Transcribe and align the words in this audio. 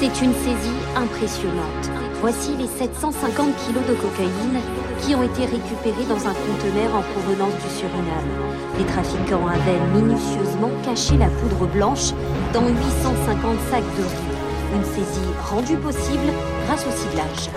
C'est 0.00 0.24
une 0.24 0.32
saisie 0.32 0.80
impressionnante. 0.96 1.90
Voici 2.22 2.56
les 2.56 2.66
750 2.66 3.54
kilos 3.66 3.84
de 3.86 3.92
cocaïne 3.92 4.56
qui 5.02 5.14
ont 5.14 5.22
été 5.22 5.44
récupérés 5.44 6.08
dans 6.08 6.24
un 6.26 6.32
conteneur 6.32 6.94
en 6.96 7.02
provenance 7.02 7.52
du 7.60 7.68
Suriname. 7.68 8.32
Les 8.78 8.86
trafiquants 8.86 9.46
avaient 9.46 9.78
minutieusement 9.92 10.70
caché 10.82 11.18
la 11.18 11.28
poudre 11.28 11.66
blanche 11.66 12.14
dans 12.54 12.66
850 12.66 13.60
sacs 13.70 13.84
de 13.98 14.04
riz. 14.08 14.32
Une 14.74 14.84
saisie 14.84 15.30
rendue 15.50 15.76
possible 15.76 16.32
grâce 16.64 16.86
au 16.86 16.92
ciblage. 16.96 17.50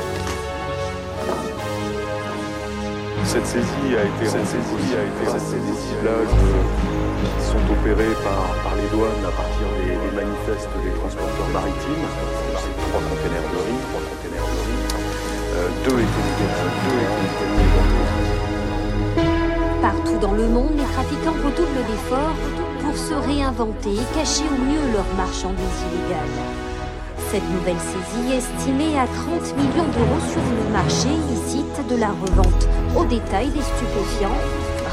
Cette 3.24 3.48
saisie 3.48 3.96
a 3.96 4.04
été 4.04 4.26
cette 4.28 4.46
saisie 4.46 4.92
a 5.00 5.04
été 5.08 5.32
des 5.32 5.80
ciblages 5.80 6.36
qui 7.24 7.46
sont 7.48 7.72
opérés 7.72 8.16
par, 8.22 8.52
par 8.68 8.76
les 8.76 8.88
douanes 8.92 9.24
à 9.24 9.32
partir 9.32 9.64
des, 9.80 9.93
des 10.14 10.22
manifestes 10.22 10.70
des 10.84 10.92
transporteurs 11.00 11.50
maritimes. 11.54 12.06
Trois 12.90 13.02
containers 13.02 13.50
de 13.50 13.58
riz, 13.66 13.80
trois 13.90 14.04
containers 14.10 14.46
de 14.46 14.60
riz. 14.68 14.82
Euh, 15.56 15.70
deux 15.86 16.00
étaient 16.00 16.30
deux 16.86 17.02
Partout 19.82 20.18
dans 20.22 20.34
le 20.34 20.48
monde, 20.48 20.74
les 20.78 20.86
trafiquants 20.94 21.38
redoublent 21.44 21.86
d'efforts 21.90 22.38
pour 22.82 22.96
se 22.98 23.14
réinventer 23.14 23.94
et 23.94 24.08
cacher 24.16 24.46
au 24.50 24.58
mieux 24.62 24.92
leurs 24.94 25.14
marchandises 25.18 25.82
illégales. 25.90 26.38
Cette 27.32 27.50
nouvelle 27.50 27.80
saisie, 27.80 28.38
estimée 28.38 28.98
à 29.00 29.08
30 29.08 29.58
millions 29.58 29.90
d'euros 29.90 30.24
sur 30.32 30.42
le 30.42 30.72
marché 30.72 31.10
illicite 31.10 31.88
de 31.90 31.96
la 31.96 32.10
revente 32.10 32.68
au 32.96 33.06
détail 33.06 33.50
des 33.50 33.62
stupéfiants, 33.62 34.38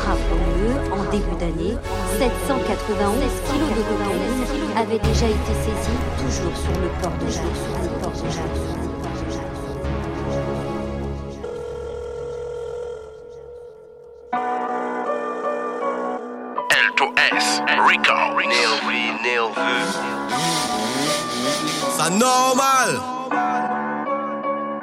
en 0.08 1.10
début 1.10 1.36
d'année, 1.38 1.76
791 2.18 3.14
kilos 3.46 3.68
de 3.70 3.82
cocaïne 3.82 4.44
avaient 4.76 4.98
déjà 4.98 5.26
été 5.26 5.52
saisis, 5.62 5.98
toujours 6.18 6.56
sur 6.56 6.72
le 6.80 6.88
port 7.02 7.12
de 7.20 7.30
Jacques. 7.30 7.44
L2S, 16.70 17.48
Rico, 17.86 18.18
nerveux, 18.48 19.22
nerveux. 19.22 19.86
Ça 21.96 22.10
normal. 22.10 23.19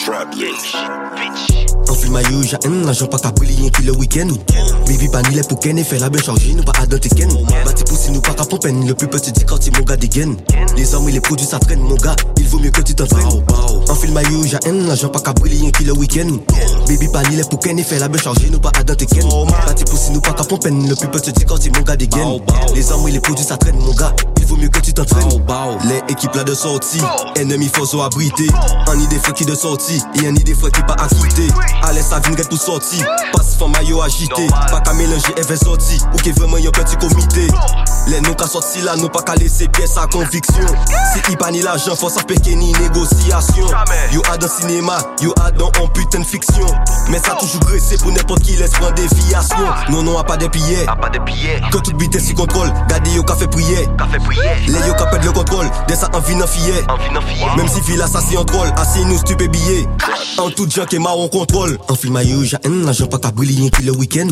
Trap. 0.07 0.33
Enfile 1.89 2.11
maillot, 2.11 2.41
j'ai 2.43 2.57
un 2.65 2.87
agent 2.87 3.07
pas 3.07 3.17
rien 3.41 3.69
qui 3.69 3.81
le 3.83 3.91
week-end. 3.91 4.29
Baby 4.87 5.09
pas 5.09 5.21
ni 5.23 5.35
les 5.35 5.41
pour 5.41 5.59
ken, 5.59 5.77
fait 5.83 5.99
la 5.99 6.09
belle 6.09 6.23
chargée, 6.23 6.53
nous 6.53 6.63
pas 6.63 6.71
à 6.79 6.87
ken. 6.87 7.29
Bâti 7.65 7.83
poussi, 7.83 8.11
nous 8.11 8.21
pas 8.21 8.33
qu'à 8.33 8.45
pompen, 8.45 8.87
le 8.87 8.93
plus 8.93 9.09
petit 9.09 9.33
quartier, 9.43 9.69
mon 9.77 9.83
gars 9.83 9.97
dégaine. 9.97 10.37
Les 10.77 10.95
hommes 10.95 11.09
et 11.09 11.11
les 11.11 11.19
produits, 11.19 11.45
ça 11.45 11.59
traîne, 11.59 11.81
mon 11.81 11.95
gars, 11.95 12.15
il 12.37 12.47
vaut 12.47 12.59
mieux 12.59 12.71
que 12.71 12.79
tu 12.79 12.95
t'entraînes. 12.95 13.43
Enfile 13.89 14.13
maillot, 14.13 14.43
j'ai 14.45 14.69
un 14.69 14.89
agent 14.89 15.09
pas 15.09 15.21
rien 15.43 15.71
qui 15.71 15.83
le 15.83 15.91
week-end. 15.91 16.37
Baby 16.87 17.09
pas 17.09 17.23
ni 17.23 17.35
les 17.35 17.43
pour 17.43 17.59
ken, 17.59 17.77
fait 17.83 17.99
la 17.99 18.07
belle 18.07 18.21
chargée, 18.21 18.49
nous 18.49 18.61
pas 18.61 18.71
à 18.79 18.83
ken. 18.85 19.27
Bâti 19.65 19.83
poussi, 19.83 20.11
nous 20.11 20.21
pas 20.21 20.31
qu'à 20.31 20.45
pompen, 20.45 20.87
le 20.87 20.95
plus 20.95 21.09
petit 21.09 21.33
quartier, 21.43 21.69
mon 21.75 21.81
gars 21.81 21.97
dégaine. 21.97 22.39
Les 22.73 22.93
hommes 22.93 23.05
et 23.09 23.11
les 23.11 23.19
produits, 23.19 23.43
ça 23.43 23.57
traîne, 23.57 23.77
mon 23.79 23.93
gars, 23.93 24.15
vaut 24.47 24.55
mieux 24.55 24.69
que 24.69 24.79
tu 24.79 24.93
t'entraînes. 24.93 25.27
Les 25.83 26.01
équipes 26.13 26.33
là 26.35 26.43
de 26.43 26.53
sortie, 26.53 27.01
ennemis 27.35 27.69
force 27.73 27.93
abrité. 27.93 28.47
Un 28.87 28.99
idée 28.99 29.19
frais 29.19 29.33
qui 29.33 29.45
de 29.45 29.55
sortie, 29.55 30.01
et 30.15 30.27
un 30.27 30.35
idée 30.35 30.55
frais 30.55 30.71
qui 30.71 30.81
pas 30.81 30.93
acquitté. 30.93 31.47
Allez, 31.83 32.01
ça 32.01 32.19
vient 32.19 32.35
pour 32.49 32.57
sortir. 32.57 33.05
Passe 33.33 33.55
fond 33.57 33.67
maillot 33.67 34.01
agité. 34.01 34.47
Pas 34.71 34.81
qu'à 34.81 34.93
mélanger 34.93 35.33
effet 35.37 35.57
sorti. 35.57 35.99
Ou 36.13 36.17
qui 36.17 36.31
vraiment 36.31 36.57
y'a 36.57 36.71
petit 36.71 36.95
comité. 36.95 37.47
Les 38.07 38.21
nous 38.21 38.33
qu'à 38.35 38.47
sorti 38.47 38.81
là, 38.81 38.95
nous 38.95 39.09
pas 39.09 39.21
qu'à 39.21 39.35
laisser 39.35 39.67
pièce 39.67 39.97
à 39.97 40.07
conviction. 40.07 40.65
Si 41.13 41.19
il 41.29 41.37
pas 41.37 41.51
ni 41.51 41.61
l'argent, 41.61 41.95
faut 41.95 42.09
ça 42.09 42.23
péquer 42.23 42.55
ni 42.55 42.71
négociation. 42.73 43.67
Yo 44.13 44.21
a 44.31 44.37
dans 44.37 44.47
cinéma, 44.47 44.97
yo 45.21 45.33
a 45.43 45.51
dans 45.51 45.67
un 45.67 45.87
putain 45.87 46.19
de 46.19 46.25
fiction. 46.25 46.65
Mais 47.09 47.19
ça 47.19 47.35
toujours 47.39 47.61
graissé 47.61 47.97
pour 47.97 48.11
n'importe 48.11 48.43
qui 48.43 48.55
laisse 48.55 48.71
prendre 48.71 48.93
déviation. 48.93 49.57
Non, 49.89 50.03
non, 50.03 50.17
a 50.17 50.23
pas 50.23 50.37
des 50.37 50.47
billets. 50.47 50.87
A 50.87 50.95
pas 50.95 51.09
de 51.09 51.19
billets, 51.19 51.61
Que 51.71 51.79
toute 51.79 51.97
bite 51.97 52.19
si 52.19 52.33
contrôle. 52.33 52.71
Gardez 52.87 53.11
yo 53.11 53.23
café 53.23 53.47
prier. 53.47 53.87
café 53.97 54.19
prière. 54.19 54.36
Les 54.67 54.87
yo 54.87 54.93
perdre 54.93 55.25
le 55.25 55.31
contrôle. 55.31 55.69
Dès 55.87 55.95
ça. 55.95 56.07
Envie 56.13 56.35
d'en 56.35 56.47
fier. 56.47 56.85
Même 57.57 57.67
si 57.67 57.81
fil 57.81 58.01
assassin 58.01 58.37
en 58.37 58.45
troll, 58.45 58.71
assis 58.77 59.05
nous 59.05 59.17
stupé 59.17 59.47
billet. 59.47 59.85
En 60.37 60.49
tout 60.49 60.67
gens 60.69 60.85
qui 60.85 60.97
marron 60.97 61.27
contrôle. 61.27 61.77
En 61.89 61.95
film 61.95 62.13
maillot, 62.13 62.43
j'ai 62.43 62.57
un 62.65 62.87
agent 62.87 63.07
pas 63.07 63.19
qu'à 63.19 63.31
briller 63.31 63.69
qui 63.69 63.83
le 63.83 63.91
week-end. 63.91 64.27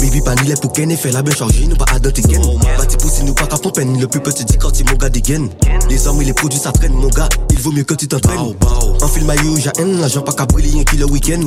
Baby 0.00 0.22
pas 0.22 0.34
ni 0.36 0.48
les 0.48 0.54
pour 0.54 0.72
fait 0.74 1.12
la 1.12 1.22
belle 1.22 1.36
chargée, 1.36 1.66
nous 1.66 1.76
pas 1.76 1.84
à 1.92 1.98
dans 1.98 2.10
tes 2.10 2.22
gaines. 2.22 2.42
Bâti 2.78 2.96
poussi, 2.96 3.22
nous 3.22 3.34
pas 3.34 3.46
qu'à 3.46 3.58
pompen, 3.58 4.00
le 4.00 4.08
plus 4.08 4.20
petit 4.20 4.44
quartier, 4.58 4.84
mon 4.88 4.96
gars 4.96 5.10
dégaine. 5.10 5.50
Les 5.88 6.06
hommes 6.06 6.22
et 6.22 6.24
les 6.24 6.32
produits, 6.32 6.58
ça 6.58 6.72
traîne, 6.72 6.94
mon 6.94 7.08
gars, 7.08 7.28
il 7.50 7.58
vaut 7.58 7.70
mieux 7.70 7.84
que 7.84 7.94
tu 7.94 8.08
t'entraînes. 8.08 8.54
En 9.02 9.08
film 9.08 9.26
maillot, 9.26 9.56
j'ai 9.58 9.70
un 9.82 10.02
agent 10.02 10.22
pas 10.22 10.32
qu'à 10.32 10.46
briller 10.46 10.84
qui 10.84 10.96
le 10.96 11.04
week-end. 11.04 11.40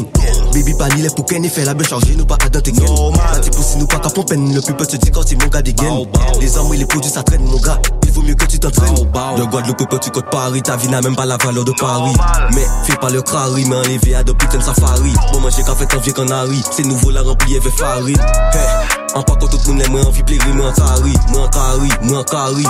Baby 0.54 0.74
pas 0.76 0.88
ni 0.90 1.02
les 1.02 1.10
pour 1.10 1.26
fait 1.28 1.66
la 1.66 1.74
belle 1.74 1.88
chargée, 1.88 2.16
nous 2.16 2.26
pas 2.26 2.38
à 2.46 2.50
dans 2.50 2.62
tes 2.62 2.72
gaines. 2.72 2.86
Bâti 3.34 3.50
poussi, 3.50 3.78
nous 3.80 3.88
pas 3.88 4.00
qu'à 4.00 4.10
pompen, 4.10 4.54
le 4.54 4.62
plus 4.62 4.76
petit 4.76 5.12
quartier, 5.12 5.36
mon 5.42 5.48
gars 5.48 5.62
dégaine. 5.62 6.06
Les 6.40 6.58
hommes 6.58 6.74
et 6.74 6.78
les 6.78 6.86
produits, 6.86 7.12
ça 7.12 7.24
traîne, 7.24 7.44
mon 7.44 7.58
gars, 7.58 7.80
vaut 8.14 8.22
mieux 8.22 8.36
que 8.36 8.46
tu 8.46 8.60
t'entraînes. 8.60 8.94
De 8.94 9.44
Guadeloupe, 9.44 9.88
quand 9.90 9.98
tu 9.98 10.12
côtes 10.12 10.30
Paris, 10.30 10.62
ta 10.62 10.78
vie 10.78 10.88
n'a 10.88 11.02
même 11.02 11.16
pas 11.16 11.26
la 11.26 11.38
valeur 11.38 11.66
de 11.66 11.72
Paris. 11.72 12.14
Mais 12.54 12.66
fais 12.86 12.96
pas 12.96 13.10
le 13.10 13.22
crari, 13.22 13.66
mais 13.66 13.76
enlevé 13.76 14.16
à 14.16 14.24
de 14.24 14.32
putain 14.32 14.58
de 14.60 14.64
safari. 14.64 15.14
Bon, 15.32 15.42
manger 15.42 15.64
café, 15.64 15.86
t'en 15.88 16.00
vieux 16.00 16.14
canari. 16.14 16.62
C'est 16.72 16.86
nouveau, 16.86 17.12
la 17.12 17.22
rempli 17.22 17.58
avec 17.58 17.74
farine. 17.74 18.18
Hey, 18.54 18.88
en 19.16 19.24
pas 19.24 19.36
quand 19.36 19.48
tout 19.48 19.60
le 19.68 19.74
monde 19.74 19.82
aime, 19.82 19.96
envie 20.08 20.24
plaire, 20.24 20.40
moi 20.54 20.70
en 20.70 20.74
cari, 20.74 21.14
moi 21.30 21.42
en 21.42 21.50
cari, 21.50 21.90
moi 22.04 22.20
en 22.20 22.24
cari, 22.24 22.68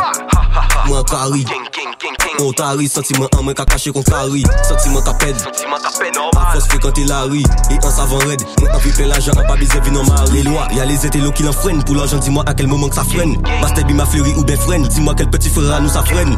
moi 0.88 1.00
en 1.00 1.04
cari. 1.04 1.46
On 2.40 2.52
tari, 2.52 2.88
sentiment 2.88 3.28
en 3.38 3.44
moi 3.44 3.54
qu'a 3.54 3.66
caché 3.66 3.92
qu'on 3.92 4.04
cari. 4.04 4.44
Sentiment 4.68 5.02
qu'a 5.02 5.14
pède. 5.14 5.38
Peine 6.00 6.14
À 6.36 6.52
force 6.54 6.68
fréquenter 6.68 7.04
la 7.06 7.24
rue 7.24 7.44
et 7.70 7.86
en 7.86 7.92
savant 7.92 8.18
raide 8.18 8.42
Moi 8.60 8.70
envie 8.74 8.92
plein 8.92 9.06
l'argent 9.06 9.32
en 9.34 9.44
pas 9.48 9.56
baiser 9.56 9.80
vin 9.80 9.96
en 9.96 10.04
mari 10.04 10.32
Les 10.34 10.44
lois, 10.44 10.68
y'a 10.74 10.86
les 10.86 11.06
étélos 11.06 11.32
qui 11.32 11.44
l'enfreignent 11.44 11.84
Pour 11.84 11.96
l'argent 11.96 12.18
dis-moi 12.18 12.44
à 12.48 12.54
quel 12.54 12.68
moment 12.68 12.90
que 12.90 12.96
ça 12.96 13.04
freine 13.04 13.38
Bastard 13.62 13.86
ma 13.94 14.06
fleurie 14.06 14.34
ou 14.36 14.44
ben 14.44 14.58
freine 14.58 14.88
Dis-moi 14.88 15.14
quel 15.16 15.30
petit 15.34 15.50
frère 15.50 15.82
nous 15.82 15.90
ça 15.90 16.04
freine 16.04 16.38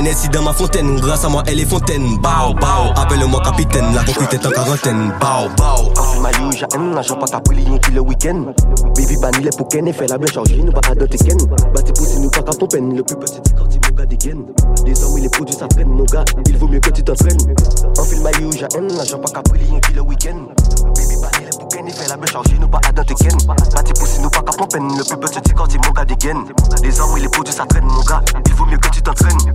NSI 0.00 0.28
dans 0.28 0.42
ma 0.42 0.52
fontaine 0.52 1.00
Grâce 1.00 1.24
à 1.24 1.28
moi 1.28 1.42
elle 1.48 1.58
est 1.58 1.64
fontaine. 1.64 2.16
Bao, 2.18 2.54
bao 2.54 2.92
Appelle-moi 2.94 3.40
capitaine 3.42 3.86
La 3.92 4.04
concrète 4.04 4.34
est 4.34 4.46
en 4.46 4.50
quarantaine. 4.50 5.12
Bao, 5.20 5.48
bao. 5.56 5.90
Enfile 5.98 6.20
maillot, 6.20 6.52
j'ai 6.52 6.66
un 6.76 6.96
agent 6.96 7.16
pas 7.16 7.26
capri 7.26 7.64
rien 7.64 7.78
qui 7.78 7.90
le 7.90 8.00
week-end. 8.00 8.52
Baby 8.94 9.16
banni 9.16 9.44
les 9.44 9.50
pour 9.50 9.66
ken 9.66 9.88
et 9.88 9.92
fait 9.92 10.06
la 10.06 10.18
belle 10.18 10.30
chargée 10.30 10.62
Nous 10.62 10.70
pas 10.70 10.80
à 10.88 10.94
doter 10.94 11.18
ken. 11.18 11.36
Bâti 11.74 11.92
poussi 11.92 12.20
nous 12.20 12.30
pas 12.30 12.42
qu'à 12.42 12.52
pompen 12.52 12.96
Le 12.96 13.02
plus 13.02 13.16
petit 13.16 13.40
quartier 13.54 13.80
mon 13.82 13.96
gars 13.96 14.06
dégaine 14.06 14.44
et 14.86 15.20
les 15.20 15.28
produits 15.28 15.56
ça 15.56 15.66
traîne 15.66 15.88
mon 15.88 16.04
gars 16.04 16.24
Il 16.46 16.56
vaut 16.58 16.68
mieux 16.68 16.80
que 16.80 16.90
tu 16.90 17.02
t'entraînes. 17.02 17.54
Enfile 17.98 18.20
maillot, 18.20 18.52
j'ai 18.52 18.66
un 18.78 19.00
agent 19.00 19.18
pas 19.18 19.30
capri 19.30 19.58
rien 19.64 19.80
qui 19.80 19.92
le 19.92 20.02
week-end. 20.02 20.46
Baby 20.94 21.16
banni 21.20 21.46
les 21.50 21.58
pour 21.58 21.68
ken 21.68 21.88
et 21.88 22.08
la 22.08 22.16
belle 22.16 22.30
chargée 22.30 22.58
Nous 22.60 22.68
pas 22.68 22.80
à 22.86 22.92
doter 22.92 23.14
ken. 23.14 23.36
Bâti 23.74 23.92
poussi 23.98 24.20
nous 24.20 24.30
pas 24.30 24.42
qu'à 24.42 24.52
pompen 24.56 24.86
Le 24.96 25.04
plus 25.04 25.16
petit 25.16 25.52
quartier 25.52 25.80
mon 25.84 25.92
gars 25.92 26.04
dégaine 26.04 26.44
et 26.84 27.20
les 27.20 27.28
produits 27.28 27.52
ça 27.52 27.66
traîne 27.66 27.84
mon 27.84 28.02
gars 28.02 28.20
Il 28.44 28.54
vaut 28.54 28.66
mieux 28.66 28.78
que 28.78 28.88
tu 28.88 29.02
t'entraînes. 29.02 29.54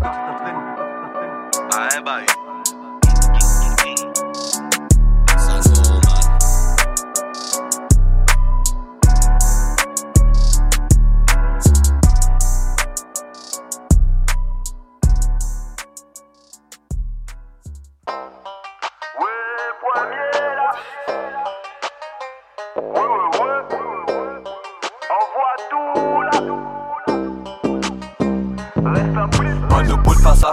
Ah, 1.74 2.41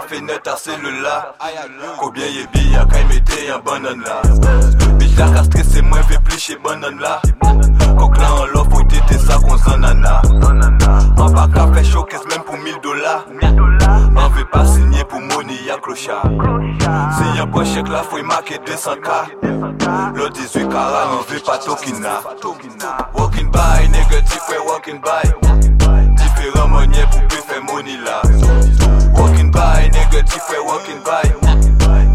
fenet 0.09 0.47
a 0.47 0.57
selula 0.57 1.35
Kobyen 1.99 2.33
ye 2.33 2.47
biya 2.53 2.85
kay 2.89 3.03
mette 3.05 3.45
yon 3.47 3.61
banan 3.61 4.01
la 4.01 4.21
Bit 4.97 5.17
la 5.17 5.27
ka 5.33 5.43
stresse 5.43 5.81
mwen 5.81 6.03
ve 6.09 6.17
pliche 6.25 6.57
banan 6.63 6.97
la 6.99 7.21
Kok 7.99 8.17
la 8.17 8.29
an 8.41 8.49
lo 8.53 8.63
foy 8.71 8.83
tete 8.89 9.19
sa 9.19 9.37
kon 9.37 9.57
zanana 9.57 10.21
An 11.21 11.33
pa 11.35 11.45
ka 11.53 11.67
fe 11.73 11.83
showcase 11.83 12.25
men 12.29 12.41
pou 12.47 12.57
1000 12.57 12.81
dola 12.81 13.23
An 14.17 14.33
ve 14.33 14.45
pa 14.51 14.65
sinye 14.65 15.05
pou 15.05 15.21
mouni 15.21 15.59
ya 15.67 15.77
klocha 15.77 16.21
Si 17.17 17.25
yon 17.37 17.51
bon 17.53 17.65
chek 17.65 17.89
la 17.93 18.03
foy 18.03 18.23
make 18.23 18.57
200k 18.65 19.09
Lo 20.17 20.29
18 20.29 20.69
kara 20.73 21.05
an 21.05 21.23
ve 21.29 21.39
pa 21.45 21.57
tokina. 21.57 22.19
Walking 23.13 23.51
by, 23.51 23.87
negatif 23.93 24.49
we 24.49 24.57
walking 24.65 25.01
by 25.01 25.23
Diferan 26.17 26.69
monye 26.73 27.05
pou 27.11 27.21
pe 27.29 27.41
fe 27.45 27.59
mouni 27.61 27.97
la 28.05 28.38
nege 29.91 30.23
ti 30.23 30.39
fwe 30.39 30.59
walking 30.59 31.03
by. 31.03 31.27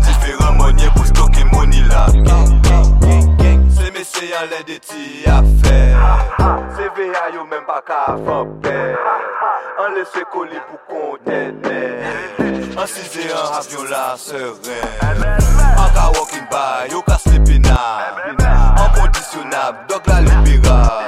Diferan 0.04 0.56
monye 0.58 0.90
pou 0.94 1.04
stoke 1.04 1.44
mouni 1.52 1.82
la. 1.88 2.06
Se 3.74 3.90
mesye 3.94 4.28
yon 4.30 4.48
lè 4.50 4.62
de 4.66 4.78
ti 4.78 5.24
afe 5.28 5.78
Se 6.76 6.88
veya 6.96 7.28
yo 7.34 7.44
men 7.44 7.64
pa 7.66 7.80
ka 7.86 8.16
fanpe 8.26 8.74
An 9.82 9.94
lese 9.96 10.24
koli 10.32 10.60
pou 10.68 10.78
kontene. 10.88 11.80
An 12.78 12.86
size 12.86 13.28
an 13.30 13.58
avyon 13.58 13.90
la 13.90 14.04
seren 14.16 15.24
An 15.24 15.90
ka 15.94 16.10
walking 16.16 16.46
by, 16.50 16.88
yo 16.90 17.02
ka 17.02 17.16
sleeping 17.18 17.66
up 17.66 18.18
An 18.40 18.88
kondisyonab, 18.96 19.86
dog 19.88 20.06
la 20.08 20.20
liberal 20.20 21.02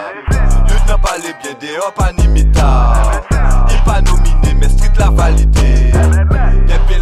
Yot 0.71 0.83
nan 0.89 1.01
pale 1.03 1.35
byen 1.43 1.59
de, 1.61 1.75
an 1.81 1.93
pa 1.97 2.11
ni 2.19 2.29
mitab 2.29 3.33
I 3.73 3.83
pa 3.85 4.01
nomine, 4.01 4.55
men 4.61 4.71
street 4.71 4.99
la 4.99 5.11
valide. 5.11 6.26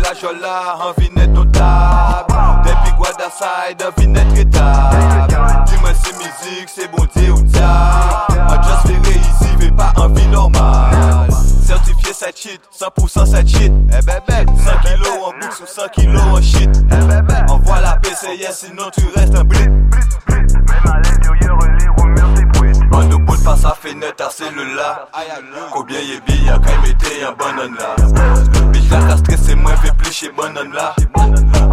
La 0.04 0.14
jola, 0.14 0.76
an 0.80 0.92
vinet 0.98 1.28
notab 1.28 2.28
Depi 2.64 2.90
Guada 2.98 3.30
side, 3.30 3.82
an 3.82 3.92
vinet 3.96 4.26
retab 4.36 5.28
Dis-moi 5.66 5.90
c'est 5.94 6.16
musique, 6.16 6.68
c'est 6.68 6.90
bon 6.90 7.06
Dieu 7.16 7.32
ou 7.32 7.42
diable. 7.42 8.40
An 8.48 8.62
just 8.62 8.90
ici, 9.10 9.56
ve 9.58 9.70
pas 9.70 9.92
en 9.96 10.08
vie 10.08 10.26
normale. 10.28 11.28
Certifié 11.66 12.12
7 12.12 12.36
shit, 12.36 12.60
100% 12.78 13.26
7 13.26 13.48
shit 13.48 13.72
Eh 13.90 14.04
bébé, 14.04 14.44
100 14.46 14.88
kilos 14.88 15.18
en 15.24 15.32
boucle 15.32 15.62
ou 15.62 15.66
100 15.66 15.88
kilos 15.92 16.22
en 16.22 16.42
shit. 16.42 16.70
Eh 16.90 17.04
bébé, 17.06 17.34
envoie 17.48 17.80
la 17.80 17.96
PCS 17.96 18.66
sinon 18.66 18.90
tu 18.96 19.04
restes 19.16 19.34
un 19.34 19.44
blit 19.44 19.68
Même 19.68 20.46
à 20.86 21.00
l'intérieur, 21.00 21.58
les 21.78 21.88
rumeurs 22.02 22.28
s'ébruitent. 22.36 22.53
Ban 22.94 23.08
nou 23.11 23.19
bout 23.26 23.41
pa 23.43 23.56
sa 23.58 23.73
fenet 23.75 24.20
a 24.23 24.29
selula. 24.31 25.08
Koubyen 25.73 26.05
ye 26.06 26.20
bi 26.26 26.37
a 26.46 26.61
kay 26.62 26.76
mette 26.79 27.11
yon 27.19 27.35
banan 27.35 27.75
la 27.75 27.91
Bich 28.70 28.87
la 28.91 29.00
ka 29.08 29.17
stresse 29.19 29.56
mwen 29.58 29.76
fe 29.82 29.91
pliche 29.99 30.31
banan 30.37 30.70
la 30.70 30.94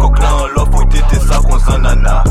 Kok 0.00 0.18
la 0.18 0.30
an 0.42 0.50
lo 0.56 0.64
foy 0.72 0.84
dete 0.90 1.20
sa 1.22 1.38
kon 1.38 1.60
zanana. 1.62 2.24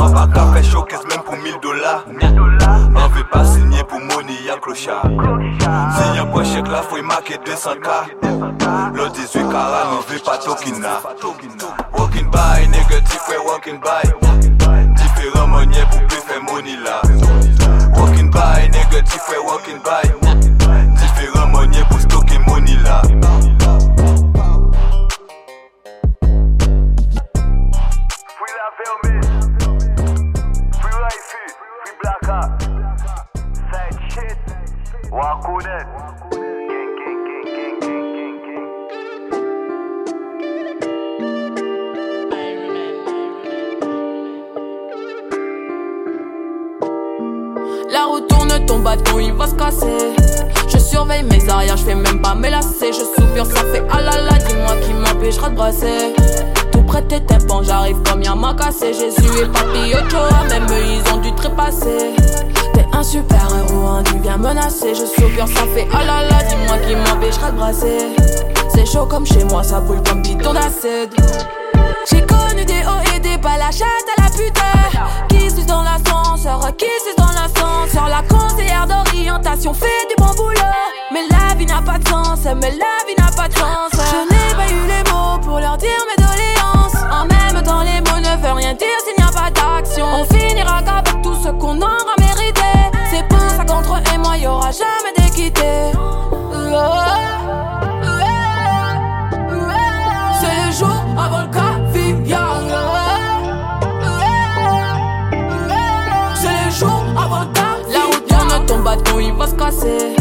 An 0.00 0.14
pa 0.14 0.24
ka 0.32 0.46
fe 0.54 0.62
showcase 0.64 1.04
men 1.10 1.20
pou 1.26 1.36
1000 1.36 1.60
dola. 1.60 2.00
An 2.08 3.12
ve 3.12 3.24
pa 3.32 3.44
sinye 3.44 3.84
pou 3.84 4.00
mouni 4.00 4.46
ya 4.46 4.56
klocha 4.56 5.02
Si 5.04 6.16
yon 6.16 6.32
pon 6.32 6.48
chek 6.54 6.72
la 6.72 6.80
foy 6.80 7.02
make 7.04 7.36
200k 7.44 8.96
Lo 8.96 9.10
18 9.12 9.52
kara 9.52 9.84
an 9.90 10.00
ve 10.08 10.22
pa 10.24 10.38
tokina. 10.40 10.96
Walking 11.92 12.30
by, 12.30 12.64
negatif 12.72 13.28
we 13.28 13.36
walking 13.44 13.78
by. 13.84 14.08
Diferan 14.96 15.50
monye 15.52 15.84
pou 15.92 16.08
pe 16.08 16.24
fe 16.24 16.40
mouni 16.48 16.80
la. 16.80 17.29
Walking 18.30 18.42
by, 18.42 18.68
négatif 18.70 19.28
ouais 19.28 19.38
walking 19.44 19.78
by 19.82 20.02
Différents 20.96 21.48
manières 21.48 21.88
pour 21.88 22.00
stocker 22.00 22.38
money 22.46 22.76
là 22.84 23.02
Free. 28.38 28.54
Side 33.72 33.98
shit. 34.10 34.38
Ton 48.58 48.78
bâton 48.80 49.18
il 49.18 49.32
va 49.32 49.46
se 49.46 49.54
casser. 49.54 50.14
Je 50.68 50.78
surveille 50.78 51.22
mes 51.24 51.48
arrières, 51.48 51.76
je 51.76 51.84
fais 51.84 51.94
même 51.94 52.20
pas 52.20 52.34
mes 52.34 52.50
lacets. 52.50 52.92
Je 52.92 53.22
soupire, 53.22 53.46
ça 53.46 53.62
fait 53.72 53.82
ah 53.90 54.00
là 54.00 54.20
là, 54.20 54.38
dis-moi 54.46 54.76
qui 54.82 54.92
m'empêchera 54.92 55.50
de 55.50 55.56
brasser. 55.56 56.14
Tout 56.72 56.82
près 56.82 57.02
tes 57.02 57.20
tympans, 57.20 57.62
j'arrive 57.62 58.00
comme 58.02 58.22
y'a 58.22 58.34
m'a 58.34 58.54
cassé. 58.54 58.92
Jésus 58.92 59.42
et 59.42 59.46
Papi 59.46 59.94
Ochoa, 59.94 60.48
même 60.48 60.66
eux 60.70 60.84
ils 60.84 61.12
ont 61.12 61.18
dû 61.18 61.32
trépasser. 61.34 62.14
T'es 62.74 62.86
un 62.92 63.02
super 63.02 63.46
héros, 63.56 63.86
hein, 63.86 64.02
tu 64.04 64.18
viens 64.18 64.36
menacer. 64.36 64.94
Je 64.94 65.04
soupire, 65.04 65.48
ça 65.48 65.62
fait 65.74 65.88
ah 65.92 66.04
là 66.04 66.22
là, 66.28 66.42
dis-moi 66.48 66.78
qui 66.86 66.94
m'empêchera 66.96 67.50
de 67.50 67.56
brasser. 67.56 68.08
C'est 68.74 68.86
chaud 68.86 69.06
comme 69.06 69.26
chez 69.26 69.44
moi, 69.44 69.62
ça 69.62 69.80
brûle 69.80 70.02
comme 70.08 70.22
bidon 70.22 70.52
d'acide. 70.52 71.12
J'ai 72.10 72.22
connu 72.22 72.64
des 72.64 72.82
hauts 72.84 73.14
et 73.14 73.20
des 73.20 73.36
bas, 73.36 73.58
la 73.58 73.70
chatte 73.70 73.88
à 74.16 74.22
la 74.22 74.30
putain. 74.30 74.62
Qui 75.28 75.50
suce 75.50 75.66
dans 75.66 75.82
l'ascenseur, 75.82 76.60
qui 76.76 76.86
suce 77.04 77.19
l'ascenseur. 77.94 78.08
La 78.08 78.22
conseillère 78.22 78.86
d'orientation 78.86 79.74
fait 79.74 79.86
du 80.08 80.14
bon 80.22 80.32
boulot. 80.34 80.60
Mais 81.12 81.22
la 81.30 81.54
vie 81.54 81.66
n'a 81.66 81.82
pas 81.82 81.98
de 81.98 82.08
sens, 82.08 82.44
mais 82.44 82.70
la 82.70 83.04
vie 83.06 83.16
n'a 83.18 83.30
pas 83.36 83.48
de 83.48 83.54
sens. 83.54 83.90
Je 83.92 84.32
n'ai 84.32 84.54
pas 84.54 84.70
eu 84.72 84.86
les 84.86 85.10
mots 85.10 85.38
pour 85.42 85.58
leur 85.58 85.76
dire 85.76 85.90
mes 86.08 86.22
doléances. 86.22 87.02
En 87.10 87.24
même 87.26 87.62
temps, 87.62 87.82
les 87.82 88.00
mots 88.00 88.20
ne 88.20 88.42
veulent 88.42 88.58
rien 88.58 88.74
dire 88.74 88.88
s'il 89.04 89.16
n'y 89.16 89.28
a 89.28 89.32
pas 89.32 89.50
d'action. 89.50 90.06
On 90.06 90.24
finira 90.24 90.82
qu'avec 90.82 91.22
tout 91.22 91.34
ce 91.42 91.48
qu'on 91.48 91.80
aura 91.80 92.14
mérité. 92.18 92.62
C'est 93.10 93.26
pour 93.28 93.40
ça 93.50 93.64
qu'entre 93.64 93.96
eux 93.96 94.14
et 94.14 94.18
moi, 94.18 94.36
y 94.36 94.46
aura 94.46 94.70
jamais 94.70 95.12
d'équité. 95.16 95.92
C'est 100.40 100.66
le 100.66 100.72
jour 100.72 101.04
avant 101.18 101.42
le 101.42 101.48
bâton 108.90 109.20
il 109.20 109.32
va 109.34 109.46
se 109.46 109.54
casser. 109.54 110.14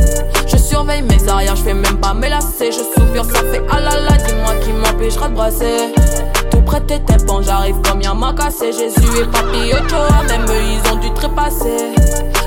Je 0.48 0.58
surveille 0.58 1.02
mes 1.02 1.28
arrières, 1.28 1.56
je 1.56 1.64
fais 1.64 1.74
même 1.74 1.98
pas 1.98 2.14
mes 2.14 2.30
lacets. 2.30 2.72
Je 2.72 2.84
soupire, 2.94 3.26
ça 3.26 3.42
fait 3.52 3.64
ah 3.70 3.80
là 3.80 4.00
là, 4.00 4.18
dis-moi 4.26 4.54
qui 4.62 4.72
m'empêchera 4.72 5.30
de 5.30 5.36
brasser. 5.36 5.94
Tout 6.52 6.62
près 6.62 6.82
tes 6.82 7.00
tympans, 7.00 7.42
j'arrive 7.42 7.80
comme 7.82 8.02
y'a 8.02 8.14
m'a 8.14 8.34
cassé. 8.34 8.72
Jésus 8.72 9.22
et 9.22 9.26
Papi 9.26 9.72
même 10.28 10.46
eux 10.50 10.64
ils 10.74 10.92
ont 10.92 10.98
dû 10.98 11.12
trépasser. 11.14 11.94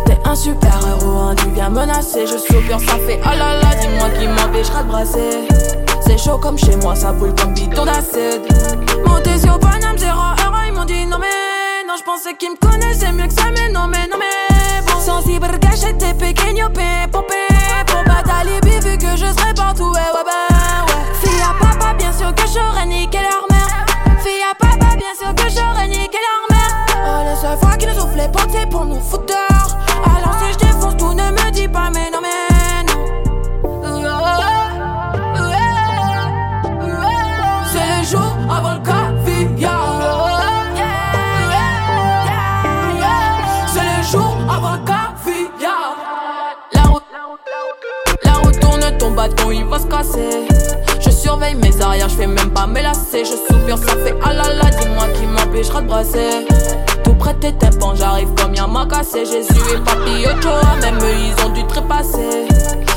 T'es 0.06 0.18
un 0.24 0.34
super 0.34 0.78
héros, 0.86 1.10
hein, 1.10 1.34
tu 1.36 1.48
viens 1.50 1.70
menacer. 1.70 2.26
Je 2.26 2.38
soupire, 2.38 2.80
ça 2.80 2.96
fait 3.06 3.20
ah 3.24 3.34
là 3.34 3.60
là, 3.60 3.68
dis-moi 3.80 4.08
qui 4.18 4.26
m'empêchera 4.28 4.82
de 4.82 4.88
brasser. 4.88 5.48
C'est 6.06 6.18
chaud 6.18 6.38
comme 6.38 6.58
chez 6.58 6.76
moi, 6.76 6.94
ça 6.94 7.12
brûle 7.12 7.34
comme 7.34 7.54
bidon 7.54 7.84
d'acide. 7.84 8.42
Monté 9.06 9.38
sur 9.38 9.58
Paname, 9.58 9.98
zéro 9.98 10.20
heure, 10.20 10.62
ils 10.66 10.72
m'ont 10.72 10.84
dit 10.84 11.06
non 11.06 11.18
mais 11.18 11.84
non, 11.86 11.94
je 11.98 12.04
pensais 12.04 12.34
qu'ils 12.34 12.50
me 12.50 12.56
connaissaient 12.56 13.12
mieux 13.12 13.26
que 13.26 13.34
ça, 13.34 13.46
mais 13.56 13.72
non 13.72 13.88
mais 13.88 14.06
non 14.08 14.18
mais 14.18 14.26
bon. 14.48 14.51
Sensible, 15.02 15.58
gâché, 15.58 15.92
t'es 15.98 16.14
pequeño, 16.14 16.70
pepo, 16.72 17.22
pepo. 17.22 17.96
Pas 18.06 18.22
d'alibi 18.22 18.78
vu 18.78 18.96
que 18.96 19.16
je 19.16 19.26
serai 19.32 19.52
partout, 19.52 19.90
ouais, 19.90 20.11
Je 51.00 51.10
surveille 51.10 51.54
mes 51.54 51.80
arrières, 51.80 52.08
je 52.08 52.16
fais 52.16 52.26
même 52.26 52.50
pas 52.50 52.66
mes 52.66 52.82
lacets. 52.82 53.24
Je 53.24 53.54
soupire, 53.54 53.78
ça 53.78 53.96
fait 54.04 54.14
ah 54.24 54.32
là 54.32 54.52
là, 54.54 54.70
dis-moi 54.70 55.06
qui 55.14 55.26
m'empêchera 55.26 55.80
de 55.80 55.86
brasser. 55.86 56.46
Tout 57.04 57.14
près 57.14 57.34
tes 57.34 57.52
tympans, 57.52 57.94
j'arrive 57.94 58.28
comme 58.34 58.54
y'a 58.54 58.66
m'a 58.66 58.86
cassé. 58.86 59.24
Jésus 59.24 59.60
et 59.72 59.78
Papi 59.78 60.26
Ochoa, 60.26 60.76
même 60.80 60.96
eux 60.96 61.14
ils 61.14 61.44
ont 61.44 61.50
dû 61.50 61.64
trépasser. 61.66 62.46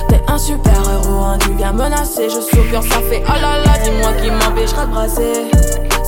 T'es 0.09 0.21
un 0.27 0.37
super 0.37 0.73
héros, 0.73 1.23
hein, 1.23 1.37
tu 1.41 1.51
viens 1.53 1.73
menacer. 1.73 2.27
Je 2.29 2.41
soupire, 2.41 2.81
ça 2.81 2.99
fait 3.09 3.23
ah 3.27 3.39
là 3.39 3.59
là, 3.63 3.73
dis-moi 3.83 4.13
qui 4.21 4.31
m'empêchera 4.31 4.85
de 4.85 4.91
brasser. 4.91 5.45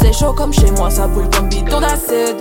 C'est 0.02 0.14
chaud 0.14 0.34
comme 0.34 0.54
chez 0.54 0.72
moi, 0.72 0.90
ça 0.90 1.08
brûle 1.08 1.30
comme 1.30 1.50
bidon 1.50 1.80
d'acide. 1.80 2.38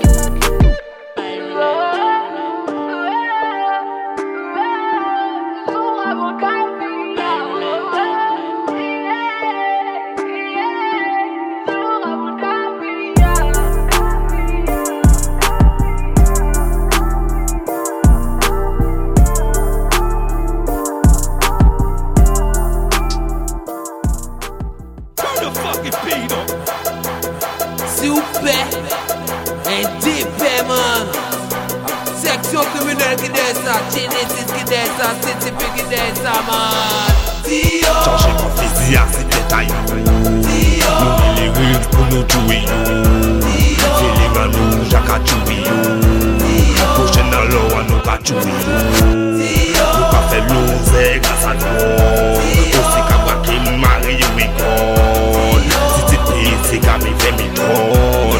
chou 48.26 48.34
yo 48.34 49.86
Ou 49.98 50.06
ka 50.10 50.20
fe 50.30 50.38
louve 50.50 51.02
grasa 51.22 51.52
kon 51.62 52.40
Ou 52.42 52.86
se 52.92 53.00
ka 53.08 53.16
wake 53.26 53.54
mari 53.78 54.18
yo 54.20 54.30
e 54.42 54.46
kon 54.58 55.62
Si 55.94 56.02
se 56.10 56.18
te 56.26 56.40
se 56.68 56.78
ka 56.86 56.98
me 57.04 57.12
fe 57.20 57.30
mi 57.38 57.46
kon 57.54 58.34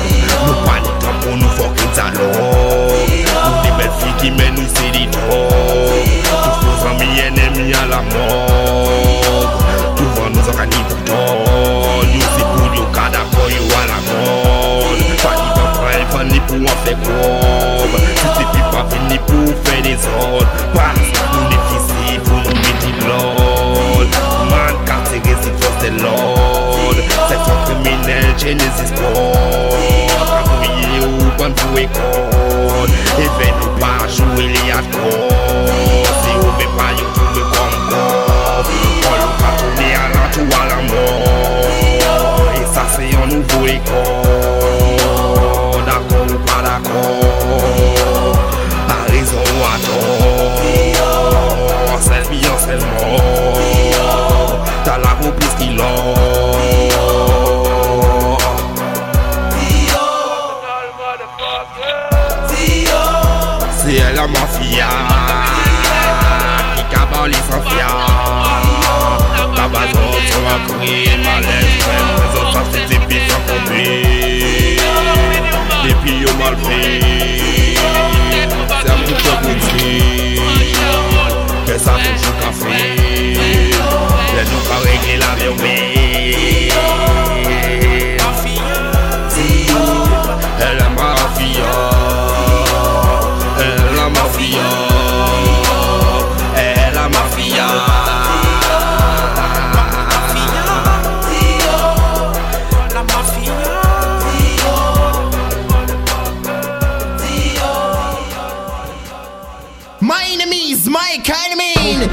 Nou 0.47 0.57
panik 0.67 1.07
an 1.11 1.21
pou 1.23 1.37
nou 1.39 1.53
fokin 1.59 1.93
salon 1.95 2.35
Ou 2.35 3.55
de 3.63 3.71
bel 3.79 3.93
fi 4.01 4.11
ki 4.23 4.33
men 4.39 4.59
nou 4.59 4.67
se 4.75 4.91
di 4.97 5.07
ton 5.15 5.31
Tou 6.27 6.57
fos 6.65 6.89
an 6.91 6.99
mi 6.99 7.23
enemi 7.29 7.71
an 7.83 7.95
la 7.95 8.03
mor 8.11 9.47
Tou 9.95 10.11
van 10.19 10.35
nou 10.35 10.49
zan 10.49 10.59
ka 10.59 10.67
ni 10.73 10.83
pou 10.91 10.99
ton 11.13 12.11
Yo 12.17 12.35
se 12.35 12.43
pou 12.43 12.75
yo 12.75 12.91
ka 12.97 13.07
da 13.15 13.23
kon 13.37 13.55
yo 13.55 13.71
an 13.85 13.95
la 13.95 14.03
kon 14.11 15.07
Panik 15.23 15.63
an 15.63 15.73
pre, 15.79 16.03
panik 16.17 16.51
pou 16.51 16.75
an 16.75 16.85
fe 16.89 16.99
kon 17.07 17.66
pi 19.17 19.23
pa 19.25 19.33
fin 19.33 19.43
ni 19.43 19.47
pou 19.47 19.53
fe 19.65 19.81
de 19.83 19.97
zon 19.97 20.47
Pa 20.75 20.93
nou 20.97 21.49
ne 21.51 21.59
fisi 21.69 22.19
pou 22.25 22.37
nou 22.37 22.55
meti 22.55 22.93
blon 23.01 24.09
Man 24.51 24.75
ka 24.89 24.99
se 25.09 25.21
resi 25.25 25.51
fos 25.61 25.77
de 25.83 25.91
lon 26.03 27.01
Se 27.29 27.37
fon 27.45 27.59
kriminel 27.67 28.35
Genesis 28.39 28.93
Ka 28.97 30.43
mouye 30.49 31.01
ou 31.05 31.31
ban 31.39 31.53
pou 31.53 31.79
e 31.79 31.87
kon 31.97 32.89
E 33.17 33.29
ven 33.39 33.55
nou 33.61 33.73
pa 33.81 33.95
joue 34.09 34.49
li 34.53 34.73
at 34.75 34.87
kon 34.93 35.73
Si 36.23 36.37
ou 36.37 36.53
ve 36.59 36.69
pa 36.77 36.93
yo 36.99 37.07
tou 37.17 37.29
me 37.37 37.47
kom 37.55 37.75
kon 37.91 38.63
Kon 39.05 39.17
lou 39.23 39.33
ka 39.41 39.55
tourne 39.61 39.91
a 39.95 40.07
la 40.15 40.29
tou 40.35 40.61
a 40.61 40.67
la 40.73 40.83
mort. 40.91 41.57
Se 42.97 43.03
yon 43.13 43.29
nouvo 43.29 43.67
e 43.67 43.81
konfyan 67.57 68.65
Tabazon 69.57 70.13
sou 70.29 70.45
akri 70.55 70.97
Malèj 71.25 71.71
mèm 71.87 72.07
Rezon 72.21 72.53
sa 72.53 72.63
se 72.73 72.85
tipi 72.91 73.19
sa 73.29 73.39
konbli 73.49 73.89
Depi 75.85 76.13
yo 76.25 76.33
malpli 76.41 76.85
Se 78.83 78.93
am 78.93 79.03
tout 79.09 79.27
yo 79.27 79.35
koutri 79.45 79.97
Kè 81.67 81.81
sa 81.81 81.99
toujou 82.05 82.39
ka 82.45 82.55
fri 82.61 82.87
Lè 84.37 84.49
nou 84.53 84.65
ka 84.69 84.81
regle 84.85 85.21
la 85.25 85.35
vè 85.41 85.53
ou 85.53 85.61
mè 85.65 85.86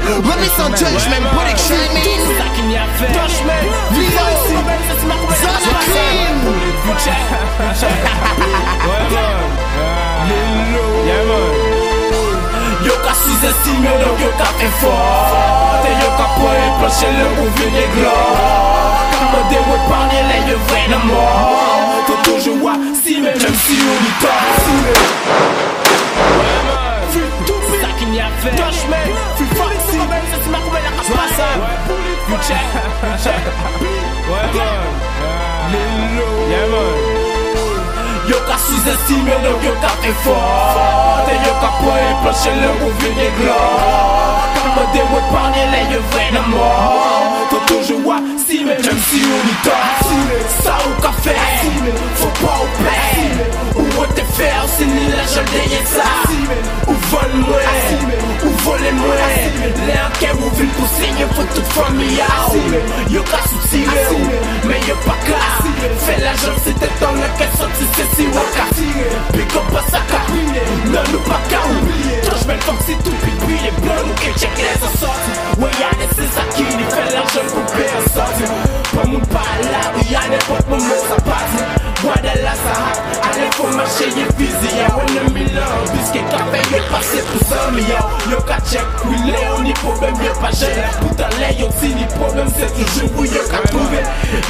me 0.04 0.48
some 0.56 0.74
judgment. 0.76 1.24
Vivo, 3.94 4.24
Cream. 5.84 6.36
Yo 12.84 12.94
ka 13.04 13.14
sous-estimé, 13.14 13.92
donc 14.04 14.20
yo 14.20 14.30
ka 14.38 14.44
fait 14.58 14.74
fort. 14.80 15.84
Et 15.88 15.94
yo 16.02 16.10
ka 16.18 16.26
pour 16.34 16.50
plancher 16.78 17.10
le 17.12 17.26
mouvement 17.36 17.70
des 17.72 17.88
gloires 17.98 18.84
les 20.28 20.50
yeux 20.50 20.58
toujours 22.24 22.70
si 23.02 23.20
même 23.20 23.36
si 23.36 23.76
on 23.80 23.98
y 24.04 24.12
tord 24.20 24.52
C'est 27.10 27.80
ça 27.80 27.88
qu'il 27.98 28.14
y 28.14 28.20
a 28.20 28.28
fait 28.40 28.56
casse 31.36 31.74
You 32.28 32.36
check. 32.46 33.44
Yo 38.26 38.36
ka 38.46 38.56
sous-estimé, 38.56 39.32
donc 39.44 39.62
yo 39.62 39.72
ka 39.82 39.88
fait 40.00 40.16
fort. 40.24 41.28
Et 41.28 41.36
yo 41.46 41.52
ka 41.60 41.70
pour 41.78 41.92
plancher 42.22 42.54
le 42.56 42.68
mouvement 42.80 43.14
des 43.16 43.32
Comme 44.74 44.92
des 44.92 45.06
parler 45.30 45.66
les 45.72 45.94
yeux 45.94 46.02
vraiment 46.10 46.48
Faut 47.50 47.64
toujours 47.66 48.14
même 48.62 48.78
si 48.80 49.20
on 49.24 49.48
y 49.48 49.54
tord 49.64 50.44
Ça 50.62 50.76
ou 50.86 51.02
ka 51.02 51.10
fait 51.22 51.34
Faut 52.14 52.46
pas 52.46 52.60
ou 52.62 52.68
paix 52.84 53.80
Ou 53.80 53.84
on 53.98 54.12
te 54.12 54.20
faire 54.34 54.64
c'est 54.76 54.86
ni 54.86 55.06
la 55.08 55.24
jeune 55.26 55.44
de 55.44 55.86
ça. 55.86 56.04
Ou 56.88 56.92
vole 57.10 57.40
moi. 57.46 57.58
Ou 58.44 58.50
voler 58.62 58.92
moi. 58.92 59.14
Les 59.86 59.92
enquêtes 59.92 60.40
ou 60.40 60.50
ville 60.56 60.68
pour 60.68 60.88
signer 60.88 61.26
Faut 61.34 61.42
toute 61.54 61.66
famille. 61.66 62.22
Yo 63.10 63.22
ka 63.22 63.38
sous-tiré 63.48 63.90
Mais 64.64 64.80
yo 64.88 64.94
pas 65.06 65.18
ka 65.26 65.38
Fais 66.06 66.20
l'argent 66.20 66.56
c'était 66.64 66.90
dans 67.00 67.12
le 67.12 67.28
qu'elle 67.38 67.56
sorti 67.58 67.84
c'est 67.96 68.16
si 68.16 68.26
waka 68.28 68.64
up 69.54 69.76
à 69.76 69.90
sa 69.90 69.98
ka 69.98 70.20
Non 70.86 71.00
nous 71.12 71.18
pas 71.20 71.40
je 72.44 72.48
mets 72.48 72.54
le 72.54 72.60
foxy 72.60 72.94
tout 73.04 73.13
Che 84.04 84.10
ye 84.20 84.26
fizi 84.36 84.76
ya 84.76 84.88
wè 84.96 85.04
nan 85.14 85.32
milan 85.32 85.84
Biske 85.88 86.20
kafe 86.28 86.60
yo 86.70 86.80
pase 86.90 87.22
pou 87.24 87.40
san 87.48 87.72
milyon 87.72 88.30
Yo. 88.30 88.40
Ka 88.44 88.58
chek 88.68 89.04
wile 89.08 89.38
yo 89.40 89.62
ni 89.64 89.72
problem 89.80 90.18
yo 90.20 90.32
pa 90.42 90.50
jè 90.52 90.68
Poutan 91.00 91.30
le 91.40 91.48
yo 91.56 91.68
ti 91.80 91.88
ni 91.96 92.04
problem 92.12 92.50
se 92.52 92.68
toujou 92.76 93.08
wou 93.16 93.24
yo 93.24 93.40
ka 93.48 93.62
pouve 93.70 94.02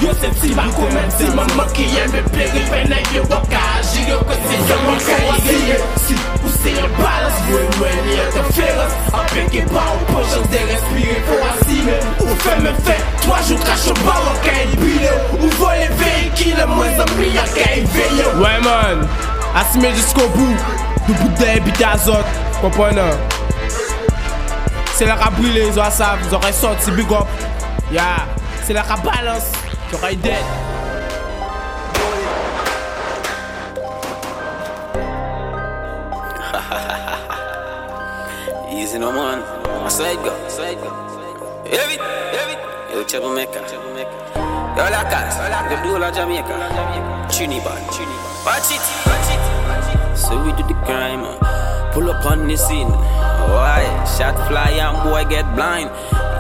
Yo 0.03 0.11
se 0.19 0.31
ti 0.41 0.51
man 0.59 0.73
koumen 0.75 1.07
ti 1.19 1.29
man 1.37 1.47
man 1.55 1.71
ki 1.77 1.87
yeme 1.87 2.23
pleri 2.33 2.65
Fè 2.71 2.81
nan 2.91 3.07
yo 3.15 3.23
waka 3.31 3.61
aji 3.79 4.03
yo 4.09 4.19
kote 4.27 4.59
yo 4.71 4.79
man 4.89 4.99
ka 5.07 5.19
yi 5.23 5.77
Si 6.03 6.19
ou 6.41 6.51
se 6.57 6.75
yon 6.75 6.91
balas 6.99 7.39
vwe 7.47 7.63
mwen 7.77 8.03
ni 8.09 8.19
yon 8.19 8.35
te 8.35 8.43
feras 8.59 8.99
Ape 9.21 9.47
ke 9.55 9.63
pa 9.71 9.85
ou 9.93 10.09
pochans 10.11 10.51
de 10.51 10.65
respire 10.73 11.21
fò 11.29 11.39
asime 11.53 12.01
Ou 12.27 12.41
fè 12.43 12.57
me 12.65 12.75
fè, 12.89 12.99
3 13.23 13.39
jou 13.53 13.63
krasho 13.63 13.95
ba 14.03 14.19
wakay 14.27 14.67
bile 14.83 15.15
Ou 15.39 15.55
vole 15.63 15.87
vehikile 16.03 16.67
mwen 16.75 16.99
zan 16.99 17.15
pli 17.15 17.31
akay 17.47 17.87
veyo 17.95 18.35
Wè 18.43 18.59
man. 18.67 19.07
Assumer 19.55 19.93
jusqu'au 19.95 20.29
bout 20.29 20.57
Du 21.07 21.13
bout 21.15 21.29
de 21.29 21.61
bit 21.61 21.79
d'azote, 21.79 22.25
comprenez? 22.61 23.01
C'est 24.95 25.07
la 25.07 25.17
qu'a 25.17 25.31
brûlé, 25.31 25.67
ils 25.67 25.79
ont 25.79 25.91
ça, 25.91 26.17
vous 26.23 26.35
aurez 26.35 26.53
sorti 26.53 26.91
big 26.93 27.11
up 27.13 27.27
Yeah, 27.93 28.27
c'est 28.63 28.73
la 28.73 28.83
qu'a 28.83 28.97
balance, 28.97 29.51
aurez 29.93 30.17
dead 30.17 30.45
Easy 38.71 38.99
no 38.99 39.13
man. 39.13 39.43
I 39.85 39.89
side 39.89 40.17
go, 40.25 40.33
side 40.49 40.79
go. 40.81 40.89
Heavy, 41.65 41.99
heavy. 41.99 42.57
Yo, 42.93 43.05
troublemaker. 43.05 43.63
Yo, 44.77 44.85
la. 44.91 45.05
The 45.69 45.77
blue 45.83 45.99
la 45.99 46.11
Jamaica. 46.11 46.55
Trinidad, 47.31 47.79
Trinidad. 47.91 48.45
Watch 48.45 48.73
it. 48.73 49.04
So 50.17 50.43
we 50.45 50.53
do 50.53 50.63
the 50.69 50.75
crime. 50.85 51.25
uh, 51.25 51.91
Pull 51.93 52.11
up 52.11 52.25
on 52.27 52.49
the 52.49 52.57
scene. 52.57 52.89
Why? 52.89 53.83
Shot 54.17 54.35
fly 54.49 54.71
and 54.71 54.97
boy 55.05 55.25
get 55.29 55.47
blind. 55.55 55.91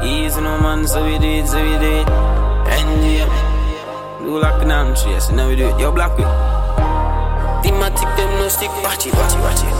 Easy 0.04 0.40
no 0.40 0.58
man, 0.58 0.86
so 0.86 1.04
we 1.04 1.18
do 1.18 1.26
it, 1.28 1.46
so 1.46 1.62
we 1.62 1.78
do 1.78 1.92
it. 2.02 2.08
And 2.08 3.12
yeah. 3.12 4.20
Do 4.22 4.38
like 4.38 4.62
an 4.62 4.70
arm 4.70 4.94
chase, 4.94 5.30
now 5.30 5.48
we 5.48 5.56
do 5.56 5.68
it. 5.68 5.78
Yo, 5.80 5.92
black 5.92 6.16
way. 6.18 6.24
Thematic, 7.62 8.08
them 8.16 8.30
no 8.40 8.48
stick. 8.48 8.70
Watch 8.82 9.06
it, 9.06 9.14
watch 9.14 9.32
it, 9.34 9.40
watch 9.40 9.62
it, 9.62 9.70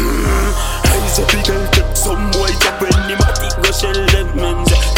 big 1.28 1.48
and 1.50 1.66
take 1.72 1.96
some 1.96 2.30
boy 2.32 2.52
up 2.68 2.80
when 2.80 2.96
the 3.08 3.16
matic 3.20 3.54
go 3.62 3.70
shell 3.72 4.00
them 4.14 4.30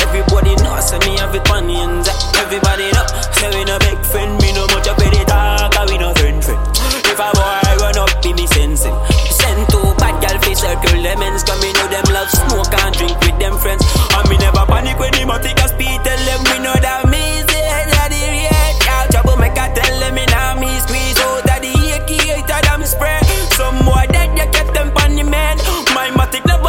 Everybody 0.02 0.54
know, 0.62 0.78
say 0.80 0.98
me 1.08 1.16
have 1.18 1.34
it 1.34 1.48
and 1.48 2.04
Everybody 2.36 2.92
know, 2.92 3.06
say 3.32 3.48
we 3.56 3.64
no 3.64 3.78
big 3.80 3.98
friend. 4.04 4.36
Me 4.42 4.52
no 4.52 4.66
much 4.68 4.84
the 4.84 5.24
dog, 5.26 5.72
and 5.72 5.88
we 5.88 5.96
no 5.96 6.12
friend 6.20 6.44
friend. 6.44 6.60
If 7.08 7.16
a 7.16 7.28
boy 7.32 7.80
run 7.80 7.96
up, 7.96 8.12
be 8.22 8.32
me 8.34 8.46
sensing. 8.46 8.92
Send 9.32 9.64
two 9.72 9.80
bad 9.96 10.20
gal 10.20 10.36
fi 10.44 10.52
circle 10.52 11.00
them 11.00 11.22
ends. 11.22 11.42
Cause 11.44 11.60
me 11.64 11.72
know 11.72 11.88
them 11.88 12.04
love 12.12 12.28
smoke 12.28 12.72
and 12.72 12.94
drink 12.94 13.16
with 13.24 13.38
them 13.40 13.56
friends. 13.56 13.84
And 14.12 14.28
me 14.28 14.36
never 14.36 14.64
panic 14.68 14.98
when 14.98 15.12
the 15.12 15.24
matic 15.24 15.56
a 15.64 15.68
speed 15.68 16.00
Tell 16.04 16.20
them 16.28 16.40
we 16.52 16.60
know 16.60 16.76
that 16.76 17.08
me 17.08 17.40
say 17.48 17.64
that 17.88 18.12
the 18.12 18.20
rate 18.20 18.78
Y'all 18.84 19.08
trouble 19.08 19.36
make 19.40 19.56
I 19.56 19.72
tell 19.72 19.96
them 20.00 20.18
in 20.18 20.28
a 20.28 20.60
me 20.60 20.76
squeeze. 20.84 21.16
Oh, 21.24 21.40
out 21.40 21.48
of 21.48 21.64
the 21.64 21.72
AK 21.72 22.12
out 22.36 22.52
of 22.52 22.62
them 22.68 22.82
spray 22.84 23.20
Some 23.56 23.80
boy 23.84 24.01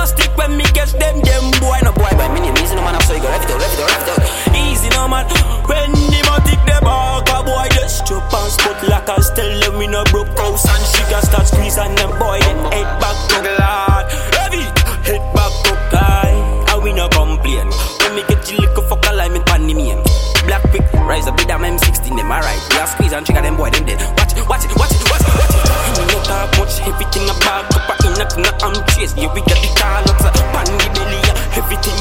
a 0.03 0.07
stick 0.07 0.35
when 0.35 0.57
me 0.57 0.67
catch 0.75 0.91
them, 0.99 1.15
them 1.23 1.45
boy, 1.63 1.79
no 1.81 1.95
boy. 1.95 2.11
But 2.19 2.35
me 2.35 2.43
easy, 2.59 2.75
no 2.75 2.83
man, 2.83 2.95
I'm 2.95 3.01
so 3.07 3.15
you 3.15 3.23
go 3.23 3.31
left 3.31 3.49
out, 3.49 3.59
left 3.59 3.79
out, 3.79 3.87
left 3.87 4.09
out. 4.11 4.21
Easy, 4.51 4.89
no 4.91 5.07
man. 5.07 5.25
When 5.63 5.95
them 6.11 6.27
a 6.27 6.35
take 6.43 6.59
them, 6.67 6.83
all 6.83 7.23
a 7.23 7.37
boy, 7.39 7.67
just 7.71 8.05
chop 8.05 8.27
and 8.27 8.51
spot 8.51 8.83
like 8.83 9.07
a 9.07 9.15
tell 9.31 9.51
them 9.63 9.79
we 9.79 9.87
no 9.87 10.03
broke 10.11 10.27
house 10.35 10.67
and 10.67 10.83
she 10.91 11.01
can 11.07 11.23
start 11.23 11.47
squeezing 11.47 11.95
them 11.95 12.11
boy, 12.19 12.39
then 12.43 12.59
head 12.75 12.89
back 12.99 13.15
to 13.31 13.37
the 13.39 13.55
lad. 13.55 14.11
Heavy, 14.35 14.67
head 15.07 15.23
back 15.31 15.53
to 15.63 15.73
guy. 15.87 16.35
And 16.67 16.83
we 16.83 16.91
no 16.91 17.07
complain. 17.07 17.71
When 18.03 18.11
me 18.19 18.23
get 18.27 18.43
you 18.51 18.59
little 18.59 18.83
fuck 18.83 19.07
a 19.07 19.15
lime 19.15 19.39
in 19.39 19.43
pandemia. 19.47 20.03
Black 20.43 20.63
pick, 20.75 20.83
rise 21.07 21.27
up 21.27 21.39
with 21.39 21.47
them 21.47 21.63
M16, 21.63 22.19
them 22.19 22.27
alright. 22.27 22.59
We 22.71 22.77
are 22.83 22.87
squeezing, 22.87 23.23
trigger 23.23 23.41
them 23.41 23.55
boy, 23.55 23.71
them 23.71 23.85
dead. 23.87 24.03
Watch 24.19 24.35
it, 24.35 24.43
watch 24.51 24.67
it, 24.67 24.75
watch 24.75 24.91
it, 24.91 25.03
watch 25.07 25.23
it, 25.23 25.33
watch 25.39 25.55
it. 25.55 25.63
You 25.95 26.05
no 26.11 26.19
talk 26.27 26.51
much, 26.59 26.81
everything 26.83 27.23
a 27.31 27.35
bag 27.39 27.72
nothing 28.37 28.63
I'm 28.63 28.85
chase. 28.93 29.13
Yeah, 29.17 29.33
we 29.33 29.41
got 29.41 29.59
the 29.61 29.69
call 29.77 30.03
out, 30.05 30.17
pan 30.53 30.65
the 30.65 30.89
belly, 30.95 31.19
everything 31.57 31.97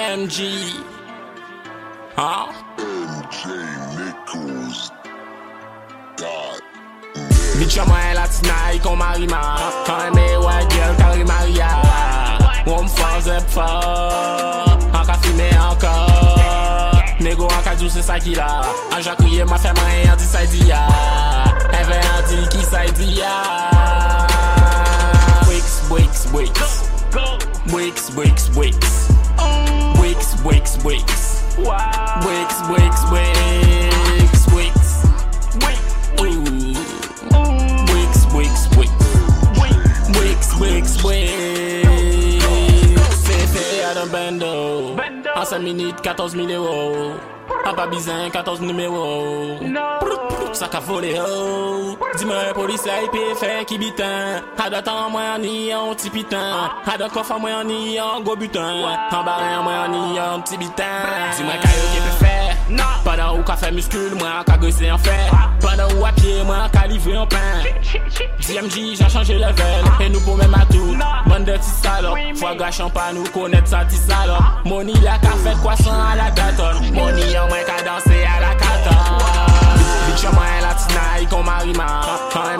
DMG. 0.00 0.38
Hein? 2.16 2.48
Bitch, 7.58 7.76
mwen 7.86 8.14
latina, 8.14 8.54
yi 8.72 8.78
kon 8.80 8.96
marima 8.96 9.40
eme 10.06 10.24
wè 10.40 10.56
girl, 10.72 10.94
kari 10.96 11.24
maria 11.24 11.68
Wom 12.64 12.88
fò, 12.88 13.10
zep 13.20 13.44
fò 13.52 13.68
An 14.96 15.04
ka 15.04 15.18
fime 15.20 15.50
ankor 15.68 17.04
Nego 17.20 17.50
an 17.52 17.62
ka 17.66 17.76
djou 17.76 17.92
se 17.92 18.00
sa 18.02 18.16
ki 18.18 18.38
la 18.40 18.48
An 18.96 19.04
kriye 19.20 19.44
ma 19.44 19.60
fè 19.60 19.74
mwen 19.76 20.08
an 20.14 20.16
di 20.16 20.24
sa 20.24 20.46
di 20.48 20.64
ya 20.70 20.80
Eve 21.76 22.00
an 22.00 22.24
di 22.30 22.40
ki 22.56 22.64
sa 22.72 22.86
di 22.88 23.12
ya 23.20 23.36
Wicks, 25.50 25.76
wicks, 25.92 26.26
wicks 26.32 26.80
Wicks, 27.76 29.09
wakes, 30.10 30.34
wakes, 30.44 30.84
wakes. 30.84 31.42
Wow. 31.58 31.76
Wakes, 32.26 32.58
wakes, 32.68 33.02
wakes, 33.12 34.46
wakes. 34.54 34.88
Wakes, 37.92 38.26
wakes, 38.34 38.68
wakes. 38.76 38.98
Wakes, 40.18 40.50
wakes, 40.60 41.04
wakes. 41.04 42.42
Fait, 43.24 43.46
fait, 43.46 43.84
à 43.84 43.94
d'un 43.94 44.06
bando. 44.06 44.94
bando. 44.96 45.30
Ah, 45.34 45.44
ça 45.44 45.58
minutes, 45.58 46.00
14 46.02 46.34
000 46.34 46.48
euros. 46.48 47.12
An 47.66 47.74
pa 47.76 47.86
bizan 47.86 48.30
14 48.30 48.60
numero 48.62 49.58
Sa 50.52 50.66
ka 50.66 50.80
vole 50.80 51.14
ho 51.18 51.96
Di 52.18 52.24
mwen 52.26 52.54
polis 52.54 52.84
la 52.86 53.02
ipe 53.06 53.22
fe 53.40 53.64
ki 53.68 53.78
bitan 53.78 54.42
A 54.58 54.70
da 54.70 54.80
tan 54.82 55.10
mwen 55.12 55.26
an 55.34 55.40
ni 55.42 55.70
an 55.72 55.94
ti 55.94 56.10
pitan 56.10 56.70
A 56.86 56.96
da 56.98 57.08
kof 57.08 57.30
an 57.30 57.40
mwen 57.42 57.54
an 57.54 57.66
ni 57.66 57.98
an 57.98 58.24
go 58.24 58.34
butan 58.36 58.82
An 58.86 59.22
baren 59.26 59.62
mwen 59.64 59.78
an 59.84 59.90
ni 59.94 60.18
an 60.18 60.42
ti 60.42 60.56
bitan 60.56 61.36
Di 61.36 61.42
mwen 61.44 61.58
kayo 61.62 61.86
ke 61.94 62.00
pe 62.06 62.12
fe 62.22 62.36
Padan 63.04 63.34
ou 63.34 63.42
ka 63.42 63.56
fe 63.56 63.70
muskul 63.74 64.14
mwen 64.18 64.44
ka 64.46 64.56
gose 64.60 64.86
an 64.90 64.98
fe 64.98 65.16
Padan 65.62 65.90
ou 65.94 66.06
a 66.06 66.12
pie 66.18 66.42
mwen 66.46 66.66
ka 66.74 66.86
livre 66.90 67.16
an 67.18 67.28
pen 67.30 67.62
DMG 68.46 68.96
jan 68.98 69.10
chanje 69.10 69.38
level 69.38 69.88
E 70.02 70.08
nou 70.10 70.22
pou 70.26 70.36
men 70.38 70.50
matou 70.50 70.96
Ban 71.28 71.46
de 71.46 71.56
ti 71.58 71.72
salop 71.78 72.18
Fwa 72.40 72.54
gachan 72.58 72.90
pa 72.94 73.10
nou 73.14 73.26
konet 73.34 73.70
sa 73.70 73.84
ti 73.86 73.98
salop 73.98 74.66
Moni 74.66 74.94
la 75.04 75.18
ka 75.22 75.34
fet 75.44 75.58
kwasan 75.62 75.94
a 75.94 76.12
la 76.18 76.28
daton 76.34 76.82
Moni 76.94 77.30
an 77.40 77.48
mwen 77.48 77.64
ka 77.64 77.76
danse 77.84 78.16
a 78.24 78.40
la 78.40 78.52
katon 78.60 79.78
Bitch 80.06 80.24
an 80.28 80.32
mwen 80.36 80.62
latina 80.64 81.04
yi 81.20 81.26
kon 81.26 81.44
marima 81.44 81.88
Kan 82.32 82.58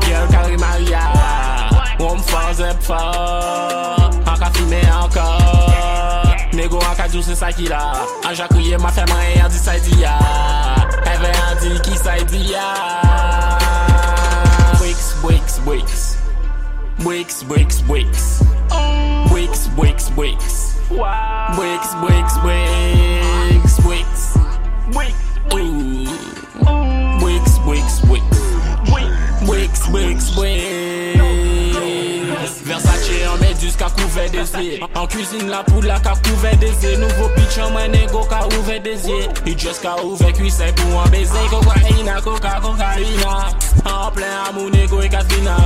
girl 0.00 0.26
kari 0.32 0.56
maria. 0.56 1.02
Wom 1.98 2.18
fò 2.18 2.52
zep 2.52 2.82
fò 2.82 3.00
An 4.26 4.38
ka 4.38 4.50
fime 4.54 4.80
ankor 5.00 6.34
Nego 6.56 6.78
an 6.80 6.96
ka 6.96 7.06
djou 7.08 7.22
se 7.22 7.34
sa 7.36 7.52
ki 7.52 7.68
la. 7.68 7.82
An 8.24 8.34
ja 8.34 8.46
kriye 8.48 8.78
ma 8.80 8.90
fè 8.90 9.04
mwen 9.10 9.44
an 9.44 9.50
di 9.52 9.58
sa 9.60 9.76
di 9.78 10.00
ya. 10.02 10.16
Eve 11.12 11.30
an 11.46 11.56
di 11.62 11.76
ki 11.84 11.96
sa 12.00 12.16
di 12.32 12.42
ya. 12.52 12.68
Wicks, 14.80 15.14
wicks, 15.22 15.60
wicks 15.66 16.16
Wicks, 17.04 17.44
wicks, 17.44 17.82
wicks 17.86 18.42
Wicks, 19.30 19.68
wicks, 22.02 22.36
wicks 22.44 22.76
Wicks. 24.94 25.14
Wicks, 27.22 27.58
wicks, 27.66 28.02
wicks 28.04 28.36
Wicks, 29.48 29.88
wicks, 29.88 30.36
An 33.78 35.06
cuisine 35.06 35.50
la 35.50 35.62
poudre 35.62 35.88
la 35.88 36.00
ka 36.00 36.14
kouve 36.24 36.56
desye 36.60 36.96
Nouveau 36.96 37.28
pitch 37.36 37.58
an 37.58 37.72
mwen 37.72 37.92
nego 37.92 38.24
ka 38.24 38.40
ouve 38.46 38.80
desye 38.80 39.28
I 39.44 39.54
just 39.54 39.82
ka 39.82 39.96
ouve 40.02 40.32
cuisse 40.32 40.72
pou 40.76 40.98
an 40.98 41.10
beze 41.10 41.42
Kokaina, 41.50 42.20
coca, 42.22 42.60
cocaina 42.62 43.52
An 43.84 44.10
plen 44.14 44.32
amou 44.48 44.70
nego 44.70 45.02
e 45.02 45.08
Katrina. 45.08 45.56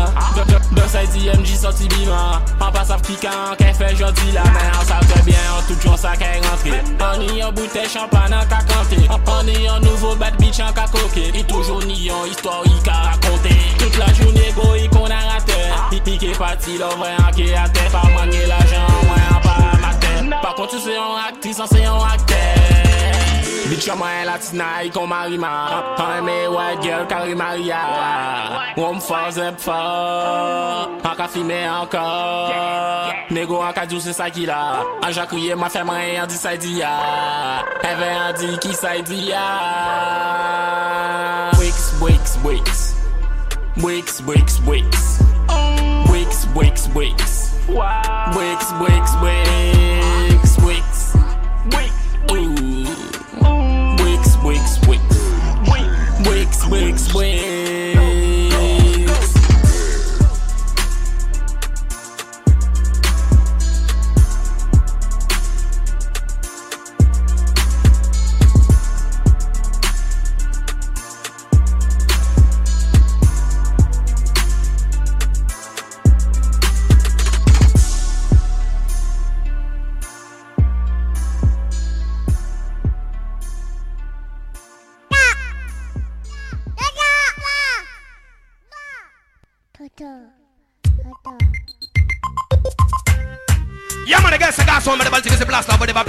Don 0.75 0.88
sa 0.88 1.05
DMG 1.07 1.57
sorti 1.57 1.87
bima. 1.88 2.42
An 2.61 2.73
pa 2.73 2.85
sav 2.85 3.03
pikan 3.07 3.57
ke 3.57 3.70
fe 3.77 3.94
jodi 3.94 4.33
la 4.35 4.42
an 4.42 4.85
sav 4.85 5.07
tre 5.09 5.23
bien 5.25 5.40
an 5.55 5.62
tout 5.68 5.81
jon 5.81 5.96
sa 5.96 6.16
ke 6.18 6.27
rentre. 6.42 6.81
An 7.01 7.20
ni 7.20 7.40
an 7.40 7.53
boute 7.55 7.87
champagne 7.88 8.35
an 8.35 8.46
ka 8.49 8.61
kante 8.66 8.99
An 9.09 9.46
ni 9.46 9.66
an 9.66 9.81
nouveau 9.83 10.16
bad 10.16 10.35
bitch 10.38 10.61
an 10.61 10.75
ka 10.75 10.87
koke 10.90 11.31
I 11.33 11.44
toujou 11.44 11.81
ni 11.87 12.11
an 12.11 12.27
histoire 12.27 12.66
i 12.66 12.77
ka 12.85 12.92
raconte 13.07 13.55
Toute 13.79 13.99
la 13.99 14.12
journée 14.12 14.53
go 14.55 14.75
i 14.75 14.88
kon 14.88 15.11
a 15.11 15.20
rate 15.31 15.61
I 15.92 16.01
pike 16.01 16.37
pati 16.38 16.79
lo 16.79 16.90
vre 16.96 17.14
an 17.16 17.33
ke 17.33 17.55
ate 17.55 17.88
Pa 17.92 18.00
pa 18.01 18.09
manye 18.17 18.43
la 18.49 18.61
jan 18.73 18.89
mwen 19.07 19.21
an 19.21 19.33
non. 19.33 19.41
pa 19.45 19.55
maten 19.85 20.25
Pa 20.43 20.51
konti 20.57 20.79
se 20.81 20.93
yon 20.97 21.21
aktris 21.29 21.61
an 21.61 21.69
se 21.69 21.81
yon 21.85 22.01
akter 22.09 22.61
Bitch 23.71 23.87
yon 23.87 24.01
mwen 24.01 24.25
latina, 24.27 24.83
yi 24.83 24.91
kon 24.91 25.07
marima 25.07 25.51
An 25.95 26.17
eme 26.19 26.51
white 26.51 26.83
girl, 26.83 27.07
kari 27.07 27.37
maria. 27.39 27.79
Wom 28.75 28.99
fò, 28.99 29.31
zep 29.31 29.63
fò 29.63 29.79
An 31.07 31.15
ka 31.19 31.27
fime 31.31 31.61
anko 31.71 32.03
Nego 33.31 33.61
an 33.63 33.71
ka 33.77 33.85
djou 33.87 34.03
se 34.03 34.11
sa 34.17 34.27
ki 34.35 34.49
la 34.51 34.83
An 35.07 35.15
jakouye 35.15 35.55
ma 35.55 35.71
fè 35.71 35.85
mwen 35.87 36.17
yon 36.17 36.27
di 36.33 36.39
sa 36.41 36.57
di 36.59 36.81
ya 36.81 36.91
ah. 36.91 37.63
Eve 37.87 38.09
yon 38.17 38.35
di 38.41 38.49
ki 38.67 38.73
sa 38.75 38.97
di 38.99 39.31
ya 39.31 39.45
ah. 39.45 41.51
Bwiks, 41.55 41.95
bwiks, 42.01 42.33
bwiks 42.43 42.81
Bwiks, 43.79 44.19
bwiks, 44.27 44.59
bwiks 44.67 45.23
Bwiks, 46.11 46.43
bwiks, 46.55 46.85
bwiks 46.91 47.39
wicks 47.74 48.72
Wicks, 48.80 49.14
wicks, 49.22 50.59
wicks. 50.62 51.14
Wicks 51.72 52.33
Ooh. 52.33 52.85
Wicks, 54.02 54.37
wicks, 54.44 54.87
wicks 54.87 55.20
Wicks, 56.26 56.66
wicks, 56.66 57.14
wicks 57.14 57.69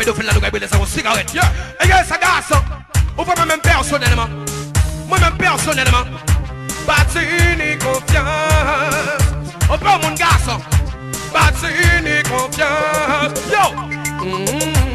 feel 0.06 0.26
like 0.26 0.42
a 0.42 0.52
billet, 0.52 0.70
so 0.70 0.86
cigarette. 0.86 1.34
Yeah, 1.34 1.50
guess 1.86 2.12
I 2.12 2.18
got 2.18 2.44
some. 2.44 2.64
Ou 3.18 3.24
pas 3.24 3.46
même 3.46 3.60
personnel, 3.60 4.16
man. 4.16 4.30
Moi-même 5.08 5.38
personnellement. 5.38 6.06
Battini 6.88 7.78
confiance. 7.78 8.26
Ou 9.70 9.78
pas 9.78 10.00
mon 10.02 10.16
garçon. 10.16 10.60
Battini 11.34 12.24
confiance. 12.24 13.40
Yo! 13.52 13.64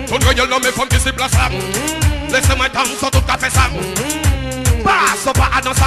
Ton 0.07 0.33
gueule 0.33 0.49
non 0.49 0.59
mais 0.63 0.73
femme 0.73 0.89
qui 0.89 0.99
se 0.99 1.11
place 1.11 1.33
là. 1.33 1.51
Laissez-moi 2.31 2.69
danser 2.69 3.11
tout 3.13 3.33
à 3.33 3.39
fait 3.39 3.51
ça. 3.51 3.69
Passe 4.83 5.33
pas 5.33 5.51
à 5.57 5.61
danser. 5.61 5.83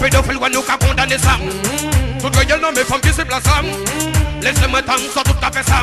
Pédophile, 0.00 0.36
ouais, 0.36 0.50
nous 0.50 0.62
qu'à 0.62 0.76
condamner 0.76 1.18
ça. 1.18 1.38
Ton 2.20 2.28
gueule 2.28 2.60
non 2.60 2.68
mais 2.74 2.84
femme 2.84 3.00
qui 3.00 3.12
se 3.12 3.22
place 3.22 3.44
là. 3.44 3.62
Laissez-moi 4.42 4.82
danser 4.82 5.08
tout 5.24 5.34
à 5.42 5.50
fait 5.50 5.68
ça. 5.68 5.82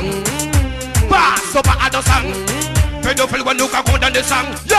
Passe 1.09 1.61
pas 1.61 1.77
à 1.85 1.89
danser. 1.89 2.11
Pédophile, 3.01 3.41
ouais, 3.41 3.53
nous 3.57 3.67
qu'à 3.67 3.81
condamner 3.81 4.23
ça. 4.23 4.37
Yo! 4.69 4.75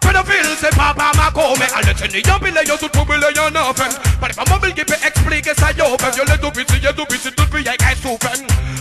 Pédophile, 0.00 0.56
c'est 0.58 0.74
papa 0.74 1.12
Mako 1.16 1.54
Mais 1.58 1.68
à 1.72 1.80
l'éternité, 1.82 2.28
y'a 2.28 2.38
pile, 2.38 2.60
y'a 2.66 2.76
tout 2.76 2.88
trouble, 2.88 3.20
y'a 3.20 3.50
n'en 3.50 3.72
fait 3.74 4.00
Pas 4.20 4.28
de 4.28 4.32
femme 4.32 4.48
mobile 4.50 4.74
qui 4.74 4.84
peut 4.84 4.94
expliquer 5.06 5.52
ça, 5.56 5.70
yo 5.78 5.84
Fait 6.00 6.14
violer 6.14 6.40
tout 6.40 6.50
petit, 6.50 6.80
y'a 6.82 6.92
tout 6.92 7.04
petit, 7.04 7.30
tout 7.30 7.46
petit, 7.46 7.64
y'a 7.64 7.76
qu'un 7.76 7.90
souffle 7.90 8.28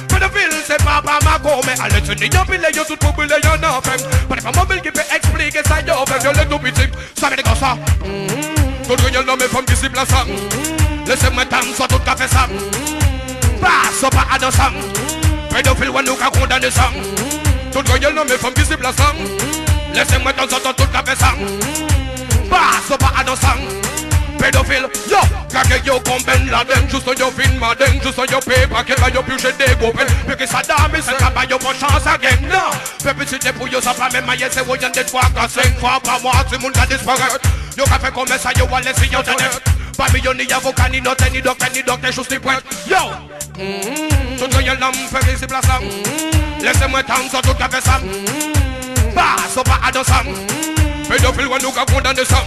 Pédophile, 0.08 0.50
c'est 0.66 0.84
papa 0.84 1.20
Mako 1.24 1.62
Mais 1.68 1.80
à 1.80 1.90
l'éternité, 1.90 2.36
y'a 2.36 2.46
pile, 2.46 2.62
y'a 2.62 2.84
tout 2.84 2.96
trouble, 2.96 3.28
y'a 3.30 3.58
n'en 3.58 3.82
fait 3.82 4.28
Pas 4.28 4.36
de 4.36 4.42
femme 4.42 4.56
mobile 4.56 4.82
qui 4.82 4.92
peut 4.92 5.02
expliquer 5.14 5.62
ça, 5.68 5.82
yo 5.82 5.94
Fait 6.08 6.20
violer 6.20 6.50
tout 6.50 6.60
petit, 6.60 6.90
ça 7.20 7.30
veut 7.30 7.36
dire 7.36 7.46
ça 7.60 7.78
Tout 8.04 8.96
le 8.96 9.26
monde, 9.26 9.38
mais 9.40 9.48
femme 9.48 9.66
qui 9.66 9.76
s'y 9.76 9.90
place 9.90 10.08
Laissez-moi 11.06 11.46
danser, 11.46 11.88
tout 11.90 12.00
café 12.00 12.28
ça 12.28 12.48
Passe 13.62 14.10
pas 14.10 14.28
à 14.34 15.19
danser 15.64 15.80
Pédophile, 15.80 15.90
ouais, 15.90 16.04
nous 16.04 16.16
qu'à 16.16 16.30
condamner 16.30 16.72
ça 16.72 16.90
Tout 17.72 17.80
le 17.82 18.16
monde, 18.16 18.28
mais 18.30 18.38
femme 18.38 18.54
qui 18.54 18.66
s'y 18.66 18.76
place 18.76 18.96
Laissez-moi 19.94 20.34
danser 20.34 20.56
tout 20.78 20.86
café 20.86 21.16
ça 21.18 21.34
Passe 22.50 22.98
pas 22.98 23.14
à 23.20 23.24
danser 23.24 23.48
pédophile 24.40 24.88
Yo, 25.10 25.20
kage 25.52 25.82
yo 25.86 26.00
kon 26.00 26.20
ben 26.26 26.50
laden 26.50 26.90
Juste 26.90 27.20
yo 27.20 27.30
fin 27.32 27.52
maden 27.60 28.00
Juste 28.02 28.32
yo 28.32 28.40
pe 28.40 28.66
pa 28.68 28.84
ke 28.84 28.96
ba 29.00 29.10
yo 29.14 29.22
puje 29.22 29.52
de 29.60 29.76
gopen 29.80 30.08
Pe 30.28 30.38
ki 30.38 30.48
sa 30.48 30.62
dame 30.64 31.02
se 31.02 31.14
kaba 31.20 31.44
yo 31.50 31.58
pon 31.60 31.74
chance 31.74 32.08
again. 32.08 32.40
Non, 32.50 32.72
pe 33.04 33.14
petite 33.14 33.52
pou 33.58 33.68
yo 33.68 33.82
sa 33.82 33.94
pa 33.94 34.10
men 34.14 34.26
maye 34.26 34.50
Se 34.50 34.62
woyen 34.62 34.92
de 34.92 35.04
3 35.04 35.22
ka 35.36 35.48
5 35.48 35.80
fois 35.80 36.00
par 36.04 36.22
mois 36.22 36.46
Si 36.52 36.58
moun 36.60 36.72
ka 36.72 36.86
disparet 36.86 37.42
Yo 37.78 37.84
ka 37.86 38.00
fe 38.00 38.12
kome 38.12 38.38
sa 38.40 38.52
yo 38.58 38.66
wale 38.72 38.94
si 38.96 39.12
yo 39.12 39.22
tenet 39.22 39.79
Pa 40.00 40.08
mi 40.14 40.22
yo 40.24 40.34
ni 40.34 40.46
avoka 40.48 40.88
ni 40.88 41.02
note 41.02 41.30
ni 41.30 41.42
dokte 41.42 41.68
ni 41.74 41.84
dokte 41.84 42.10
Just 42.14 42.32
ni 42.32 42.40
point 42.40 42.64
Yo, 42.88 43.12
mm-hmm. 43.60 44.38
tout 44.40 44.62
yo 44.66 44.74
nam 44.80 44.94
fe 44.94 45.20
visible 45.28 45.60
sa 45.62 45.76
Laissez-moi 46.64 47.04
tant 47.04 47.30
sur 47.30 47.42
tout 47.42 47.54
ka 47.54 47.68
fe 47.68 47.82
sa 47.84 48.00
Ba, 49.14 49.36
so 49.54 49.62
pa 49.62 49.78
ado 49.86 50.02
sa 50.06 50.24
Pédophile 51.10 51.48
ou 51.48 51.58
nous 51.62 51.72
ka 51.72 51.84
condamné 51.84 52.24
ça 52.24 52.46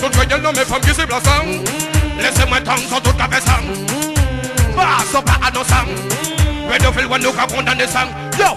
Tout 0.00 0.08
que 0.08 0.40
non 0.40 0.52
mais 0.56 0.64
femme 0.64 0.80
qui 0.80 0.94
c'est 0.94 1.10
ça 1.10 1.42
Laissez-moi 2.18 2.60
tant 2.62 2.78
sur 2.78 3.02
tout 3.02 3.12
ka 3.18 3.28
fe 3.28 3.42
sa 3.44 3.60
Ba, 4.74 5.04
so 5.12 5.20
pa 5.20 5.46
ado 5.46 5.60
sa 5.68 5.84
Pédophile 6.72 7.04
ou 7.04 7.18
nous 7.18 7.32
ka 7.32 7.46
condamné 7.54 7.86
ça 7.86 8.08
Yo, 8.38 8.56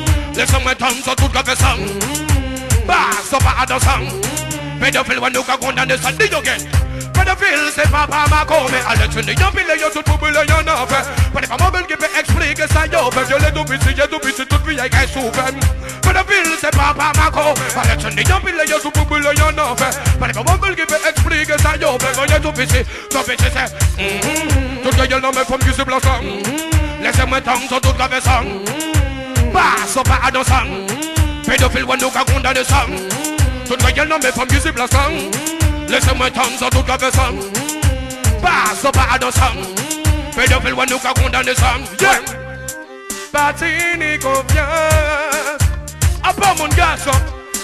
visible 0.33 0.55
ensemble 0.57 0.75
Laissez-moi 0.75 0.75
tant 0.75 0.89
sur 0.89 1.15
tout 1.15 1.29
café 1.29 1.55
sang 1.55 1.77
Bah, 2.87 2.95
ça 3.23 3.37
pas 3.37 3.55
à 3.61 3.65
dans 3.65 3.79
sang 3.79 3.99
Pédophile, 4.79 5.19
ouais, 5.19 5.29
nous 5.31 5.43
qu'à 5.43 5.57
condamner 5.57 5.95
ça, 5.97 6.11
dis 6.11 6.23
again 6.23 6.57
Pédophile, 7.13 7.69
c'est 7.75 7.89
pas 7.91 8.07
pas 8.07 8.25
ma 8.29 8.45
come 8.45 8.73
À 8.87 8.95
l'étude, 8.95 9.39
y'en 9.39 9.51
pile, 9.51 9.65
y'en 9.79 9.89
tout 9.89 10.01
pour 10.03 10.27
y'en 10.27 10.41
a 10.41 10.87
fait 10.87 11.31
Pas 11.33 11.41
des 11.41 11.47
femmes 11.47 11.57
mobiles 11.61 11.85
qui 11.87 11.95
peut 11.95 12.09
expliquer 12.17 12.67
ça, 12.67 12.87
y'en 12.91 13.11
fait 13.11 13.23
Violé 13.25 13.45
tout 13.53 13.63
petit, 13.63 13.95
y'a 13.95 14.07
tout 14.07 14.19
petit, 14.19 14.45
toute 14.45 14.65
vie, 14.65 14.75
y'a 14.75 14.85
souffert 15.07 15.53
Pédophile, 16.01 16.57
c'est 16.59 16.71
pas 16.71 16.93
pas 16.97 17.11
ma 17.15 17.29
come 17.29 17.53
À 17.77 17.95
l'étude, 17.95 18.27
y'en 18.27 18.39
pile, 18.39 18.55
y'en 18.67 18.79
tout 18.79 18.91
pour 18.91 19.17
y'en 19.19 19.31
a 19.31 19.75
fait 19.77 20.19
Pas 20.19 20.27
des 20.27 20.33
femmes 20.33 20.45
mobiles 20.47 20.75
qui 20.75 20.85
peut 20.85 20.99
expliquer 21.07 21.61
ça, 21.61 21.77
y'en 21.79 21.99
fait 21.99 22.31
Y'a 22.31 22.39
tout 22.39 22.51
petit, 22.51 22.83
tout 23.09 23.19
petit, 23.19 23.45
c'est 23.53 24.83
Tout 24.83 24.97
que 24.97 25.11
y'en 25.11 25.17
a, 25.17 25.31
mais 25.31 25.45
femme 25.45 25.59
qui 25.59 25.73
se 25.73 25.83
place 25.83 26.01
Laissez-moi 27.01 27.41
tant 27.41 27.55
sur 27.67 27.81
tout 27.81 27.93
café 27.93 28.21
sang 28.21 28.43
Bah, 29.53 29.61
ça 29.85 30.01
pas 30.03 30.19
à 30.25 30.31
dans 30.31 30.43
sang 30.43 30.65
Pédophile, 31.45 31.83
ouais, 31.83 31.97
nous 31.99 32.09
qu'à 32.09 32.23
condamner 32.23 32.63
ça 32.63 32.85
Tout 33.67 33.75
le 33.85 33.91
gueule, 33.91 34.07
non, 34.07 34.17
mais 34.21 34.31
femme 34.31 34.47
visible 34.49 34.79
à 34.81 34.87
sang 34.87 35.11
Laissez-moi 35.89 36.29
tant 36.31 36.43
sur 36.57 36.69
tout 36.69 36.83
café 36.83 37.11
sang 37.11 37.33
Bah, 38.41 38.49
ça 38.81 38.91
pas 38.91 39.07
à 39.13 39.17
dans 39.19 39.31
sang 39.31 39.41
Pédophile, 40.35 40.73
ouais, 40.73 40.85
nous 40.89 40.99
qu'à 40.99 41.13
condamner 41.13 41.55
ça 41.55 41.73
Yeah. 41.99 42.19
Patini 43.31 44.19
confiance 44.19 45.61
À 46.23 46.33
part 46.33 46.55
mon 46.57 46.67
garçon 46.69 47.11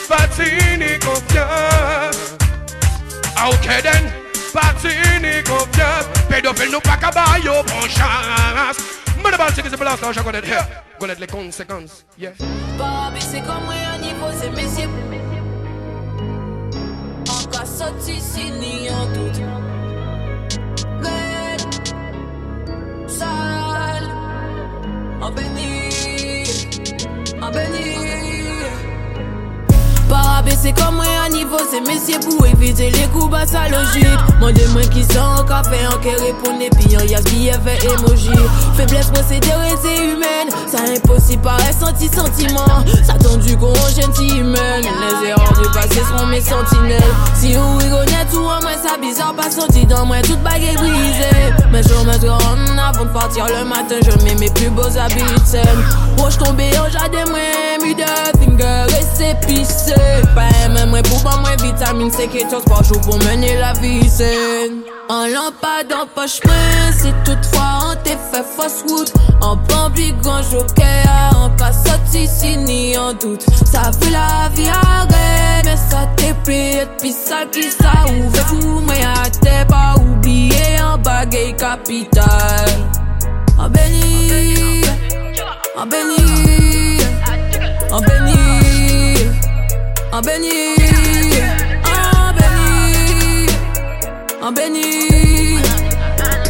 Patini 0.08 0.98
confiance 1.00 2.36
Ah, 3.36 3.50
ok, 3.50 3.68
then. 3.84 4.12
Patini 4.54 5.44
confiance 5.44 6.08
Pédophile, 6.30 6.72
nous 6.72 6.80
pas 6.80 6.98
qu'à 6.98 7.12
bailler 7.12 7.50
bon 7.50 7.82
chance 7.82 8.78
Mais 9.24 9.32
le 9.32 9.38
bal, 9.38 9.50
c'est 9.56 9.62
que 9.62 9.70
c'est 9.70 9.78
pour 9.78 9.86
l'instant, 9.86 10.12
je 10.12 10.20
connais 10.22 10.42
connaître 11.00 11.22
les 11.22 11.28
conséquences. 11.28 12.06
Yeah. 12.20 12.32
Barbie, 12.78 13.22
c'est 13.22 13.42
comme 13.42 13.66
moi 13.66 13.76
niveau, 14.02 14.28
c'est 14.40 14.50
messieurs. 14.52 14.90
En 17.30 17.46
cas 17.50 17.66
sorti, 17.66 18.20
si 18.20 18.52
ni 18.52 18.90
en 18.90 19.06
doute. 19.08 19.42
Red, 21.02 21.62
sale, 23.08 24.10
en 25.22 25.32
béni, 25.32 26.44
en 27.42 27.52
béni. 27.52 27.98
C'est 30.68 30.74
comme 30.74 30.96
moi 30.96 31.06
à 31.26 31.30
niveau, 31.30 31.58
c'est 31.72 31.82
messieurs 31.82 32.20
pour 32.20 32.46
éviter 32.46 32.90
les 32.92 33.08
coups 33.08 33.30
bas 33.30 33.46
sa 33.46 33.70
logique. 33.70 34.08
Moi 34.40 34.52
qui 34.84 35.04
sont 35.04 35.20
en 35.20 35.44
café, 35.44 35.78
en 35.88 35.98
qui 36.00 36.10
répondent, 36.10 36.60
puis 36.78 36.98
en 36.98 37.02
yas 37.02 37.22
billet 37.22 37.54
fait 37.54 37.86
emoji. 37.86 38.32
Faiblesse 38.76 39.08
procédure 39.08 39.54
c'est 39.82 39.98
humaine, 39.98 40.50
ça 40.68 40.80
impossible 40.94 41.42
par 41.42 41.60
senti 41.80 42.08
sentiment. 42.08 42.84
Ça 43.04 43.14
tendu 43.14 43.56
qu'on 43.56 43.74
gentil 43.74 44.40
humaine, 44.40 44.84
les 44.84 45.30
erreurs 45.30 45.54
du 45.54 45.70
passé 45.70 46.02
seront 46.02 46.26
mes 46.28 46.42
sentinelles. 46.42 47.02
Si 47.36 47.54
vous 47.54 47.78
rigolez 47.78 48.12
tout 48.32 48.40
en 48.40 48.62
moi, 48.62 48.74
ça 48.82 48.98
bizarre 49.00 49.34
pas 49.36 49.50
senti 49.50 49.86
dans 49.86 50.06
moi, 50.06 50.18
toute 50.22 50.42
baguette 50.44 50.78
brisée. 50.78 51.54
Mais 51.72 51.84
je 51.84 51.94
me 51.94 52.30
rends 52.30 52.78
avant 52.78 53.06
de 53.06 53.10
partir 53.10 53.46
le 53.48 53.66
matin, 53.66 53.96
je 54.04 54.24
mets 54.24 54.36
mes 54.36 54.50
plus 54.50 54.70
beaux 54.70 54.98
habits 54.98 55.24
Roche 56.18 56.38
tombé 56.38 56.70
en 56.78 56.90
jardin, 56.90 57.26
moi, 57.30 57.40
mi 57.84 57.96
de 57.96 58.04
finger 58.40 58.86
et 58.90 59.06
c'est 59.14 59.40
pissé. 59.46 59.94
Pas 60.36 60.68
même 60.70 60.90
moi 60.90 61.02
pour 61.04 61.24
pas 61.24 61.38
moins 61.38 61.56
vitamine 61.56 62.12
C 62.12 62.28
qui 62.28 62.44
par 62.68 62.84
jour 62.84 63.00
pour 63.02 63.18
mener 63.20 63.58
la 63.58 63.74
vie 63.74 64.10
saine. 64.10 64.82
En 65.10 65.26
lampade 65.26 65.94
en 65.94 66.06
poche 66.06 66.42
main, 66.46 66.92
si 66.92 67.14
toutefois 67.24 67.80
on 67.92 67.96
t'est 68.04 68.18
fait 68.32 68.44
fausse 68.44 68.84
route. 68.90 69.14
En 69.42 69.56
public, 69.56 70.16
en 70.26 70.42
joker, 70.44 71.34
en 71.36 71.50
pas 71.52 71.72
sorti, 71.72 72.28
si 72.28 72.58
ni 72.58 72.98
en 72.98 73.14
doute. 73.14 73.46
Ça 73.66 73.92
fait 73.98 74.10
la 74.10 74.50
vie 74.54 74.68
arrête, 74.68 75.64
mais 75.64 75.78
ça 75.78 76.10
t'est 76.18 76.34
pris, 76.44 76.86
puis 77.00 77.14
ça 77.14 77.46
qui 77.50 77.64
ça 77.64 78.06
ouvre 78.12 78.48
tout, 78.50 78.82
mais 78.86 79.02
à 79.06 79.30
t'es 79.30 79.66
pas 79.70 79.96
oublié 79.96 80.82
en 80.84 80.98
bagaille 80.98 81.56
capitale. 81.56 82.90
En 83.58 83.70
béni, 83.70 84.82
en 85.78 85.86
béni, 85.86 86.98
en 87.92 88.02
béni. 88.02 88.57
En 90.18 90.22
béni, 90.22 90.74
en 91.86 92.34
béni, 92.34 93.46
en 94.42 94.52
béni, 94.52 95.60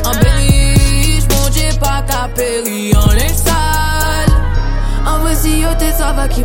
en 0.05 0.11
béni, 0.23 1.19
j'monge 1.19 1.77
pas 1.77 2.01
qu'à 2.07 2.29
péri 2.33 2.95
en. 2.95 3.01
En 3.01 3.07
vrai, 3.07 3.26
si 5.47 5.61
yo 5.61 5.69
qui 6.29 6.43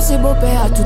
c'est 0.00 0.18
beau 0.18 0.28
à 0.30 0.68
tout. 0.70 0.84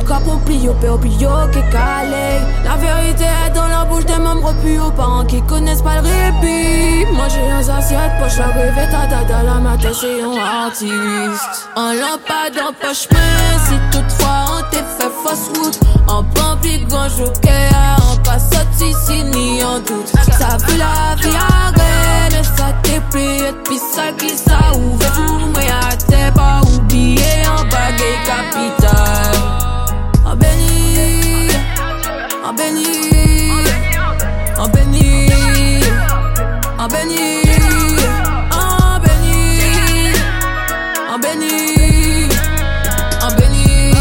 La 2.64 2.76
vérité 2.76 3.24
est 3.24 3.50
dans 3.54 3.68
la 3.68 3.84
bouche 3.84 4.04
des 4.04 4.18
membres 4.18 4.52
plus 4.62 4.78
parents 4.96 5.24
qui 5.24 5.40
connaissent 5.42 5.82
pas 5.82 5.96
le 5.96 6.08
répit. 6.08 7.06
Manger 7.12 7.50
un 7.50 7.76
assiette, 7.76 8.12
poche 8.20 8.38
la 8.38 8.46
rêve, 8.46 8.74
ta 8.90 9.06
dada, 9.06 9.42
la 9.42 9.54
matin, 9.54 9.90
c'est 9.92 10.22
un 10.22 10.36
artiste. 10.64 11.68
En 11.76 11.92
lampade, 11.92 12.58
en 12.60 12.72
poche 12.72 13.08
main, 13.12 13.58
si 13.66 13.74
toutefois 13.90 14.44
on 14.52 14.70
t'est 14.70 14.84
fait 14.98 15.12
fausse 15.22 15.48
route. 15.58 15.80
En 16.08 16.22
pampi, 16.22 16.84
grand 16.88 17.08
joker, 17.08 17.96
en 17.98 18.16
pas 18.22 18.38
sorti, 18.38 18.94
si 19.06 19.22
ni 19.24 19.62
en 19.62 19.78
doute. 19.80 20.08
Ça 20.38 20.58
fait 20.58 20.76
la 20.76 21.14
vie 21.16 21.36
mais 22.30 22.44
ça 22.44 22.72
t'est 22.82 23.00
pris, 23.10 23.38
et 23.38 23.54
puis 23.64 23.78
ça 23.78 24.12
qui 24.18 24.47
ça 24.48 24.76
ouvre. 24.76 25.12
Tout, 25.14 25.52
mais 25.54 25.68
à 25.70 25.96
t'es 25.96 26.30
pas 26.34 26.60
oublié 26.74 27.46
en 27.46 27.64
bagaille 27.64 28.20
capitale. 28.26 29.38
En 30.24 30.36
béni, 30.36 31.48
en 32.44 32.52
béni, 32.54 32.86
en 34.58 34.68
béni, 34.68 35.30
en 36.78 36.88
béni, 36.88 37.42
en 38.52 38.98
béni, 38.98 40.12
en 41.12 41.18
béni, 41.18 42.28
en 43.22 43.30
béni, 43.34 43.92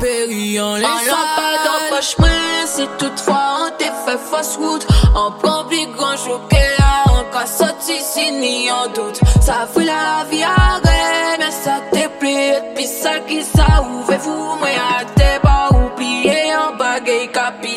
péri 0.00 0.60
en 0.60 0.74
les 0.76 0.82
pas 0.82 1.54
dans 1.64 1.96
poche 1.96 2.18
main, 2.18 2.66
si 2.66 2.86
toutefois 2.98 3.66
on 3.66 3.70
t'est 3.78 3.92
fait 4.04 4.18
fausse 4.18 4.56
route, 4.56 4.86
en 5.14 5.30
public 5.32 5.88
grand 5.96 6.16
choqué, 6.16 6.56
Anka 6.86 7.44
soti 7.56 7.98
sin 8.12 8.40
mi 8.40 8.54
an 8.78 8.92
dout 8.96 9.20
Sa 9.46 9.58
fwi 9.72 9.84
la 9.90 10.00
vi 10.30 10.42
a 10.42 10.56
gre 10.84 11.02
Men 11.42 11.52
sa 11.62 11.76
te 11.92 12.06
plet 12.20 12.72
Pi 12.76 12.86
sal 12.92 13.20
ki 13.28 13.40
sa 13.54 13.68
ouve 13.82 14.18
Fou 14.26 14.58
mwen 14.62 14.80
a 14.82 15.04
te 15.18 15.30
pa 15.44 15.56
oubliye 15.74 16.40
An 16.62 16.78
bagay 16.80 17.24
kapi 17.36 17.75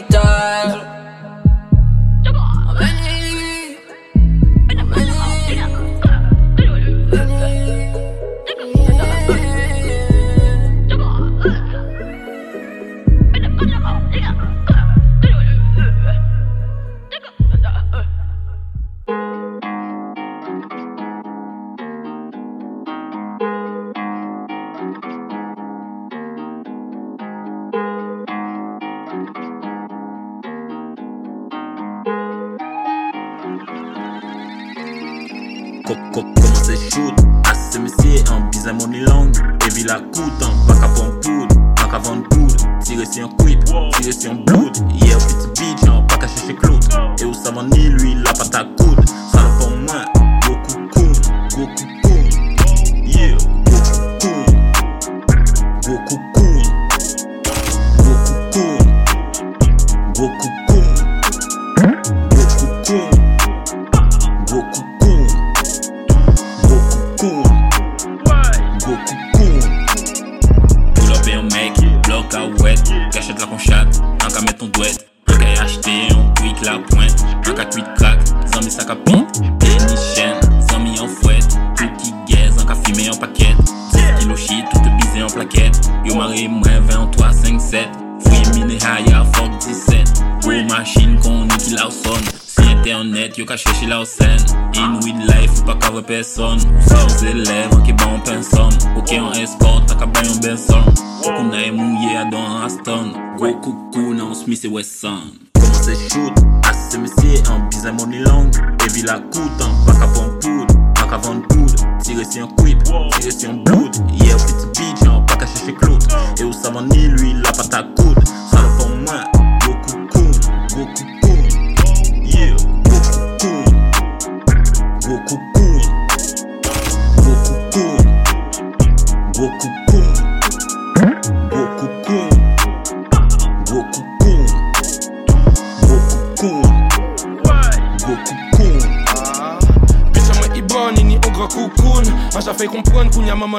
c'est 104.61 104.67
West 104.67 104.99
Sound. 104.99 105.58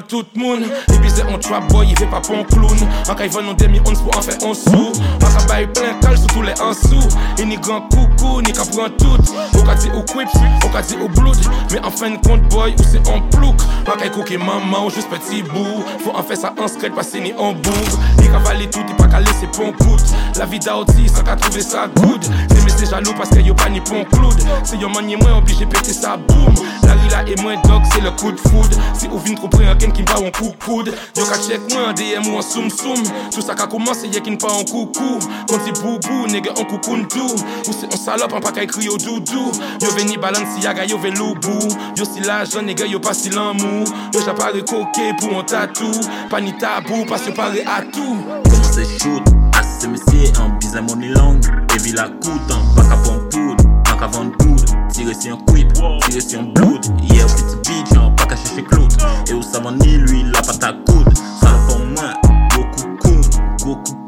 tout 0.03 0.25
le 0.35 0.41
monde. 0.41 0.63
Il 0.89 1.01
bise 1.01 1.21
un 1.21 1.39
trap 1.39 1.69
boy, 1.69 1.87
il 1.91 1.99
fait 1.99 2.07
pas 2.07 2.21
pour 2.21 2.37
un 2.37 2.45
clown. 2.45 2.77
En 3.09 3.15
cas, 3.15 3.25
il 3.25 3.31
vend 3.31 3.43
nos 3.43 3.55
demi 3.55 3.81
ons 3.81 4.01
pour 4.03 4.17
en 4.17 4.23
faire 4.23 4.37
un 4.37 4.55
sou. 4.55 4.93
En 5.17 5.19
cas, 5.19 5.67
plein 5.67 5.95
cal 6.01 6.17
sous 6.19 6.27
tous 6.27 6.43
les 6.43 6.55
en 6.61 6.73
sous. 6.73 7.09
Il 7.39 7.49
n'y 7.49 7.57
grand 7.57 7.83
coucou, 7.83 8.41
ni 8.43 8.53
qu'à 8.53 8.65
prendre 8.65 8.97
tout. 8.97 9.59
Au 9.59 9.63
cas, 9.63 9.77
il 9.85 9.93
ou 9.93 10.03
quip, 10.03 10.29
au 10.65 10.69
cas, 10.69 10.83
il 10.91 11.01
ou 11.01 11.09
blood. 11.09 11.37
Mais 11.73 11.81
en 11.85 11.91
fin 11.91 12.11
de 12.11 12.17
compte, 12.17 12.43
boy, 12.49 12.75
ou 12.79 12.83
c'est 12.83 13.07
en 13.09 13.21
plouc. 13.21 13.57
En 13.87 13.97
cas, 13.97 14.07
il 14.31 14.39
maman 14.39 14.87
ou 14.87 14.91
juste 14.91 15.09
petit 15.09 15.43
bout. 15.43 15.85
Faut 16.05 16.15
en 16.15 16.23
faire 16.23 16.37
ça 16.37 16.55
en 16.59 16.69
secret, 16.69 16.91
pas 16.91 17.03
ni 17.21 17.33
en 17.35 17.53
bouc. 17.53 17.73
Il 18.19 18.31
cavale 18.31 18.71
tout, 18.71 18.81
il 18.89 18.97
pas 18.97 19.07
qu'à 19.07 19.21
laisser 19.21 19.47
pour 19.53 19.67
un 19.67 19.73
coup. 19.73 19.97
La 20.39 20.47
vie 20.47 20.59
d'Aoti, 20.59 21.09
sans 21.09 21.23
qu'à 21.23 21.37
trouver 21.37 21.63
sa 21.63 21.89
goutte 21.89 22.31
c'est 22.81 22.91
jaloux 22.91 23.13
parce 23.17 23.31
que 23.31 23.41
yo 23.41 23.55
pas 23.55 23.69
ni 23.69 23.81
pont 23.81 24.05
cloud. 24.05 24.35
C'est 24.65 24.79
yo 24.79 24.89
manier 24.89 25.17
moins 25.17 25.37
obligé 25.37 25.65
de 25.65 25.71
péter 25.71 25.93
ça, 25.93 26.17
boum. 26.17 26.55
La 26.85 26.95
rila 26.95 27.31
et 27.31 27.41
moins 27.43 27.57
dog, 27.63 27.83
c'est 27.93 28.01
le 28.01 28.11
coup 28.13 28.33
de 28.33 28.41
food. 28.41 28.75
Si 28.95 29.07
ou 29.09 29.19
vin 29.19 29.35
trop 29.35 29.49
près 29.49 29.67
un 29.67 29.77
ken 29.77 29.93
qui 29.93 30.03
pas 30.03 30.19
en 30.19 30.31
coucoude. 30.31 30.95
Yo 31.17 31.25
ka 31.25 31.37
check 31.37 31.61
moi 31.73 31.89
en 31.89 31.93
DM 31.93 32.33
ou 32.33 32.39
en 32.39 32.43
soum 32.43 32.71
soum. 32.71 33.03
Tout 33.33 33.43
ça 33.43 33.55
ka 33.55 33.67
commencé, 33.67 34.09
y'a 34.09 34.21
qui 34.21 34.35
pas 34.37 34.53
en 34.53 34.65
coucou. 34.65 35.19
Quand 35.49 35.59
c'est 35.65 35.81
boubou, 35.83 36.27
nègre 36.29 36.53
en 36.59 36.65
coucou 36.65 36.97
dou. 36.97 37.27
Ou 37.69 37.73
c'est 37.73 37.93
on 37.93 37.97
salope, 37.97 38.33
en 38.33 38.41
pas 38.41 38.53
qu'à 38.53 38.63
écrire 38.63 38.93
au 38.95 38.97
doudou. 38.97 39.53
Yo 39.81 39.91
veni 39.97 40.17
balance, 40.17 40.63
yaga 40.63 40.85
yo 40.87 40.99
ven 40.99 41.15
loubou. 41.15 41.69
Yo 41.97 42.05
si 42.05 42.21
l'argent, 42.21 42.63
nègre 42.63 42.87
yo 42.87 42.99
pas 42.99 43.15
si 43.15 43.29
l'amour. 43.29 43.85
Yo 44.15 44.21
j'apparaît 44.25 44.63
coquet 44.63 45.15
pour 45.19 45.39
un 45.39 45.45
tatou. 45.45 45.91
Pas 46.31 46.41
ni 46.41 46.57
tabou, 46.57 47.05
parce 47.07 47.23
que 47.23 47.31
à 47.31 47.83
tout. 47.93 48.25
C'est 48.73 49.03
shoot? 49.03 49.40
mesye 49.91 50.33
an 50.39 50.59
Bizan 50.59 50.85
mouni 50.87 51.09
lang, 51.09 51.41
evi 51.77 51.93
la 51.93 52.09
koutan 52.09 52.57
hein, 52.57 52.75
Pak 52.77 52.93
avon 52.93 53.21
poud, 53.31 53.59
pak 53.85 54.03
avon 54.03 54.31
koud 54.39 54.65
Tire 54.93 55.15
si 55.15 55.29
yon 55.29 55.41
kwit, 55.47 55.73
tire 56.07 56.21
si 56.21 56.37
yon 56.37 56.53
bloud 56.55 56.87
Ye 57.03 57.23
ou 57.25 57.29
piti 57.37 57.57
bit 57.67 57.97
an, 57.97 58.11
hein, 58.11 58.15
pak 58.17 58.33
a 58.33 58.37
cheche 58.37 58.65
klout 58.65 58.99
E 59.29 59.35
ou 59.35 59.43
sa 59.43 59.61
mani 59.61 59.99
lui 59.99 60.25
la 60.33 60.43
pata 60.43 60.75
koud 60.87 61.09
Sa 61.41 61.55
fon 61.69 61.91
mwen, 61.95 62.15
gokou 62.55 62.97
koum, 63.03 63.21
gokou 63.65 64.00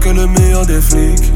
que 0.00 0.08
le 0.08 0.26
meilleur 0.26 0.64
des 0.66 0.80
flics. 0.80 1.32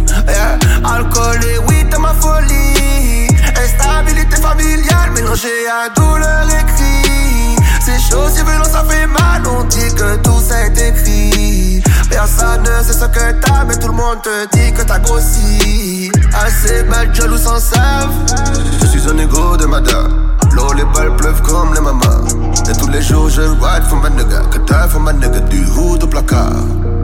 Alcool 0.84 1.40
et 1.44 1.58
weed 1.68 1.88
dans 1.90 2.00
ma 2.00 2.14
folie. 2.14 3.28
Instabilité 3.56 4.36
familiale 4.36 5.10
mélangée 5.14 5.48
à 5.68 5.88
douleur 5.94 6.46
et 6.48 6.64
cri. 6.72 7.56
C'est 7.84 7.98
chaud, 7.98 8.28
si 8.28 8.42
violent, 8.42 8.64
ça 8.64 8.84
fait 8.88 9.06
mal. 9.06 9.42
On 9.46 9.64
dit 9.64 9.94
que 9.94 10.16
tout 10.16 10.40
ça 10.40 10.66
est 10.66 10.88
écrit. 10.88 11.82
Personne 12.08 12.62
ne 12.62 12.82
sait 12.82 12.92
ce 12.92 13.04
que 13.04 13.32
t'as, 13.40 13.64
mais 13.64 13.76
tout 13.76 13.88
le 13.88 13.94
monde 13.94 14.22
te 14.22 14.56
dit 14.56 14.72
que 14.72 14.82
t'as 14.82 14.98
grossi. 14.98 16.10
Assez 16.34 16.84
mal, 16.84 17.14
jaloux 17.14 17.38
sans 17.38 17.58
savent. 17.58 18.14
Je 18.80 18.86
suis 18.86 19.08
un 19.08 19.18
égo 19.18 19.56
de 19.56 19.66
madame. 19.66 20.30
L'eau, 20.52 20.72
les 20.72 20.84
balles 20.84 21.16
pleuvent 21.16 21.42
comme 21.42 21.74
les 21.74 21.80
mamans. 21.80 22.24
Et 22.68 22.76
tous 22.78 22.88
les 22.88 23.02
jours, 23.02 23.28
je 23.28 23.42
ride 23.42 23.84
for 23.88 23.98
ma 23.98 24.10
nigga. 24.10 24.40
Que 24.50 24.58
t'as 24.58 24.88
for 24.88 25.00
ma 25.00 25.12
nigga 25.12 25.40
du 25.40 25.64
hood 25.76 26.04
au 26.04 26.06
placard. 26.06 26.52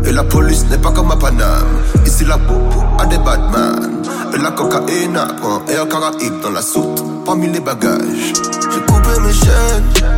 Et 0.05 0.13
la 0.13 0.25
police 0.25 0.65
n'est 0.71 0.79
pas 0.79 0.91
comme 0.93 1.11
à 1.11 1.17
Paname. 1.17 1.83
Ici, 2.07 2.25
la 2.25 2.39
popo 2.39 2.83
a 2.99 3.07
des 3.07 3.19
badman. 3.19 4.03
Et 4.35 4.39
la 4.39 4.51
cocaïne 4.53 5.19
prend 5.41 5.63
air 5.69 5.89
caraïbe 5.89 6.41
dans 6.43 6.51
la 6.51 6.63
soute. 6.63 7.03
Parmi 7.25 7.49
les 7.49 7.61
bagages, 7.61 8.33
j'ai 8.71 8.81
coupé 8.81 9.21
mes 9.25 9.33
chaînes. 9.33 10.09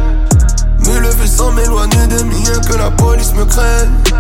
Mais 0.87 1.01
le 1.01 1.11
fait 1.11 1.27
sans 1.27 1.53
m'éloigner 1.53 2.07
des 2.09 2.25
miens 2.25 2.61
que 2.69 2.77
la 2.77 2.91
police 2.91 3.33
me 3.35 3.45
craigne. 3.45 4.12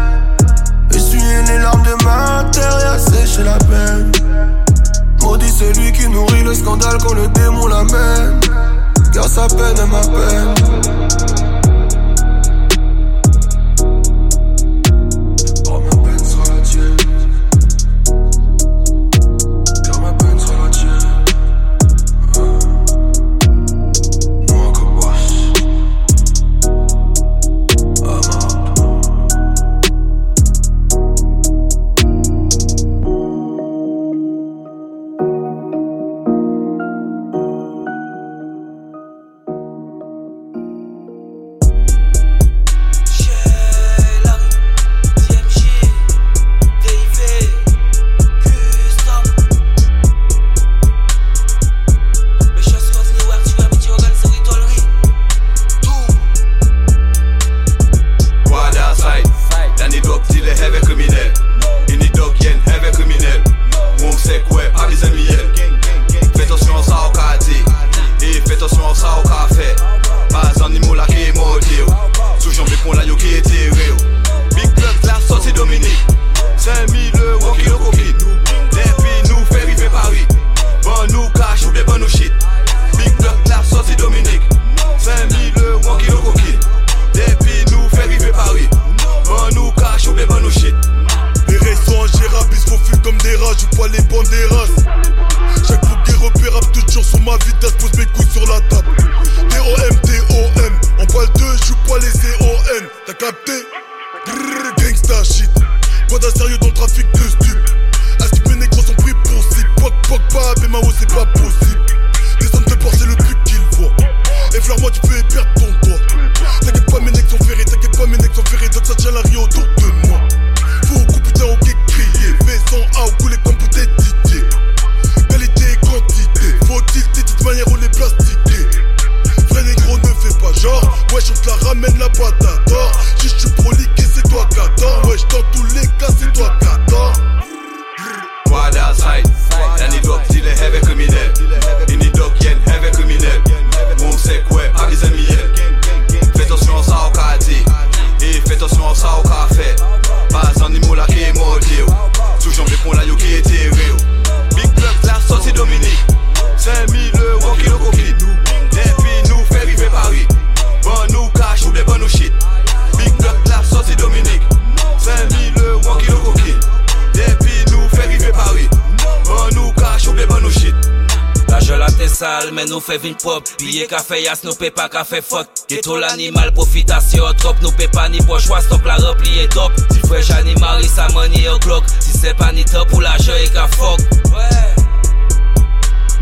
vin 173.02 173.14
prop 173.18 173.44
Piye 173.58 173.86
ka 173.90 174.00
fe 174.04 174.22
yas 174.22 174.44
nou 174.46 174.54
pe 174.58 174.70
pa 174.74 174.88
ka 174.92 175.02
fe 175.08 175.20
fok 175.24 175.66
Geto 175.70 175.98
l'animal 176.00 176.52
profitasyon 176.56 177.38
trop 177.42 177.58
Nou 177.64 177.74
pe 177.78 177.88
pa 177.92 178.06
ni 178.12 178.22
bojwa 178.28 178.62
stop 178.64 178.86
la 178.88 178.98
rep 179.02 179.22
liye 179.26 179.48
top 179.52 179.76
Di 179.90 180.00
fwej 180.06 180.32
animari 180.38 180.88
sa 180.88 181.08
mani 181.16 181.42
yo 181.44 181.58
glok 181.66 181.88
Si 181.98 182.14
se 182.16 182.34
pa 182.38 182.52
ni 182.54 182.64
top 182.68 182.94
ou 182.94 183.02
la 183.02 183.16
je 183.22 183.34
e 183.44 183.48
ka 183.52 183.66
fok. 183.76 184.00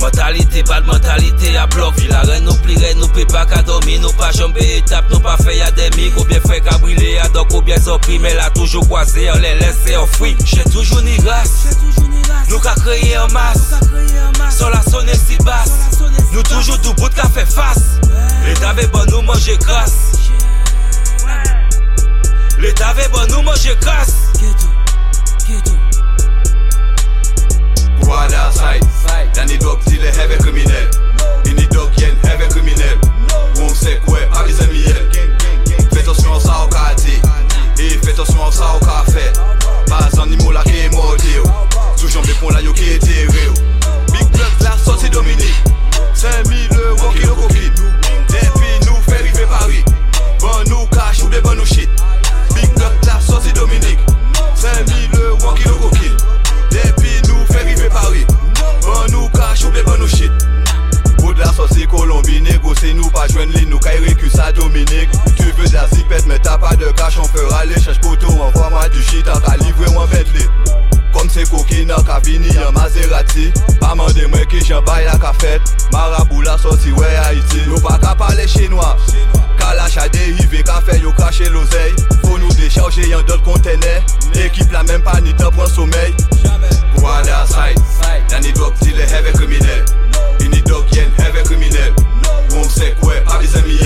Mentalite 0.00 0.62
bad 0.64 0.86
mentalite 0.88 1.52
a 1.60 1.66
blok 1.74 1.98
Vila 2.00 2.22
ren 2.24 2.46
nou 2.48 2.56
pli 2.64 2.78
ren 2.80 2.96
nou 3.00 3.10
pe 3.16 3.26
pa 3.28 3.44
ka 3.48 3.60
domi 3.68 3.98
Nou 4.00 4.14
pa 4.16 4.30
jombe 4.32 4.64
etap 4.78 5.10
nou 5.12 5.20
pa 5.24 5.36
fe 5.42 5.58
ya 5.58 5.68
demi. 5.76 6.08
Ou 6.16 6.24
bien 6.30 6.40
fe 6.48 6.62
ka 6.64 6.78
brile 6.80 7.16
ya 7.18 7.28
dok 7.36 7.52
ou 7.58 7.64
bien 7.66 7.80
zopri 7.80 8.18
Me 8.22 8.32
la 8.38 8.48
toujou 8.56 8.86
kwaze 8.88 9.28
yo 9.28 9.36
le 9.42 9.54
lese 9.60 9.92
yo 9.92 10.06
fwi 10.16 10.32
Che 10.40 10.64
toujou 10.72 11.04
ni 11.04 11.20
ras 11.26 11.76
Nou 12.48 12.58
ka 12.64 12.74
kreye 12.80 13.12
yo 13.12 13.28
mas 13.36 13.69
manger 19.50 19.58
grasse 19.58 20.12
L'État 22.58 22.94
bon 23.12 23.26
nous 23.30 23.42
manger 23.42 23.76
grasse 23.80 24.14
Quad 28.02 28.32
outside, 28.32 28.84
Danny 29.34 29.58
Dog 29.58 29.78
dit 29.86 29.98
les 29.98 30.08
heavy 30.08 30.36
criminels. 30.38 30.90
Ini 31.44 31.66
Dog 31.68 31.90
yen 31.96 32.14
heavy 32.24 32.48
criminel. 32.48 32.98
Moum 33.56 33.68
c'est 33.74 34.00
quoi, 34.04 34.18
pas 34.32 34.44
les 34.46 34.60
amis 34.62 34.84
Fais 35.92 36.00
attention 36.00 36.34
à 36.34 36.40
ça 36.40 36.64
au 36.64 36.68
cas 36.68 36.94
dit. 36.96 37.20
Et 37.78 37.90
fais 38.04 38.10
attention 38.10 38.46
à 38.46 38.52
ça 38.52 38.74
au 38.76 38.84
café. 38.84 39.32
Pas 39.86 40.08
un 40.16 40.22
animal 40.22 40.54
là 40.54 40.62
qui 40.64 40.78
est 40.78 40.90
maudit. 40.90 41.36
Sous 41.96 42.08
jambes 42.08 42.26
pour 42.40 42.52
la 42.52 42.60
qui. 42.60 42.98
Big 44.12 44.30
Blood 44.32 44.52
la 44.60 44.76
sortie 44.76 45.10
Dominique. 45.10 45.62
5000 46.14 46.68
euros 46.76 47.12
kilo 47.12 47.34
copine. 47.34 47.99
Paris. 49.50 49.84
Bon 50.40 50.48
nous 50.68 50.86
cash 50.86 51.22
ou 51.22 51.28
des 51.28 51.40
bon 51.40 51.54
nous 51.54 51.66
shit. 51.66 51.90
Big 52.54 52.72
block 52.74 53.00
clap, 53.02 53.20
sorti 53.20 53.52
Dominique. 53.52 53.98
5000 54.54 55.10
euros 55.20 55.54
qui 55.54 55.68
nous 55.68 55.74
coquille. 55.74 56.16
Depuis 56.70 57.28
nous 57.28 57.44
fait 57.52 57.64
river 57.64 57.88
Paris. 57.88 58.26
Bon 58.82 59.12
nous 59.12 59.28
cash 59.28 59.64
ou 59.64 59.70
des 59.70 59.82
bon 59.82 59.98
nous 59.98 60.08
shit. 60.08 60.30
Bout 61.18 61.34
la 61.34 61.52
sortie 61.52 61.86
Colombie, 61.86 62.40
négocier 62.40 62.94
nous 62.94 63.10
pas 63.10 63.26
joindre 63.28 63.52
les 63.54 63.66
nous 63.66 63.78
récuse 63.78 64.38
à 64.40 64.52
Dominique. 64.52 65.10
Tu 65.36 65.42
veux 65.42 65.68
de 65.68 65.74
la 65.74 65.86
zipette 65.88 66.26
mais 66.26 66.38
t'as 66.38 66.56
pas 66.56 66.76
de 66.76 66.86
cash, 66.92 67.18
on 67.18 67.24
fera 67.24 67.64
l'échange 67.64 68.00
poteau, 68.00 68.28
envoie-moi 68.28 68.88
du 68.88 69.02
shit, 69.02 69.24
t'as 69.24 69.56
livré 69.56 69.86
ou 69.88 69.98
en 69.98 70.06
Bentley 70.06 70.48
cafette 75.20 75.62
Marabou 75.92 76.40
la 76.42 76.56
sorti 76.58 76.90
ouais 76.92 77.16
Haïti. 77.24 77.60
Nous 77.66 77.80
pas 77.80 77.98
qu'à 77.98 78.14
parler 78.14 78.46
chinois. 78.48 78.96
Kalash 79.58 79.98
a 79.98 80.08
dérivé, 80.08 80.62
café 80.62 80.98
yo 81.00 81.12
craché 81.12 81.48
l'oseille. 81.48 81.94
Faut 82.24 82.38
nous 82.38 82.52
décharger 82.54 83.08
y'en 83.08 83.22
d'autres 83.22 83.42
conteneurs 83.42 84.02
Équipe 84.34 84.72
la 84.72 84.82
même 84.84 85.02
pas 85.02 85.20
ni 85.20 85.32
temps 85.34 85.50
pour 85.50 85.68
sommeil. 85.68 86.14
Pour 86.96 87.10
aller 87.10 87.30
à 87.30 87.46
side. 87.46 87.80
Y'a 88.30 88.40
ni 88.40 88.52
doc 88.52 88.74
dealer 88.80 89.06
heavy 89.08 89.32
criminel 89.32 89.84
Ini 90.40 90.62
doc 90.62 90.84
yen 90.94 91.10
heavy 91.18 91.42
criminel 91.44 91.92
Ou 92.54 92.66
m'sek 92.66 92.96
ouais, 93.02 93.20
pas 93.22 93.38
des 93.38 93.56
amis. 93.56 93.78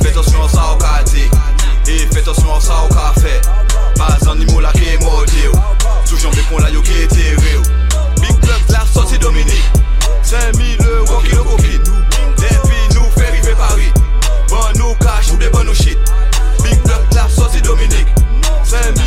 Fais 0.00 0.08
attention 0.08 0.44
à 0.44 0.48
ça 0.48 0.62
au 0.74 0.78
quartier. 0.78 1.30
Et 1.86 1.98
fais 2.12 2.20
attention 2.20 2.54
à 2.54 2.60
ça 2.60 2.74
au 2.84 2.94
Pas 3.98 4.18
un 4.26 4.30
animal 4.32 4.66
qui 4.74 5.83
maudit 6.14 6.22
Toujours 6.22 6.30
des 6.32 6.42
ponts 6.42 6.58
là 6.58 6.70
yo 6.70 6.80
qui 6.82 6.92
est 6.92 7.08
terré 7.08 7.58
Big 8.20 8.40
Block 8.40 8.62
la 8.68 8.84
sortie 8.86 9.18
Dominique. 9.18 9.70
5000 10.22 10.78
euros 10.86 11.20
kilo 11.22 11.44
copine 11.44 11.82
Depuis 12.36 12.94
nous 12.94 13.10
fait 13.16 13.30
river 13.30 13.54
Paris. 13.56 13.92
Bon 14.48 14.56
nous 14.76 14.94
cash 14.94 15.32
ou 15.32 15.36
des 15.36 15.48
bonnes 15.48 15.66
nous 15.66 15.74
shit. 15.74 15.98
Big 16.62 16.80
Block 16.82 17.02
la 17.14 17.28
sortie 17.28 17.60
Dominique. 17.62 18.08
5000 18.64 19.03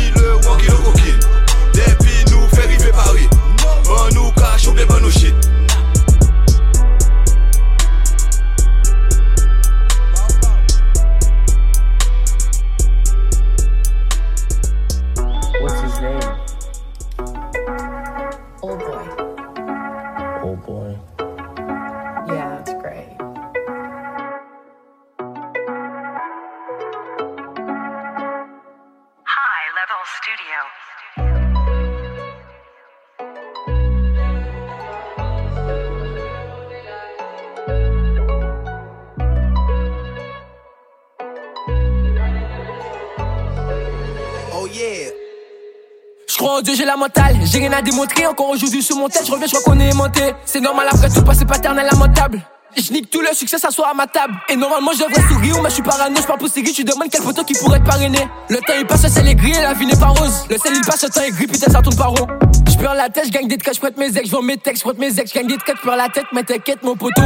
crois 46.48 46.58
en 46.58 46.62
Dieu, 46.62 46.74
j'ai 46.74 46.84
la 46.84 46.96
mentale, 46.96 47.36
j'ai 47.44 47.58
rien 47.58 47.72
à 47.72 47.82
démontrer. 47.82 48.26
Encore 48.26 48.48
aujourd'hui 48.48 48.82
sur 48.82 48.96
mon 48.96 49.08
tête, 49.08 49.26
je 49.26 49.32
reviens, 49.32 49.46
je 49.46 49.54
crois 49.54 49.74
qu'on 49.74 49.80
est 49.80 49.90
aimanté. 49.90 50.22
C'est 50.44 50.60
normal 50.60 50.86
après 50.90 51.08
tout, 51.10 51.22
passer 51.22 51.44
paternel 51.44 51.86
lamentable. 51.90 52.40
Je 52.76 52.92
nique 52.92 53.10
tout 53.10 53.20
le 53.20 53.34
succès, 53.34 53.58
s'assoit 53.58 53.88
à 53.88 53.94
ma 53.94 54.06
table. 54.06 54.34
Et 54.48 54.56
normalement, 54.56 54.92
je 54.92 54.98
devrais 54.98 55.22
sourire, 55.22 55.62
mais 55.62 55.68
je 55.68 55.74
suis 55.74 55.82
parano, 55.82 56.16
je 56.20 56.26
parle 56.26 56.38
pour 56.38 56.48
Siri, 56.48 56.72
tu 56.72 56.84
demandes 56.84 57.08
quel 57.10 57.22
poteau 57.22 57.42
qui 57.42 57.54
pourrait 57.54 57.80
te 57.80 57.86
parrainer. 57.86 58.28
Le 58.48 58.56
temps 58.58 58.74
il 58.78 58.86
passe, 58.86 59.04
le 59.04 59.10
ciel 59.10 59.28
est 59.28 59.34
gris 59.34 59.52
et 59.52 59.62
la 59.62 59.74
vie 59.74 59.86
n'est 59.86 59.96
pas 59.96 60.08
rose. 60.08 60.44
Le 60.48 60.58
ciel 60.58 60.74
il 60.74 60.84
passe, 60.84 61.02
le 61.02 61.08
temps 61.10 61.22
est 61.22 61.30
gris, 61.30 61.46
putain, 61.46 61.70
ça 61.70 61.82
tourne 61.82 61.96
pas 61.96 62.06
rond. 62.06 62.26
Je 62.70 62.76
perds 62.76 62.94
la 62.94 63.08
tête, 63.08 63.26
je 63.26 63.32
gagne 63.32 63.48
des 63.48 63.58
traites, 63.58 63.74
je 63.74 63.80
prête 63.80 63.96
mes 63.96 64.16
ex, 64.16 64.30
je 64.30 64.36
mes 64.36 64.56
textes, 64.56 64.82
je 64.82 64.88
prête 64.88 64.98
mes 64.98 65.18
ex, 65.18 65.30
je 65.30 65.34
gagne 65.34 65.48
des 65.48 65.56
traites, 65.56 65.76
je 65.80 65.86
perds 65.86 65.96
la 65.96 66.08
tête, 66.08 66.26
mais 66.32 66.44
t'inquiète, 66.44 66.82
mon 66.82 66.94
poteau. 66.94 67.22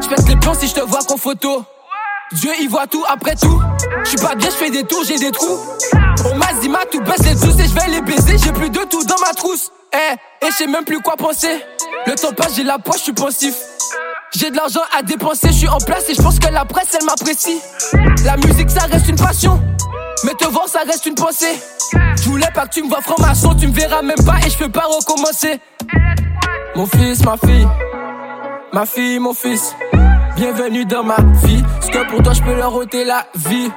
Je 0.00 0.08
pète 0.08 0.28
les 0.28 0.36
plombs 0.36 0.54
si 0.54 0.68
je 0.68 0.74
te 0.74 0.80
vois 0.80 1.00
qu'en 1.06 1.16
photo. 1.16 1.64
Dieu 2.32 2.50
il 2.60 2.68
voit 2.68 2.86
tout 2.86 3.04
après 3.08 3.36
tout. 3.36 3.60
Je 4.02 4.08
suis 4.10 4.18
pas 4.18 4.34
bien, 4.34 4.48
je 4.50 4.54
fais 4.54 4.70
des 4.70 4.84
tours, 4.84 5.04
j'ai 5.04 5.18
des 5.18 5.30
trous. 5.30 5.58
On 6.30 6.34
m'a 6.36 6.52
dit 6.60 6.68
ma 6.68 6.84
tout 6.90 7.00
baisse 7.00 7.24
les 7.24 7.34
douces 7.34 7.58
et 7.58 7.68
je 7.68 7.74
vais 7.74 7.88
les 7.88 8.00
baiser. 8.00 8.36
J'ai 8.42 8.52
plus 8.52 8.70
de 8.70 8.80
tout 8.80 9.04
dans 9.04 9.18
ma 9.24 9.32
trousse. 9.34 9.70
Eh, 9.92 10.46
et 10.46 10.50
je 10.50 10.56
sais 10.56 10.66
même 10.66 10.84
plus 10.84 11.00
quoi 11.00 11.16
penser. 11.16 11.64
Le 12.06 12.14
temps 12.14 12.32
passe, 12.32 12.56
j'ai 12.56 12.64
la 12.64 12.78
poche, 12.78 12.98
je 12.98 13.02
suis 13.04 13.12
pensif. 13.12 13.54
J'ai 14.36 14.50
de 14.50 14.56
l'argent 14.56 14.80
à 14.98 15.02
dépenser, 15.02 15.48
je 15.48 15.58
suis 15.58 15.68
en 15.68 15.78
place 15.78 16.08
et 16.08 16.14
je 16.14 16.20
pense 16.20 16.40
que 16.40 16.48
la 16.52 16.64
presse 16.64 16.88
elle 16.98 17.04
m'apprécie. 17.04 17.60
La 18.24 18.36
musique 18.36 18.68
ça 18.70 18.86
reste 18.86 19.08
une 19.08 19.16
passion. 19.16 19.60
Mais 20.24 20.32
te 20.34 20.46
voir 20.46 20.68
ça 20.68 20.80
reste 20.80 21.06
une 21.06 21.14
pensée. 21.14 21.54
Je 21.92 22.28
voulais 22.28 22.50
pas 22.52 22.66
que 22.66 22.74
tu 22.74 22.82
me 22.82 22.88
vois 22.88 23.00
franc-maçon, 23.00 23.54
tu 23.54 23.68
me 23.68 23.72
verras 23.72 24.02
même 24.02 24.22
pas 24.24 24.38
et 24.44 24.50
je 24.50 24.56
peux 24.56 24.70
pas 24.70 24.86
recommencer. 24.88 25.60
Mon 26.74 26.86
fils, 26.86 27.24
ma 27.24 27.36
fille, 27.36 27.68
ma 28.72 28.86
fille, 28.86 29.18
mon 29.20 29.34
fils. 29.34 29.74
Bienvenue 30.36 30.84
dans 30.84 31.04
ma 31.04 31.16
vie. 31.44 31.62
Ce 31.80 31.88
que 31.88 32.10
pour 32.10 32.20
toi 32.22 32.32
je 32.32 32.42
peux 32.42 32.56
leur 32.56 32.74
ôter 32.74 33.04
la 33.04 33.26
vie. 33.36 33.70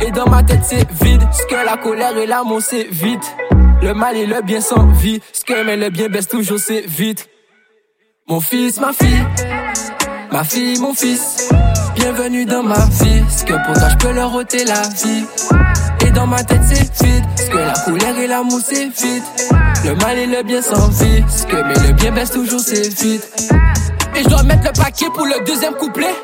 Et 0.00 0.10
dans 0.10 0.26
ma 0.26 0.42
tête 0.42 0.62
c'est 0.62 0.90
vide. 1.04 1.22
Ce 1.32 1.44
que 1.46 1.66
la 1.66 1.76
colère 1.76 2.16
et 2.16 2.26
l'amour 2.26 2.62
c'est 2.62 2.84
vite. 2.90 3.36
Le 3.82 3.92
mal 3.92 4.16
et 4.16 4.24
le 4.24 4.40
bien 4.40 4.62
sans 4.62 4.86
vie. 4.86 5.20
Ce 5.34 5.44
que 5.44 5.64
mais 5.64 5.76
le 5.76 5.90
bien 5.90 6.08
baisse 6.08 6.28
toujours 6.28 6.58
c'est 6.58 6.86
vite. 6.86 7.28
Mon 8.26 8.40
fils, 8.40 8.80
ma 8.80 8.92
fille. 8.94 9.22
Ma 10.30 10.44
fille, 10.44 10.80
mon 10.80 10.94
fils. 10.94 11.50
Bienvenue 11.94 12.46
dans 12.46 12.62
ma 12.62 12.86
vie. 12.86 13.22
Ce 13.28 13.44
que 13.44 13.52
pour 13.66 13.74
toi 13.74 13.88
je 13.90 13.96
peux 13.98 14.12
leur 14.12 14.34
ôter 14.34 14.64
la 14.64 14.82
vie. 14.82 15.26
Et 16.06 16.10
dans 16.10 16.26
ma 16.26 16.42
tête 16.42 16.62
c'est 16.66 17.04
vide. 17.04 17.24
Ce 17.36 17.50
que 17.50 17.58
la 17.58 17.74
colère 17.84 18.18
et 18.18 18.26
l'amour 18.26 18.60
c'est 18.64 18.86
vite. 18.86 19.52
Le 19.84 19.94
mal 19.96 20.16
et 20.16 20.26
le 20.26 20.42
bien 20.42 20.62
sans 20.62 20.88
vie. 20.88 21.22
Ce 21.28 21.44
que 21.44 21.56
mais 21.56 21.86
le 21.86 21.92
bien 21.92 22.12
baisse 22.12 22.30
toujours 22.30 22.60
c'est 22.60 22.88
vite. 23.02 23.28
Et 24.14 24.22
je 24.22 24.28
dois 24.28 24.42
mettre 24.42 24.64
le 24.64 24.72
paquet 24.72 25.06
pour 25.06 25.26
le 25.26 25.44
deuxième 25.44 25.74
couplet. 25.74 26.14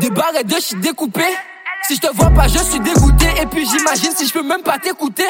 Des 0.00 0.10
barres 0.10 0.36
et 0.38 0.44
deux 0.44 0.60
shit 0.60 0.78
découpés. 0.80 1.34
Si 1.86 1.96
je 1.96 2.00
te 2.00 2.14
vois 2.14 2.30
pas, 2.30 2.46
je 2.48 2.58
suis 2.58 2.80
dégoûté. 2.80 3.26
Et 3.40 3.46
puis 3.46 3.66
j'imagine 3.66 4.12
si 4.16 4.26
je 4.26 4.32
peux 4.32 4.42
même 4.42 4.62
pas 4.62 4.78
t'écouter. 4.78 5.26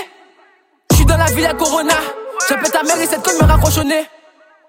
Je 0.91 0.97
suis 0.97 1.07
dans 1.07 1.17
la 1.17 1.27
ville 1.27 1.47
à 1.47 1.55
Corona. 1.55 1.95
J'appelle 2.49 2.71
ta 2.71 2.83
mère 2.83 3.01
et 3.01 3.07
cette 3.07 3.23
conne 3.23 3.37
me 3.41 3.45
raccroche. 3.45 3.79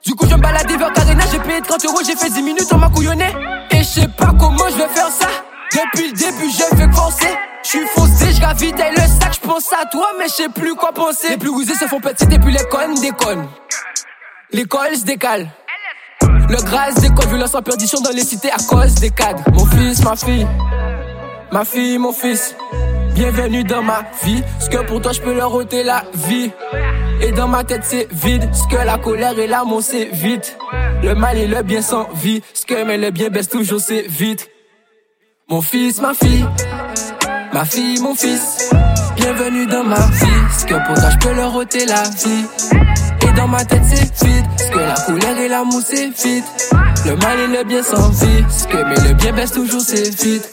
Du 0.05 0.15
coup, 0.15 0.27
je 0.29 0.35
me 0.35 0.41
balader 0.41 0.77
vers 0.77 0.93
Carina. 0.93 1.23
J'ai 1.31 1.39
payé 1.39 1.61
30 1.61 1.85
euros, 1.85 1.99
j'ai 2.05 2.15
fait 2.15 2.29
10 2.29 2.41
minutes, 2.41 2.67
on 2.71 2.77
m'a 2.77 2.89
couillonné. 2.89 3.27
Et 3.71 3.77
je 3.77 3.83
sais 3.83 4.07
pas 4.07 4.33
comment 4.39 4.69
je 4.69 4.75
vais 4.75 4.89
faire 4.89 5.09
ça. 5.09 5.27
Depuis 5.71 6.07
le 6.07 6.13
début, 6.13 6.49
je 6.49 6.75
fais 6.75 6.89
penser. 6.89 7.27
Je 7.63 7.69
suis 7.69 7.87
foncé, 7.87 8.33
je 8.33 8.41
ravitaille 8.41 8.91
le 8.91 9.01
sac, 9.01 9.33
je 9.33 9.39
pense 9.39 9.71
à 9.71 9.85
toi, 9.85 10.05
mais 10.19 10.25
je 10.27 10.33
sais 10.33 10.49
plus 10.49 10.75
quoi 10.75 10.91
penser. 10.91 11.29
Les 11.29 11.37
plus 11.37 11.49
rusés 11.49 11.75
se 11.75 11.85
font 11.85 12.01
petites 12.01 12.31
et 12.31 12.37
puis 12.37 12.51
les 12.51 12.63
connes 12.65 12.93
déconnent. 12.95 13.47
L'école 14.51 14.95
se 14.95 15.05
décale. 15.05 15.49
Le 16.49 16.61
grâce 16.63 16.95
des 16.95 17.09
violence 17.27 17.55
en 17.55 17.61
perdition 17.61 17.99
dans 18.01 18.11
les 18.11 18.23
cités 18.23 18.51
à 18.51 18.57
cause 18.57 18.95
des 18.95 19.09
cadres. 19.09 19.43
Mon 19.53 19.65
fils, 19.65 20.03
ma 20.03 20.15
fille, 20.15 20.47
ma 21.51 21.65
fille, 21.65 21.97
mon 21.97 22.11
fils. 22.11 22.55
Bienvenue 23.15 23.63
dans 23.63 23.81
ma 23.81 24.03
vie. 24.23 24.43
Ce 24.59 24.69
que 24.69 24.83
pour 24.85 25.01
toi 25.01 25.11
je 25.11 25.21
peux 25.21 25.33
leur 25.33 25.53
ôter 25.53 25.83
la 25.83 26.03
vie. 26.13 26.51
Et 27.21 27.31
dans 27.31 27.47
ma 27.47 27.63
tête 27.63 27.83
c'est 27.83 28.11
vide. 28.11 28.49
Ce 28.53 28.67
que 28.67 28.81
la 28.83 28.97
colère 28.97 29.37
et 29.37 29.47
l'amour 29.47 29.81
c'est 29.81 30.05
vite. 30.05 30.57
Le 31.01 31.15
mal 31.15 31.37
et 31.37 31.47
le 31.47 31.61
bien 31.63 31.81
sans 31.81 32.07
vie. 32.13 32.41
Ce 32.53 32.65
que 32.65 32.83
mais 32.83 32.97
le 32.97 33.11
bien 33.11 33.29
baisse 33.29 33.49
toujours 33.49 33.79
c'est 33.79 34.07
vite. 34.07 34.49
Mon 35.49 35.61
fils, 35.61 36.01
ma 36.01 36.13
fille, 36.13 36.45
ma 37.53 37.65
fille, 37.65 37.99
mon 38.01 38.15
fils. 38.15 38.71
Bienvenue 39.15 39.65
dans 39.67 39.83
ma 39.83 39.95
vie. 39.95 40.43
Ce 40.57 40.65
que 40.65 40.73
pour 40.87 40.95
toi 40.95 41.09
je 41.11 41.17
peux 41.17 41.35
leur 41.35 41.55
ôter 41.55 41.85
la 41.85 42.03
vie. 42.03 42.45
Et 43.27 43.33
dans 43.33 43.47
ma 43.47 43.63
tête 43.63 43.83
c'est 43.87 44.25
vide. 44.25 44.45
Ce 44.57 44.71
que 44.71 44.79
la 44.79 44.95
colère 45.05 45.37
et 45.39 45.47
l'amour 45.47 45.81
c'est 45.85 46.07
vite. 46.07 46.45
Le 47.05 47.15
mal 47.17 47.39
et 47.39 47.47
le 47.47 47.63
bien 47.63 47.83
sans 47.83 48.09
vie. 48.09 48.43
Ce 48.49 48.67
que 48.67 48.77
mais 48.83 49.07
le 49.07 49.13
bien 49.13 49.33
baisse 49.33 49.51
toujours 49.51 49.81
c'est 49.81 50.09
vite. 50.23 50.49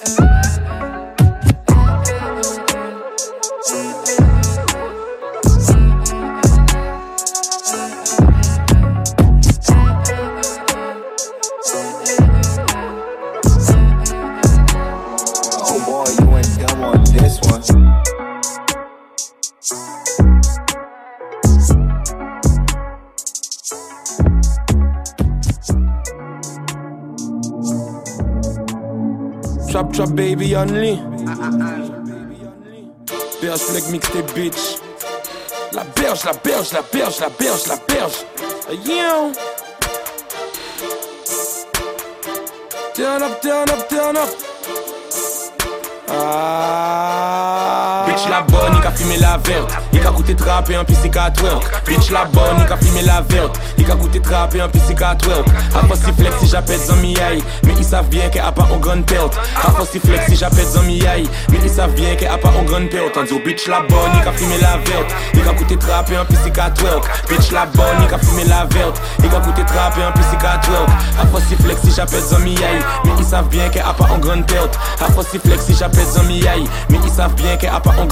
Trap 29.71 29.93
trap 29.93 30.17
baby 30.17 30.57
only. 30.57 30.97
Berge 33.41 33.63
fleck 33.63 33.85
mixtape 33.93 34.33
bitch. 34.35 34.81
La 35.73 35.85
berge, 35.95 36.25
la 36.25 36.33
berge, 36.33 36.73
la 36.73 36.83
berge, 36.83 37.21
la 37.21 37.29
berge, 37.29 37.69
la 37.69 37.77
berge. 37.87 38.25
Yeah. 38.85 39.33
Turn 42.95 43.23
up, 43.23 43.41
turn 43.41 43.71
up, 43.71 43.89
turn 43.89 44.17
up. 44.17 44.29
Ah. 46.09 48.10
Bitch 48.11 48.29
la 48.29 48.43
bonne, 48.43 48.77
il 48.77 48.85
a 48.85 48.91
fumé 48.91 49.19
la 49.19 49.39
verte. 49.39 49.71
Il 49.93 50.01
ka 50.01 50.11
coûté 50.11 50.35
trapper 50.35 50.75
un 50.75 50.85
PC 50.85 51.11
4 51.11 51.45
work. 51.45 51.87
Bitch 51.87 52.11
la 52.11 52.25
bonne, 52.25 52.59
il 52.59 52.67
ka 52.67 52.77
filmer 52.77 53.03
la 53.03 53.21
verte. 53.21 53.61
Il 53.79 53.87
ka 53.87 53.95
coûté 53.95 54.21
trapper 54.21 54.61
un 54.61 54.69
PC 54.69 54.97
4 54.97 55.29
work. 55.29 55.47
A 55.77 55.87
pas 55.87 55.95
si 55.95 56.13
flex 56.13 56.37
si 56.41 56.49
j'appelle 56.49 56.81
Zami 56.81 57.17
aïe. 57.21 57.41
Mais 57.63 57.73
ils 57.79 57.85
savent 57.85 58.09
bien 58.09 58.29
qu'elle 58.29 58.43
a 58.43 58.51
pas 58.51 58.67
en 58.73 58.79
grande 58.79 59.07
perte. 59.07 59.39
A 59.63 59.71
pas 59.71 59.87
si 59.87 60.01
flex 60.01 60.27
si 60.27 60.35
j'appelle 60.35 60.67
Zami 60.67 61.07
aïe. 61.07 61.29
Mais 61.51 61.59
ils 61.63 61.71
savent 61.71 61.93
bien 61.93 62.17
qu'elle 62.17 62.31
a 62.31 62.39
pas 62.39 62.49
en 62.49 62.65
grande 62.65 62.89
perte. 62.91 63.17
On 63.17 63.23
dit 63.23 63.39
bitch 63.45 63.69
la 63.69 63.81
bonne, 63.83 64.11
il 64.15 64.25
ka 64.25 64.33
filmer 64.33 64.59
la 64.59 64.77
verte. 64.79 65.15
Il 65.35 65.45
ka 65.45 65.53
coûté 65.53 65.77
trapper 65.77 66.17
un 66.17 66.25
PC 66.25 66.51
4 66.51 66.83
work. 66.83 67.09
Bitch 67.29 67.53
la 67.53 67.67
bonne, 67.67 68.03
il 68.03 68.09
ka 68.09 68.19
filmer 68.19 68.45
la 68.45 68.65
verte. 68.65 69.01
Il 69.23 69.29
ka 69.31 69.39
coûté 69.39 69.63
trapper 69.65 70.03
un 70.03 70.11
PC 70.11 70.37
4 70.41 70.69
work. 70.73 70.91
A 71.23 71.27
pas 71.27 71.39
si 71.49 71.55
flex 71.55 71.81
si 71.83 71.93
j'appelle 71.93 72.23
Zami 72.23 72.57
aïe. 72.57 72.83
Mais 73.05 73.13
ils 73.21 73.25
savent 73.25 73.49
bien 73.49 73.69
qu'elle 73.69 73.83
a 73.83 73.95
pas 73.95 74.09
en 74.13 74.19
grande 74.19 74.47
perte. 74.47 74.77
A 75.01 75.13
pas 75.13 75.23
si 75.31 75.39
flex 75.39 75.65
si 75.65 75.77
j'appelle 75.77 76.07
Zami 76.07 76.45
aïe. 76.49 76.65
Mais 76.89 76.99
ils 77.05 77.13
savent 77.13 77.35
bien 77.35 77.57
qu'elle 77.57 77.71
a 77.71 77.79
pas 77.79 77.95
en 78.01 78.07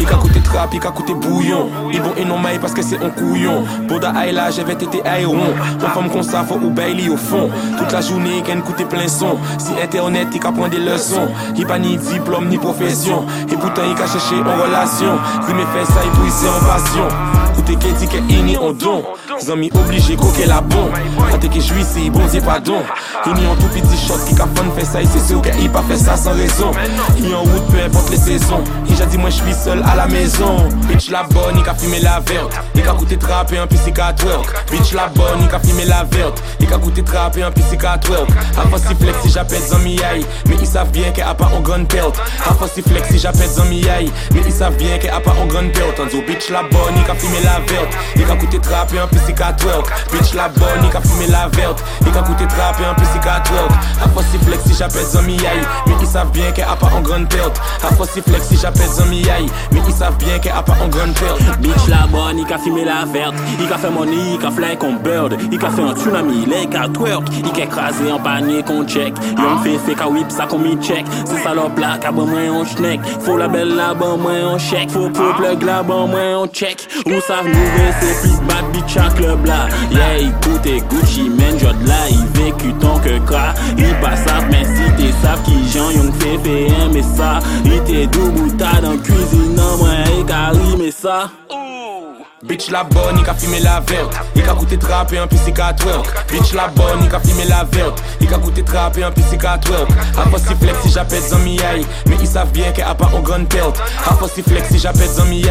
Il 0.00 0.06
ka 0.06 0.14
coûté 0.16 0.40
trap, 0.40 0.70
il 0.72 0.80
ka 0.80 0.90
coûté 0.90 1.12
bouillon. 1.14 1.68
Ils 1.92 2.00
vont 2.00 2.14
et 2.16 2.24
non 2.24 2.36
parce 2.60 2.72
que 2.72 2.82
c'est 2.82 2.96
un 2.96 3.10
couillon. 3.10 3.64
Boda 3.86 4.12
là, 4.32 4.50
j'avais 4.50 4.72
été 4.72 5.04
aéron. 5.04 5.54
Une 5.74 5.88
femme 5.88 6.08
qu'on 6.08 6.22
ça, 6.22 6.44
faut 6.44 6.54
ou 6.54 6.70
bailey 6.70 7.08
au 7.08 7.16
fond. 7.16 7.50
Toute 7.76 7.92
la 7.92 8.00
journée, 8.00 8.42
qu'elle 8.44 8.62
coûte 8.62 8.86
plein 8.88 9.06
son. 9.06 9.36
Si 9.58 9.72
internet, 9.82 10.28
il 10.32 10.40
ka 10.40 10.50
prendre 10.50 10.70
des 10.70 10.78
leçons. 10.78 11.28
Il 11.56 11.66
pas 11.66 11.78
ni 11.78 11.96
diplôme 11.96 12.48
ni 12.48 12.56
profession. 12.56 13.26
Et 13.52 13.56
pourtant, 13.56 13.82
il 13.86 13.94
ka 13.94 14.06
chercher 14.06 14.36
en 14.36 14.62
relation. 14.62 15.18
Il 15.48 15.54
fait 15.54 15.92
ça, 15.92 16.00
il 16.04 16.28
ici 16.28 16.46
en 16.46 16.66
passion. 16.66 17.57
Côté 17.68 17.86
qui 17.88 17.92
dit 17.92 18.08
que 18.08 18.16
ini 18.32 18.56
en 18.56 18.72
don. 18.72 19.04
Zami 19.40 19.70
obligé 19.74 20.16
coquer 20.16 20.46
la 20.46 20.62
bon. 20.62 20.88
Quand 21.30 21.38
que 21.38 21.60
jouissé, 21.60 22.08
bon 22.08 22.22
c'est 22.26 22.40
pardon. 22.40 22.80
Il 23.26 23.42
y 23.42 23.46
a 23.46 23.50
un 23.50 23.56
tout 23.56 23.66
petit 23.66 24.06
shot 24.06 24.14
qui 24.26 24.34
fun 24.34 24.46
fait 24.74 24.86
ça, 24.86 25.02
et 25.02 25.06
c'est 25.06 25.26
sûr 25.26 25.42
qu'il 25.42 25.70
pas 25.70 25.82
fait 25.82 25.98
ça 25.98 26.16
sans 26.16 26.32
raison. 26.32 26.70
Il 27.18 27.34
en 27.34 27.42
route, 27.42 27.66
peu 27.70 27.82
importe 27.82 28.10
les 28.10 28.16
saisons. 28.16 28.64
Il 28.88 29.02
a 29.02 29.06
dit 29.06 29.18
moi 29.18 29.28
je 29.28 29.36
suis 29.36 29.52
seul 29.52 29.82
à 29.86 29.94
la 29.94 30.06
maison. 30.06 30.56
Bitch 30.88 31.10
la 31.10 31.24
bonne, 31.24 31.56
il 31.56 31.62
ka 31.62 31.74
fumé 31.74 32.00
la 32.00 32.20
verte. 32.20 32.52
Il 32.74 32.82
ka 32.82 32.92
coûté 32.92 33.18
trapper 33.18 33.58
un 33.58 33.66
4 33.66 34.24
work. 34.24 34.70
Bitch 34.70 34.94
la 34.94 35.08
bonne, 35.08 35.42
il 35.42 35.48
ka 35.48 35.60
fumé 35.60 35.84
la 35.84 36.04
verte. 36.04 36.42
Il 36.60 36.66
ka 36.66 36.78
coûté 36.78 37.02
trapper 37.02 37.42
un 37.42 37.50
PC 37.50 37.76
4 37.76 38.10
work. 38.10 38.30
A 38.56 38.66
pas 38.66 38.78
si 38.78 38.94
flex 38.94 39.18
si 39.22 39.30
j'appelle 39.30 39.60
Zami 39.60 40.00
aïe. 40.02 40.24
Mais 40.48 40.56
ils 40.58 40.66
savent 40.66 40.90
bien 40.90 41.10
qu'elle 41.10 41.28
a 41.28 41.34
pas 41.34 41.50
en 41.54 41.60
grande 41.60 41.86
perte. 41.86 42.18
A 42.48 42.54
pas 42.54 42.66
si 42.66 42.80
flex 42.80 43.10
si 43.10 43.18
j'appelle 43.18 43.50
Zami 43.50 43.86
aïe. 43.88 44.10
Mais 44.34 44.40
ils 44.46 44.52
savent 44.52 44.76
bien 44.76 44.98
qu'elle 44.98 45.10
a 45.10 45.20
pas 45.20 45.34
en 45.40 45.46
grande 45.46 45.70
perte. 45.72 46.00
On 46.00 46.06
dit 46.06 46.22
bitch 46.22 46.48
la 46.50 46.62
bonne, 46.62 46.94
il 46.96 47.04
ka 47.04 47.14
fumé 47.14 47.40
la 47.44 47.57
verte. 47.60 47.92
Il 48.16 48.26
ka 48.26 48.36
coûté 48.36 48.58
trapper 48.58 48.98
un 48.98 49.06
PC 49.06 49.34
4 49.34 49.64
work. 49.66 49.92
Bitch 50.12 50.34
la 50.34 50.48
bonne, 50.48 50.84
il 50.84 50.90
ka 50.90 51.00
fumé 51.00 51.26
la 51.28 51.48
verte. 51.48 51.82
Il 52.06 52.12
ka 52.12 52.20
coûté 52.20 52.46
trapper 52.46 52.84
un 52.84 52.94
PC 52.94 53.18
4 53.22 53.52
work. 53.52 53.70
A 54.04 54.08
pas 54.08 54.22
si 54.30 54.38
flex 54.44 54.64
si 54.64 54.74
j'appelle 54.74 55.06
Zami 55.06 55.36
aïe. 55.38 55.62
Mais 55.86 55.94
ils 56.00 56.06
savent 56.06 56.30
bien 56.30 56.50
qu'elle 56.52 56.64
a 56.64 56.76
pas 56.76 56.90
en 56.96 57.00
grande 57.00 57.28
perte. 57.28 57.60
A 57.82 57.94
pas 57.94 58.06
si 58.06 58.20
flex 58.20 58.48
si 58.48 58.56
j'appelle 58.56 58.88
Zami 58.88 59.28
aïe. 59.30 59.46
Mais 59.72 59.80
ils 59.86 59.94
savent 59.94 60.16
bien 60.16 60.38
qu'elle 60.38 60.52
a 60.52 60.62
pas 60.62 60.76
en 60.82 60.88
grande 60.88 61.14
perte. 61.14 61.40
Bitch 61.60 61.88
la 61.88 62.06
bonne, 62.06 62.38
il 62.38 62.46
ka 62.46 62.58
filmé 62.58 62.84
la 62.84 63.04
verte. 63.04 63.34
Il 63.60 63.68
ka 63.68 63.78
fait 63.78 63.90
money, 63.90 64.34
il 64.34 64.38
ka 64.38 64.50
fly 64.50 64.76
qu'on 64.76 64.94
bird. 64.94 65.36
Il 65.50 65.58
ka 65.58 65.70
fait 65.70 65.82
un 65.82 65.94
tsunami, 65.94 66.44
il 66.46 66.52
est 66.52 66.66
qu'à 66.66 66.88
twerk. 66.88 67.24
Il 67.38 67.52
ka 67.52 67.62
écrasé 67.62 68.10
en 68.10 68.18
panier 68.18 68.62
qu'on 68.62 68.84
check. 68.84 69.14
Yon 69.36 69.58
fait 69.62 69.78
fait 69.78 69.94
qu'à 69.94 70.08
whip 70.08 70.30
ça 70.30 70.46
qu'on 70.46 70.58
mi 70.58 70.76
check. 70.80 71.04
C'est 71.24 71.42
salope 71.42 71.78
là, 71.78 71.98
qu'à 71.98 72.10
bon 72.10 72.26
moins 72.26 72.50
on 72.50 72.64
schneck. 72.64 73.00
Faut 73.20 73.36
la 73.36 73.48
belle 73.48 73.74
là, 73.74 73.94
bon 73.94 74.16
moins 74.16 74.54
on 74.54 74.58
check. 74.58 74.90
Faut 74.90 75.08
pour 75.10 75.34
plug 75.36 75.62
là, 75.62 75.82
bon 75.82 76.08
moins 76.08 76.38
on 76.38 76.46
check. 76.46 76.88
Où 77.06 77.20
ça 77.26 77.42
Mouve 77.54 77.86
se 78.00 78.10
pi 78.22 78.32
bad 78.48 78.64
bitch 78.72 78.96
a 78.96 79.06
klub 79.16 79.44
la. 79.46 79.60
Yeah, 79.90 80.28
ikoute 80.28 80.74
Gucci 80.90 81.28
men 81.38 81.58
jod 81.58 81.78
la 81.88 82.00
I 82.08 82.20
veku 82.36 82.72
ton 82.80 83.00
ke 83.04 83.18
kra 83.28 83.46
I 83.76 83.92
pasaf 84.02 84.50
men 84.52 84.66
si 84.74 84.86
te 84.98 85.12
saf 85.22 85.44
ki 85.46 85.56
jan 85.74 85.92
yon 85.96 86.12
fe 86.20 86.36
fe 86.44 86.56
eme 86.82 87.02
sa 87.16 87.30
I 87.64 87.80
te 87.88 88.06
dou 88.14 88.32
bouta 88.36 88.72
dan 88.84 88.98
kuzinan 89.06 89.78
mwen 89.82 90.02
e 90.16 90.24
kari 90.32 90.76
me 90.82 90.90
sa 91.02 91.18
Ouh. 91.50 91.97
Bitch 92.44 92.70
la 92.70 92.84
bonne, 92.84 93.18
il 93.18 93.24
ka 93.24 93.34
fumé 93.34 93.58
la 93.58 93.80
verte. 93.80 94.16
Il 94.36 94.44
ka 94.44 94.52
coûté 94.52 94.78
trapper 94.78 95.18
un 95.18 95.26
PC 95.26 95.52
4 95.52 95.84
work. 95.86 96.30
Bitch 96.30 96.54
la 96.54 96.68
bonne, 96.68 97.02
il 97.02 97.08
ka 97.08 97.18
fumé 97.18 97.44
la 97.44 97.64
verte. 97.64 98.00
Il 98.20 98.28
ka 98.28 98.38
coûté 98.38 98.62
trapper 98.62 99.02
un 99.02 99.10
PC 99.10 99.36
4 99.36 99.68
work. 99.68 99.90
A 100.16 100.38
si 100.38 100.54
flex 100.54 100.80
si 100.82 100.92
j'appelle 100.92 101.20
Zami. 101.20 101.58
Mais 102.06 102.16
ils 102.20 102.28
savent 102.28 102.52
bien 102.52 102.70
qu'elle 102.70 102.84
a 102.86 102.94
pas 102.94 103.10
en 103.12 103.20
grande 103.22 103.48
perte. 103.48 103.82
A 104.06 104.14
si 104.32 104.42
flex 104.42 104.68
si 104.68 104.78
j'appelle 104.78 105.08
Zami. 105.08 105.42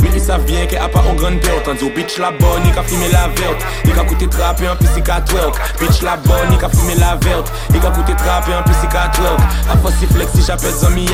Mais 0.00 0.08
ils 0.14 0.20
savent 0.20 0.44
bien 0.44 0.66
qu'elle 0.66 0.82
a 0.82 0.88
pas 0.88 1.00
en 1.00 1.14
grande 1.14 1.40
perte. 1.40 1.66
On 1.66 1.74
dit 1.74 1.90
bitch 1.90 2.16
la 2.18 2.30
bonne, 2.30 2.62
il 2.64 2.72
ka 2.72 2.84
fumé 2.84 3.08
la 3.08 3.26
verte. 3.26 3.66
Il 3.84 3.92
ka 3.92 4.04
coûté 4.04 4.28
trapper 4.28 4.68
un 4.68 4.76
PC 4.76 5.02
4 5.02 5.34
work. 5.34 5.60
Bitch 5.80 6.02
la 6.02 6.16
bonne, 6.16 6.52
il 6.52 6.58
ka 6.58 6.68
fumé 6.68 6.94
la 6.94 7.16
verte. 7.16 7.50
Il 7.70 7.80
ka 7.80 7.90
coûté 7.90 8.14
trapper 8.14 8.52
un 8.52 8.62
PC 8.62 8.86
4 8.88 9.20
work. 9.20 9.40
A 9.68 9.90
si 9.98 10.06
flex 10.06 10.30
si 10.32 10.42
j'appelle 10.42 10.74
Zami. 10.74 11.06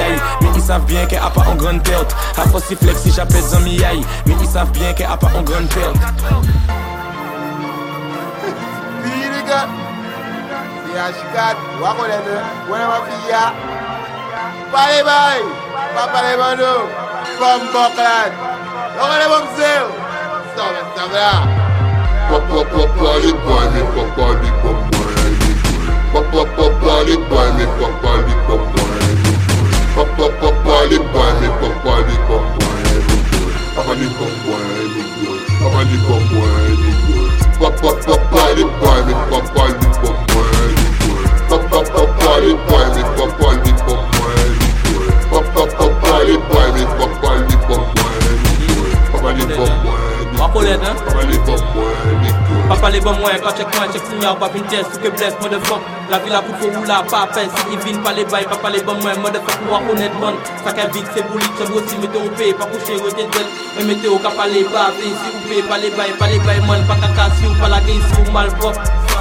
Mais 0.42 0.48
ils 0.54 0.62
savent 0.62 0.84
bien 0.84 1.06
qu'elle 1.06 1.22
a 1.24 1.30
pas 1.30 1.46
en 1.50 1.54
grande 1.54 1.82
perte. 1.82 2.14
A 2.36 2.42
si 2.60 2.76
flex 2.76 3.00
si 3.00 3.10
j'appelle 3.10 3.42
Zami. 3.42 3.80
Mais 4.26 4.34
ils 4.38 4.46
savent 4.46 4.70
bien 4.72 4.92
qu'elle 4.92 5.06
a 5.06 5.16
pas 5.22 5.32
en 5.38 5.42
grande 5.42 5.68
perte. 5.68 5.98
Biriga. 9.02 9.60
Ya 10.94 11.06
shikat. 11.16 11.56
Wako 11.82 12.02
lebe. 12.10 12.36
Wena 12.70 12.86
mafia. 12.92 13.44
Bye 14.72 15.02
bye. 15.08 15.42
Papa 15.94 16.18
le 16.26 16.32
bando. 16.40 16.72
From 17.38 17.60
Buckland. 17.72 18.32
Wako 18.98 19.14
lebe 19.20 19.38
mzeo. 19.44 19.86
Stop 20.52 20.76
it, 20.80 20.86
stop 20.92 21.14
it. 21.14 21.18
Papa, 22.30 22.58
papa, 22.72 23.08
les 23.22 23.32
boy, 23.44 23.66
mais 23.74 23.86
papa, 23.94 24.26
les 24.42 24.54
papa, 24.62 24.94
Papa, 26.12 26.40
papa, 26.56 26.92
les 27.06 27.16
boy, 27.28 27.48
mais 27.56 27.70
papa, 27.78 28.12
les 28.26 28.38
papa, 28.46 28.82
Papa, 29.94 30.26
papa, 30.40 30.74
les 30.90 30.98
boy, 31.12 31.30
mais 31.40 31.52
papa, 31.60 31.94
les 32.08 32.20
papa, 32.28 32.56
Papa, 33.74 33.92
les 34.00 34.08
papa, 34.18 34.28
les 34.28 34.41
boy. 35.62 36.62
Papa, 37.60 37.88
les 37.94 38.04
papa, 38.18 38.42
les 38.54 38.64
boy. 38.64 38.98
Papa, 45.30 45.62
papa, 45.78 46.12
les 46.24 46.36
boy, 46.36 46.66
mais 46.74 46.86
papa, 46.96 47.28
les 47.44 47.66
papa, 49.12 49.32
les 49.32 49.46
boy. 51.46 51.71
Les 52.92 53.00
bons 53.00 53.14
moins, 53.14 53.30
quand 53.42 53.56
check 53.56 53.66
moi, 53.74 53.86
check 53.90 54.02
signal, 54.04 54.36
pas 54.36 54.50
une 54.54 54.64
test, 54.64 54.84
ou 54.94 54.98
que 54.98 55.08
blesse, 55.08 55.32
motherfuck. 55.40 55.80
La 56.10 56.18
vie 56.18 56.28
la 56.28 56.42
pour 56.42 56.56
ou 56.60 56.84
la 56.84 57.02
pas 57.02 57.26
peine, 57.32 57.48
si 57.48 57.72
il 57.72 57.78
vient 57.78 58.02
pas 58.02 58.12
les 58.12 58.24
bails, 58.26 58.44
papa 58.44 58.68
les 58.68 58.82
bons 58.82 59.00
moins, 59.00 59.14
motherfuck, 59.14 59.56
ou 59.66 59.74
reconnaître 59.74 60.14
bon. 60.16 60.34
Qu'elle 60.74 60.90
vite, 60.90 61.06
c'est 61.14 61.26
bully, 61.26 61.46
c'est 61.56 61.70
aussi, 61.72 61.96
mettez 61.96 62.18
au 62.18 62.28
paix, 62.36 62.52
pas 62.52 62.66
coucher, 62.66 63.00
rete 63.02 63.16
d'elle. 63.16 63.46
Mais 63.78 63.84
mettez 63.84 64.08
au 64.08 64.18
cap, 64.18 64.36
pas 64.36 64.46
les 64.46 64.64
bas, 64.64 64.92
si 65.00 65.62
pas 65.62 65.78
les 65.78 65.90
bails, 65.90 66.12
pas 66.18 66.26
les 66.26 66.38
bails, 66.40 66.60
man, 66.68 66.84
pas 66.86 66.96
caca, 66.96 67.30
si 67.38 67.46
ou 67.46 67.54
pas 67.58 67.68
la 67.68 67.80
gain, 67.80 68.00
si 68.12 68.28
ou 68.28 68.30
mal 68.30 68.50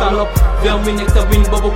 propre. 0.01 0.33
Salope, 0.33 0.63
vermine, 0.63 1.01
ex 1.01 1.13
win, 1.29 1.43
bobo 1.49 1.71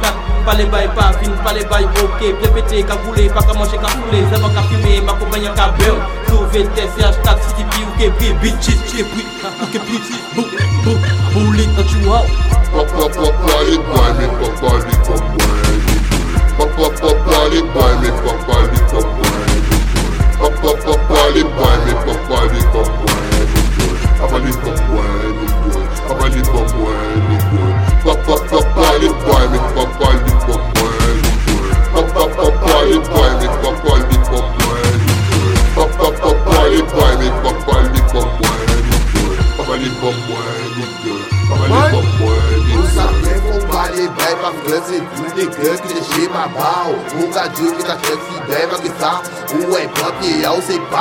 les 0.56 0.66
bails, 0.66 0.90
pas 0.96 1.12
fin, 1.14 1.32
pas 1.44 1.54
les 1.54 1.66
bails, 1.66 1.88
ok, 2.04 2.40
qu'à 2.84 3.54
manger, 3.54 3.78
qu'à 3.78 3.88
fouler, 3.88 4.24
c'est 4.32 4.42
pas 4.42 4.50
qu'à 4.50 4.62
fumer, 4.64 5.02
ma 5.02 5.14
compagnie, 5.14 5.50
qu'à 5.56 5.70
beurre. 5.78 5.98
Sauver 6.28 6.66
test, 6.76 7.00
hashtag, 7.00 7.38
si 7.48 7.54
tu 7.56 7.64
ou 7.82 7.92
que 7.98 8.10
bi, 8.20 8.34
bitches, 8.42 8.78
j'ai 8.96 9.04
pris, 9.04 9.26
ou 9.44 9.66
que 9.66 9.78
beauty, 9.80 10.16
bou, 10.36 10.44
bou, 10.84 10.96
bullet, 11.34 11.70
that 11.76 11.90
you 11.92 12.14
out. 12.14 12.28
Papa, 12.72 13.10
papa, 13.10 13.32
papa, 13.32 13.56
les 13.70 13.78
boy. 13.78 14.06
Papa, 16.58 16.86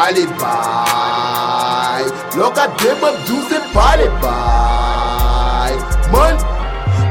pale 0.05 0.27
bay. 0.41 2.05
Loka 2.37 2.67
de 2.79 2.91
mwen 3.01 3.15
djou 3.27 3.41
se 3.49 3.59
pale 3.73 4.09
bay. 4.23 5.73
Man, 6.13 6.37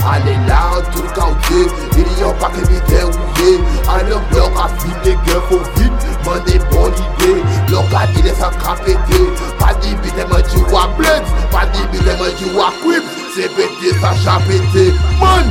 ale 0.06 0.34
la 0.48 0.60
an 0.78 0.86
tou 0.94 1.08
kawde 1.18 1.62
Iri 1.98 2.14
yon 2.20 2.36
pa 2.42 2.52
ke 2.54 2.62
mi 2.70 2.80
de 2.90 3.02
ouye 3.08 3.56
An 3.90 4.06
yon 4.12 4.22
blok 4.30 4.60
a 4.62 4.68
fin 4.78 4.96
de 5.06 5.16
gen 5.26 5.42
fo 5.50 5.60
vin 5.78 5.94
Man 6.26 6.46
de 6.46 6.60
bon 6.70 6.94
ide 6.94 7.34
Loka 7.72 8.06
di 8.14 8.22
de 8.28 8.36
sa 8.40 8.52
kapete 8.62 9.22
Pa 9.60 9.74
di 9.82 9.96
bi 10.04 10.14
de 10.14 10.28
mwen 10.30 10.46
djou 10.52 10.78
a 10.78 10.86
bled 11.00 11.34
Pa 11.52 11.66
di 11.74 11.88
bi 11.92 12.06
de 12.06 12.18
mwen 12.22 12.36
djou 12.40 12.62
a 12.62 12.70
kwip 12.84 13.10
Se 13.36 13.50
pete 13.58 13.96
sa 14.00 14.14
chapete 14.24 14.92
Man, 15.20 15.50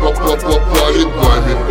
pop 0.00 0.16
pop 0.24 0.46
pop 0.46 0.72
pale 0.72 1.04
bay 1.20 1.67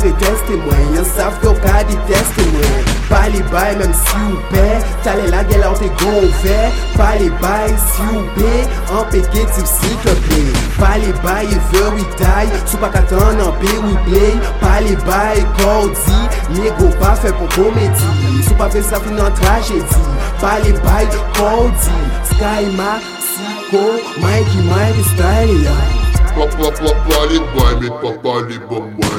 frekens 0.00 0.40
temwen 0.48 0.96
Yon 0.96 1.06
sav 1.14 1.36
ki 1.40 1.48
yo 1.48 1.54
ka 1.64 1.82
dites 1.88 2.32
temwen 2.36 2.90
Pali 3.10 3.42
bay 3.50 3.74
menm 3.78 3.94
si 3.98 4.20
ou 4.30 4.40
be 4.52 4.64
Tale 5.04 5.26
la 5.32 5.42
gel 5.50 5.64
an 5.66 5.74
te 5.80 5.88
go 6.00 6.12
ouve 6.20 6.58
Pali 6.94 7.30
bay 7.42 7.72
si 7.86 8.06
ou 8.14 8.22
be 8.36 8.52
An 8.94 9.08
peke 9.10 9.42
tip 9.56 9.66
si 9.66 9.90
ke 10.04 10.14
ple 10.26 10.42
Pali 10.78 11.10
bay 11.24 11.50
e 11.50 11.58
ve 11.72 11.84
witay 11.96 12.52
Sou 12.62 12.78
pa 12.82 12.92
katan 12.94 13.42
an 13.42 13.54
pe 13.62 13.72
wiplay 13.86 14.36
Pali 14.62 14.94
bay 15.08 15.42
kon 15.58 15.90
di 15.90 16.20
Nego 16.58 16.90
pa 17.02 17.16
fe 17.18 17.34
pou 17.40 17.50
komedi 17.56 18.42
Sou 18.46 18.58
pa 18.60 18.70
fe 18.72 18.84
sa 18.86 19.02
fin 19.02 19.18
an 19.26 19.34
tragedi 19.42 20.06
Pali 20.42 20.76
bay 20.84 21.10
kon 21.38 21.74
di 21.74 21.98
Sky 22.30 22.70
ma 22.78 22.98
si 23.26 23.50
ko 23.72 23.84
Mikey 24.22 24.62
Mike 24.70 25.08
style 25.14 25.58
ya 25.66 25.78
Pa 26.30 26.46
pa 26.46 26.70
pa 26.78 26.94
pali 27.08 27.42
bay 27.56 27.74
Me 27.82 27.90
pa 28.02 28.14
pali 28.22 28.62
bom 28.70 28.86
boy 28.94 29.09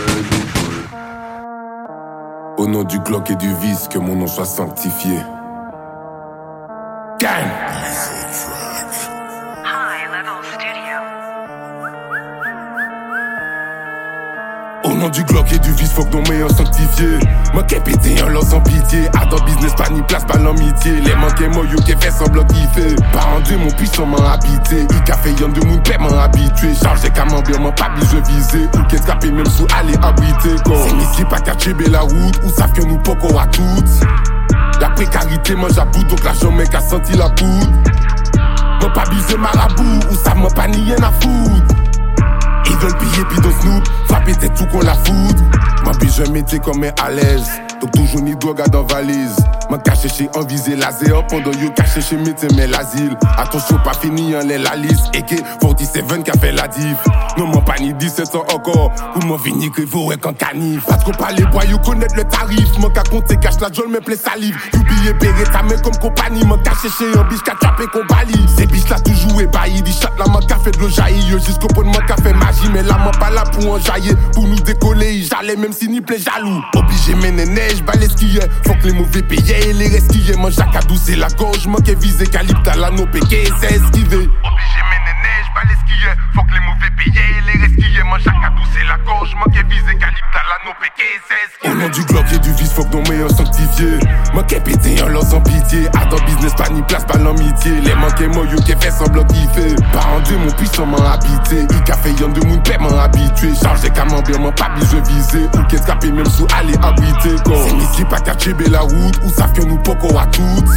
du 2.84 2.99
Glock 2.99 3.32
et 3.32 3.36
du 3.36 3.53
vice, 3.55 3.88
que 3.88 3.99
mon 3.99 4.15
nom 4.15 4.27
soit 4.27 4.45
sanctifié. 4.45 5.19
Du 15.74 15.86
faut 15.86 16.03
que 16.05 16.15
nos 16.15 16.22
meilleurs 16.30 16.51
sanctifiés. 16.51 17.19
Manqué 17.53 17.80
pété 17.80 18.22
en 18.22 18.30
l'os 18.30 18.47
sans 18.47 18.61
pitié. 18.61 19.07
A 19.19 19.26
dans 19.26 19.43
business, 19.45 19.74
pas 19.76 19.89
ni 19.89 20.01
place, 20.03 20.26
pas 20.26 20.38
l'amitié. 20.38 20.93
Les 21.01 21.15
manqués 21.15 21.47
moyo 21.47 21.78
qui 21.86 21.93
fait 21.99 22.11
semblant 22.11 22.45
kiffer. 22.45 22.95
Par 23.13 23.28
en 23.36 23.39
Dieu, 23.41 23.57
mon 23.57 23.72
puissant 23.72 24.05
m'a 24.05 24.34
habité. 24.34 24.88
Il 24.89 25.03
café 25.03 25.34
yon 25.39 25.49
de 25.49 25.65
mon 25.65 25.78
père 25.80 25.99
m'a 25.99 26.24
habitué. 26.24 26.74
Chargé 26.76 27.09
camembert, 27.09 27.59
m'a 27.59 27.72
pas 27.72 27.89
je 27.99 28.17
visé. 28.32 28.69
Ou 28.76 28.84
qu'est-ce 28.89 29.05
capé 29.05 29.32
même 29.32 29.45
sous 29.45 29.67
aller 29.78 29.95
abriter. 30.01 30.55
C'est 30.65 30.95
ici 30.95 31.24
pas 31.30 31.39
qu'à 31.39 31.53
la 31.89 32.01
route. 32.01 32.39
Ou 32.43 32.49
savent 32.49 32.74
que 32.74 32.82
nous 32.82 32.97
poco 32.99 33.38
à 33.38 33.45
toutes. 33.47 34.01
La 34.80 34.89
précarité 34.89 35.55
mange 35.55 35.78
à 35.78 35.86
bout, 35.86 36.03
donc 36.05 36.24
la 36.24 36.34
jamais 36.34 36.65
qu'a 36.65 36.82
senti 36.82 37.13
la 37.13 37.30
poudre. 37.30 37.72
M'a 38.82 38.89
pas 38.89 39.03
bisé 39.11 39.38
marabout, 39.38 39.99
ou 40.09 40.15
ça 40.15 40.34
m'a 40.34 40.49
pas 40.49 40.67
ni 40.67 40.78
rien 40.78 41.03
à 41.03 41.11
foutre. 41.11 41.80
Ils 42.72 42.78
veulent 42.78 42.97
piller 42.97 43.26
puis 43.30 43.41
dans 43.41 43.51
Snoop, 43.61 43.84
frapper 44.07 44.34
tête 44.34 44.53
tout 44.55 44.65
qu'on 44.67 44.80
la 44.80 44.93
fout. 44.93 45.38
Ma 45.86 45.91
je 45.91 46.32
mettais 46.32 46.59
comme 46.59 46.84
à 46.84 47.11
l'aise. 47.11 47.51
Donc 47.82 47.91
toujours 47.91 48.22
ni 48.22 48.34
drogue 48.36 48.63
dans 48.69 48.84
valise. 48.84 49.36
M'a 49.72 49.78
caché 49.78 50.09
chez 50.09 50.30
un 50.36 50.43
visé 50.43 50.76
laser 50.76 51.26
pendant 51.28 51.53
yo 51.53 51.72
caché 51.74 52.01
chez 52.01 52.17
médecin 52.17 52.49
mais 52.57 52.67
l'asile. 52.67 53.15
Attention 53.38 53.78
pas 53.86 53.93
fini 53.93 54.36
en 54.36 54.39
la 54.45 54.76
liste. 54.76 55.05
Et 55.13 55.22
que 55.22 55.36
47 55.61 56.24
qui 56.26 56.30
a 56.30 56.34
fait 56.34 56.51
la 56.51 56.67
diff. 56.67 56.97
Non 57.38 57.47
m'en 57.47 57.61
pas 57.61 57.76
ni 57.80 57.93
17 57.93 58.36
ans 58.36 58.43
encore. 58.53 58.91
Pour 59.13 59.24
m'en 59.24 59.38
venir 59.38 59.72
que 59.72 59.82
vous 59.84 60.11
qu'en 60.22 60.34
canif. 60.34 60.84
Parce 60.86 61.05
qu'on 61.05 61.11
parle 61.11 61.36
les 61.36 61.45
bois, 61.45 61.63
you 61.63 61.78
connaître 61.80 62.17
le 62.17 62.26
tarif. 62.26 62.78
M'en 62.80 62.89
qu'à 62.89 63.03
compter 63.03 63.38
cache 63.38 63.61
la 63.61 63.72
jolle 63.72 63.88
mais 63.89 64.01
plein 64.01 64.17
salive. 64.17 64.57
You 64.74 64.84
billet 64.84 65.13
péré 65.13 65.43
ta 65.45 65.63
main 65.63 65.80
comme 65.82 65.95
compagnie. 66.01 66.43
M'en 66.43 66.57
caché 66.57 66.89
chez 66.89 67.17
un 67.17 67.24
biche 67.30 67.43
qu'a 67.43 67.55
trappé 67.55 67.86
qu'on 67.93 68.03
balie. 68.13 68.45
Ces 68.57 68.65
biches 68.65 68.89
là 68.89 68.99
toujours 68.99 69.39
ébahi. 69.39 69.82
Dit 69.84 69.93
chat 69.93 70.11
là 70.19 70.26
m'en 70.26 70.41
qu'a 70.41 70.57
fait 70.57 70.72
de 70.72 70.80
l'eau 70.80 70.89
jaillir. 70.89 71.30
Yo 71.30 71.39
jusqu'au 71.39 71.67
point 71.67 71.86
de 71.86 71.97
m'en 71.97 72.05
qu'a 72.05 72.17
fait 72.17 72.34
magie. 72.34 72.69
Mais 72.74 72.84
là 72.84 72.97
m'en 72.97 73.11
pas 73.11 73.30
là 73.30 73.45
pour 73.45 73.72
enjailler. 73.72 74.15
Pour 74.34 74.45
nous 74.45 74.59
décoller, 74.59 75.24
j'allais 75.24 75.55
même 75.55 75.72
si 75.72 75.88
ni 75.88 76.01
plaît 76.01 76.19
jaloux. 76.19 76.61
Obligé 76.76 77.15
mener 77.15 77.45
neige, 77.45 77.82
balai 77.84 78.09
skier. 78.09 78.41
Faut 78.67 78.74
que 78.74 78.88
les 78.88 78.93
mauvais 78.93 79.22
payaient 79.22 79.61
et 79.62 79.74
les 79.74 79.88
resquillés. 79.88 80.36
Mon 80.38 80.49
jac 80.49 80.76
à 80.76 80.82
doucer 80.82 81.16
la 81.16 81.30
gorge. 81.30 81.68
Manqué 81.68 81.95
visé 81.95 82.26
calypte 82.28 82.68
à 82.68 82.76
l'anneau 82.76 83.05
péqué. 83.05 83.43
C'est 83.59 83.74
esquivé. 83.74 84.18
Obligé 84.18 84.82
mener 84.91 85.16
neige, 85.24 85.47
balai 85.55 85.76
skier. 85.86 86.14
Faut 86.34 86.43
que 86.43 86.53
les 86.53 86.59
mauvais 86.59 86.91
et 87.05 87.41
les 87.47 87.64
resquillés. 87.64 88.03
Mon 88.03 88.18
jac 88.18 88.36
à 88.43 88.49
doucer 88.49 88.84
la 88.88 88.97
gorge. 88.99 89.34
Manqué 89.36 89.64
visé 89.64 89.97
calypte 89.97 90.34
à 90.34 90.43
l'anneau 90.49 90.76
péqué. 90.82 91.07
C'est 91.28 91.68
esquivé. 91.68 91.70
En 94.54 95.08
l'os 95.08 95.30
sans 95.30 95.39
pitié. 95.39 95.88
A 95.95 96.06
dans 96.06 96.18
business, 96.26 96.54
pas 96.56 96.68
ni 96.70 96.82
place, 96.82 97.06
pas 97.06 97.18
l'amitié. 97.18 97.72
Les 97.80 97.95
manqués 97.95 98.28
moyo 98.28 98.58
qui 98.58 98.74
fait 98.74 98.91
semblant 98.91 99.24
kiffer. 99.24 99.76
Par 99.93 100.06
en 100.14 100.20
Dieu, 100.22 100.38
mon 100.38 100.52
puissant 100.52 100.86
m'a 100.86 101.14
habité. 101.14 101.66
Il 101.70 101.84
café 101.84 102.12
yon 102.20 102.30
de 102.30 102.45
mon 102.45 102.58
père 102.58 102.82
m'a 102.82 103.04
habitué. 103.04 103.54
Chargé 103.56 103.89
camembert, 103.89 104.41
m'a 104.41 104.52
pas 104.52 104.70
je 104.80 104.97
visé. 105.10 105.45
Ou 105.56 105.64
qu'est-ce 105.70 105.88
capé 105.88 106.12
même 106.12 106.26
sous 106.26 106.45
aller 106.60 106.76
abriter. 106.84 107.38
C'est 107.45 107.78
ici 107.78 108.04
pas 108.10 108.20
qu'à 108.20 108.36
tuer 108.36 108.54
la 108.70 108.82
route. 108.82 109.20
Ou 109.24 109.30
savent 109.30 109.54
que 109.54 109.62
nous 109.62 109.78
poco 109.78 110.18
à 110.18 110.26
toutes. 110.26 110.70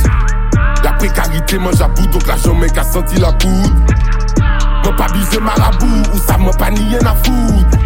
La 0.85 0.93
précarité 0.93 1.59
mange 1.59 1.81
à 1.81 1.89
bout, 1.89 2.07
donc 2.07 2.27
la 2.29 2.37
jamais 2.37 2.70
qu'a 2.70 2.85
senti 2.85 3.16
la 3.16 3.33
poudre. 3.33 3.75
M'a 4.85 4.93
pas 4.93 5.12
bisé 5.12 5.41
marabout, 5.41 6.03
ou 6.14 6.18
ça 6.18 6.39
m'a 6.39 6.53
pas 6.53 6.70
ni 6.70 6.95
à 6.97 7.14
foutre. 7.25 7.79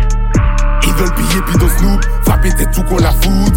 Ils 0.87 0.93
veulent 0.93 1.15
piller 1.15 1.43
puis 1.47 1.59
dans 1.59 1.69
Snoop, 1.69 2.05
frapper 2.25 2.53
tête 2.53 2.73
tout 2.73 2.83
qu'on 2.83 2.99
la 2.99 3.13
fout. 3.13 3.55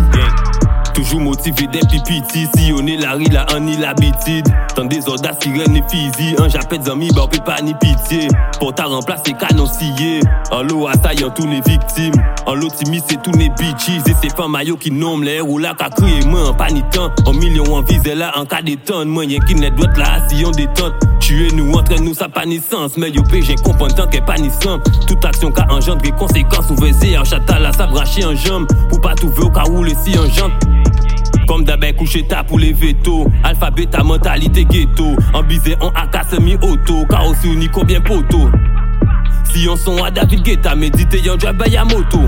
Toujours 0.94 1.22
motivé 1.22 1.68
des 1.68 1.80
pipiti 1.80 2.48
Si 2.56 2.74
on 2.74 2.86
est 2.86 2.98
la 2.98 3.14
rue 3.14 3.24
là 3.26 3.46
on 3.56 3.66
est 3.68 3.78
l'habitude 3.78 4.46
Tant 4.76 4.86
des 4.86 5.08
audaces 5.08 5.38
sirène 5.42 5.76
et 5.76 5.84
physique 5.90 6.40
Un 6.40 6.50
japet 6.50 6.78
d'amis 6.80 7.10
bah 7.16 7.24
on 7.26 7.44
pas 7.44 7.62
ni 7.62 7.74
pitié. 7.76 8.28
Pour 8.60 8.74
ta 8.74 8.86
remplacer 8.86 9.34
canon 9.34 9.66
scié 9.66 10.20
En 10.52 10.64
l'eau 10.64 10.88
assaillant 10.88 11.30
tous 11.30 11.48
les 11.48 11.62
victimes. 11.62 12.14
En 12.46 12.56
l'eau 12.56 12.68
c'est 12.76 13.22
tous 13.22 13.32
les 13.32 13.50
bitches. 13.50 13.90
Et 14.08 14.14
c'est 14.22 14.36
pas 14.36 14.48
maillot 14.48 14.78
qui 14.78 14.92
nomme 14.92 15.24
les 15.24 15.36
héros 15.36 15.60
là 15.60 15.74
crié 15.96 16.26
moi 16.26 16.50
en 16.50 16.54
panitant 16.54 17.12
En 17.26 17.34
million 17.34 17.64
en 17.74 17.82
visé 17.82 18.16
là 18.16 18.32
en 18.36 18.46
cas 18.46 18.62
d'étonne. 18.62 19.10
Moyen 19.10 19.40
qui 19.40 19.56
n'est 19.56 19.72
doit 19.72 19.88
là 19.98 20.28
si 20.30 20.44
on 20.46 20.52
détente 20.52 20.94
Tuer 21.32 21.48
nous 21.54 21.72
entraîne 21.72 22.04
nous 22.04 22.14
ça 22.14 22.28
pas 22.28 22.46
ni 22.46 22.60
sens. 22.60 22.98
Mais 22.98 23.10
yo 23.10 23.24
j'ai 23.32 23.56
tant 23.56 24.08
qu'est 24.08 24.22
simple 24.62 24.92
Toute 25.08 25.24
action 25.24 25.50
qu'a 25.50 25.66
engendre 25.72 26.02
des 26.02 26.12
conséquences 26.12 26.70
Ou 26.70 26.76
vezé 26.76 27.18
en 27.18 27.24
chata 27.24 27.58
là 27.58 27.72
ça 27.72 27.88
bracher 27.88 28.26
en 28.26 28.36
jambe. 28.36 28.68
Pour 28.90 29.00
pas 29.00 29.16
tout 29.16 29.30
ver 29.30 29.46
au 29.46 29.50
cas 29.50 29.64
où 29.70 29.82
les 29.82 29.96
si 29.96 30.20
en 30.20 30.26
jante. 30.26 30.52
Comme 31.48 31.64
d'abord 31.64 31.96
couché 31.98 32.28
ta 32.28 32.44
pour 32.44 32.60
les 32.60 32.74
vétos 32.74 33.28
Alphabet 33.46 33.86
ta 33.86 34.04
mentalité 34.04 34.66
ghetto. 34.66 35.16
En 35.34 35.42
bisé 35.44 35.78
en 35.80 35.92
AK 35.92 36.26
semi-auto 36.32 37.06
Carrosse 37.10 37.46
ni 37.46 37.70
combien 37.70 38.02
poteau. 38.02 38.50
Si 39.54 39.70
on 39.70 39.78
son 39.78 40.04
à 40.04 40.12
David 40.12 40.44
Guetta 40.44 40.76
Méditer 40.76 41.22
yon 41.22 41.40
job 41.40 41.64
à 41.64 41.86
moto 41.86 42.20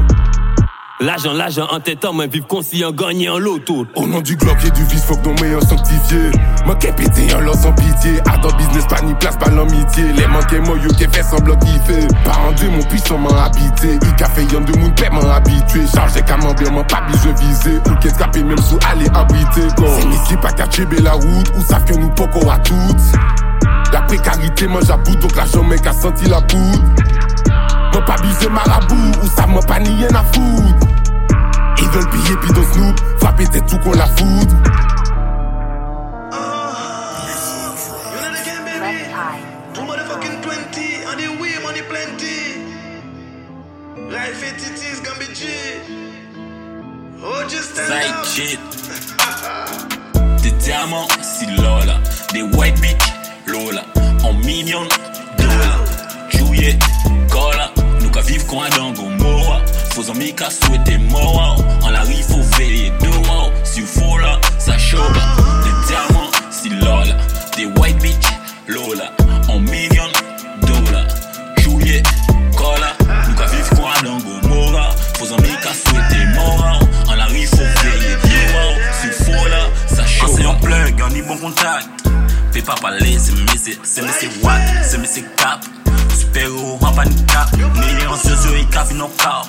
L'argent, 1.04 1.34
l'argent 1.34 1.68
en 1.70 1.82
tête 1.82 2.06
en 2.06 2.14
main 2.14 2.28
Vive 2.28 2.44
conscient 2.44 2.94
gagner 2.94 3.28
en 3.28 3.38
loto 3.38 3.86
Au 3.96 4.08
nom 4.08 4.22
du 4.22 4.38
Glock 4.38 4.56
et 4.66 4.72
du 4.72 4.86
vice, 4.86 5.04
faut 5.04 5.18
que 5.18 5.28
nos 5.28 5.34
meilleurs 5.34 5.62
sanctifiés. 5.62 6.32
Manqué 6.66 6.94
pété 6.94 7.34
en 7.36 7.42
l'os 7.42 7.58
sans 7.58 7.74
pitié. 7.74 8.22
A 8.26 8.38
dans 8.38 8.56
business, 8.56 8.86
pas 8.88 9.02
ni 9.02 9.14
place, 9.16 9.36
pas 9.36 9.50
l'amitié. 9.50 10.14
Les 10.14 10.26
manqués 10.28 10.62
moyo 10.62 10.88
qui 10.98 11.04
fait 11.04 11.24
semblant 11.24 11.58
kiffer. 11.58 12.08
Par 12.24 12.40
en 12.48 12.54
Dieu, 12.54 12.70
mon 12.70 12.84
puissant 12.84 13.18
m'a 13.18 13.44
habité. 13.44 14.00
Il 14.02 14.16
café 14.16 14.46
yon 14.46 14.62
de 14.62 14.80
mon 14.80 14.92
père 14.92 15.12
m'a 15.12 15.36
habitué. 15.36 15.82
Chargé 15.94 16.22
camembert, 16.22 16.72
m'a 16.72 16.86
pas 16.86 17.02
je 17.12 17.44
visé. 17.44 17.80
Ou 17.86 17.96
qu'est-ce 18.00 18.18
capé 18.18 18.42
même 18.42 18.58
sous 18.60 18.80
aller 18.90 19.10
abriter. 19.14 19.68
C'est 19.78 20.08
ici 20.08 20.38
pas 20.42 20.54
qu'à 20.54 20.68
la 21.04 21.12
route. 21.12 21.52
Ou 21.58 21.62
savent 21.64 21.84
que 21.84 21.96
nous 21.96 22.12
poco 22.12 22.50
à 22.50 22.60
toutes. 22.60 22.78
La 23.92 24.02
précarité 24.02 24.68
mange 24.68 24.90
à 24.90 24.96
bout, 24.96 25.16
donc 25.18 25.36
la 25.36 25.46
jamais 25.46 25.78
qu'a 25.80 25.92
senti 25.92 26.30
la 26.30 26.42
poudre. 26.42 26.80
M'a 27.94 28.02
pas 28.02 28.16
bisé 28.22 28.50
marabout, 28.50 29.12
ou 29.24 29.28
ça 29.28 29.46
m'a 29.48 29.62
pas 29.62 29.80
ni 29.80 29.90
rien 29.90 30.10
à 30.16 30.24
foutre. 30.24 30.88
Ils 31.80 31.90
veulent 31.90 32.10
piller 32.10 32.36
puis 32.42 32.54
dans 32.54 32.74
Snoop, 32.74 33.00
frapper 33.20 33.48
tête 33.48 33.66
tout 33.68 33.78
qu'on 33.80 33.92
la 33.94 34.08
fout. 34.08 34.50
Two 39.74 39.82
motherfucking 39.82 40.42
20, 40.42 40.78
and 41.08 41.20
the 41.20 41.42
way 41.42 41.54
money 41.64 41.82
plenty. 41.90 42.62
Life 44.12 44.44
it, 44.44 44.62
it 44.62 44.84
is 44.92 45.00
gonna 45.02 45.20
be 45.20 45.26
G. 45.34 45.48
Oh, 47.24 47.44
just 47.50 47.74
stand 47.74 47.88
Side 47.88 48.12
up. 48.12 48.26
shit. 48.26 48.60
Des 50.44 50.52
diamants, 50.64 51.08
si 51.22 51.46
Lola. 51.58 52.00
Des 52.34 52.44
white 52.44 52.80
bitch, 52.82 53.14
Lola. 53.48 53.84
En 54.24 54.34
millions 54.46 54.88
dollars. 55.38 55.84
Juillet, 56.30 56.78
Cola. 57.32 57.72
Qu'à 58.14 58.22
vivre 58.22 58.46
comme 58.46 58.60
un 58.60 58.70
dango, 58.70 59.10
Moa. 59.18 59.62
Faut 59.94 60.10
amis 60.12 60.34
qu'à 60.36 60.50
souhaiter 60.50 60.98
mort. 61.00 61.58
En 61.82 61.90
la 61.90 62.02
rue, 62.02 62.22
faut 62.22 62.44
veiller 62.58 62.92
dehors. 63.02 63.52
Si 63.64 63.82
vous 63.82 63.88
faut 63.88 64.18
là, 64.20 64.40
ça 64.60 64.78
chauffe. 64.78 65.02
Des 65.64 65.88
diamants, 65.88 66.32
si 66.52 66.70
Lola. 66.70 67.18
Des 67.58 67.66
white 67.80 67.98
bitch, 68.04 68.28
Lola. 68.68 69.12
En 69.50 69.60
millions 69.60 70.12
dollars. 70.62 71.08
Juillet, 71.58 72.04
Cola. 72.56 72.94
Nous 73.28 73.36
qu'à 73.36 73.48
vivre 73.48 73.70
comme 73.70 73.86
un 73.86 74.04
dango, 74.04 74.48
Moa. 74.48 74.90
Faut 75.18 75.34
amis 75.34 75.56
qu'à 75.64 75.74
souhaiter 75.74 76.26
mort. 76.36 76.80
En 77.10 77.16
la 77.16 77.26
rue, 77.26 77.48
faut 77.48 77.58
veiller 77.58 78.16
dehors. 78.24 78.78
Si 79.02 79.08
vous 79.08 79.24
faut 79.26 79.50
là, 79.50 79.66
ça 79.88 80.06
chauffe. 80.06 80.36
C'est 80.38 80.46
un 80.46 80.54
plug, 80.54 81.04
on 81.04 81.16
y 81.16 81.22
bon 81.24 81.38
contact. 81.38 81.88
Fais 82.52 82.62
pas 82.62 82.76
parler, 82.76 83.18
c'est 83.20 83.34
mes 83.34 83.58
c'est 83.84 84.02
mes 84.04 84.12
c'est 84.12 84.44
what, 84.44 84.60
c'est 84.84 85.00
mes 85.00 85.08
c'est 85.08 85.26
cap. 85.36 85.66
Super 85.66 85.93
héros, 86.36 86.78
en 86.82 86.92
panique 86.92 87.26
cap. 87.28 87.52
Millions 87.58 88.16
de 88.24 88.30
yeux, 88.30 88.60
ils 88.60 88.68
cafent 88.68 88.94
non 88.94 89.10
cap. 89.18 89.48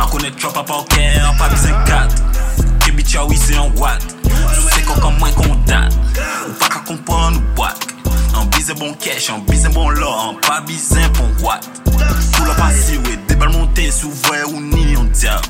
En 0.00 0.06
connaît 0.08 0.30
trop, 0.30 0.50
pas 0.50 0.60
au 0.60 0.82
cœur, 0.84 1.34
pas 1.38 1.48
besoin 1.48 1.70
de 1.70 1.88
4. 1.88 2.14
Kebicha, 2.80 3.24
oui, 3.24 3.36
c'est 3.36 3.56
un 3.56 3.70
watt. 3.76 4.02
C'est 4.70 4.82
qu'on 4.84 5.00
comme 5.00 5.18
moins 5.18 5.30
qu'on 5.32 5.54
date? 5.66 5.94
Ou 6.48 6.52
pas 6.54 6.68
qu'à 6.68 6.80
comprendre 6.80 7.38
ou 7.38 7.54
boîte. 7.54 7.93
En 8.44 8.46
bise 8.48 8.74
bon 8.74 8.92
cash, 8.92 9.30
en 9.30 9.38
bise 9.38 9.68
bon 9.72 9.88
lore, 9.88 10.28
en 10.28 10.34
pas 10.34 10.60
bise 10.60 10.98
bon 11.14 11.46
what? 11.46 11.60
Pou 12.34 12.44
la 12.44 12.52
pasi 12.58 12.98
we, 12.98 13.14
debal 13.26 13.48
monte 13.54 13.86
sou 13.88 14.10
vwe 14.26 14.42
ou 14.50 14.60
ni 14.60 14.82
yon 14.92 15.06
diab 15.16 15.46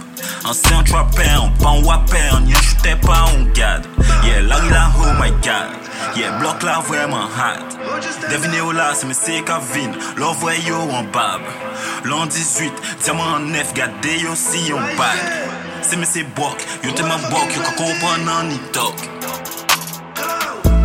Ancien 0.47 0.85
trapper, 0.87 1.33
on 1.43 1.51
pan 1.59 1.81
wapper, 1.83 2.29
on 2.37 2.47
yon 2.47 2.61
chute 2.63 2.93
pa 3.03 3.25
on 3.33 3.49
gade 3.57 3.89
Yeah, 4.23 4.45
lari 4.47 4.71
la 4.71 4.85
oh 4.95 5.11
my 5.19 5.33
god. 5.43 5.75
Yeah, 6.15 6.39
blok 6.39 6.63
la 6.63 6.77
vreman 6.87 7.27
hard. 7.35 7.75
Devine 8.31 8.61
yo 8.61 8.71
la, 8.71 8.93
se 8.95 9.11
me 9.11 9.15
se 9.15 9.41
ka 9.43 9.59
vin 9.73 9.91
Lo 10.17 10.31
yo 10.69 10.79
an 10.95 11.11
bab 11.11 11.43
L'an 12.05 12.27
18, 12.27 12.71
diamant 13.03 13.41
an 13.41 13.51
nef, 13.51 13.75
gade 13.75 14.23
yo 14.23 14.37
si 14.37 14.69
yon 14.69 14.87
bag 14.97 15.83
Se 15.83 15.97
me 15.97 16.07
se 16.07 16.23
bok, 16.37 16.63
yo 16.85 16.93
teman 16.93 17.19
bok, 17.27 17.51
yo 17.57 17.61
ka 17.61 17.75
kompran 17.75 18.23
nan 18.25 18.49
ni 18.53 18.59
tok 18.71 18.95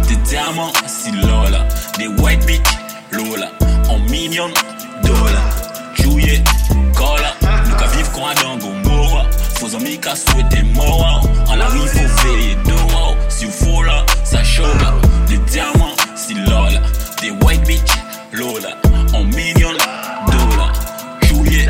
Des 0.08 0.18
diamants, 0.26 0.74
si 0.88 1.12
lola 1.12 1.68
Des 2.00 2.08
white 2.08 2.46
bitch, 2.46 2.62
lola. 3.12 3.52
En 3.90 4.00
million 4.10 4.48
dollars. 5.04 5.50
Jouye, 5.96 6.42
kola 6.96 7.34
Nou 7.42 7.76
ka 7.76 7.88
viv 7.92 8.08
kon 8.16 8.24
adango 8.30 8.72
mora 8.86 9.26
Fos 9.60 9.76
ami 9.76 9.98
ka 10.00 10.14
souete 10.16 10.64
mora 10.78 11.20
An 11.52 11.60
la 11.60 11.68
ri 11.74 11.84
fo 11.92 12.06
veye 12.22 12.56
doa 12.64 13.18
Si 13.28 13.50
ou 13.50 13.52
fo 13.52 13.84
la, 13.84 14.06
sa 14.24 14.42
choga 14.44 14.94
Des 15.28 15.40
diamants, 15.52 15.98
si 16.16 16.36
lola 16.36 16.80
Des 17.22 17.32
white 17.44 17.68
bitch, 17.68 17.92
lola. 18.32 18.78
En 19.14 19.26
million 19.26 19.76
dollars. 20.32 20.74
Jouye, 21.28 21.68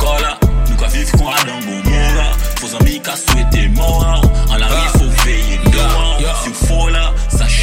kola 0.00 0.38
Nou 0.70 0.80
ka 0.80 0.88
viv 0.88 1.12
kon 1.18 1.28
adango 1.34 1.82
mora 1.84 2.30
Fos 2.62 2.78
ami 2.80 2.96
ka 3.00 3.12
souete 3.12 3.68
mora 3.76 4.22
An 4.48 4.56
la 4.56 4.72
ri 4.72 4.88
fo 4.96 5.04
veye 5.26 5.60
doa 5.68 6.34
Si 6.42 6.48
ou 6.48 6.60
fo 6.64 6.88
la, 6.88 7.10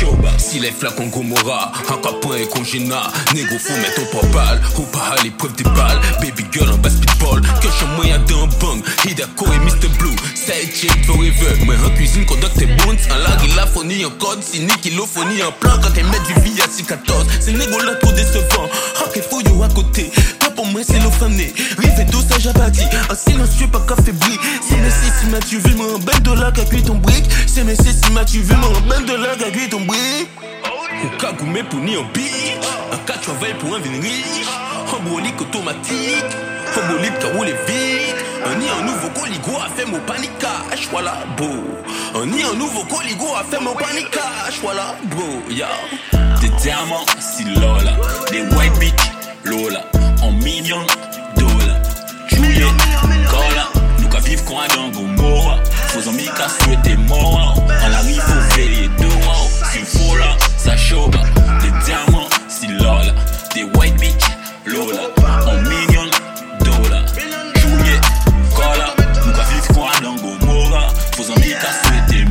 sa 0.04 0.10
choga 0.10 0.30
Si 0.38 0.60
les 0.60 0.72
flacons 0.72 1.08
Gomorrah, 1.08 1.72
un 1.90 1.98
capon 1.98 2.34
et 2.34 2.48
congéna 2.48 3.12
Négo 3.34 3.58
faut 3.60 3.74
mettre 3.74 4.10
ton 4.10 4.20
papal, 4.20 4.62
ou 4.78 4.82
pas 4.84 5.16
à 5.18 5.24
l'épreuve 5.24 5.56
des 5.56 5.64
balles. 5.64 6.00
Baby 6.22 6.46
girl 6.52 6.72
en 6.72 6.78
basketball, 6.78 7.42
que 7.42 7.68
je 7.68 7.86
moyen 7.96 8.20
d'un 8.20 8.48
bang. 8.60 8.82
Hidako 9.06 9.46
et 9.46 9.60
Mr. 9.60 9.90
Blue, 10.00 10.16
side 10.36 10.74
chick 10.74 11.06
forever. 11.06 11.66
Moi 11.66 11.76
en 11.86 11.90
cuisine, 11.96 12.26
conduct 12.26 12.58
tes 12.58 12.66
bones, 12.66 12.98
en 13.12 13.18
lag 13.18 13.40
il 13.44 13.60
a 13.60 13.68
phonie 13.68 14.06
en 14.06 14.12
code 14.12 14.44
Si 14.44 14.66
kilophonie 14.82 15.44
en 15.44 15.52
plan, 15.52 15.74
quand 15.82 15.92
t'es 15.92 16.04
mettre 16.04 16.28
du 16.28 16.34
vie 16.42 16.62
à 16.62 16.68
6-14 16.68 17.26
C'est 17.40 17.54
négo 17.54 17.80
là 17.80 17.96
trop 17.96 18.12
décevant, 18.12 18.70
qu'il 19.14 19.22
faut 19.22 19.42
yo 19.42 19.64
à 19.64 19.70
côté 19.70 20.12
pour 20.56 20.66
moi 20.68 20.82
c'est 20.84 21.00
l'offrané, 21.00 21.54
rive 21.78 22.06
tout 22.12 22.22
ça 22.30 22.40
j'abati 22.40 22.84
En 23.10 23.16
silencieux 23.16 23.68
pas 23.68 23.82
qu'à 23.88 23.96
faiblir. 23.96 24.40
C'est 24.62 24.78
mes 24.78 24.90
si 24.90 25.28
ma 25.32 25.40
tu 25.40 25.58
veux 25.58 25.76
moi 25.76 25.88
un 25.96 26.00
ben 26.00 26.52
qu'a 26.54 26.66
cuit 26.66 26.84
ton 26.84 26.96
brick. 26.96 27.26
C'est 27.48 27.64
mes 27.64 27.76
si 27.76 28.12
ma 28.12 28.26
tu 28.26 28.40
veux 28.40 28.56
moi 28.56 28.70
un 28.78 28.88
ben 28.88 29.06
dollar 29.06 29.38
qu'a 29.38 29.52
cuit 29.52 29.70
ton 29.70 29.82
brick. 29.82 30.30
Ou 31.04 31.18
cagoumé 31.18 31.64
pour 31.64 31.80
ni 31.80 31.98
en 31.98 32.04
beach 32.14 32.58
Un 32.92 32.98
cas 33.06 33.18
travail 33.18 33.54
pour 33.60 33.76
un 33.76 33.80
vin 33.80 34.02
riche 34.02 34.48
Un 34.94 35.10
brolique 35.10 35.42
automatique. 35.42 36.32
Un 36.76 37.20
qui 37.20 37.26
roule 37.28 37.48
vite. 37.48 38.16
Un 38.46 38.56
ni 38.56 38.66
un 38.70 38.86
nouveau 38.86 39.10
coligo 39.10 39.60
a 39.60 39.70
fait 39.70 39.86
mon 39.86 40.00
panicage 40.00 40.88
Voilà 40.92 41.14
beau. 41.38 41.64
Un 42.16 42.26
ni 42.26 42.44
un 42.44 42.56
nouveau 42.56 42.84
coligo 42.86 43.36
a 43.36 43.44
fait 43.44 43.62
mon 43.62 43.74
panicage 43.74 44.60
Voilà 44.62 44.96
beau 45.04 45.54
ya 45.54 45.70
Des 46.42 46.50
diamants, 46.62 47.06
si 47.20 47.44
lola. 47.44 47.98
Des 48.32 48.42
white 48.56 48.80
bitch, 48.80 48.94
lola 49.44 49.84
En 50.22 50.32
million 50.32 50.86
dollars. 51.36 51.80
Jouye, 52.28 52.68
kola 53.30 53.66
Nou 54.00 54.10
ka 54.10 54.20
viv 54.24 54.44
kon 54.48 54.60
adango 54.64 55.04
mora 55.18 55.58
Fos 55.92 56.08
ami 56.08 56.26
ka 56.38 56.48
souete 56.50 56.96
mora 57.08 57.54
An 57.84 57.92
la 57.92 58.02
ri 58.08 58.16
fo 58.20 58.38
veye 58.56 58.88
doa 59.00 59.36
Si 59.72 59.84
fo 59.84 60.16
la, 60.18 60.36
sa 60.58 60.76
choga 60.78 61.24
Des 61.62 61.74
diamants, 61.86 62.30
si 62.48 62.68
lola 62.68 63.14
Des 63.54 63.64
white 63.76 64.00
bitch, 64.00 64.26
lola 64.66 65.10
En 65.48 65.62
million 65.70 66.08
dollars. 66.64 67.06
Jouye, 67.60 68.00
kola 68.56 68.94
Nou 69.26 69.34
ka 69.36 69.48
viv 69.52 69.72
kon 69.74 69.90
adango 69.98 70.38
mora 70.46 70.88
Fos 71.18 71.30
ami 71.36 71.56
ka 71.60 71.72
souete 71.82 72.24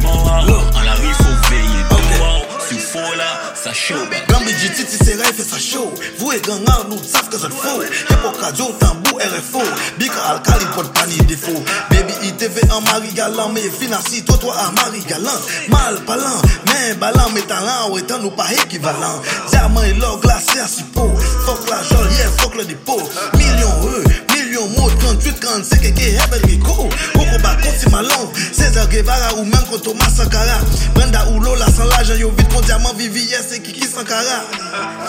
sa 3.92 3.98
choga 3.98 4.26
Gambiji 4.28 4.68
titi 4.74 4.96
se 5.04 5.16
ray 5.16 5.32
fe 5.32 5.42
sa 5.42 5.58
show 5.58 5.92
Vou 6.18 6.32
e 6.32 6.40
gangan 6.40 6.88
nou 6.88 6.98
tsaf 6.98 7.28
ke 7.30 7.36
zot 7.38 7.52
fo 7.52 7.80
Hip-hop 7.82 8.36
radio 8.40 8.72
tambou 8.78 9.18
RFO 9.18 9.62
Bika 9.98 10.20
alkali 10.30 10.66
pot 10.74 10.92
pani 10.94 11.16
defo 11.26 11.52
Baby 11.90 12.14
ITV 12.28 12.56
en 12.70 12.80
mari 12.84 13.12
galant 13.14 13.52
Me 13.52 13.60
financi 13.60 14.24
to 14.24 14.36
to 14.36 14.48
a 14.48 14.72
mari 14.72 15.00
galant. 15.08 15.40
Mal 15.68 15.96
palan, 16.06 16.40
men 16.66 16.98
balan 16.98 17.32
Me 17.34 17.42
talan 17.42 17.90
ou 17.90 17.98
etan 17.98 18.22
nou 18.22 18.30
pa 18.30 18.48
ekivalant 18.64 19.22
Diamant 19.50 19.86
e 19.86 19.94
lor 20.00 20.20
glase 20.20 20.58
a 20.60 20.68
sipo 20.68 21.08
Fok 21.46 21.68
la 21.68 21.82
jol, 21.82 22.08
yeah, 22.16 22.30
fok 22.40 22.56
le 22.56 22.64
dipo 22.64 22.96
Million 23.36 23.72
e, 23.92 24.31
million 24.52 24.68
mot 24.76 24.90
38, 24.90 25.40
45 25.40 25.84
eke 25.84 26.06
hebel 26.18 26.42
riko 26.44 26.88
Koko 27.16 27.36
ba 27.42 27.56
konti 27.62 27.88
malon 27.90 28.28
Cesar 28.52 28.86
Guevara 28.88 29.34
ou 29.38 29.44
même 29.44 29.64
kon 29.70 29.78
Thomas 29.78 30.10
Sankara. 30.14 30.60
Brenda 30.94 31.26
ou 31.30 31.40
Lola 31.40 31.66
sans 31.66 31.84
l'argent 31.84 32.14
Yo 32.14 32.30
vite 32.36 32.52
kon 32.52 32.60
diamant 32.60 32.92
vivi 32.94 33.24
yes 33.24 33.52
et 33.52 33.60
Kiki 33.60 33.86
Sankara? 33.86 34.44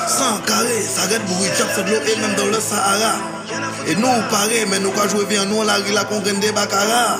Sans 0.08 0.40
ça 0.46 1.04
arrête 1.04 1.26
bourri 1.26 1.50
chop 1.58 1.68
c'est 1.76 1.82
et 1.82 2.16
même 2.22 2.36
dans 2.36 2.46
le 2.46 2.60
Sahara. 2.60 3.16
Et 3.88 3.96
nous 3.96 4.08
pareil, 4.32 4.66
mais 4.70 4.80
nous 4.80 4.92
quand 4.92 5.10
jouer 5.10 5.26
bien 5.26 5.46
nous 5.46 5.64
la 5.64 5.76
rue 5.76 5.94
la 5.94 6.06
qu'on 6.06 6.22
gagne 6.22 6.40
des 6.40 6.52
baccarat. 6.52 7.18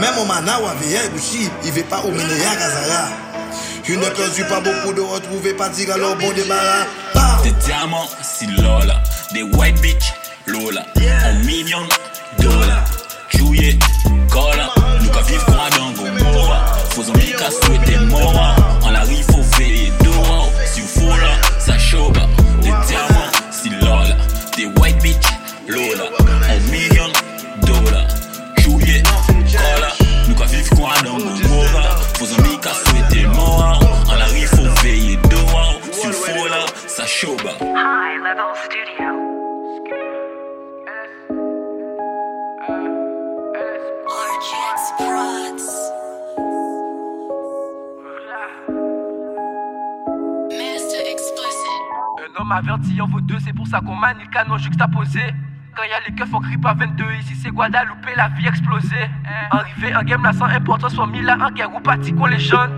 Même 0.00 0.18
au 0.20 0.24
mana 0.24 0.60
ou 0.60 0.66
à 0.66 0.74
vieille 0.80 1.08
bouchi, 1.10 1.50
il 1.64 1.72
veut 1.72 1.82
pas 1.82 2.00
au 2.04 2.10
minéa 2.10 2.54
Kazara 2.54 3.08
Une 3.88 4.00
ne 4.00 4.06
perdu 4.06 4.44
pas 4.44 4.60
beaucoup 4.60 4.92
de 4.94 5.00
retrouver 5.00 5.54
pas 5.54 5.68
dire 5.70 5.92
alors 5.92 6.16
bon 6.16 6.32
débarras. 6.32 6.86
Des 7.42 7.50
diamants, 7.64 8.08
si 8.22 8.46
lola. 8.46 9.02
Des 9.32 9.42
white 9.42 9.80
lola. 10.46 10.84
En 10.96 11.44
million 11.44 11.86
dollars. 12.38 12.84
Jouye, 13.30 13.78
kola 14.30 14.70
Nou 15.00 15.10
ka 15.12 15.20
viv 15.26 15.42
kon 15.44 15.58
adango 15.60 16.06
mora. 16.22 16.58
Fos 16.94 17.10
ami 17.10 17.32
ka 17.36 17.50
souete 17.50 17.98
mora 18.10 18.54
An 18.86 18.92
la 18.92 19.02
ri 19.04 19.22
fo 19.26 19.42
veye 19.56 19.90
doa 20.02 20.46
Si 20.64 20.82
ou 20.82 20.88
fo 20.88 21.08
la, 21.10 21.32
sa 21.58 21.76
choga 21.78 22.28
Des 22.62 22.74
diamants, 22.86 23.32
si 23.50 23.70
lola. 23.70 24.16
Des 24.56 24.66
white 24.78 25.02
bitch, 25.02 25.28
lola. 25.68 26.10
En 26.48 26.70
million 26.70 27.10
dollars. 27.66 28.08
Jouye, 28.62 29.02
kola 29.52 29.90
Nou 30.28 30.36
ka 30.38 30.46
viv 30.52 30.68
kon 30.74 30.90
adango 30.90 31.34
mora. 31.48 31.96
Fos 32.18 32.36
ami 32.38 32.58
ka 32.62 32.74
souete 32.84 33.26
mora 33.34 33.74
An 34.10 34.18
la 34.18 34.28
ri 34.32 34.46
fo 34.46 34.62
veye 34.82 35.18
doa 35.28 35.66
Si 35.90 36.06
ou 36.06 36.12
fo 36.12 36.46
la, 36.46 36.62
sa 36.86 37.04
choga 37.06 37.58
High 37.60 38.22
Level 38.22 38.54
Studio. 38.64 39.35
Averti 52.50 53.00
en 53.00 53.06
vaut 53.06 53.20
deux, 53.20 53.38
c'est 53.40 53.52
pour 53.52 53.66
ça 53.66 53.80
qu'on 53.80 53.96
manie 53.96 54.22
le 54.22 54.30
canon 54.30 54.56
juxtaposé. 54.56 55.20
Quand 55.74 55.82
y 55.82 55.92
a 55.92 56.00
les 56.08 56.14
keufs, 56.14 56.32
on 56.32 56.40
crie 56.40 56.56
pas 56.56 56.74
22, 56.74 57.04
ici 57.20 57.34
c'est 57.34 57.50
Guadeloupe, 57.50 58.06
la 58.16 58.28
vie 58.28 58.46
explosée. 58.46 59.10
Arrivé 59.50 59.94
en 59.94 60.02
game, 60.02 60.22
là 60.22 60.32
sans 60.32 60.46
importance, 60.46 60.94
soit 60.94 61.06
mis 61.06 61.20
là 61.22 61.36
en 61.40 61.50
guerre 61.50 61.74
ou 61.74 61.80
parti 61.80 62.14
qu'on 62.14 62.26
les 62.26 62.38
jeunes. 62.38 62.70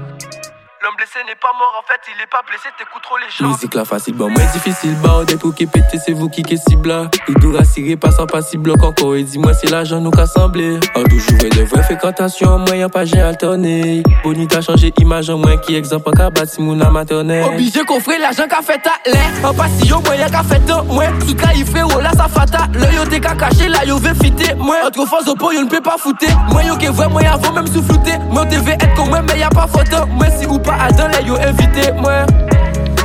Blessé 0.98 1.20
n'est 1.28 1.36
pas 1.36 1.54
mort, 1.56 1.78
en 1.78 1.86
fait, 1.86 2.00
il 2.12 2.20
est 2.20 2.26
pas 2.26 2.40
blessé, 2.44 2.66
t'écoutes 2.76 3.02
trop 3.04 3.16
les 3.18 3.30
gens. 3.30 3.52
Musique 3.52 3.72
la 3.74 3.84
facile, 3.84 4.14
bon, 4.14 4.28
moi 4.30 4.42
difficile, 4.52 4.96
bah, 5.00 5.24
des 5.24 5.36
trous 5.36 5.52
qui 5.52 5.64
pété, 5.64 5.96
c'est 6.04 6.12
vous 6.12 6.28
qui 6.28 6.42
qui 6.42 6.58
cible. 6.58 7.08
Il 7.28 7.34
doit 7.34 7.58
rassurer, 7.60 7.94
pas 7.94 8.10
sans 8.10 8.26
pas 8.26 8.42
cible 8.42 8.72
encore, 8.82 9.14
et 9.14 9.22
dis-moi 9.22 9.54
si 9.54 9.68
l'argent 9.68 10.00
nous 10.00 10.10
qu'assemblé. 10.10 10.80
En 10.96 11.04
toujours 11.04 11.38
et 11.44 11.50
de 11.50 11.62
vraies 11.62 11.84
fréquentations, 11.84 12.58
moyen 12.58 12.88
pas 12.88 13.04
j'ai 13.04 13.20
alterné. 13.20 14.02
Bonita 14.24 14.60
changé 14.60 14.92
image 14.98 15.30
en 15.30 15.38
moins 15.38 15.56
qui 15.58 15.76
exemple 15.76 16.10
qu'à 16.16 16.30
bâti 16.30 16.60
mon 16.60 16.74
maternelle. 16.74 17.44
Obligé 17.44 17.84
qu'on 17.84 18.00
ferait 18.00 18.18
l'argent 18.18 18.48
qu'a 18.48 18.60
fait 18.60 18.78
ta 18.78 18.94
l'air. 19.06 19.30
En 19.44 19.54
passillon, 19.54 20.02
moyen 20.04 20.28
qu'a 20.28 20.42
fait 20.42 20.68
un 20.68 20.82
moins. 20.82 21.12
Tout 21.20 21.36
cas, 21.36 21.52
il 21.54 21.64
fait 21.64 21.84
oh 21.84 22.00
là, 22.00 22.10
ça 22.10 22.26
fata. 22.26 22.66
L'œil 22.74 22.96
yo 22.96 23.04
t'es 23.04 23.20
qu'à 23.20 23.36
cacher, 23.36 23.68
là 23.68 23.84
yo 23.84 23.98
veut 23.98 24.14
fitter. 24.14 24.52
Moi, 24.56 24.74
entre 24.84 25.06
fois 25.06 25.20
au 25.28 25.36
pot, 25.36 25.52
yo 25.52 25.62
ne 25.62 25.68
peut 25.68 25.80
pas 25.80 25.96
fouter. 25.96 26.26
Moi, 26.50 26.64
yo 26.64 26.76
qui 26.76 26.88
vrai, 26.88 27.08
moi, 27.08 27.22
avant 27.32 27.52
même 27.52 27.68
soufflouter. 27.68 28.18
Moi, 28.32 28.46
devait 28.46 28.72
être 28.72 28.94
comme 28.96 29.10
moi, 29.10 29.22
mais 29.22 29.38
y 29.38 29.44
a 29.44 29.48
pas 29.48 29.68
photo. 29.68 30.04
Moi, 30.08 30.26
si 30.36 30.44
ou 30.46 30.58
pas, 30.58 30.87
Adam, 30.88 31.08
là 31.08 31.20
yo 31.20 31.34
invité. 31.36 31.92
Moi, 31.92 32.24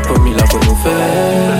Comme 0.08 0.28
il 0.28 0.40
a 0.40 0.44
pour 0.44 0.60
nous 0.60 0.76
faire. 0.76 0.94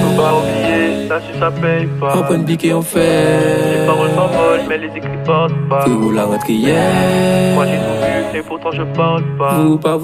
Faut 0.04 0.22
pas 0.22 0.34
oublier, 0.40 1.08
ça 1.08 1.20
si 1.22 1.40
ça 1.40 1.50
paye 1.52 1.88
pas. 2.00 2.16
Open 2.18 2.44
biquet 2.44 2.74
on 2.74 2.80
Les 2.80 2.86
fait. 2.86 3.86
paroles 3.86 4.10
s'envolent, 4.16 4.62
mais 4.68 4.78
les 4.78 4.88
écrits 4.88 5.18
portent 5.26 5.54
pas. 5.70 5.82
Frérot 5.82 6.12
la 6.12 6.26
rentrée 6.26 6.54
hier. 6.54 7.56
Moi 7.56 7.66
j'ai 7.66 7.78
tout 7.78 7.98
vu, 8.02 8.23
Et 8.36 8.42
pourtant 8.42 8.72
je 8.72 8.84
parle 8.96 9.24
pas. 9.38 9.54
Vous 9.60 9.78
pas 9.78 9.98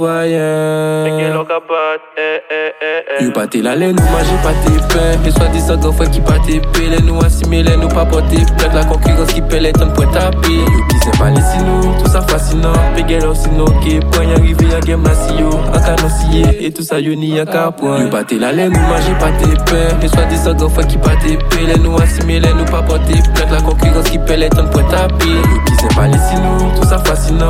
capote, 1.48 2.02
eh 2.18 2.42
eh 2.52 2.72
eh 2.82 3.20
eh. 3.20 3.24
Yo 3.24 3.32
pâté 3.32 3.62
la 3.62 3.76
laine, 3.76 3.96
nous 3.96 4.04
manger 4.04 4.38
pas 4.44 4.54
tes 4.64 4.78
pains. 4.94 5.28
Et 5.28 5.32
soit 5.32 5.48
disant 5.48 5.80
qu'on 5.80 5.92
fait 5.92 6.10
qui 6.12 6.22
pas 6.22 6.38
tes 6.46 6.60
pelles. 6.60 7.04
Nous 7.04 7.20
assimiler, 7.20 7.76
nous 7.78 7.88
pas 7.88 8.06
porter 8.06 8.38
plainte. 8.58 8.74
La 8.74 8.86
concurrence 8.86 9.34
qui 9.34 9.42
pèle 9.42 9.66
est 9.66 9.82
un 9.82 9.88
point 9.88 10.08
tapé. 10.08 10.54
Yo 10.54 10.86
qui 10.90 10.98
c'est 11.04 11.18
pas 11.18 11.30
les 11.30 11.42
sinos, 11.42 11.98
tout 12.04 12.10
ça 12.12 12.22
fascinant. 12.22 12.74
Péguel 12.96 13.26
aussi 13.26 13.50
no 13.50 13.66
qui 13.82 14.00
point 14.00 14.26
y 14.26 14.34
arriver 14.34 14.76
à 14.76 14.80
game 14.80 15.02
massio. 15.02 15.50
En 15.74 15.80
canon 15.80 16.10
scié, 16.10 16.66
et 16.66 16.72
tout 16.72 16.84
ça 16.84 17.00
yo 17.00 17.16
ni 17.16 17.40
à 17.40 17.72
point. 17.72 18.04
Yo 18.04 18.10
pâté 18.10 18.38
la 18.38 18.52
laine, 18.52 18.74
nous 18.74 18.80
manger 18.80 19.14
pas 19.20 19.32
tes 19.32 19.56
pains. 19.72 19.98
Et 20.04 20.08
soit 20.08 20.26
disant 20.26 20.56
qu'on 20.56 20.70
fait 20.70 20.88
qui 20.88 20.98
pas 20.98 21.16
tes 21.16 21.38
pelles. 21.50 21.82
Nous 21.82 21.96
assimiler, 21.98 22.54
nous 22.56 22.66
pas 22.66 22.84
porter 22.84 23.20
plainte. 23.34 23.52
La 23.52 23.62
concurrence 23.62 24.10
qui 24.10 24.20
pèle 24.20 24.44
est 24.44 24.58
un 24.58 24.66
point 24.66 24.84
tapé. 24.84 25.26
Yo 25.26 25.60
qui 25.66 25.74
c'est 25.80 25.96
pas 25.96 26.08
les 26.08 26.20
sinos, 26.20 26.80
tout 26.80 26.88
ça 26.88 27.00
fascinant. 27.00 27.50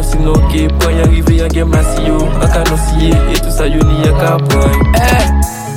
Péguel 0.00 0.06
aussi 0.06 0.18
no 0.18 0.32
qui 0.48 0.68
point 0.78 0.92
y 0.92 1.00
arriver 1.02 1.42
à 1.42 1.48
game 1.48 1.68
massio. 1.68 2.16
En 2.16 2.48
canon 2.48 2.76
scié, 2.76 3.10
et 3.10 3.40
tout 3.40 3.50
ça 3.50 3.66
yo 3.66 3.80
ni 3.82 4.02
point. 4.48 4.72
Eh, 4.94 5.69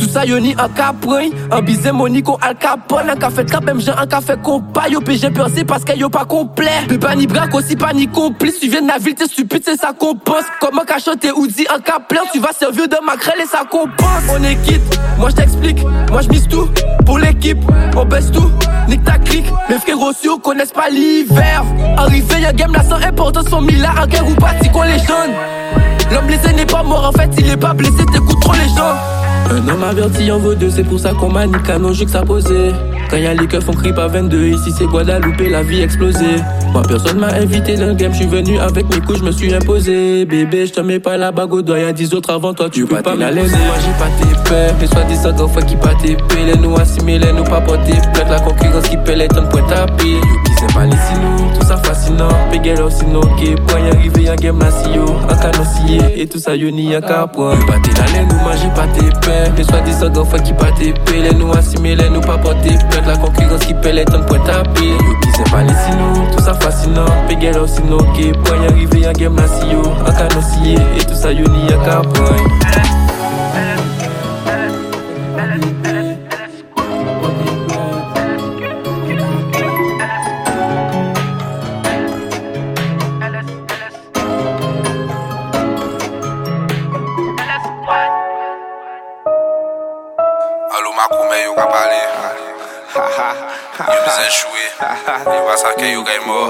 Tout 0.00 0.08
ça 0.08 0.24
yo 0.24 0.40
ni 0.40 0.54
an 0.56 0.72
ka 0.74 0.94
pren 0.96 1.30
An 1.52 1.60
bize 1.62 1.92
moni 1.92 2.22
al 2.40 2.54
kapon 2.56 3.10
An 3.10 3.18
ka 3.18 3.28
fet 3.30 3.50
kap 3.50 3.64
même 3.64 3.80
jan 3.80 3.98
an 3.98 4.08
ka 4.08 4.20
fet 4.20 4.40
kompa 4.42 4.88
Yo 4.88 5.00
pe 5.00 5.12
jen 5.12 5.32
pense 5.70 5.84
que 5.84 5.96
yo 5.96 6.08
pas 6.08 6.24
complet. 6.24 6.86
Pe 6.88 6.98
pa 6.98 7.14
ni 7.14 7.26
brak 7.26 7.54
aussi 7.54 7.76
pas 7.76 7.92
ni 7.92 8.08
complice. 8.08 8.60
Tu 8.60 8.68
viens 8.68 8.82
de 8.82 8.88
la 8.88 8.98
ville 8.98 9.14
t'es 9.14 9.26
stupide 9.26 9.62
c'est 9.64 9.78
ça 9.78 9.92
qu'on 9.92 10.14
pense. 10.14 10.44
Comment 10.60 10.82
qu'a 10.84 10.98
chanté 10.98 11.30
ou 11.32 11.46
dit 11.46 11.66
un 11.74 11.80
cap 11.80 12.08
plein 12.08 12.22
Tu 12.32 12.40
vas 12.40 12.52
servir 12.52 12.88
de 12.88 12.96
maquerelle 13.04 13.42
et 13.42 13.46
ça 13.46 13.64
compense 13.70 14.24
On 14.30 14.42
est 14.42 14.56
quitte, 14.62 15.00
moi 15.18 15.30
je 15.30 15.36
t'explique. 15.36 15.82
Moi 16.10 16.22
je 16.22 16.28
mise 16.28 16.48
tout 16.48 16.68
pour 17.04 17.18
l'équipe. 17.18 17.58
On 17.96 18.04
baisse 18.04 18.30
tout, 18.32 18.50
nique 18.88 19.04
ta 19.04 19.18
clique. 19.18 19.46
Mes 19.68 19.78
frérots 19.78 20.12
sociaux 20.12 20.38
connaissent 20.38 20.72
pas 20.72 20.88
l'hiver. 20.90 21.64
Arrivé 21.96 22.40
y'a 22.40 22.52
game 22.52 22.72
là 22.72 22.82
sans 22.82 22.96
importance 23.06 23.50
mis 23.62 23.76
là 23.76 23.90
en 24.02 24.06
guerre 24.06 24.28
ou 24.28 24.34
parti 24.34 24.70
qu'on 24.70 24.82
les 24.82 24.98
jeunes. 24.98 25.34
L'homme 26.12 26.26
blessé 26.26 26.52
n'est 26.52 26.66
pas 26.66 26.82
mort 26.82 27.08
en 27.08 27.12
fait 27.12 27.30
il 27.38 27.48
est 27.48 27.56
pas 27.56 27.72
blessé 27.72 28.04
T'écoutes 28.12 28.40
trop 28.40 28.54
les 28.54 28.68
gens 28.76 29.19
Un 29.50 29.68
homme 29.68 29.82
averti 29.82 30.30
en 30.30 30.38
vaut 30.38 30.54
deux, 30.54 30.70
c'est 30.70 30.84
pour 30.84 31.00
ça 31.00 31.12
qu'on 31.12 31.28
manie 31.28 31.52
canon 31.66 31.92
juxtaposé. 31.92 32.70
Quand 33.10 33.16
y'a 33.16 33.34
les 33.34 33.48
keufs, 33.48 33.68
on 33.68 33.72
crie 33.72 33.92
pas 33.92 34.06
22, 34.06 34.46
ici 34.46 34.70
c'est 34.76 34.86
Guadeloupe, 34.86 35.40
la 35.50 35.64
vie 35.64 35.80
explosée. 35.80 36.36
Moi 36.72 36.82
personne 36.86 37.18
m'a 37.18 37.34
invité 37.34 37.74
dans 37.74 37.86
le 37.86 37.94
game, 37.94 38.14
j'suis 38.14 38.26
venu 38.26 38.60
avec 38.60 38.88
mes 38.94 39.00
coups, 39.00 39.18
j'me 39.18 39.32
suis 39.32 39.52
imposé. 39.52 40.24
Bébé, 40.24 40.66
j'te 40.66 40.78
mets 40.78 41.00
pas 41.00 41.16
la 41.16 41.32
bague 41.32 41.52
au 41.52 41.62
doigt, 41.62 41.80
y'a 41.80 41.92
10 41.92 42.14
autres 42.14 42.30
avant 42.30 42.54
toi, 42.54 42.70
tu 42.70 42.86
peux 42.86 43.02
pas 43.02 43.16
la 43.16 43.32
laine, 43.32 43.50
moi 43.50 43.74
j'ai 43.84 43.98
pas 43.98 44.10
tes 44.20 44.48
peurs. 44.48 44.74
Les 44.80 44.86
soi 44.86 45.02
disant 45.08 45.32
qu'on 45.32 45.48
fait 45.48 45.66
qui 45.66 45.74
pas 45.74 45.94
tes 46.00 46.16
les 46.46 46.56
nous 46.56 46.76
assimilés, 46.76 47.32
nous 47.32 47.42
pas 47.42 47.60
porter 47.60 47.94
plainte, 48.14 48.30
la 48.30 48.38
concurrence 48.38 48.88
qui 48.88 48.96
paie 48.98 49.16
les 49.16 49.26
tonnes 49.26 49.48
point 49.48 49.62
tapis. 49.62 50.20
C'est 50.60 50.74
pas 50.74 50.84
les 50.84 50.90
sinos, 50.90 51.58
tout 51.58 51.66
ça 51.66 51.78
fascinant. 51.78 52.28
Péguel 52.50 52.82
aussi 52.82 53.06
no 53.06 53.20
qui 53.38 53.54
point 53.66 53.80
y 53.80 53.90
arriver 53.96 54.24
y'a 54.24 54.36
game 54.36 54.58
massio, 54.58 55.06
un 55.30 55.34
canon 55.34 55.64
et 56.14 56.26
tout 56.26 56.38
ça 56.38 56.54
yo 56.54 56.70
ni 56.70 56.90
y'a 56.90 57.00
qu'à 57.00 57.26
point. 57.26 57.56
Pas 57.66 57.76
la 57.76 58.12
laine, 58.12 58.28
nous 58.28 58.36
j'ai 58.60 58.68
pas 58.68 58.86
tes 58.88 59.08
peurs. 59.20 59.54
Les 59.56 59.64
soi 59.64 59.80
disant 59.80 60.12
qu'on 60.12 60.26
fait 60.26 60.42
qui 60.42 60.52
pas 60.52 60.70
tes 60.78 60.92
paix, 60.92 61.22
les 61.22 61.34
nous 61.34 61.50
assimilés, 61.52 62.10
nous 62.10 62.20
pas 62.20 62.36
porter 62.36 62.76
plainte, 62.90 63.06
la 63.06 63.16
concurrence 63.16 63.60
qui 63.60 63.72
paie 63.72 63.94
les 63.94 64.04
tonnes 64.04 64.26
point 64.26 64.38
qui 64.74 64.92
c'est 65.34 65.50
pas 65.50 65.62
les 65.62 65.68
sinos, 65.68 66.36
tout 66.36 66.44
ça 66.44 66.52
fascinant. 66.52 67.06
Péguel 67.26 67.56
aussi 67.56 67.80
no 67.88 67.96
qui 68.12 68.30
point 68.44 68.58
y 68.62 68.66
arriver 68.66 69.00
y'a 69.00 69.14
game 69.14 69.32
massio, 69.32 69.80
un 70.06 70.12
canon 70.12 70.42
et 70.98 71.04
tout 71.06 71.14
ça 71.14 71.32
yo 71.32 71.48
ni 71.48 71.70
y'a 71.70 71.78
qu'à 71.78 72.02
point. 72.02 72.99
pale. 91.72 92.00
Yon 92.90 93.86
mwen 93.86 94.10
se 94.10 94.26
chwe 94.34 94.64
Yon 95.30 95.44
va 95.46 95.56
sakye 95.56 95.92
yon 95.92 96.04
gay 96.04 96.18
mor 96.26 96.48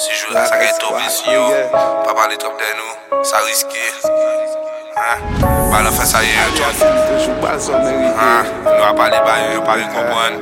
Si 0.00 0.14
jwa 0.16 0.46
sakye 0.48 0.70
top 0.80 0.96
disi 0.98 1.28
yo 1.34 1.44
Pa 2.06 2.14
pale 2.16 2.36
trop 2.40 2.56
den 2.56 2.72
nou 2.78 3.24
Sa 3.28 3.42
riske 3.44 3.84
Balan 5.68 5.92
fè 5.92 6.06
sa 6.08 6.22
ye 6.24 6.32
yon 6.32 6.52
ton 6.56 6.72
Nou 8.64 8.84
a 8.88 8.94
pale 8.96 9.20
bayo 9.26 9.52
yon 9.58 9.66
pari 9.68 9.84
kompon 9.92 10.40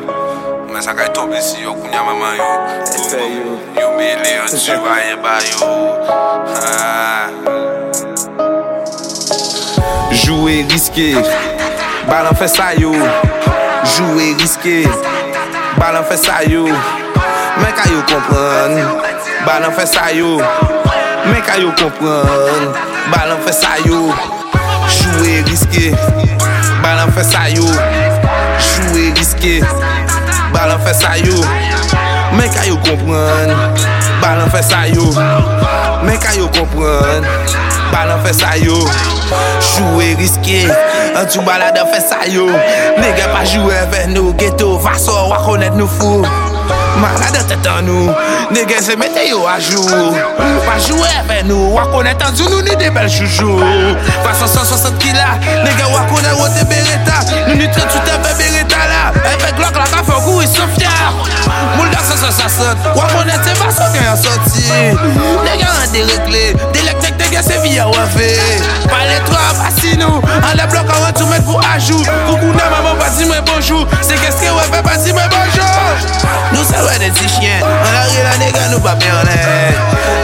Mwen 0.70 0.82
sakye 0.86 1.10
top 1.16 1.34
disi 1.34 1.66
yo 1.66 1.74
Kounye 1.74 2.00
maman 2.06 2.38
yo. 2.38 2.50
Yon 3.82 3.98
bele 3.98 4.30
yon 4.38 4.48
jiva 4.54 5.00
ye 5.02 5.16
bayo 5.26 5.58
Jouwe 10.22 10.62
riske 10.70 11.12
Balan 12.06 12.38
fè 12.38 12.46
sa 12.46 12.70
yo. 12.78 12.94
Jouwe 13.94 14.34
riske, 14.40 14.88
balan 15.78 16.04
fe 16.04 16.16
sa 16.16 16.42
yo. 16.42 16.64
Men 17.60 17.72
ka 17.78 17.86
yo 17.88 18.02
kompran, 18.10 18.74
balan 19.46 19.72
fe 19.76 19.86
sa 19.86 20.10
yo. 20.10 20.36
Men 21.30 21.42
ka 21.46 21.54
yo 21.62 21.70
kompran, 21.78 22.66
balan 23.12 23.38
fe 23.46 23.52
sa 23.52 23.76
yo. 23.86 24.10
Jouwe 24.96 25.42
riske, 25.46 25.94
balan 26.82 27.12
fe 27.14 27.22
sa 27.24 27.46
yo. 27.48 27.66
Jouwe 28.58 29.14
riske, 29.16 29.62
balan 30.52 30.82
fe 30.82 30.92
sa 30.94 31.14
yo. 31.22 31.38
Men 32.34 32.50
ka 32.52 32.66
yo 32.66 32.76
kompran, 32.82 33.54
balan 34.20 34.50
fe 34.50 34.62
sa 34.66 34.84
yo. 34.90 35.12
Men 36.02 36.18
ka 36.18 36.34
yo 36.34 36.50
kompran, 36.58 37.22
balan 37.94 38.18
fe 38.26 38.34
sa 38.34 38.56
yo. 38.58 38.82
Jouwe 39.62 40.14
riske 40.18 40.66
An 41.16 41.24
tou 41.32 41.40
balade 41.46 41.80
fè 41.88 41.98
sayo 42.04 42.44
Nega 43.00 43.30
pa 43.32 43.40
jwè 43.48 43.86
fè 43.92 44.02
nou 44.10 44.34
Geto 44.36 44.74
vaso 44.84 45.14
wakonet 45.30 45.72
nou 45.78 45.88
fou. 45.88 46.20
Malade 47.00 47.40
tèt 47.48 47.68
an 47.72 47.86
nou 47.88 48.12
Nega 48.52 48.82
se 48.84 48.98
mette 49.00 49.24
yo 49.24 49.46
a 49.48 49.54
jwou 49.64 50.10
Pa 50.66 50.76
jwè 50.84 51.14
fè 51.28 51.38
nou 51.48 51.70
Wakonet 51.72 52.20
an 52.26 52.36
tou 52.36 52.52
nou 52.52 52.60
ni 52.66 52.76
de 52.76 52.90
bel 52.92 53.08
choujou 53.08 53.56
Fason 54.26 54.52
160 54.58 55.00
kila 55.00 55.30
Nega 55.64 55.88
wakonet 55.94 56.36
wote 56.36 56.66
bereta 56.68 57.22
Nou 57.46 57.56
ni 57.56 57.70
tret 57.72 57.96
soute 57.96 58.20
fè 58.26 58.36
bereta 58.42 58.84
la. 58.92 59.02
E 59.16 59.34
fè 59.40 59.54
glok 59.56 59.80
la 59.80 59.88
ka 59.88 60.04
fè 60.04 60.20
kou 60.26 60.44
yi 60.44 60.50
souf 60.52 60.76
ya 60.82 60.92
Moul 61.78 61.88
da 61.94 62.04
160 62.04 62.92
Wakonet 62.98 63.40
se 63.48 63.56
vaso 63.62 63.88
gen 63.96 64.04
yon 64.10 64.20
soti. 64.20 64.68
Nega 65.48 65.72
an 65.72 65.96
de 65.96 66.04
rekle 66.12 66.44
Delek 66.76 67.00
tek 67.04 67.15
nege 67.30 67.42
se 67.42 67.58
vi 67.58 67.78
a 67.78 67.86
wafe. 67.86 68.38
Pale 68.88 69.20
tro 69.26 69.36
a 69.36 69.54
basi 69.54 69.96
nou. 69.96 70.22
An 70.42 70.56
le 70.56 70.66
blok 70.66 70.90
an 70.90 71.04
rentou 71.04 71.26
met 71.26 71.42
pou 71.44 71.58
ajou. 71.74 71.98
Koukou 72.26 72.52
nan 72.54 72.70
maman 72.70 72.98
pati 72.98 73.26
mwen 73.26 73.42
bonjou. 73.44 73.86
Se 74.00 74.14
keske 74.22 74.50
wafe 74.54 74.82
pati 74.82 75.12
mwen 75.12 75.28
bonjou. 75.32 76.22
Nou 76.52 76.64
se 76.64 76.82
wè 76.86 76.98
de 77.02 77.10
ti 77.16 77.28
chien. 77.28 77.62
An 77.62 77.92
la 77.92 78.06
ri 78.10 78.22
la 78.22 78.36
nege 78.42 78.68
nou 78.70 78.80
pa 78.84 78.94
merle 79.00 79.38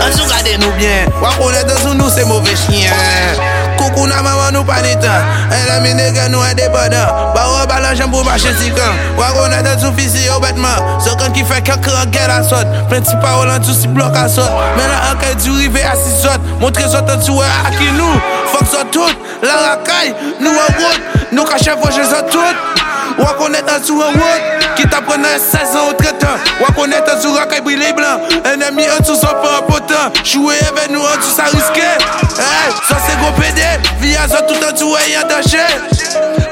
An 0.03 0.15
sou 0.15 0.29
gade 0.31 0.59
nou 0.63 0.73
bien. 0.79 1.11
Wakou 1.23 1.51
neto 1.55 1.79
sou 1.83 1.95
nou 1.99 2.11
se 2.11 2.27
mouve 2.29 2.57
chien. 2.67 3.72
Koukou 3.83 4.07
nan 4.07 4.23
maman 4.23 4.55
nou 4.55 4.63
panitan 4.63 5.27
E 5.51 5.59
la 5.67 5.81
mi 5.83 5.91
nega 5.99 6.29
nou 6.31 6.45
e 6.47 6.55
debadan 6.55 7.35
Baro 7.35 7.65
balan 7.67 7.97
jen 7.99 8.13
pou 8.13 8.23
bache 8.23 8.53
sikan 8.61 9.01
Waro 9.19 9.49
nan 9.51 9.67
den 9.67 9.81
sou 9.83 9.91
fisi 9.97 10.23
yo 10.29 10.39
betman 10.45 11.01
Sokan 11.03 11.35
ki 11.35 11.43
fe 11.49 11.59
kakre 11.67 11.97
an 11.99 12.13
gel 12.15 12.31
an 12.31 12.47
sot 12.47 12.71
Plenti 12.93 13.17
pa 13.25 13.35
ou 13.41 13.49
lan 13.49 13.65
tou 13.65 13.75
si 13.75 13.91
blok 13.91 14.15
an 14.21 14.31
sot 14.31 14.55
Menan 14.79 15.11
an 15.11 15.19
kay 15.19 15.35
di 15.35 15.51
rive 15.57 15.83
a 15.83 15.97
si 15.99 16.15
sot 16.21 16.47
Montre 16.63 16.87
sot 16.93 17.11
an 17.11 17.27
tou 17.27 17.43
e 17.43 17.51
aki 17.73 17.91
nou 17.99 18.23
Fok 18.53 18.69
sot 18.69 18.95
tout, 18.95 19.27
la 19.43 19.59
rakay, 19.65 20.15
nou 20.39 20.53
an 20.53 20.79
wot 20.79 21.33
Nou 21.33 21.49
ka 21.49 21.59
chef 21.59 21.81
wache 21.83 22.07
sot 22.07 22.31
tout. 22.31 22.82
Ou 23.19 23.43
connaître 23.43 23.75
en 23.75 23.81
dessous 23.81 24.01
en 24.01 24.11
route. 24.11 24.77
Qui 24.77 24.83
t'apprend 24.89 25.15
16 25.15 25.77
ans 25.77 25.91
au 25.91 25.93
traitant. 25.93 26.37
Ou 26.61 26.73
connaître 26.73 27.13
en 27.13 27.17
dessous 27.17 27.35
racaille 27.35 27.61
brûlé 27.61 27.93
blanc. 27.93 28.21
Ennemi 28.45 28.85
en 28.91 29.01
dessous 29.01 29.17
sans 29.17 29.35
pas 29.35 29.63
potent. 29.67 30.17
Jouer 30.25 30.57
avec 30.69 30.91
nous 30.91 31.01
en 31.01 31.17
dessous 31.17 31.35
ça 31.37 31.45
risqué. 31.45 31.83
Hey, 31.83 32.73
ça 32.89 32.97
c'est 33.07 33.19
gros 33.19 33.33
PD. 33.33 33.63
Via 34.01 34.29
ça 34.29 34.43
tout 34.43 34.55
en 34.55 34.73
dessous 34.73 34.97
ayant 35.07 35.27
danger. 35.29 35.59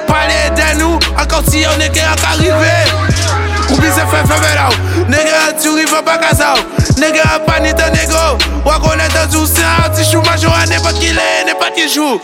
Parler 0.06 0.50
de 0.56 0.78
nous. 0.80 0.98
Encore 1.18 1.42
si 1.48 1.64
on 1.66 1.80
est 3.72 3.78
qu'à 3.78 3.78
arriver. 3.78 3.78
Oublie 3.78 3.88
se 3.88 4.00
fait 4.00 4.26
faire 4.26 4.54
là 4.54 4.68
Nègre 5.08 5.60
tu 5.60 5.68
rives 5.70 6.02
pas 6.02 6.18
qu'à 6.18 6.34
ça. 6.34 6.54
Nègre 6.98 7.40
pas 7.46 7.60
ni 7.60 7.72
de 7.72 7.82
négo. 7.82 8.38
Ou 8.64 8.88
connaître 8.88 9.28
tout 9.30 9.46
ça 9.46 9.90
Si 9.94 10.10
chou. 10.10 10.20
Major 10.22 10.54
à 10.54 10.66
n'importe 10.66 10.98
qui 10.98 11.12
l'est 11.12 11.44
N'importe 11.46 11.74
qui 11.74 11.88
joue. 11.88 12.20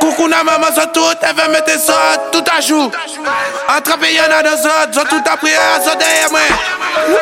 Coucou 0.00 0.28
na 0.28 0.42
maman 0.44 0.66
ça 0.74 0.86
tout 0.86 1.00
Elle 1.22 1.36
veut 1.36 1.52
mettre 1.52 1.78
ça 1.80 1.94
tout 2.32 2.42
Attraper 3.68 4.14
y'en 4.14 4.24
a 4.24 4.42
deux 4.42 4.50
autres. 4.50 4.94
Sont 4.94 5.06
tout 5.08 5.22
appris 5.30 5.52
à 5.52 5.80
ça 5.82 5.94
derrière 5.96 6.30
moi. 6.30 6.40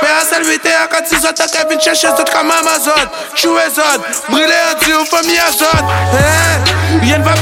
Mais 0.02 0.08
à 0.08 0.24
saluer 0.24 0.60
à 0.66 0.86
quand 0.88 1.04
ils 1.10 1.18
sont 1.18 1.28
T'as 1.34 1.46
qu'à 1.46 1.80
chercher 1.80 2.08
ça 2.08 2.24
comme 2.32 2.48
maman 2.48 2.78
ça 2.82 2.94
Chouer 3.36 3.70
ça 3.74 3.98
Brûler 4.28 4.52
un 4.70 4.84
tir 4.84 5.06
famille 5.06 5.38
à 5.38 5.52
ça 5.52 5.70
Y'en 7.02 7.22
va 7.22 7.34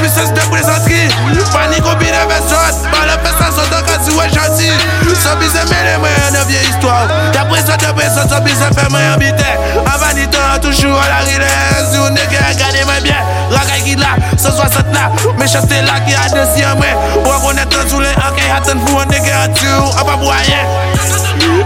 mwen 6.01 6.15
yon 6.17 6.35
de 6.35 6.43
vie 6.49 6.61
histwa 6.65 6.95
ou 7.03 7.33
Dapre 7.35 7.61
sa, 7.65 7.77
dapre 7.81 8.07
sa, 8.13 8.25
sa 8.29 8.39
bi 8.45 8.55
se 8.57 8.69
fe 8.75 8.87
mwen 8.91 9.05
yon 9.05 9.21
bitè 9.21 9.51
Avan 9.83 10.15
ni 10.17 10.25
ton 10.33 10.45
an 10.45 10.63
toujou 10.63 10.95
an 10.95 11.09
la 11.11 11.19
rile 11.27 11.49
Si 11.91 11.99
ou 12.01 12.09
neke 12.15 12.39
an 12.43 12.57
gade 12.59 12.85
mwen 12.87 13.03
byen 13.05 13.35
Rakay 13.53 13.83
ki 13.87 13.95
la, 13.99 14.15
160 14.37 14.93
la 14.95 15.09
Mè 15.39 15.49
chaste 15.49 15.81
la 15.87 15.99
ki 16.05 16.15
a 16.17 16.27
desi 16.33 16.65
an 16.67 16.77
mwen. 16.79 17.05
Ou 17.23 17.51
an 17.51 17.61
etan 17.63 17.87
sou 17.89 18.03
le 18.03 18.11
an 18.17 18.35
kay 18.37 18.51
hatan 18.51 18.83
pou 18.85 19.01
an 19.01 19.11
neke 19.13 19.35
an 19.35 19.55
tu 19.57 19.69
An 19.69 20.03
pa 20.03 20.15
pou 20.15 20.33
a 20.33 20.41
ye 20.47 20.61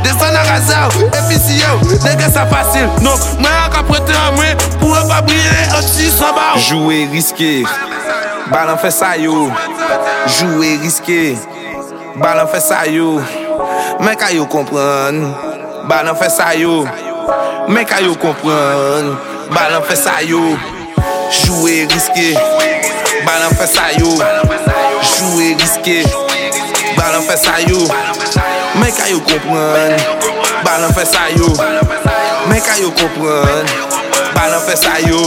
Desan 0.04 0.36
an 0.36 0.46
raza 0.48 0.84
ou, 0.94 1.10
efisi 1.22 1.62
ou 1.72 1.98
Neke 2.06 2.30
sa 2.34 2.46
fasil, 2.52 2.90
non 3.06 3.18
Mwen 3.40 3.52
an 3.54 3.72
ka 3.74 3.86
prete 3.88 4.16
an 4.20 4.38
mwen 4.38 4.68
Pou 4.80 4.96
an 4.98 5.10
pa 5.12 5.24
brye, 5.26 5.58
an 5.74 5.84
chi 5.94 6.12
san 6.14 6.36
ba 6.38 6.54
ou 6.58 6.64
Jouer 6.70 7.10
riske 7.14 7.56
Balan 8.52 8.78
fe 8.78 8.92
sa 8.92 9.16
yo. 9.18 9.52
Jouer 10.28 10.78
riske 10.84 11.38
Balan 12.16 12.48
fe 12.48 12.60
sa 12.62 12.86
yo. 12.86 13.22
Men 14.00 14.16
ka 14.18 14.30
yo 14.34 14.46
kompran 14.50 15.34
Balan 15.88 16.16
fe 16.16 16.30
sa 16.30 16.54
yo. 16.56 16.86
Men 17.68 17.86
ka 17.86 18.00
yo 18.02 18.16
kompran 18.18 19.14
Balan 19.54 19.84
fe 19.84 19.96
sa 19.96 20.22
yo. 20.22 20.58
Jouwe 21.30 21.86
riske 21.92 22.34
Balan 23.26 23.54
fe 23.58 23.68
sa 23.68 23.92
yo. 23.98 24.10
Jouwe 25.04 25.54
riske 25.60 26.04
Balan 26.98 27.22
fe 27.28 27.38
sa 27.38 27.60
yo. 27.62 27.82
Men 28.80 28.92
ka 28.96 29.10
yo 29.12 29.20
kompran 29.22 29.94
Balan 30.66 30.94
fe 30.94 31.06
sa 31.06 31.30
yo. 31.38 31.50
Men 32.50 32.62
ka 32.62 32.80
yo 32.82 32.90
kompran 32.98 33.66
Balan 34.34 34.62
fe 34.66 34.76
sa 34.76 34.98
yo. 35.04 35.22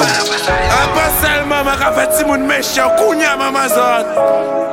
Apo 0.77 1.05
selman 1.23 1.63
men 1.65 1.79
ka 1.79 1.93
fe 1.95 2.05
ti 2.17 2.25
moun 2.27 2.43
mechè 2.49 2.85
Kounya 2.99 3.37
mama 3.39 3.69
zot 3.71 4.07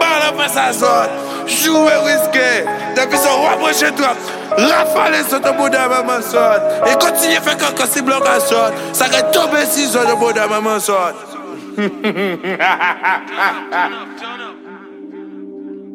Balan 0.02 0.34
fe 0.40 0.48
sa 0.50 0.72
zot. 0.74 1.33
Jouwe 1.54 1.94
riske 2.08 2.48
Depi 2.98 3.18
son 3.18 3.44
wapre 3.44 3.74
che 3.74 3.92
trap 3.98 4.18
Rafale 4.58 5.24
sou 5.30 5.40
te 5.40 5.54
bouda 5.58 5.88
maman 5.90 6.24
sot 6.24 6.90
E 6.90 6.96
kontinye 7.02 7.42
fe 7.42 7.56
kankan 7.62 7.88
si 7.88 8.02
blok 8.02 8.28
an 8.28 8.42
sot 8.42 8.74
Sa 8.96 9.10
ke 9.12 9.22
tobe 9.34 9.66
si 9.70 9.88
sou 9.88 10.06
te 10.08 10.16
bouda 10.18 10.48
maman 10.48 10.82
sot 10.82 11.16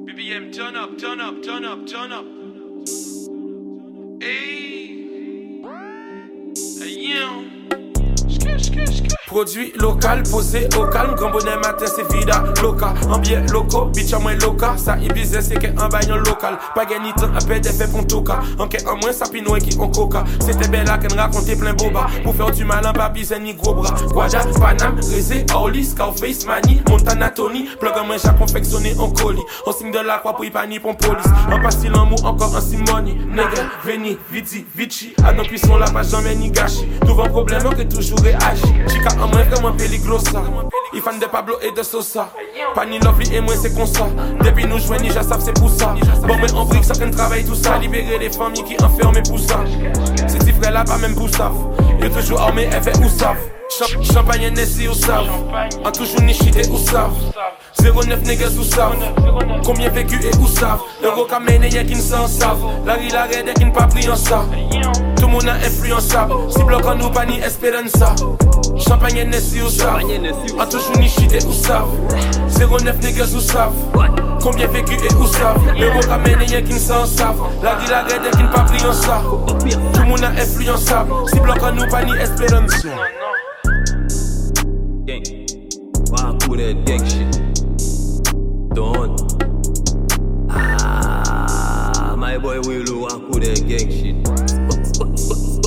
BBM 0.07 0.51
turn 0.53 0.75
up, 0.75 0.99
turn 0.99 1.21
up, 1.21 1.41
turn 1.43 1.65
up, 1.65 1.87
turn 1.87 2.13
up. 2.13 2.25
Hey. 4.21 4.89
Hey 6.81 6.95
yon 7.13 7.58
Produit 9.27 9.73
local, 9.79 10.23
posé 10.23 10.69
au 10.79 10.87
calme, 10.87 11.15
grand 11.15 11.31
bonnet 11.31 11.57
matin 11.57 11.85
c'est 11.85 12.11
vida 12.11 12.45
loca, 12.63 12.95
en 13.11 13.19
bien 13.19 13.45
loco, 13.53 13.85
bitch 13.95 14.15
à 14.15 14.19
moins 14.19 14.35
loca, 14.37 14.75
ça 14.79 14.97
business 14.97 15.49
c'est 15.51 15.59
qu'un 15.59 15.89
baillon 15.89 16.17
local, 16.17 16.59
pas 16.75 16.87
gagné 16.87 17.13
temps 17.13 17.29
à 17.35 17.45
perdre 17.45 17.69
fait 17.69 17.91
pour 17.91 18.07
toka, 18.07 18.41
en 18.59 18.67
qu'un 18.67 18.91
en 18.91 18.97
moins 18.97 19.13
ça 19.13 19.27
pinoy 19.29 19.61
qui 19.61 19.77
on 19.79 19.89
coca, 19.89 20.25
c'était 20.41 20.69
belle 20.69 20.89
à 20.89 20.97
qu'elle 20.97 21.19
racontait 21.19 21.57
plein 21.57 21.75
boba, 21.75 22.07
pour 22.25 22.35
faire 22.35 22.51
du 22.51 22.65
malin 22.65 22.93
pas 22.95 23.11
besoin 23.11 23.39
ni 23.39 23.53
gros 23.53 23.75
bras, 23.75 23.95
Guada, 24.11 24.41
Panam, 24.59 24.97
Rezé, 24.97 25.45
Orly, 25.55 25.85
Scarface, 25.85 26.47
Mani, 26.47 26.81
Montana, 26.89 27.29
Tony, 27.29 27.69
plug 27.79 27.93
en 28.01 28.07
main 28.07 28.17
j'ai 28.17 28.31
confectionné 28.39 28.95
en 28.99 29.11
colis, 29.11 29.43
on 29.67 29.73
signe 29.73 29.93
de 29.93 29.99
la 29.99 30.19
croix 30.19 30.35
pour 30.35 30.47
y 30.47 30.51
panier 30.51 30.81
pour 30.81 30.97
police, 30.97 31.27
en 31.53 31.99
en 31.99 32.07
mou 32.07 32.17
encore 32.25 32.57
en 32.57 32.61
simoni, 32.63 33.15
nègre, 33.29 33.61
veni, 33.85 34.17
viti, 34.33 34.65
vici, 34.75 35.13
à 35.23 35.35
nos 35.35 35.43
cuissons 35.43 35.77
la 35.77 35.91
page 35.91 36.09
jamais 36.09 36.35
ni 36.35 36.51
trouve 37.03 37.21
un 37.21 37.29
problème 37.29 37.63
que 37.77 37.83
toujours 37.83 38.19
chica 38.55 39.09
en 39.21 39.29
moins 39.29 39.45
vraiment 39.45 39.73
péliglosa, 39.73 40.43
il 40.93 41.01
fan 41.01 41.19
de 41.19 41.27
Pablo 41.27 41.55
et 41.63 41.71
de 41.71 41.83
Sosa, 41.83 42.33
Pani 42.75 42.99
Lovely 42.99 43.35
et 43.35 43.41
moi 43.41 43.55
c'est 43.61 43.75
comme 43.75 43.87
ça, 43.87 44.07
depuis 44.43 44.67
nous 44.67 44.79
jouer 44.79 44.99
Ninja 44.99 45.23
savent 45.23 45.43
c'est 45.45 45.59
pour 45.59 45.71
ça, 45.71 45.95
bon 46.27 46.37
mais 46.41 46.53
on 46.55 46.65
brique 46.65 46.85
ça 46.85 46.95
qu'on 46.95 47.11
travaille 47.11 47.45
tout 47.45 47.55
ça, 47.55 47.79
libérer 47.79 48.19
les 48.19 48.31
familles 48.31 48.65
qui 48.65 48.77
enferment 48.83 49.23
pour 49.29 49.39
ça, 49.39 49.61
c'est 50.27 50.43
si 50.43 50.53
là 50.71 50.85
pas 50.85 50.99
même 50.99 51.15
y'a 52.09 52.21
toujours 52.23 52.41
armé 52.41 52.65
effet 52.65 52.93
ou 53.05 53.09
savent. 53.09 53.37
Champ- 53.71 54.03
Champagne 54.03 54.51
Nessie 54.55 54.89
ou 54.89 54.95
savent 54.95 55.29
En 55.85 55.93
toujours 55.93 56.23
nichité 56.23 56.63
ou 56.71 56.79
savent 56.79 57.13
09 57.83 58.23
niggas 58.23 58.57
ou 58.59 58.65
savent 58.65 58.97
Combien 59.63 59.91
vécu 59.91 60.19
et 60.25 60.35
où 60.39 60.47
savent 60.49 60.81
Euro 61.05 61.27
kamene 61.27 61.65
y'a 61.71 61.85
qui 61.85 61.95
ne 61.95 62.01
s'en 62.01 62.27
savent 62.27 62.59
La 62.87 62.97
vie 62.97 63.11
la 63.11 63.25
raide 63.25 63.53
qui 63.55 63.65
ne 63.67 63.71
pas 63.71 63.87
pris 63.87 64.09
en 64.09 64.17
ça 64.17 64.47
Tout 65.17 65.27
le 65.27 65.33
monde 65.33 65.49
a 65.49 65.55
influençable. 65.67 66.33
Si 66.49 66.65
bloc 66.65 66.87
en 66.87 66.95
nous 66.95 67.11
pas 67.11 67.27
ni 67.27 67.39
espérança 67.41 68.15
Champagne 68.79 69.29
Nessie 69.29 69.61
ou 69.61 69.69
savent 69.69 70.01
En 70.59 70.67
toujours 70.67 70.97
nichité 70.99 71.39
ou 71.47 71.53
savent 71.53 71.89
09 72.59 72.99
niggas 73.03 73.35
ou 73.35 73.41
savent 73.41 73.73
Combien 74.43 74.67
vécu 74.69 74.95
et 74.95 75.15
où 75.15 75.27
savent 75.27 75.61
Euro 75.81 76.01
kamene 76.01 76.43
y'a 76.51 76.63
qui 76.63 76.75
ne 76.75 76.79
s'en 76.79 77.05
savent 77.07 77.41
La 77.63 77.75
vie 77.77 77.89
la 77.91 78.03
raide 78.03 78.23
y'a 78.25 78.31
qui 78.31 78.43
ne 78.43 78.49
pas 78.49 78.65
pris 78.65 78.85
en 78.87 78.93
ça 78.93 79.23
Tout 79.95 80.01
le 80.01 80.07
monde 80.07 80.25
a 80.25 80.31
influençable 80.31 81.11
Si 81.33 81.41
bloc 81.41 81.63
en 81.63 81.73
nous 81.73 81.87
pas 81.89 82.05
ni 82.05 82.13
espérança 82.17 82.89
Gang. 85.07 85.23
Rock 86.11 86.43
with 86.51 86.61
that 86.61 86.85
gang 86.85 87.05
shit. 87.07 87.29
Done. 88.75 89.17
Ah, 90.51 92.15
my 92.17 92.37
boy 92.39 92.59
Willow 92.67 93.03
rock 93.07 93.23
with 93.31 93.45
that 93.45 93.67
gang 93.67 93.91
shit. 93.91 94.17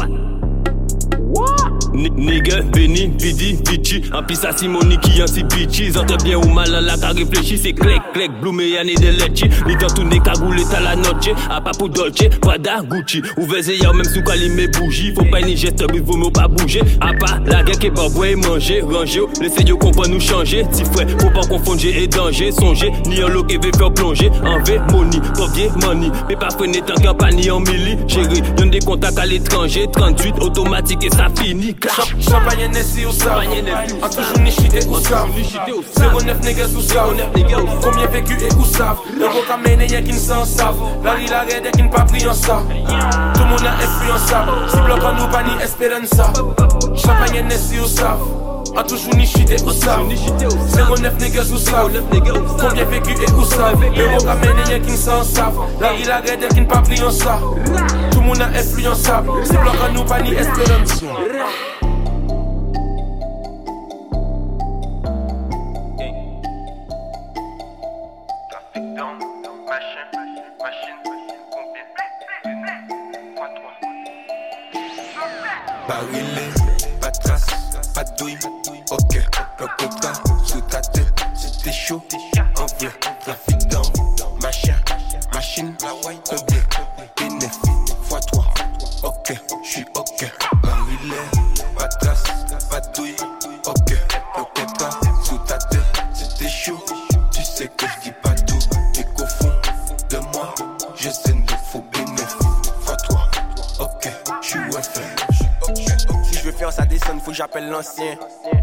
Ni- 0.10 1.81
Nigga, 1.94 2.62
veni, 2.74 3.12
vidi, 3.20 3.58
vici 3.70 4.02
En 4.14 4.24
pis 4.24 4.36
sa 4.36 4.56
simoni 4.56 4.98
qui 5.00 5.22
en 5.22 5.28
si 5.28 5.44
bitches 5.44 5.98
Entre 5.98 6.18
bien 6.24 6.38
ou 6.38 6.48
mal 6.48 6.72
la 6.72 6.98
ka 6.98 7.10
réfléchi 7.10 7.58
C'est 7.58 7.74
clec, 7.74 8.02
clec, 8.14 8.32
blue 8.42 8.52
me 8.52 8.68
yane 8.68 8.96
de 8.96 9.08
lechi 9.08 9.50
Ni 9.68 9.76
tan 9.78 9.88
tourne 9.88 10.22
cagoule 10.22 10.64
ta 10.70 10.80
la 10.80 10.96
noche 10.96 11.32
A 11.50 11.60
pas 11.62 11.72
pour 11.72 11.90
Dolce, 11.90 12.30
Prada, 12.42 12.82
Gucci. 12.82 13.22
Ouveze 13.38 13.72
ya 13.82 13.92
même 13.94 14.06
sous 14.06 14.24
kalime 14.24 14.68
bougie. 14.72 15.14
Faut 15.14 15.26
pas 15.26 15.42
ni 15.42 15.56
geste, 15.56 15.84
mais 15.92 16.00
vaut 16.00 16.18
mieux 16.18 16.32
pas 16.32 16.48
bouger. 16.48 16.82
A 17.00 17.14
pas 17.14 17.40
la 17.46 17.64
guerre 17.64 17.80
qui 17.80 17.88
est 17.88 17.90
boire 17.92 18.10
manger 18.38 18.82
Ranger, 18.82 19.22
laissez 19.42 19.64
yo 19.64 19.78
comprendre 19.78 20.10
nous 20.10 20.20
changer. 20.20 20.66
Ti 20.72 20.84
frère, 20.86 21.08
faut 21.20 21.30
pas 21.30 21.46
confondre 21.48 21.86
et 21.86 22.08
danger. 22.08 22.52
Songer, 22.52 22.92
ni 23.08 23.24
en 23.24 23.30
l'eau 23.30 23.44
qui 23.44 23.58
veut 23.58 23.72
faire 23.78 23.94
plonger. 23.94 24.30
En 24.46 24.64
V, 24.64 24.80
money, 24.92 25.20
papier, 25.36 25.70
money. 25.82 26.12
Mais 26.30 26.36
pas 26.36 26.50
freiner 26.50 26.82
tant 26.82 27.02
campagne 27.02 27.52
en 27.52 27.60
milli. 27.60 27.98
Chérie, 28.08 28.42
donne 28.56 28.70
des 28.70 28.80
contacts 28.80 29.20
à 29.20 29.26
l'étranger. 29.26 29.88
38, 29.92 30.36
automatique 30.42 31.04
et 31.04 31.10
ça 31.10 31.28
finit. 31.38 31.76
Champagne 31.90 32.70
Nessie 32.72 33.06
ou 33.06 33.12
ça 33.12 33.40
En 34.02 34.10
toujours 34.10 34.40
nichité 34.40 34.86
ou 34.88 35.00
ça 35.00 35.26
09 36.26 36.42
niggas 36.42 36.68
ou 36.76 36.82
ça 36.82 37.06
Combien 37.82 38.08
vécu 38.08 38.34
et 38.34 38.54
où 38.54 38.66
savent. 38.66 39.00
Euro 39.20 39.42
kamene 39.48 39.90
y'a 39.90 40.02
qui 40.02 40.14
ne 40.14 40.18
s'en 40.20 40.46
savent. 40.46 40.76
La 41.04 41.16
vie 41.16 41.28
la 41.28 41.42
raide 41.42 41.66
y'a 41.66 41.72
qui 41.72 41.82
ne 41.84 41.90
pas 41.90 42.04
pris 42.04 42.28
en 42.28 42.34
ça 42.34 42.62
Tout 43.34 43.40
le 43.44 43.50
monde 43.50 43.66
a 43.66 43.84
influençable 43.84 44.52
Si 44.70 44.78
bloc 44.78 45.04
en 45.04 45.14
nous 45.14 45.28
pas 45.28 45.44
ni 45.44 45.64
espérança 45.64 46.32
Champagne 46.96 47.46
Nessie 47.48 47.80
ou 47.80 47.88
ça 47.88 48.18
en 48.78 48.84
toujours 48.84 49.16
nichité 49.16 49.56
ou 49.66 49.72
ça 49.72 50.00
09 50.00 51.20
niggas 51.20 51.52
ou 51.52 51.58
ça 51.58 51.86
Combien 52.60 52.86
vécu 52.86 53.12
et 53.12 53.32
où 53.32 53.44
savent 53.44 53.84
Euro 53.84 54.24
kamene 54.24 54.70
y'a 54.70 54.80
qui 54.80 54.98
s'en 54.98 55.24
savent 55.24 55.60
La 55.80 55.92
la 56.08 56.18
raide 56.18 56.42
y'a 56.42 56.48
qui 56.48 56.62
pas 56.62 56.82
pris 56.82 57.02
en 57.04 57.12
ça 57.12 57.40
Tout 58.12 58.20
le 58.20 58.26
monde 58.26 58.42
a 58.42 58.48
influençable 58.48 59.30
Si 59.44 59.54
bloc 59.54 59.76
en 59.88 59.94
nous 59.94 60.04
pas 60.04 60.22
ni 60.22 60.32
trace, 75.92 76.61
pas 78.04 78.12
de 78.12 78.18
douille, 78.18 78.38
ok, 78.90 79.16
le 79.60 79.68
coca 79.78 80.14
sous 80.46 80.62
ta 80.62 80.82
tête, 80.82 81.06
c'était 81.36 81.72
chaud, 81.72 82.02
envieux, 82.58 82.92
trafic 83.20 83.71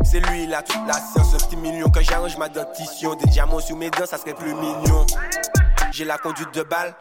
C'est 0.05 0.21
lui, 0.21 0.45
il 0.45 0.55
a 0.55 0.63
toute 0.63 0.87
la 0.87 0.95
science. 0.95 1.35
Un 1.35 1.47
petit 1.47 1.57
million 1.57 1.89
quand 1.89 2.03
j'arrange 2.03 2.37
ma 2.39 2.49
dentition. 2.49 3.15
Des 3.15 3.27
diamants 3.27 3.61
sur 3.61 3.77
mes 3.77 3.91
dents, 3.91 4.07
ça 4.07 4.19
serait 4.19 4.35
plus 4.35 4.55
mignon. 4.55 5.07
J'ai 5.93 6.05
la 6.05 6.19
conduite 6.19 6.53
de 6.55 6.63
balle 6.63 6.95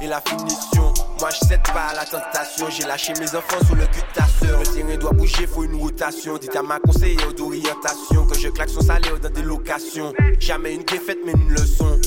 et 0.00 0.06
la 0.06 0.20
finition. 0.20 0.92
Moi, 1.20 1.30
je 1.30 1.46
cède 1.46 1.62
pas 1.62 1.88
à 1.90 1.94
la 1.94 2.04
tentation. 2.04 2.68
J'ai 2.70 2.84
lâché 2.84 3.12
mes 3.18 3.34
enfants 3.34 3.64
sous 3.66 3.74
le 3.74 3.86
cul 3.86 4.00
de 4.00 4.14
ta 4.14 4.26
sœur. 4.26 4.60
Le 4.60 4.66
terrain 4.66 4.96
doit 4.96 5.12
bouger, 5.12 5.46
faut 5.46 5.64
une 5.64 5.80
rotation. 5.80 6.36
Dites 6.38 6.56
à 6.56 6.62
ma 6.62 6.78
conseillère 6.78 7.32
d'orientation 7.32 8.26
que 8.26 8.38
je 8.38 8.48
claque 8.48 8.70
son 8.70 8.82
salaire 8.82 9.18
dans 9.20 9.30
des 9.30 9.42
locations. 9.42 10.12
Jamais 10.38 10.74
une 10.74 10.84
défaite, 10.84 11.18
mais 11.24 11.32
une 11.32 11.50
leçon. 11.52 11.98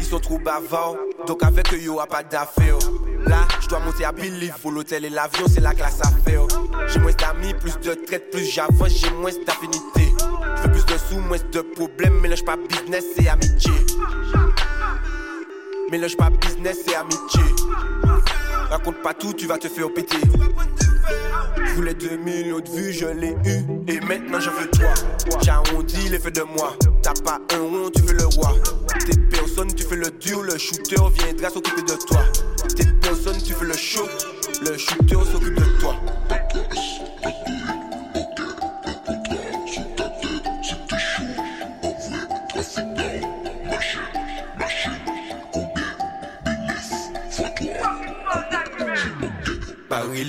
Ils 0.00 0.06
sont 0.06 0.20
trop 0.20 0.38
bavards, 0.38 0.96
donc 1.26 1.42
avec 1.42 1.72
eux, 1.72 1.78
y 1.78 1.88
aura 1.88 2.06
pas 2.06 2.22
d'affaires. 2.22 2.78
Là, 3.26 3.46
je 3.60 3.68
dois 3.68 3.80
monter 3.80 4.04
à 4.04 4.12
Billy, 4.12 4.50
faut 4.62 4.70
l'hôtel 4.70 5.04
et 5.04 5.10
l'avion, 5.10 5.46
c'est 5.48 5.60
la 5.60 5.74
classe 5.74 6.00
à 6.02 6.10
faire. 6.28 6.46
J'ai 6.88 6.98
moins 7.00 7.12
d'amis, 7.12 7.54
plus 7.54 7.78
de 7.80 7.94
traite, 7.94 8.30
plus 8.30 8.44
j'avance, 8.44 8.90
j'ai 8.90 9.10
moins 9.10 9.30
d'affinité. 9.46 10.12
Je 10.62 10.68
plus 10.68 10.84
de 10.84 10.98
sous, 10.98 11.20
moins 11.20 11.38
de 11.52 11.60
problèmes, 11.60 12.20
mélange 12.20 12.44
pas 12.44 12.56
business 12.56 13.04
et 13.16 13.28
amitié. 13.28 13.72
Mélange 15.90 16.16
pas 16.16 16.30
business 16.30 16.78
et 16.90 16.94
amitié. 16.94 17.42
Raconte 18.70 19.02
pas 19.02 19.14
tout, 19.14 19.32
tu 19.32 19.46
vas 19.46 19.58
te 19.58 19.68
faire 19.68 19.92
péter. 19.92 20.18
Voulais 21.74 21.94
2 21.94 22.16
millions 22.18 22.60
de 22.60 22.68
vues, 22.68 22.92
je 22.92 23.06
l'ai 23.06 23.34
eu. 23.44 23.64
Et 23.88 23.98
maintenant 24.00 24.38
je 24.38 24.48
veux 24.48 24.70
toi. 24.70 24.94
J'ai 25.42 25.50
arrondi 25.50 26.08
l'effet 26.08 26.30
de 26.30 26.42
moi. 26.42 26.76
T'as 27.02 27.14
pas 27.14 27.40
un 27.52 27.58
rond, 27.58 27.90
tu 27.90 28.00
fais 28.02 28.14
le 28.14 28.26
roi. 28.26 28.54
T'es 29.04 29.18
personne, 29.30 29.74
tu 29.74 29.82
fais 29.82 29.96
le 29.96 30.10
dur. 30.12 30.42
Le 30.44 30.56
shooter 30.56 30.96
viendra 31.18 31.50
s'occuper 31.50 31.82
de 31.82 31.96
toi. 32.06 32.20
T'es 32.76 32.84
personne, 33.02 33.38
tu 33.42 33.54
fais 33.54 33.64
le 33.64 33.76
show. 33.76 34.06
Le 34.62 34.78
shooter 34.78 35.16
s'occupe 35.32 35.54
de 35.54 35.80
toi. 35.80 35.96
Paris 49.88 50.24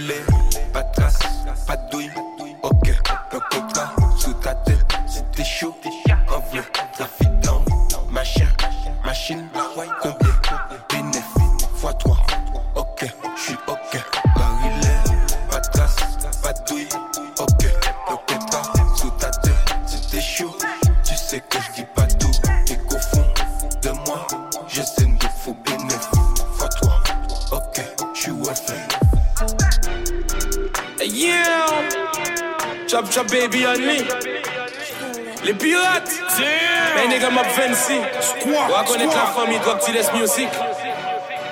Ben 37.05 37.11
nigga 37.11 37.29
m'a 37.29 37.43
fancy. 37.43 37.99
On 38.47 38.73
va 38.73 38.83
connaître 38.83 39.15
la 39.15 39.27
famille 39.27 39.59
Drop 39.59 39.79
Tiles 39.79 40.11
Music. 40.15 40.49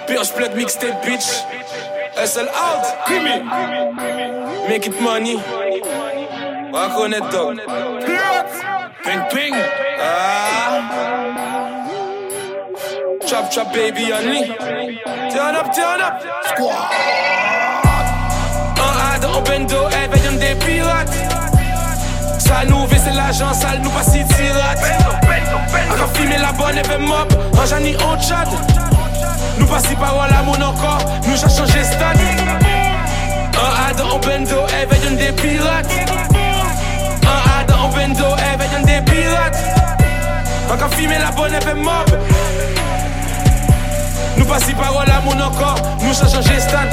Purge 0.07 0.33
plug 0.33 0.55
mixtape 0.55 1.05
bitch. 1.05 1.45
SL 2.15 2.49
out! 2.49 2.83
Gimme! 3.07 3.43
Make 4.67 4.87
it 4.87 4.99
money. 4.99 5.37
On 6.69 6.71
va 6.71 6.95
connaître 6.95 7.29
dog. 7.29 7.61
Ping 9.03 9.21
ping! 9.29 9.53
Ah! 10.01 10.81
Chop 13.27 13.51
chop 13.51 13.71
baby 13.73 14.11
on 14.11 14.27
me. 14.27 14.47
Turn 15.29 15.55
up, 15.55 15.71
turn 15.71 16.01
up! 16.01 16.19
Squad! 16.47 16.73
Un 18.80 19.13
A 19.13 19.19
dans 19.19 19.41
bendo. 19.41 19.93
Ça 22.53 22.65
nous 22.67 22.88
c'est 23.03 23.11
l'argent, 23.13 23.51
ça 23.51 23.69
nous 23.81 23.89
pas 23.89 24.03
si 24.03 24.23
tirate. 24.25 24.77
Encore 25.91 26.09
filmer 26.13 26.38
la 26.38 26.51
bonne 26.51 26.77
et 26.77 26.84
fait 26.84 26.99
mob, 26.99 27.27
en 27.59 27.65
jani 27.65 27.95
on 28.05 28.21
chat. 28.21 28.45
Nous 29.57 29.65
pas 29.65 29.80
si 29.80 29.95
parole 29.95 30.30
à 30.30 30.43
mon 30.43 30.53
encore, 30.53 30.99
nous 31.25 31.35
j'ai 31.35 31.49
changé 31.49 31.84
stade. 31.84 32.19
Un 33.57 33.89
A 33.89 33.93
dans 33.95 34.19
bendo, 34.19 34.57
éveillons 34.84 35.15
des 35.17 35.31
pirates. 35.31 35.91
Un 37.23 37.59
A 37.59 37.63
dans 37.63 37.89
bendo, 37.89 38.35
éveillons 38.53 38.85
des 38.85 39.01
pirates. 39.11 39.57
Encore 40.71 40.93
filmer 40.93 41.17
la 41.17 41.31
bonne 41.31 41.55
et 41.55 41.61
fait 41.61 41.73
mob. 41.73 42.07
Nous 44.44 44.49
pas 44.49 44.60
si 44.60 44.74
parole 44.74 45.10
à 45.10 45.22
mon 45.22 45.40
encore, 45.40 45.78
nous 46.02 46.11
j'ai 46.11 46.30
changé 46.30 46.60
stade. 46.60 46.90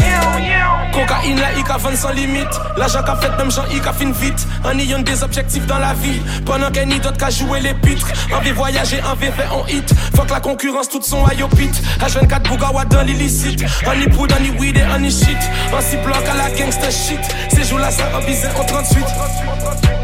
Cocaïne 0.93 1.41
là, 1.41 1.49
il 1.57 1.69
a 1.69 1.77
vendre 1.79 1.97
sans 1.97 2.13
limite. 2.13 2.47
L'argent 2.77 3.03
qu'a 3.03 3.17
fait, 3.17 3.37
même 3.37 3.51
gens, 3.51 3.65
il 3.73 3.81
a 3.81 3.93
fin 3.93 4.13
vite. 4.13 4.47
En 4.65 4.79
ayant 4.79 5.01
des 5.01 5.25
objectifs 5.25 5.67
dans 5.67 5.79
la 5.79 5.93
vie. 5.95 6.21
Pendant 6.47 6.71
qu'un 6.71 6.87
d'autres 6.87 7.17
qu'a 7.17 7.29
joué 7.29 7.59
les 7.59 7.75
pitres. 7.75 8.07
Envie 8.33 8.53
voyager, 8.53 9.01
envie 9.03 9.33
faire 9.33 9.53
en 9.53 9.67
hit. 9.67 9.93
Faut 10.15 10.23
que 10.23 10.31
la 10.31 10.39
concurrence, 10.39 10.89
toute 10.89 11.05
son 11.05 11.27
ayopit. 11.27 11.73
H24 11.99 12.43
Bougawa 12.49 12.85
dans 12.85 13.03
l'illicite. 13.03 13.65
En 13.85 14.01
y 14.01 14.09
poudre, 14.09 14.37
en 14.41 14.45
y 14.45 14.51
weed 14.51 14.77
et 14.77 14.85
en 14.85 15.03
y 15.03 15.11
shit. 15.11 15.39
En 15.77 15.81
si 15.81 15.97
bloc 15.97 16.23
à 16.31 16.37
la 16.37 16.57
gangster 16.57 16.93
shit. 16.93 17.21
Ces 17.53 17.65
jours-là, 17.65 17.91
ça 17.91 18.05
en 18.17 18.25
bizarre 18.25 18.61
en 18.61 18.65
38. 18.65 20.00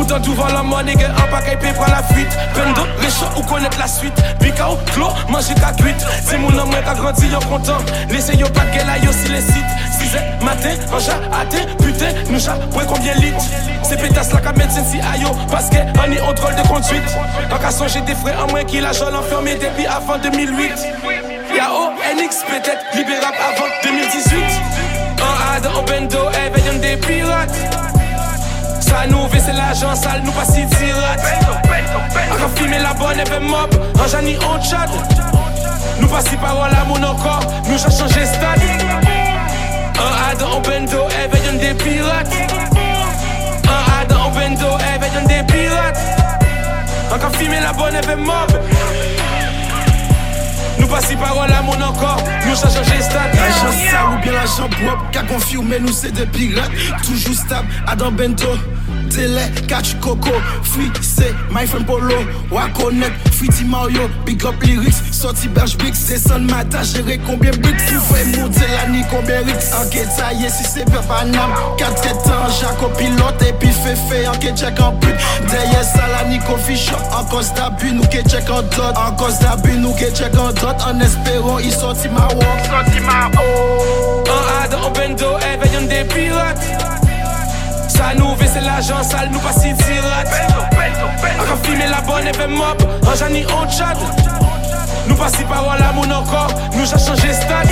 Pourtant 0.00 0.18
tout 0.18 0.32
va 0.32 0.50
la 0.50 0.62
monnaie, 0.62 0.94
un 0.94 1.30
paquet 1.30 1.58
paye 1.60 1.74
pour 1.74 1.84
la 1.84 2.02
fuite. 2.02 2.34
Bendo, 2.54 2.80
réchaud 3.00 3.26
ou 3.36 3.42
connaître 3.42 3.78
la 3.78 3.86
suite. 3.86 4.14
Bicao, 4.40 4.78
clos, 4.94 5.10
manger 5.28 5.54
ta 5.56 5.72
cuite. 5.72 6.02
C'est 6.24 6.38
mon 6.38 6.48
homme 6.58 6.70
qui 6.70 6.76
a 6.88 6.94
grandi, 6.94 7.28
yo 7.28 7.38
content. 7.40 7.76
Laissez 8.08 8.34
yo 8.34 8.46
pas 8.48 8.64
là, 8.64 8.96
yo 8.96 9.12
si 9.12 9.30
les 9.30 9.42
sites. 9.42 9.70
6 10.00 10.16
heures 10.16 10.22
matin, 10.42 10.70
en 10.90 10.98
ja, 10.98 11.12
athée, 11.38 11.66
putain, 11.84 12.14
nous 12.30 12.38
ja, 12.38 12.54
ouais 12.74 12.84
combien 12.88 13.12
litres? 13.12 13.44
C'est 13.82 14.00
pétasse 14.00 14.32
la 14.32 14.52
médecine 14.52 14.84
si 14.90 14.96
ayo, 14.96 15.36
parce 15.50 15.68
que 15.68 15.76
on 15.76 16.10
est 16.10 16.20
en 16.22 16.32
drôle 16.32 16.54
de 16.54 16.66
conduite. 16.66 17.16
Pas 17.50 17.58
qu'à 17.58 17.70
songer 17.70 18.00
des 18.00 18.14
frais, 18.14 18.34
en 18.42 18.50
moins 18.50 18.64
qu'il 18.64 18.86
a 18.86 18.92
jeune 18.92 19.14
enfermé 19.14 19.56
depuis 19.56 19.86
avant 19.86 20.16
2008. 20.16 20.72
Y'a 21.54 21.68
ONX 21.72 22.36
peut-être 22.48 22.96
libérable 22.96 23.36
avant 23.54 23.68
2018. 23.82 24.44
Un 25.18 25.56
A 25.56 25.60
dans 25.60 25.82
Bendo, 25.82 26.30
éveillons 26.46 26.78
des 26.80 26.96
pirates. 26.96 27.89
Ça 28.90 29.06
nous 29.06 29.28
fait 29.28 29.40
c'est 29.40 29.52
l'argent 29.52 29.94
sale, 29.94 30.20
nous 30.24 30.32
pas 30.32 30.44
si 30.44 30.66
tirate. 30.66 31.22
Encore 32.32 32.50
filmer 32.56 32.80
la 32.80 32.92
bonne 32.92 33.18
et 33.18 33.24
fait 33.24 33.40
mob, 33.40 33.70
en 33.98 34.06
jani 34.06 34.36
on 34.42 34.60
chat. 34.60 34.88
Nous 36.00 36.08
pas 36.08 36.20
si 36.20 36.36
parole 36.36 36.70
à 36.70 36.84
mon 36.84 37.02
encore, 37.02 37.40
nous 37.66 37.78
j'ai 37.78 37.96
changé 37.96 38.26
stade. 38.26 38.60
Un 39.96 40.30
A 40.30 40.34
dans 40.34 40.60
Bendo, 40.60 41.06
éveillons 41.24 41.58
des 41.58 41.74
pirates. 41.74 42.34
Un 43.64 44.02
A 44.02 44.04
dans 44.06 44.30
Bendo, 44.30 44.76
éveillons 44.94 45.26
des 45.26 45.52
pirates. 45.52 45.98
Encore 47.14 47.34
filmer 47.36 47.60
la 47.60 47.72
bonne 47.72 47.94
et 47.94 48.02
fait 48.02 48.16
mob. 48.16 48.50
Nous 48.50 49.29
pas 50.90 51.00
si 51.00 51.16
parole 51.16 51.50
à 51.52 51.62
mon 51.62 51.80
encore, 51.80 52.18
nous 52.46 52.54
j'ai 52.54 52.62
changé 52.62 53.00
stade. 53.00 53.34
L'argent 53.34 53.72
sale 53.72 54.18
ou 54.18 54.22
bien 54.22 54.32
l'argent 54.32 54.68
propre, 54.68 55.10
qu'a 55.12 55.22
confirmé 55.22 55.78
nous 55.78 55.92
c'est 55.92 56.12
des 56.12 56.26
pirates. 56.26 56.70
Toujours 57.04 57.34
stable, 57.34 57.68
Adam 57.86 58.10
Bento. 58.10 58.48
Télé, 59.10 59.42
catch 59.66 59.98
coco, 60.00 60.30
free 60.62 60.90
c'est 61.02 61.34
my 61.50 61.66
friend 61.66 61.84
Polo, 61.84 62.14
Wakonet, 62.50 63.10
Free 63.32 63.64
Mario, 63.64 64.08
big 64.24 64.44
up 64.44 64.54
lyrics, 64.62 64.94
sorti 65.10 65.48
berge 65.48 65.76
big, 65.78 65.94
c'est 65.94 66.18
son 66.18 66.38
matin, 66.40 66.78
combien 67.26 67.50
bricks, 67.50 67.76
tu 67.88 67.96
fais 67.96 68.24
monter 68.38 68.66
la 68.80 68.88
nuit, 68.88 69.04
combien 69.10 69.40
rix, 69.40 69.72
enquête 69.74 70.08
taillé 70.16 70.48
si 70.48 70.64
c'est 70.64 70.84
pas 70.84 71.02
Panam, 71.02 71.50
4 71.76 72.28
ans, 72.28 72.48
Jaco 72.60 72.88
pilote, 72.96 73.42
et 73.48 73.52
puis 73.54 73.70
fait 73.70 73.96
fait, 73.96 74.28
enquête 74.28 74.56
check 74.56 74.80
en 74.80 74.92
pute, 74.92 75.16
derrière 75.50 75.84
ça 75.84 76.06
la 76.12 76.28
Nico 76.28 76.56
Fischer, 76.56 76.92
en 77.12 77.24
cause 77.24 77.52
d'abus, 77.54 77.92
nous 77.92 78.06
qui 78.06 78.22
check 78.28 78.48
en 78.48 78.62
dot, 78.62 78.96
en 78.96 79.12
cause 79.16 79.40
d'abus, 79.40 79.76
nous 79.76 79.92
qui 79.94 80.04
check 80.14 80.36
en 80.38 80.52
dot, 80.52 80.76
en 80.86 81.00
espérant, 81.00 81.58
il 81.58 81.72
sorti 81.72 82.08
ma 82.08 82.28
walk, 82.28 82.64
sorti 82.64 83.00
ma 83.00 83.30
oh. 83.36 84.24
Un 84.30 84.64
A 84.64 84.68
dans 84.68 84.90
Bendo, 84.90 85.36
éveillons 85.52 85.86
des 85.88 86.04
pirates. 86.04 86.89
Ça 88.00 88.14
nous 88.16 88.34
fait 88.36 88.46
c'est 88.46 88.62
l'argent 88.62 89.02
sale, 89.02 89.28
nous 89.30 89.38
pas 89.40 89.52
si 89.52 89.74
tirate. 89.74 90.32
Encore 91.38 91.58
filmer 91.62 91.86
la 91.86 92.00
bonne 92.00 92.26
et 92.26 92.32
fait 92.32 92.46
mob, 92.46 92.78
en 93.06 93.14
jani 93.14 93.44
on 93.44 93.68
chat. 93.68 93.94
Nous 95.06 95.14
pas 95.16 95.28
si 95.28 95.44
parole 95.44 95.82
à 95.82 95.92
mon 95.92 96.10
encore, 96.10 96.48
nous 96.72 96.86
j'ai 96.86 96.98
changé 96.98 97.34
stade. 97.34 97.68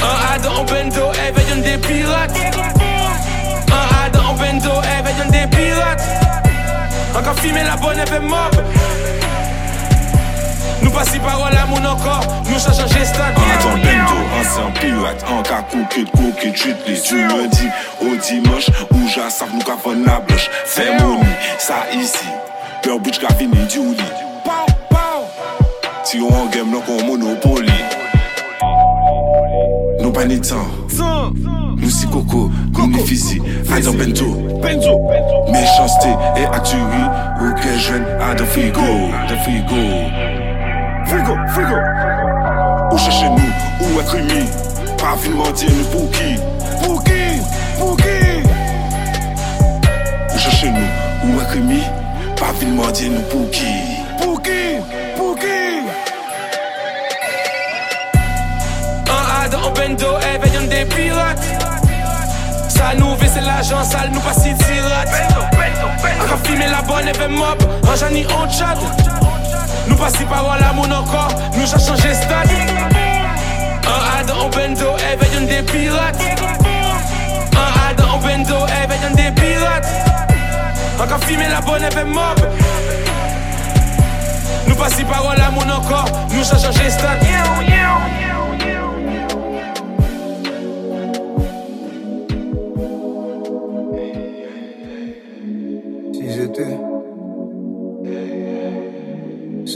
Un 0.00 0.34
A 0.34 0.38
dans 0.38 0.64
Bendo, 0.64 1.12
éveillons 1.28 1.60
des 1.62 1.76
pirates. 1.76 2.38
Un 3.68 4.06
A 4.06 4.08
dans 4.08 4.32
Bendo, 4.32 4.72
éveillons 4.98 5.30
des 5.30 5.46
pirates. 5.54 6.02
Encore 7.14 7.38
filmer 7.38 7.64
la 7.64 7.76
bonne 7.76 7.98
et 7.98 8.06
fait 8.06 8.20
si 11.04 11.18
parole 11.18 11.54
à 11.54 11.66
mon 11.66 11.76
encore, 11.76 12.20
nous 12.44 12.58
j'ai 12.58 12.72
changé 12.72 13.04
stade. 13.04 13.34
En 13.36 13.76
bendo, 13.78 14.18
ancien 14.40 14.70
pirate, 14.80 15.24
en 15.28 15.42
cas 15.42 15.62
coquette, 15.62 16.10
coquette, 16.12 16.56
chute 16.56 16.76
les 16.86 17.00
du 17.00 17.22
lundi 17.22 17.68
au 18.00 18.16
dimanche, 18.16 18.68
où 18.92 19.08
savent 19.08 19.48
nous 19.52 19.60
vendre 19.60 20.06
la 20.06 20.20
blanche. 20.20 20.48
Fais 20.64 20.96
mon 20.98 21.20
ça 21.58 21.86
ici, 21.92 22.26
peur 22.82 22.98
bouche 22.98 23.18
qu'a 23.18 23.34
fini 23.34 23.56
du 23.66 23.78
lit. 23.78 24.02
Si 26.04 26.20
on 26.20 26.28
en 26.28 26.46
game, 26.46 26.70
donc 26.70 26.84
on 26.88 27.04
monopoly. 27.04 27.72
Nous 30.00 30.12
pas 30.12 30.24
ni 30.24 30.40
temps, 30.40 30.56
nous 31.76 31.90
si 31.90 32.06
coco, 32.06 32.50
nous 32.78 32.86
ni 32.86 33.00
physique, 33.00 33.42
Bento. 33.68 34.42
Méchanceté 35.50 36.08
et 36.36 36.46
actuelle, 36.46 37.10
ok 37.40 37.78
jeune, 37.78 38.04
Adam 38.20 38.44
Frigo, 38.46 38.80
Adam 38.80 39.38
Frigo. 39.42 40.35
Frigo, 41.06 41.36
frigo. 41.48 41.76
Où 42.90 42.98
cherchez 42.98 43.28
nous, 43.28 43.86
où 43.86 44.00
être 44.00 44.16
mis 44.18 44.46
pas 44.98 45.14
vin 45.16 45.36
mentir 45.36 45.70
nous 45.70 45.84
pour 45.84 46.10
qui? 46.10 46.36
Pour 46.82 47.04
qui? 47.04 47.40
Pour 47.78 47.96
qui? 47.96 48.42
Ou 50.34 50.38
chercher 50.38 50.70
nous, 50.70 51.28
ou 51.28 51.40
un 51.40 51.44
Pas 52.34 52.52
vin 52.60 52.68
mentir 52.74 53.10
nous 53.10 53.22
pour 53.22 53.48
qui? 53.50 53.66
Pour 54.20 54.42
qui? 54.42 54.50
Pour 55.16 55.36
qui? 55.36 55.46
Un 59.08 59.44
A 59.44 59.48
dans 59.48 59.70
bendo, 59.70 60.06
éveillons 60.34 60.66
des 60.68 60.84
pirates. 60.86 61.38
Ça 62.68 62.94
nous 62.98 63.16
c'est 63.20 63.40
l'agent 63.40 63.84
sale, 63.84 64.10
nous 64.12 64.20
pas 64.20 64.34
si 64.34 64.54
tirate 64.54 65.08
On 66.32 66.46
filmer 66.46 66.66
la 66.66 66.82
bonne 66.82 67.08
et 67.08 67.28
mob, 67.28 67.62
en 67.88 67.96
j'en 67.96 68.06
on 68.08 68.50
chat 68.50 68.76
Nous 69.88 69.96
pas 69.96 70.10
si 70.10 70.24
parole 70.24 70.62
à 70.62 70.72
mon 70.72 70.90
encore, 70.90 71.28
nous 71.54 71.66
j'ai 71.66 71.78
changé 71.84 72.14
stade 72.14 72.48
Un 73.84 74.20
A 74.20 74.24
dans 74.24 74.48
bendo, 74.48 74.96
éveillons 75.12 75.46
des 75.46 75.62
pirates. 75.62 76.20
Un 77.52 77.90
A 77.90 77.94
dans 77.94 78.18
bendo, 78.18 78.66
éveillons 78.82 79.14
des 79.14 79.30
pirates. 79.40 79.86
On 80.98 81.18
filmer 81.26 81.48
la 81.48 81.60
bonne 81.60 81.82
et 81.84 82.04
mob. 82.04 82.40
Nous 84.66 84.74
pas 84.74 84.90
si 84.90 85.04
parole 85.04 85.40
à 85.40 85.50
mon 85.50 85.68
encore, 85.70 86.08
nous 86.30 86.42
j'ai 86.42 86.58
changé 86.58 86.90
stade 86.90 87.20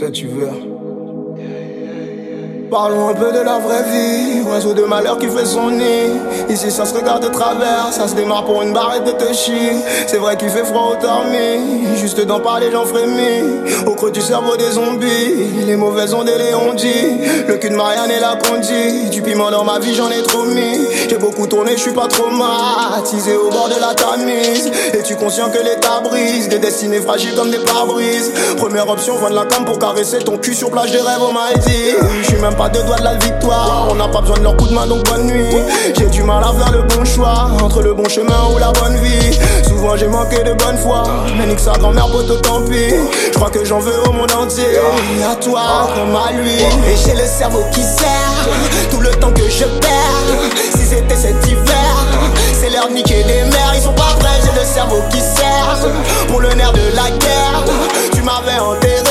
Ça 0.01 0.09
tu 0.09 0.25
veux 0.25 0.80
Parlons 2.71 3.09
un 3.09 3.13
peu 3.13 3.33
de 3.33 3.39
la 3.39 3.57
vraie 3.57 3.83
vie, 3.83 4.43
oiseau 4.47 4.73
de 4.73 4.83
malheur 4.83 5.17
qui 5.17 5.27
fait 5.27 5.45
son 5.45 5.71
nid. 5.71 6.13
Ici 6.49 6.71
ça 6.71 6.85
se 6.85 6.93
regarde 6.93 7.21
de 7.21 7.27
travers, 7.27 7.89
ça 7.91 8.07
se 8.07 8.15
démarre 8.15 8.45
pour 8.45 8.61
une 8.61 8.71
barrette 8.71 9.03
de 9.03 9.11
touchy. 9.11 9.73
C'est 10.07 10.15
vrai 10.15 10.37
qu'il 10.37 10.49
fait 10.49 10.63
froid 10.63 10.93
au 10.93 10.95
tarmi, 10.95 11.97
juste 11.97 12.21
d'en 12.21 12.39
parler 12.39 12.69
j'en 12.71 12.85
frémis. 12.85 13.43
Au 13.85 13.93
creux 13.93 14.11
du 14.11 14.21
cerveau 14.21 14.55
des 14.55 14.71
zombies, 14.71 15.65
les 15.67 15.75
mauvaises 15.75 16.13
ondes 16.13 16.29
et 16.29 16.37
les 16.37 16.55
ondits. 16.55 17.19
Le 17.45 17.57
cul 17.57 17.71
de 17.71 17.75
Marianne 17.75 18.09
et 18.09 18.21
la 18.21 18.37
condit, 18.37 19.09
du 19.09 19.21
piment 19.21 19.51
dans 19.51 19.65
ma 19.65 19.79
vie 19.79 19.93
j'en 19.93 20.09
ai 20.09 20.23
trop 20.23 20.45
mis. 20.45 20.79
J'ai 21.09 21.17
beaucoup 21.17 21.47
tourné, 21.47 21.73
je 21.75 21.81
suis 21.81 21.91
pas 21.91 22.07
traumatisé 22.07 23.35
au 23.35 23.49
bord 23.49 23.67
de 23.67 23.81
la 23.81 23.93
tamise. 23.93 24.71
Es-tu 24.93 25.17
conscient 25.17 25.49
que 25.49 25.61
l'état 25.61 25.99
brise, 25.99 26.47
des 26.47 26.59
destinées 26.59 27.01
fragiles 27.01 27.35
comme 27.35 27.51
des 27.51 27.59
pare-brises. 27.59 28.31
Première 28.55 28.87
option, 28.87 29.15
de 29.29 29.35
la 29.35 29.45
cam 29.45 29.65
pour 29.65 29.77
caresser 29.77 30.19
ton 30.19 30.37
cul 30.37 30.53
sur 30.53 30.71
plage 30.71 30.91
des 30.91 31.01
rêves 31.01 31.21
au 31.21 31.33
Maïdi. 31.33 31.95
Je 32.23 32.37
pas 32.61 32.69
deux 32.69 32.83
doigts 32.83 32.97
de 32.97 33.03
la 33.03 33.15
victoire. 33.15 33.87
On 33.89 33.95
n'a 33.95 34.07
pas 34.07 34.21
besoin 34.21 34.37
de 34.37 34.43
leur 34.43 34.55
coup 34.55 34.67
de 34.67 34.73
main, 34.73 34.85
donc 34.85 35.03
bonne 35.09 35.25
nuit. 35.25 35.55
J'ai 35.97 36.05
du 36.07 36.21
mal 36.21 36.43
à 36.43 36.53
faire 36.53 36.71
le 36.71 36.83
bon 36.83 37.03
choix 37.03 37.49
entre 37.59 37.81
le 37.81 37.93
bon 37.95 38.07
chemin 38.07 38.41
ou 38.53 38.59
la 38.59 38.71
bonne 38.71 38.97
vie. 38.97 39.39
Souvent 39.67 39.97
j'ai 39.97 40.07
manqué 40.07 40.43
de 40.43 40.53
bonne 40.53 40.77
foi, 40.77 41.03
mais 41.37 41.47
nique 41.47 41.59
sa 41.59 41.71
grand-mère, 41.71 42.07
poteau, 42.07 42.35
tant 42.35 42.61
pis. 42.61 42.93
Je 43.33 43.37
crois 43.37 43.49
que 43.49 43.65
j'en 43.65 43.79
veux 43.79 43.99
au 44.07 44.11
monde 44.11 44.31
entier. 44.33 44.77
À 45.27 45.35
toi 45.37 45.89
comme 45.95 46.15
à 46.15 46.31
lui. 46.33 46.53
Et 46.53 46.97
j'ai 47.03 47.15
le 47.15 47.25
cerveau 47.25 47.63
qui 47.71 47.81
serre 47.81 48.47
tout 48.91 48.99
le 48.99 49.09
temps 49.09 49.31
que 49.31 49.49
je 49.49 49.65
perds. 49.65 50.51
Si 50.75 50.85
c'était 50.85 51.15
cet 51.15 51.43
hiver, 51.47 51.95
c'est 52.53 52.69
l'heure 52.69 52.89
de 52.89 52.93
niquer 52.93 53.23
des 53.23 53.43
mers. 53.49 53.73
Ils 53.75 53.81
sont 53.81 53.93
pas 53.93 54.13
prêts, 54.19 54.39
j'ai 54.45 54.59
le 54.59 54.65
cerveau 54.65 55.01
qui 55.09 55.19
serre 55.19 55.79
pour 56.27 56.41
le 56.41 56.49
nerf 56.53 56.73
de 56.73 56.95
la 56.95 57.09
guerre. 57.09 57.63
Tu 58.13 58.21
m'avais 58.21 58.59
enterré, 58.59 59.01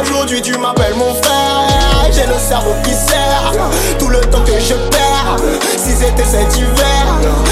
aujourd'hui, 0.00 0.40
tu 0.42 0.56
m'appelles 0.58 0.94
mon 0.94 1.12
frère. 1.14 1.73
J'ai 2.14 2.26
le 2.26 2.38
cerveau 2.38 2.74
qui 2.84 2.92
sert 2.92 3.52
Tout 3.98 4.08
le 4.08 4.20
temps 4.20 4.44
que 4.44 4.52
je 4.60 4.74
perds 4.74 5.36
Si 5.76 5.90
c'était 5.90 6.24
cet 6.24 6.56
hiver 6.56 7.06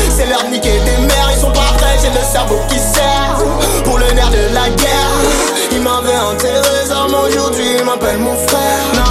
C'est 0.08 0.26
l'heure 0.26 0.44
de 0.44 0.50
niquer 0.50 0.78
des 0.84 1.04
mères. 1.04 1.30
Ils 1.34 1.40
sont 1.40 1.50
pas 1.50 1.72
prêts, 1.78 1.98
j'ai 2.00 2.10
le 2.10 2.24
cerveau 2.24 2.60
qui 2.68 2.78
sert 2.78 3.38
Pour 3.84 3.98
le 3.98 4.06
nerf 4.12 4.30
de 4.30 4.54
la 4.54 4.68
guerre 4.70 5.12
Il 5.72 5.80
m'avait 5.82 6.14
armes 6.92 7.16
aujourd'hui 7.26 7.76
Il 7.78 7.84
m'appelle 7.84 8.18
mon 8.18 8.36
frère 8.36 9.01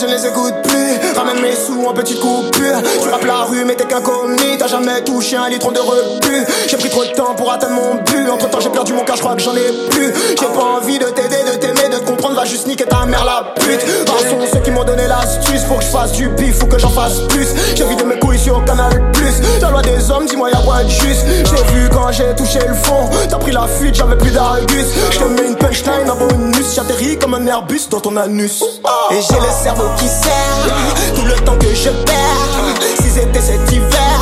je 0.00 0.06
ne 0.06 0.12
les 0.12 0.26
écoute 0.26 0.54
plus. 0.62 1.16
Ramène 1.16 1.42
mes 1.42 1.54
sous 1.54 1.84
en 1.86 1.92
petite 1.92 2.20
coupure. 2.20 2.82
Tu 3.02 3.08
rappes 3.08 3.24
la 3.24 3.42
rue 3.44 3.64
mais 3.64 3.74
t'es 3.74 3.84
qu'un 3.84 4.00
commis. 4.00 4.56
T'as 4.58 4.68
jamais 4.68 5.02
touché 5.02 5.36
un 5.36 5.48
litron 5.48 5.72
de 5.72 5.80
rebut 5.80 6.46
J'ai 6.68 6.76
pris 6.76 6.88
trop 6.88 7.04
de 7.04 7.10
temps 7.10 7.34
pour 7.34 7.52
atteindre 7.52 7.74
mon 7.74 7.94
but. 8.02 8.30
Entre 8.30 8.48
temps 8.48 8.60
j'ai 8.60 8.70
perdu 8.70 8.92
mon 8.92 9.04
cas, 9.04 9.14
je 9.16 9.20
crois 9.20 9.34
que 9.34 9.42
j'en 9.42 9.56
ai 9.56 9.88
plus. 9.90 10.12
J'ai 10.30 10.46
pas 10.46 10.64
envie 10.78 10.98
de 10.98 11.06
t'aider, 11.06 11.42
de 11.50 11.56
t'aimer, 11.58 11.88
de 11.88 11.98
comprendre. 12.04 12.36
Va 12.36 12.44
juste 12.44 12.66
niquer 12.66 12.84
ta 12.84 13.06
mère 13.06 13.24
la 13.24 13.54
pute. 13.60 14.04
Passons 14.04 14.38
ceux 14.52 14.60
qui 14.60 14.70
m'ont 14.70 14.84
donné 14.84 15.06
l'astuce. 15.06 15.64
Faut 15.64 15.74
que 15.74 15.84
je 15.84 15.88
fasse 15.88 16.12
du 16.12 16.28
bif, 16.28 16.58
faut 16.58 16.66
que 16.66 16.78
j'en 16.78 16.90
fasse 16.90 17.20
plus. 17.28 17.48
J'ai 17.74 17.84
vidé 17.84 18.04
mes 18.04 18.18
sur 18.38 18.64
Canal. 18.64 19.02
Plus 19.12 19.40
La 19.60 19.70
loi 19.70 19.82
des 19.82 20.10
hommes, 20.10 20.26
dis-moi 20.26 20.50
y'a 20.50 20.58
quoi 20.58 20.82
de 20.82 20.88
juste? 20.88 21.26
J'ai 21.26 21.74
vu 21.74 21.88
quand 21.90 22.10
j'ai 22.12 22.34
touché 22.36 22.60
le 22.66 22.74
fond 22.74 23.08
T'as 23.28 23.36
pris 23.36 23.52
la 23.52 23.66
fuite, 23.66 23.94
j'avais 23.94 24.16
plus 24.16 24.30
d'argus. 24.30 24.86
Je 25.10 25.18
te 25.18 25.24
mets 25.24 25.48
une 25.48 25.56
punchline, 25.56 26.08
un 26.08 26.14
bonus 26.14 26.74
J'atterris 26.74 27.18
comme 27.18 27.34
un 27.34 27.46
Airbus 27.46 27.88
dans 27.90 28.00
ton 28.00 28.16
anus. 28.16 28.62
Et 29.10 29.20
j'ai 29.20 29.40
le 29.40 29.50
cerveau 29.62 29.88
qui 29.96 30.06
serre 30.06 31.14
Tout 31.14 31.24
le 31.24 31.34
temps 31.44 31.56
que 31.58 31.74
je 31.74 31.90
perds. 31.90 32.84
Si 33.00 33.10
c'était 33.10 33.40
cet 33.40 33.70
hiver 33.72 34.20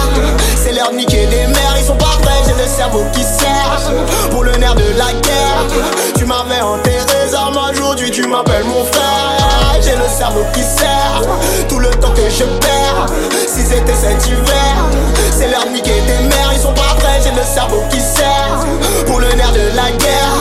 C'est 0.56 0.72
de 0.72 0.96
niquer 0.96 1.26
des 1.26 1.46
mères. 1.46 1.76
Ils 1.78 1.86
sont 1.86 1.96
pas 1.96 2.16
j'ai 2.46 2.52
le 2.52 2.68
cerveau 2.68 3.02
qui 3.12 3.22
serre 3.22 3.92
Pour 4.30 4.44
le 4.44 4.52
nerf 4.56 4.74
de 4.74 4.98
la 4.98 5.12
guerre. 5.20 5.66
Tu 6.16 6.24
m'avais 6.24 6.60
enterré 6.60 7.34
armes 7.34 7.58
aujourd'hui 7.72 8.10
Tu 8.10 8.26
m'appelles 8.26 8.64
mon 8.64 8.84
frère. 8.84 9.80
J'ai 9.80 9.96
le 9.96 10.08
cerveau 10.16 10.44
qui 10.54 10.62
serre 10.62 11.22
Tout 11.68 11.78
le 11.78 11.90
je 12.38 12.44
perds. 12.44 13.06
Si 13.46 13.62
c'était 13.62 13.94
cet 13.94 14.26
hiver 14.26 14.76
C'est 15.30 15.48
l'heure 15.48 15.64
de 15.64 15.70
niquer 15.70 16.00
des 16.06 16.28
mères 16.28 16.50
Ils 16.52 16.60
sont 16.60 16.74
pas 16.74 16.94
prêts, 16.98 17.20
j'ai 17.22 17.30
le 17.30 17.42
cerveau 17.42 17.82
qui 17.90 18.00
serre 18.00 18.66
Pour 19.06 19.20
le 19.20 19.28
nerf 19.32 19.52
de 19.52 19.74
la 19.74 19.90
guerre. 19.92 20.36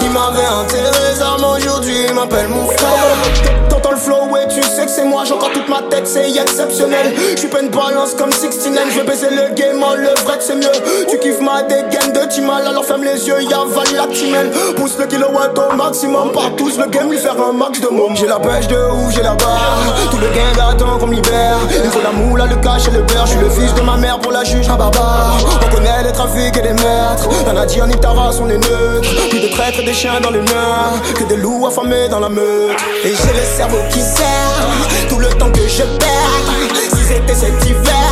Il 0.00 0.10
m'avait 0.10 0.46
enterré 0.46 1.20
armes 1.20 1.44
aujourd'hui 1.56 2.06
Il 2.08 2.14
m'appelle 2.14 2.48
mon 2.48 2.66
frère 2.66 3.73
flow, 4.04 4.28
tu 4.48 4.62
sais 4.62 4.84
que 4.84 4.90
c'est 4.90 5.04
moi 5.04 5.24
J'entends 5.26 5.50
toute 5.52 5.68
ma 5.68 5.82
tête, 5.82 6.06
c'est 6.06 6.30
exceptionnel. 6.30 7.14
J'suis 7.36 7.48
pas 7.48 7.60
une 7.60 7.70
balance 7.70 8.14
comme 8.14 8.32
69 8.32 8.84
Je 8.90 9.00
vais 9.00 9.06
baiser 9.06 9.30
le 9.30 9.54
game 9.54 9.82
en 9.82 9.94
le 9.94 10.08
vrai 10.24 10.38
que 10.38 10.44
c'est 10.44 10.54
mieux. 10.56 10.72
Tu 11.08 11.18
kiffes 11.18 11.40
ma 11.40 11.62
dégaine 11.62 12.12
de 12.12 12.28
Timal 12.28 12.66
Alors 12.66 12.84
ferme 12.84 13.04
les 13.04 13.26
yeux, 13.26 13.42
y'a 13.42 13.64
Val 13.66 13.86
la 13.96 14.06
timelle 14.06 14.50
Pousse 14.76 14.98
le 14.98 15.06
kilowatt 15.06 15.58
au 15.58 15.74
maximum. 15.74 16.32
Par 16.32 16.54
tous 16.56 16.78
le 16.78 16.86
game, 16.86 17.10
lui 17.10 17.18
faire 17.18 17.36
un 17.40 17.52
max 17.52 17.80
de 17.80 17.88
môme 17.88 18.16
J'ai 18.16 18.26
la 18.26 18.38
pêche 18.38 18.68
de 18.68 18.76
ouf, 18.76 19.14
j'ai 19.14 19.22
la 19.22 19.34
barre. 19.34 19.94
Tout 20.10 20.18
le 20.18 20.28
gang 20.28 20.70
attend 20.70 20.98
qu'on 20.98 21.06
me 21.06 21.14
libère. 21.14 21.58
Il 21.70 21.90
faut 21.90 22.02
la 22.02 22.12
moule, 22.12 22.42
le 22.48 22.56
cash 22.56 22.88
et 22.88 22.90
le 22.90 23.02
beurre. 23.02 23.26
J'suis 23.26 23.40
le 23.40 23.50
fils 23.50 23.74
de 23.74 23.80
ma 23.80 23.96
mère 23.96 24.18
pour 24.18 24.32
la 24.32 24.44
juge, 24.44 24.68
un 24.68 24.76
barbare. 24.76 25.38
On 25.64 25.74
connaît 25.74 26.02
les 26.04 26.12
trafics 26.12 26.56
et 26.56 26.62
les 26.62 26.74
meurtres. 26.74 27.28
La 27.46 27.52
Nadia 27.52 27.86
ni 27.86 27.96
Tara 27.96 28.32
sont 28.32 28.46
les 28.46 28.58
neutres 28.58 29.28
Plus 29.30 29.40
de 29.40 29.48
traîtres 29.48 29.80
et 29.80 29.84
des 29.84 29.92
chiens 29.94 30.20
dans 30.20 30.30
les 30.30 30.40
miens 30.40 30.92
Que 31.14 31.24
des 31.24 31.36
loups 31.36 31.66
affamés 31.66 32.08
dans 32.08 32.20
la 32.20 32.28
meute. 32.28 32.76
Et 33.04 33.08
j'ai 33.08 33.32
le 33.32 33.44
cerveau 33.56 33.78
qui 33.94 34.00
serre 34.00 35.08
Tout 35.08 35.18
le 35.18 35.28
temps 35.28 35.50
que 35.50 35.66
je 35.68 35.82
perds. 35.82 36.44
Si 36.94 37.04
c'était 37.04 37.34
cet 37.34 37.64
hiver 37.64 38.10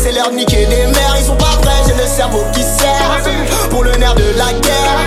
C'est 0.00 0.12
l'heure 0.12 0.30
de 0.30 0.36
niquer 0.36 0.64
des 0.66 0.86
mères. 0.86 1.16
Ils 1.18 1.26
sont 1.26 1.36
pas 1.36 1.56
prêts, 1.60 1.82
j'ai 1.86 1.94
le 1.94 2.08
cerveau 2.08 2.44
qui 2.54 2.62
serre 2.62 3.20
Pour 3.68 3.82
le 3.82 3.92
nerf 3.96 4.14
de 4.14 4.38
la 4.38 4.52
guerre. 4.52 5.00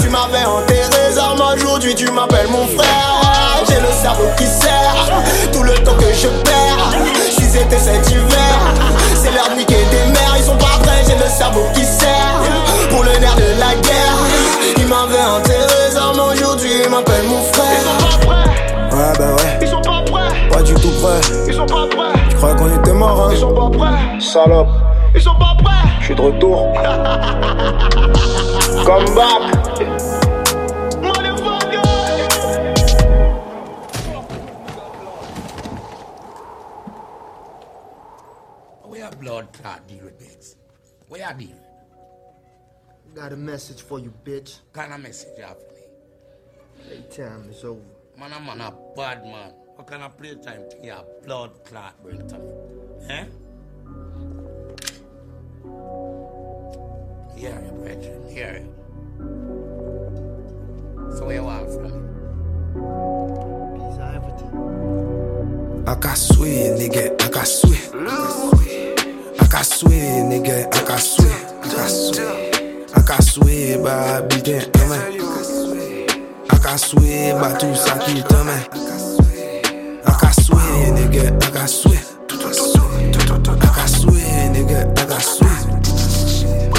Tu 0.00 0.08
m'avais 0.08 0.44
enterré 0.44 1.18
armes 1.18 1.44
aujourd'hui 1.54 1.94
Tu 1.94 2.10
m'appelles 2.10 2.48
mon 2.48 2.66
frère. 2.66 3.64
J'ai 3.68 3.80
le 3.80 3.92
cerveau 4.02 4.28
qui 4.36 4.46
serre 4.46 5.22
Tout 5.52 5.62
le 5.62 5.74
temps 5.74 5.94
que 5.94 6.12
je 6.12 6.28
perds. 6.28 6.92
Si 7.30 7.44
c'était 7.44 7.78
cet 7.78 8.10
hiver 8.10 8.58
C'est 9.22 9.30
l'heure 9.30 9.48
de 9.50 9.58
niquer 9.58 9.84
des 9.90 10.12
mères. 10.12 10.34
Ils 10.36 10.44
sont 10.44 10.56
pas 10.56 10.78
prêts, 10.82 11.04
j'ai 11.06 11.14
le 11.14 11.30
cerveau 11.30 11.64
qui 11.74 11.84
serre 11.84 12.42
Pour 12.90 13.04
le 13.04 13.12
nerf 13.18 13.36
de 13.36 13.60
la 13.60 13.74
guerre. 13.76 14.18
Il 14.76 14.86
m'avait 14.88 15.22
enterré 15.22 15.96
armes 15.96 16.32
aujourd'hui 16.32 16.82
Il 16.84 16.90
m'appelle 16.90 17.24
mon 17.28 17.42
frère 17.52 18.01
Pas 20.62 20.68
du 20.68 20.74
tout 20.74 20.92
prêts 21.02 21.20
Ils 21.48 21.54
sont 21.54 21.66
pas 21.66 21.88
prêts 21.88 22.12
Tu 22.30 22.36
crois 22.36 22.54
qu'on 22.54 22.80
était 22.80 22.92
mort 22.92 23.20
hein 23.20 23.30
Ils 23.32 23.38
sont 23.38 23.52
pas 23.52 23.68
prêts 23.68 24.20
Salope 24.20 24.68
Ils 25.12 25.20
sont 25.20 25.34
pas 25.34 25.56
prêts 25.60 25.90
Je 25.98 26.04
suis 26.04 26.14
de 26.14 26.20
retour 26.20 26.72
Come 28.86 29.12
back 29.16 29.42
Where 38.84 39.10
blood 39.18 39.52
clot 39.52 39.80
deal 39.88 40.04
with 40.04 40.20
this? 40.20 40.54
Where 41.08 41.26
I 41.26 41.32
deal? 41.32 41.56
Got 43.16 43.32
a 43.32 43.36
message 43.36 43.82
for 43.82 43.98
you, 43.98 44.12
bitch. 44.24 44.60
Kind 44.72 44.92
of 44.92 45.00
message 45.00 45.30
you 45.36 45.42
have 45.44 45.56
for 45.56 45.74
me? 45.74 45.82
Playtime 46.86 47.50
is 47.50 47.64
over. 47.64 47.80
Man, 48.16 48.32
I'm 48.32 48.48
on 48.48 48.60
a 48.60 48.72
bad 48.94 49.24
man. 49.24 49.54
What 49.76 49.86
kind 49.86 50.02
of 50.02 50.16
playtime 50.18 50.68
thing 50.70 50.84
you 50.84 50.92
have 50.92 51.06
blood 51.24 51.50
clot 51.64 51.94
bring 52.02 52.26
to 52.28 52.38
me? 52.38 52.50
Eh? 53.08 53.24
Here 57.36 57.58
you, 57.64 57.72
brethren, 57.80 58.22
here 58.30 58.54
you. 58.62 58.68
So 61.16 61.24
what 61.26 61.34
you 61.34 61.42
want 61.44 61.68
from 61.72 61.82
me? 61.84 61.90
Piece 63.78 63.98
of 63.98 64.14
everything. 64.14 64.52
Akaswe, 65.86 66.52
nigga, 66.78 67.02
akaswe. 67.26 67.76
Akaswe, 69.38 69.98
nigga, 70.30 70.56
akaswe, 70.70 71.30
akaswe 71.64 72.24
Akaswe, 72.94 73.56
ba 73.82 74.22
biten 74.28 74.62
amen 74.80 75.02
Akaswe, 76.48 77.32
ba 77.40 77.48
tout 77.58 77.76
sa 77.76 77.98
ki 77.98 78.22
tamen 78.28 78.60
Akaswe, 78.70 79.11
nigga, 81.12 81.46
akaswe 81.46 81.98
Akaswe, 83.60 84.22
nigga, 84.52 84.80
akaswe 85.02 85.48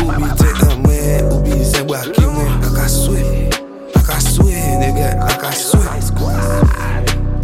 Ou 0.01 0.11
biten 0.11 0.72
amen, 0.72 1.26
ou 1.31 1.41
bi 1.41 1.65
se 1.65 1.84
bwaki 1.84 2.26
mwen 2.26 2.64
Akaswe, 2.64 3.49
akaswe, 3.95 4.53
nigga, 4.80 5.10
akaswe 5.30 5.80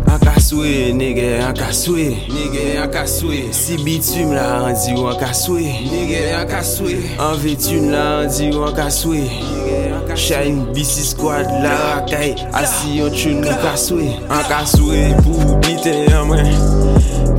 Ankaswe, 0.09 0.93
nege, 0.93 1.39
ankaswe 1.39 2.17
Nege, 2.33 2.79
ankaswe 2.83 3.53
Si 3.53 3.77
bitume 3.77 4.35
la, 4.35 4.65
an 4.65 4.73
di 4.73 4.95
ou 4.97 5.07
ankaswe 5.07 5.61
Nege, 5.91 6.33
ankaswe 6.33 6.97
An 7.19 7.37
vetume 7.37 7.91
la, 7.91 8.05
an 8.23 8.33
di 8.33 8.49
ou 8.55 8.65
ankaswe 8.65 9.21
Nege, 9.21 9.93
ankaswe 9.99 10.25
Shine, 10.25 10.65
BC 10.73 11.05
Squad, 11.11 11.45
la 11.61 11.77
rakay 11.77 12.33
Asi 12.53 12.97
yon 12.97 13.13
tune, 13.13 13.45
ankaswe 13.53 14.09
Ankaswe 14.29 15.05
pou 15.21 15.61
bite 15.61 15.93
yon 16.09 16.31
mwen 16.33 16.53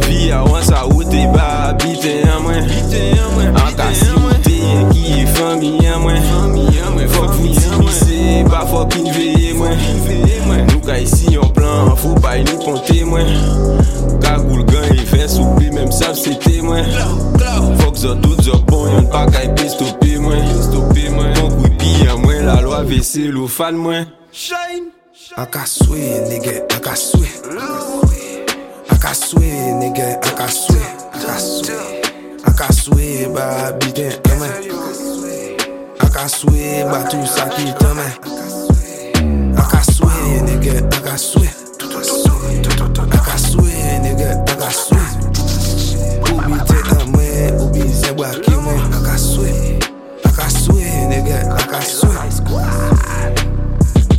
Vi 0.07 0.31
a 0.31 0.45
wansa 0.47 0.87
ou 0.87 1.03
te 1.11 1.27
ba 1.35 1.75
bite 1.83 2.21
yon 2.23 2.45
mwen 2.47 3.65
Ankaswe 3.67 4.30
veye 4.61 4.85
ki 4.93 5.27
fami 5.27 5.87
an 5.87 6.01
mwen. 6.01 7.09
Fok 7.09 7.33
vitilize, 7.43 8.45
pa 8.51 8.67
fok 8.67 8.95
inveye 8.95 9.55
mwen. 9.55 10.67
Nou 10.67 10.81
ka 10.85 10.99
isi 10.99 11.35
yon 11.35 11.53
plan, 11.57 11.95
fou 11.97 12.15
bay 12.21 12.45
nou 12.45 12.61
ponte 12.65 13.05
mwen. 13.05 13.31
Kagoul 14.23 14.65
gan 14.69 14.95
e 14.95 15.05
ven 15.13 15.29
soupe, 15.29 15.71
mem 15.75 15.91
sav 15.93 16.17
se 16.19 16.37
te 16.45 16.61
mwen. 16.65 16.89
Fok 17.81 17.97
zot 17.97 18.21
dout 18.25 18.43
zot 18.45 18.65
bon, 18.71 18.89
yon 18.93 19.11
pa 19.13 19.27
kay 19.31 19.49
e 19.49 19.55
pe 19.57 19.69
stope 19.73 20.17
mwen. 20.21 20.45
Fok 21.41 21.61
wipi 21.65 22.09
an 22.09 22.25
mwen, 22.25 22.45
la 22.49 22.61
lwa 22.65 22.83
vese 22.89 23.29
lo 23.33 23.49
fan 23.49 23.81
mwen. 23.81 24.09
Akaswe, 25.37 26.01
nige, 26.29 26.63
akaswe 26.77 27.29
Akaswe, 28.89 29.47
nige, 29.79 30.17
akaswe 30.27 30.81
Akaswe 31.15 32.00
Akaswe 32.45 33.29
ba 33.35 33.73
biten 33.81 34.13
temen 34.23 34.53
Akaswe 36.01 36.85
ba 36.91 37.05
tou 37.11 37.25
sakil 37.27 37.73
temen 37.81 38.13
Akaswe 39.57 40.13
nege, 40.47 40.79
akaswe 40.97 41.49
Akaswe 43.13 43.73
nege, 44.03 44.29
akaswe 44.53 45.01
Ou 46.31 46.41
biten 46.41 46.83
temen, 46.89 47.61
ou 47.61 47.69
bi 47.73 47.83
zebwa 47.89 48.29
kimen 48.45 48.81
Akaswe, 49.01 49.79
akaswe 50.25 50.85
nege, 51.09 51.39
akaswe 51.59 52.09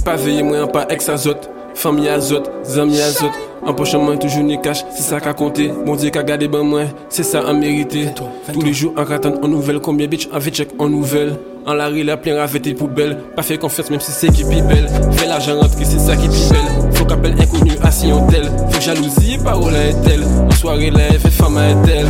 Pa 0.06 0.16
veye 0.18 0.44
mwen 0.44 0.68
pa 0.74 0.86
ek 0.90 1.02
sa 1.02 1.18
zot 1.18 1.50
Fami 1.76 2.10
azot, 2.10 2.44
zami 2.64 3.02
azot 3.02 3.32
An 3.62 3.76
poche 3.78 3.98
mwen 3.98 4.18
toujou 4.18 4.44
ni 4.44 4.58
kache, 4.62 4.86
se 4.96 5.04
sa 5.04 5.20
ka 5.22 5.34
konte 5.38 5.68
Bon 5.86 5.96
diye 5.96 6.12
ka 6.12 6.24
gade 6.26 6.48
ban 6.52 6.66
mwen, 6.66 6.90
se 7.10 7.24
sa 7.24 7.44
an 7.46 7.60
merite 7.60 8.10
Tous 8.54 8.62
les 8.62 8.74
jours 8.74 8.94
an 8.98 9.06
katan 9.06 9.38
an 9.44 9.48
nouvel 9.48 9.80
Combien 9.80 10.08
bitch 10.08 10.28
an 10.34 10.40
ve 10.40 10.52
check 10.52 10.70
an 10.80 10.90
nouvel 10.90 11.36
An 11.66 11.78
la 11.78 11.90
ri 11.94 12.04
la 12.04 12.18
plen 12.18 12.40
ravete 12.40 12.74
poubelle 12.76 13.18
Pa 13.36 13.44
fe 13.44 13.58
konfiance 13.58 13.92
même 13.92 14.02
si 14.02 14.12
se 14.12 14.28
ki 14.34 14.44
pi 14.50 14.62
bel 14.62 14.88
Fe 15.12 15.28
l'argent 15.28 15.60
rentre 15.60 15.86
se 15.86 16.00
sa 16.00 16.16
ki 16.18 16.30
pi 16.30 16.48
bel 16.52 16.94
Fok 16.98 17.14
apel 17.18 17.38
inconnu 17.38 17.78
asi 17.86 18.10
yon 18.10 18.26
tel 18.32 18.50
Fok 18.72 18.82
jalousie 18.82 19.38
parole 19.44 19.76
a 19.76 19.90
etel 19.92 20.26
An 20.48 20.58
soare 20.58 20.90
la 20.96 21.12
fe 21.22 21.30
fama 21.30 21.70
etel 21.76 22.10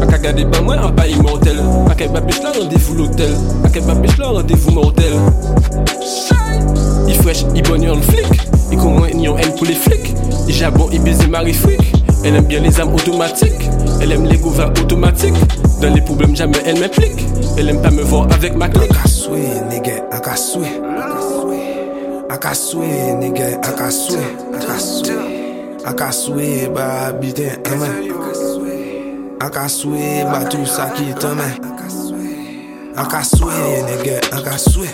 A 0.00 0.06
ka 0.06 0.18
gade 0.18 0.44
ban 0.50 0.62
mwen 0.64 0.78
an 0.78 0.94
pa 0.94 1.06
immortel. 1.10 1.58
A 1.90 1.94
kay 1.94 2.08
ba 2.08 2.20
bitch 2.20 2.42
la 2.42 2.52
rendez-vous 2.52 2.94
l'hôtel. 2.94 3.34
A 3.64 3.68
kay 3.68 3.82
ba 3.82 3.94
bitch 3.94 4.16
la 4.18 4.28
rendez-vous 4.28 4.70
mortel 4.70 5.14
I 7.08 7.14
fresh, 7.22 7.44
i 7.56 7.62
bon 7.62 7.82
yon 7.82 8.02
flic. 8.02 8.28
I 8.70 8.76
komwen 8.76 9.22
yon 9.24 9.38
haine 9.40 9.54
pour 9.56 9.66
les 9.66 9.74
flics. 9.74 10.12
I 10.48 10.52
jabon, 10.52 10.90
i 10.92 10.98
baiser 10.98 11.28
Marie 11.28 11.54
Frick 11.54 11.80
Elle 12.24 12.36
aime 12.36 12.46
bien 12.46 12.60
les 12.60 12.80
âmes 12.80 12.94
automatiques. 12.94 13.68
Elle 14.00 14.12
aime 14.12 14.26
les 14.26 14.38
gouvernements 14.38 14.80
automatiques. 14.80 15.34
Dans 15.80 15.92
les 15.92 16.00
problèmes 16.00 16.36
jamais 16.36 16.58
elle 16.66 16.80
m'implique. 16.80 17.24
Elle 17.56 17.70
aime 17.70 17.80
pas 17.82 17.90
me 17.90 18.02
voir 18.02 18.28
avec 18.32 18.56
ma 18.56 18.68
clique. 18.68 18.90
Akaswe, 18.90 19.38
nigga, 19.70 20.04
akaswe 20.10 20.66
Akaswe, 22.28 22.86
nigga, 23.20 23.46
akaswe 23.62 24.18
Akaswe, 24.54 25.14
akaswe, 25.84 26.68
ba 26.74 27.12
biten 27.12 27.58
amen 27.72 28.12
Akaswe, 29.40 30.24
ba 30.32 30.44
tout 30.44 30.66
sa 30.66 30.90
ki 30.90 31.14
tamen 31.20 31.56
Akaswe, 32.96 33.52
nigga, 33.86 34.20
akaswe 34.32 34.88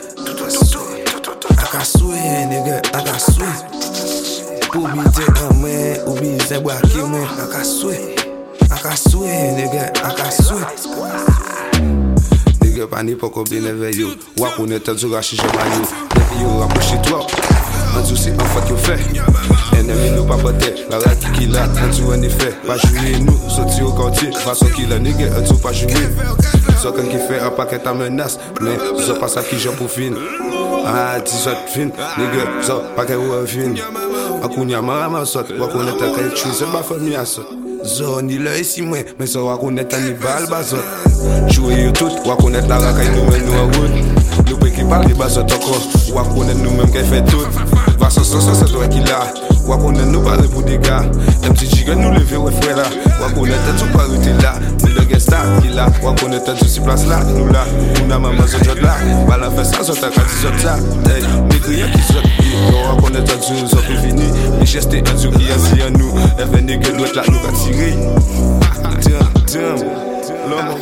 akaswe, 1.74 2.46
nega 2.48 2.76
akaswe 2.92 3.46
Ou 4.74 4.86
bize 4.88 5.24
anmen, 5.42 5.98
ou 6.06 6.14
bize 6.14 6.56
waki 6.64 6.96
men 6.96 7.26
Akaswe, 7.42 8.14
akaswe, 8.70 9.28
nega 9.56 9.92
akaswe 10.04 10.60
Nega 12.62 12.86
pani 12.86 13.16
poko 13.16 13.44
bine 13.44 13.72
veyo 13.72 14.08
Wakou 14.38 14.66
netan 14.66 14.96
zura 14.96 15.22
shisho 15.22 15.42
mayo 15.42 15.86
Nepi 16.14 16.42
yo 16.42 16.64
aposhi 16.64 16.98
twop 17.02 17.53
An 17.94 18.02
tou 18.02 18.16
se 18.16 18.30
an 18.30 18.48
fote 18.50 18.70
yo 18.72 18.76
fe 18.76 18.96
Enemi 19.78 20.10
nou 20.14 20.26
pa 20.26 20.34
pote, 20.40 20.72
la 20.90 20.98
rati 20.98 21.30
ki 21.36 21.46
la 21.52 21.64
An 21.78 21.92
tou 21.94 22.10
an 22.14 22.24
efe, 22.26 22.50
pa 22.66 22.74
jwye 22.82 23.20
nou 23.22 23.50
Soti 23.52 23.82
yo 23.82 23.92
kante, 23.94 24.32
fason 24.42 24.72
ki 24.74 24.88
la 24.90 24.98
nige 25.02 25.28
An 25.30 25.46
tou 25.46 25.60
pa 25.62 25.70
jwye 25.74 26.08
Sot 26.82 26.96
kan 26.96 27.06
ki 27.06 27.20
fe 27.28 27.38
an 27.38 27.54
paket 27.54 27.86
an 27.86 28.00
menas 28.00 28.38
Men, 28.58 28.80
zot 28.98 29.20
pa 29.22 29.30
sa 29.30 29.44
ki 29.46 29.60
jan 29.62 29.78
pou 29.78 29.90
fin 29.90 30.16
A 30.90 31.20
ti 31.22 31.38
zot 31.38 31.70
fin, 31.70 31.92
nige 32.18 32.48
Zot 32.66 32.90
paket 32.98 33.20
ou 33.20 33.36
an 33.38 33.46
fin 33.50 33.78
Akoun 34.44 34.74
yaman 34.74 34.98
raman 35.04 35.28
sot, 35.28 35.54
wakounet 35.60 36.02
a 36.02 36.10
kay 36.16 36.32
chou 36.34 36.50
Zot 36.50 36.74
pa 36.74 36.82
fon 36.86 37.04
mi 37.04 37.14
a 37.18 37.22
sot 37.28 37.52
Zon 37.84 38.26
ni 38.26 38.40
lè 38.40 38.56
si 38.64 38.82
mwen, 38.82 39.06
men 39.20 39.28
so 39.30 39.46
wakounet 39.46 39.94
an 39.94 40.08
ni 40.08 40.16
bal 40.18 40.48
bazot 40.50 40.82
Chouye 41.52 41.84
yo 41.84 41.94
tout, 41.94 42.24
wakounet 42.26 42.66
la 42.68 42.80
rakay 42.82 43.12
nou 43.14 43.30
men 43.30 43.46
nou 43.46 43.62
a 43.62 43.68
wout 43.70 44.50
Lou 44.50 44.58
pe 44.60 44.72
ki 44.74 44.88
bal 44.90 45.06
li 45.06 45.16
bazot 45.20 45.56
akon 45.56 45.88
Wakounet 46.16 46.60
nou 46.64 46.76
men 46.78 46.92
kay 46.94 47.06
fe 47.08 47.24
tout. 47.30 47.73
Vason 48.24 48.40
son 48.40 48.54
son 48.54 48.66
se 48.66 48.72
dwe 48.72 48.88
ki 48.88 49.00
la 49.04 49.18
Wakounen 49.68 50.08
nou 50.08 50.24
pare 50.24 50.48
pou 50.48 50.64
diga 50.64 51.02
Dem 51.42 51.52
ti 51.60 51.66
jigen 51.68 51.98
nou 52.00 52.08
leve 52.14 52.38
we 52.40 52.52
fwe 52.56 52.72
la. 52.78 52.86
Wakounen 53.20 53.60
ten 53.66 53.76
sou 53.76 53.84
pare 53.92 54.16
te 54.24 54.32
la 54.40 54.54
Nou 54.80 54.92
de 54.96 55.04
gen 55.10 55.20
ki 55.60 55.68
la 55.76 55.84
Wakounen 56.00 56.40
ten 56.46 56.56
sou 56.56 56.68
si 56.72 56.80
plas 56.80 57.04
la 57.10 57.18
Nou 57.28 57.52
la, 57.52 57.66
ou 58.00 58.06
na 58.08 58.16
maman 58.22 58.48
zot 58.48 58.64
jod 58.64 58.80
la 58.80 58.94
Bala 59.28 59.50
fe 59.52 59.60
sa 59.68 59.84
zot 59.84 60.00
akati 60.08 60.36
zot 60.40 60.56
sa 60.62 60.78
Ey, 61.12 61.20
mi 61.50 61.58
kriye 61.66 61.84
ki 61.92 62.00
zot 62.08 62.24
pi 62.38 62.48
Yo 62.54 62.78
wakounen 62.86 63.24
ten 63.28 63.40
sou 63.44 63.60
zot 63.74 63.84
pou 63.84 63.96
fini 64.00 64.28
Mi 64.56 64.66
cheste 64.72 64.96
an 65.04 65.16
sou 65.20 65.28
ki 65.36 65.44
an 65.52 65.60
si 65.66 65.76
lwet 66.96 67.12
la 67.20 67.28
nou 67.28 67.44
L'homme 70.48 70.72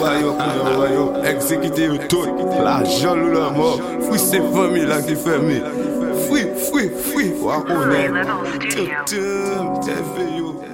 la 3.32 3.50
mort. 3.50 3.78
Fouille 4.00 4.18
ces 4.18 4.40
familles 4.40 4.86
là 4.86 5.00
qui 5.00 5.14
fait 6.28 6.44
mi 6.44 6.60
Fouille, 6.60 6.90
fouille, 6.90 6.90
fouille 6.90 7.32
Wakounen 7.40 8.12
Damn, 8.12 9.04
damn, 9.06 9.80
damn 9.84 10.36
yo 10.38 10.71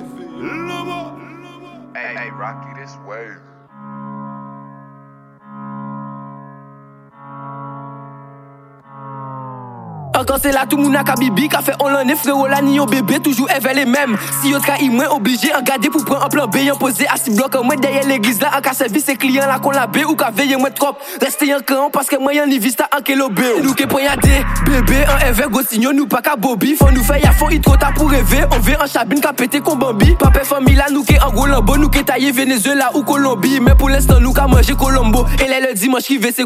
Encore 10.29 10.41
c'est 10.43 10.53
là 10.53 10.67
tout 10.69 10.77
moun 10.77 10.95
a 10.95 11.05
kabibi 11.05 11.49
Ka 11.49 11.63
fait 11.63 11.73
on 11.81 11.89
l'en 11.89 12.07
est 12.07 12.15
frérot 12.15 12.49
la 12.49 12.61
ni 12.61 12.75
yo 12.75 12.85
bébé 12.85 13.19
Toujours 13.19 13.49
elle 13.49 13.75
les 13.75 13.87
mêmes 13.87 14.15
Si 14.43 14.51
yo 14.51 14.59
trahi 14.59 14.91
moins 14.91 15.09
obligé 15.09 15.55
en 15.55 15.63
garder 15.63 15.89
pour 15.89 16.05
prendre 16.05 16.23
un 16.23 16.29
plan 16.29 16.47
B 16.47 16.57
Yon 16.57 16.77
posé 16.77 17.07
à 17.09 17.17
six 17.17 17.35
blocs 17.35 17.57
moi 17.65 17.77
derrière 17.77 18.07
l'église 18.07 18.39
là 18.43 18.51
En 18.55 18.61
ka 18.61 18.75
servi 18.75 19.01
ses 19.01 19.17
clients 19.17 19.47
là 19.47 19.59
qu'on 19.59 19.71
la 19.71 19.87
B 19.87 20.01
Ou 20.07 20.17
ka 20.17 20.31
veiller 20.31 20.57
moins 20.57 20.71
trop. 20.71 20.99
Restez 21.23 21.55
en 21.55 21.61
camp 21.61 21.89
parce 21.91 22.09
que 22.09 22.17
moi 22.17 22.35
y'en 22.35 22.45
y 22.45 22.59
vista 22.59 22.91
en 22.95 23.01
kelo 23.01 23.31
B. 23.31 23.41
Nous 23.63 23.73
qui 23.73 23.87
poignardé 23.87 24.45
bébé 24.67 24.97
en 25.07 25.27
ever 25.27 25.47
go 25.51 25.63
signo 25.67 25.95
nous 25.95 26.07
pas 26.07 26.21
ka 26.21 26.37
bobby. 26.37 26.77
Faut 26.77 26.91
nous 26.91 27.03
faire 27.03 27.25
y'a 27.25 27.33
fond 27.33 27.49
il 27.51 27.63
trop 27.63 27.79
tard 27.79 27.95
pour 27.95 28.11
rêver. 28.11 28.45
On 28.55 28.59
veut 28.59 28.77
en 28.79 28.87
chabine 28.87 29.23
ka 29.23 29.33
pété 29.33 29.61
qu'on 29.61 29.77
bambi. 29.77 30.15
Papa 30.19 30.41
famille 30.41 30.75
là 30.75 30.89
nous 30.93 31.05
qui 31.05 31.19
en 31.19 31.31
gros 31.31 31.47
Nous 31.79 31.89
qui 31.89 32.05
taillé 32.05 32.33
Venezuela 32.33 32.91
ou 32.95 33.03
Colombie. 33.03 33.61
Mais 33.61 33.75
pour 33.75 33.89
l'instant 33.89 34.21
nous 34.21 34.35
ka 34.35 34.47
manger 34.47 34.75
Colombo. 34.75 35.25
Et 35.43 35.49
là 35.49 35.59
le 35.67 35.73
dimanche 35.73 36.03
qui 36.03 36.19
veut 36.19 36.33
c'est 36.37 36.45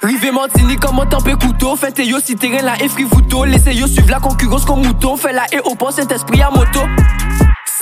Golombi 0.00 0.16
Rive 0.18 0.32
Martini 0.32 0.76
comment 0.76 1.06
tempé 1.06 1.32
couteau? 1.32 1.76
Faites 1.76 1.98
yo 1.98 2.18
si 2.20 2.36
terrain 2.36 2.62
là 2.62 2.74
et 2.80 2.88
photo 2.88 3.44
Laissez 3.44 3.74
yo 3.74 3.86
suivre 3.86 4.10
la 4.10 4.20
concurrence 4.20 4.64
comme 4.64 4.84
mouton. 4.84 5.16
Fait 5.16 5.32
la 5.32 5.46
et 5.52 5.60
au 5.60 5.74
pont 5.74 5.90
cet 5.90 6.10
esprit 6.12 6.42
à 6.42 6.50
moto. 6.50 6.80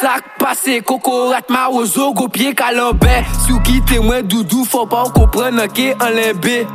Sac 0.01 0.25
passé, 0.39 0.83
coco, 0.83 1.31
rat, 1.31 1.49
marozo, 1.49 2.13
go 2.13 2.29
pied, 2.29 2.55
calambé. 2.55 3.25
Sou 3.47 3.59
témoin 3.87 4.23
doudou, 4.23 4.65
faut 4.65 4.87
pas 4.87 5.05
comprendre 5.05 5.67
que 5.73 5.93
en 6.05 6.11
limbé 6.11 6.67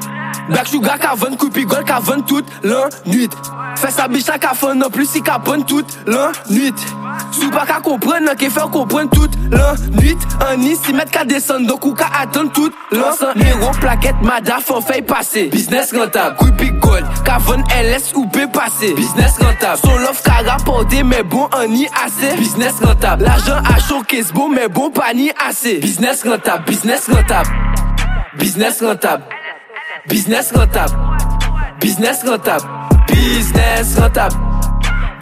Black 0.52 0.68
Sugar 0.68 1.00
ka 1.00 1.16
vend 1.16 1.38
coupi 1.40 1.64
gold 1.66 1.86
ka 1.88 2.00
vend 2.04 2.22
tout 2.28 2.46
l'an 2.64 2.90
nuit. 3.06 3.32
Fè 3.80 3.90
sa 3.90 4.08
biche 4.12 4.28
la 4.28 4.54
fon 4.54 4.76
nan 4.76 4.92
plus 4.92 5.10
si 5.10 5.22
ka 5.24 5.40
pon 5.40 5.62
tout 5.62 5.86
l'an 6.06 6.32
nuit. 6.50 6.76
Sou 7.32 7.50
pa 7.52 7.64
ka 7.66 7.80
kompren 7.80 8.26
nan 8.28 8.36
ke 8.36 8.50
fè 8.52 8.66
kompren 8.74 9.08
tout 9.10 9.32
l'an 9.52 9.80
nuit. 9.96 10.18
An 10.44 10.58
ni 10.60 10.76
si 10.76 10.94
met 10.94 11.10
ka 11.10 11.24
desen 11.24 11.66
donc 11.68 11.86
ou 11.86 11.94
ka 11.96 12.10
attend 12.20 12.50
tout 12.50 12.72
l'an 12.92 13.16
San 13.18 13.40
héros 13.40 13.72
plaquette 13.80 14.22
madaf 14.22 14.70
on 14.72 14.82
fait 14.82 15.02
passer. 15.02 15.48
Business 15.48 15.94
rentable 15.96 16.36
coupi 16.36 16.70
gold 16.84 17.08
ka 17.24 17.38
vend 17.40 17.64
LS 17.72 18.12
ou 18.16 18.28
passer. 18.28 18.94
Business 18.94 19.40
rentable 19.40 19.78
son 19.78 19.98
love 20.00 20.22
ka 20.22 20.44
rapporté 20.52 21.04
mais 21.04 21.24
bon 21.24 21.48
an 21.54 21.68
ni 21.68 21.88
assez. 22.06 22.36
Business 22.36 22.74
rentable 22.84 23.24
l'argent 23.24 23.58
a 23.74 23.80
choqué 23.80 24.22
bon 24.34 24.50
mais 24.50 24.68
bon 24.68 24.92
pas 24.92 25.14
ni 25.14 25.32
assez. 25.48 25.80
Business 25.80 26.24
rentable 26.24 26.66
business 26.66 27.10
rentable. 27.10 27.50
Business 28.38 28.82
rentable 28.82 29.24
Business 30.08 30.52
rentable. 30.52 30.96
Business 31.80 32.24
rentable. 32.24 32.68
Business 33.08 33.96
rentable. 33.98 34.38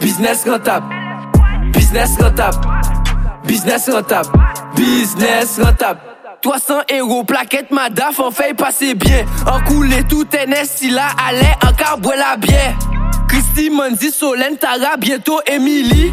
Business 0.00 0.46
rentable. 0.46 0.88
Business 1.72 2.16
rentable. 2.18 2.60
Business 3.46 3.88
rentable. 3.88 4.30
Business 4.74 5.58
rentable. 5.58 6.00
300 6.42 6.74
euros, 6.98 7.24
plaquette 7.24 7.70
madaf, 7.70 8.18
en 8.18 8.30
fait 8.30 8.54
passer 8.54 8.94
bien. 8.94 9.26
En 9.46 9.60
coulé 9.60 10.02
tout 10.04 10.24
NS, 10.32 10.64
si 10.64 10.90
là 10.90 11.08
allait, 11.28 11.54
en 11.66 11.72
carbois 11.74 12.16
la 12.16 12.36
bière. 12.38 12.78
Christy, 13.28 13.68
Manzi, 13.68 14.10
Solène, 14.10 14.56
Tara, 14.56 14.96
bientôt 14.98 15.40
Emily. 15.46 16.12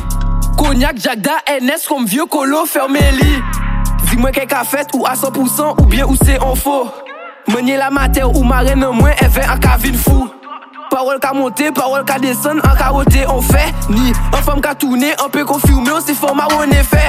Cognac, 0.58 0.98
Jagda, 0.98 1.32
NS, 1.62 1.88
comme 1.88 2.06
vieux 2.06 2.26
colo, 2.26 2.66
fermez-li. 2.66 3.42
Dis-moi 4.10 4.32
qu'elle 4.32 4.54
a 4.54 4.66
fait 4.66 4.88
ou 4.94 5.06
à 5.06 5.14
100% 5.14 5.82
ou 5.82 5.86
bien 5.86 6.06
où 6.06 6.16
c'est 6.22 6.40
en 6.40 6.56
faux. 6.56 6.92
Menye 7.54 7.78
la 7.78 7.90
mater 7.90 8.28
ou 8.28 8.44
nan 8.44 8.92
mwen 8.94 9.14
Eve 9.24 9.46
an 9.48 9.60
ka 9.60 9.78
vin 9.78 9.96
fou. 9.98 10.30
Parol 10.90 11.20
ka 11.20 11.34
monte, 11.34 11.72
parol 11.76 12.04
ka 12.06 12.18
desen 12.20 12.62
An 12.64 12.76
ka 12.78 12.90
rote, 12.90 13.26
on 13.30 13.42
fe 13.42 13.72
Ni, 13.90 14.12
an 14.32 14.44
fam 14.44 14.62
ka 14.62 14.74
tourne 14.76 15.12
An 15.20 15.30
pe 15.30 15.44
konfirme, 15.44 15.92
on 15.92 16.02
se 16.02 16.14
forma 16.14 16.48
ou 16.52 16.64
on 16.64 16.72
e 16.72 16.84
fe 16.84 17.04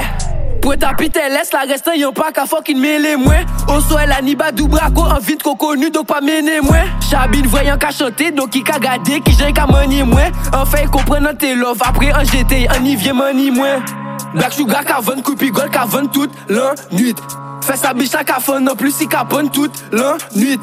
Pou 0.59 0.75
tapi 0.77 1.09
te 1.15 1.23
les, 1.31 1.53
la 1.55 1.63
restan 1.71 1.95
yon 1.97 2.13
pa 2.17 2.33
ka 2.35 2.45
fokin 2.51 2.81
mele 2.83 3.15
mwen 3.21 3.47
On 3.71 3.81
so 3.85 3.99
el 4.01 4.13
aniba 4.13 4.51
du 4.53 4.67
brako 4.69 5.07
An 5.15 5.23
vit 5.25 5.43
ko 5.43 5.55
konu, 5.59 5.93
dok 5.95 6.09
pa 6.11 6.21
mene 6.25 6.59
mwen 6.67 6.91
Chabine 7.09 7.49
voyan 7.49 7.79
ka 7.81 7.93
chante, 7.95 8.33
dok 8.35 8.53
ki 8.57 8.65
ka 8.67 8.81
gade 8.83 9.23
Ki 9.25 9.37
jen 9.39 9.55
ka 9.57 9.69
mani 9.71 10.03
mwen 10.07 10.35
An 10.53 10.67
fey 10.69 10.89
kompren 10.93 11.31
an 11.31 11.39
te 11.39 11.55
love, 11.57 11.83
apre 11.87 12.13
an 12.13 12.27
jete 12.29 12.67
An 12.75 12.87
i 12.89 12.99
vye 12.99 13.15
mani 13.17 13.51
mwen 13.55 13.87
Black 14.35 14.53
Sugar 14.53 14.85
ka 14.85 15.01
ven, 15.01 15.23
coupi 15.23 15.51
gold 15.51 15.71
ka 15.73 15.87
ven 15.87 16.09
tout 16.13 16.31
l'an 16.49 16.75
nuit. 16.93 17.17
Fè 17.69 17.77
sa 17.77 17.93
biche 17.93 18.13
la 18.15 18.41
fon 18.41 18.61
nan 18.61 18.77
plus 18.77 18.95
si 18.97 19.07
ka 19.09 19.25
pon 19.29 19.49
tout 19.49 19.71
l'an 19.93 20.17
nuit. 20.37 20.61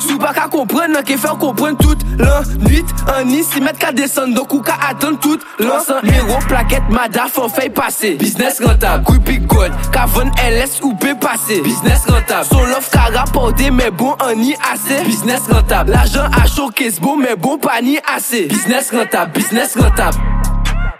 Sou 0.00 0.18
pa 0.18 0.32
ka 0.34 0.48
kompren 0.50 0.90
nan 0.94 1.04
ke 1.06 1.16
fè 1.18 1.30
kompren 1.38 1.76
tout 1.78 1.98
l'an 2.18 2.42
nuit. 2.64 2.86
An 3.10 3.30
si 3.42 3.60
met 3.60 3.78
ka 3.78 3.92
desen 3.92 4.34
donc 4.34 4.52
ou 4.54 4.60
ka 4.60 4.74
attend 4.88 5.16
tout 5.16 5.38
l'an 5.58 5.80
San 5.86 6.02
héros 6.04 6.42
plaquette 6.48 6.88
madaf 6.90 7.38
on 7.38 7.48
fait 7.48 7.70
passer. 7.70 8.14
Business 8.14 8.60
rentable, 8.64 9.04
coupi 9.04 9.38
gold, 9.38 9.72
ka 9.92 10.06
ven 10.06 10.30
LS 10.42 10.80
ou 10.82 10.94
pe 10.94 11.14
passer. 11.14 11.60
Business 11.62 12.06
rentable, 12.08 12.46
son 12.46 12.64
love 12.64 12.90
ka 12.90 13.10
rapporté 13.14 13.70
mais 13.70 13.90
bon 13.90 14.16
an 14.20 14.34
ni 14.34 14.54
assez. 14.72 15.04
Business 15.04 15.42
rentable, 15.50 15.92
l'argent 15.92 16.26
a 16.40 16.46
choqué 16.46 16.90
bon 17.00 17.16
mais 17.16 17.36
bon 17.36 17.58
pas 17.58 17.80
ni 17.82 17.98
assez. 18.16 18.46
Business 18.46 18.90
rentable, 18.90 19.32
business 19.32 19.76
rentable. 19.76 20.18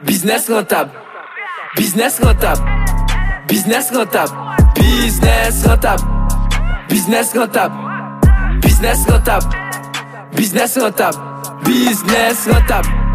Business 0.05 0.49
rentable 0.49 0.91
Business 1.77 2.19
rentable 2.21 2.65
Business 3.47 3.91
rentable 3.91 4.51
Business 4.75 5.65
rentable. 5.67 6.89
Business 6.89 7.33
rentable. 7.33 8.61
Business 8.61 9.07
rentable. 9.07 10.35
Business 10.37 10.77
rentable. 10.77 11.65
Business 11.65 12.47
rentable. 12.47 13.10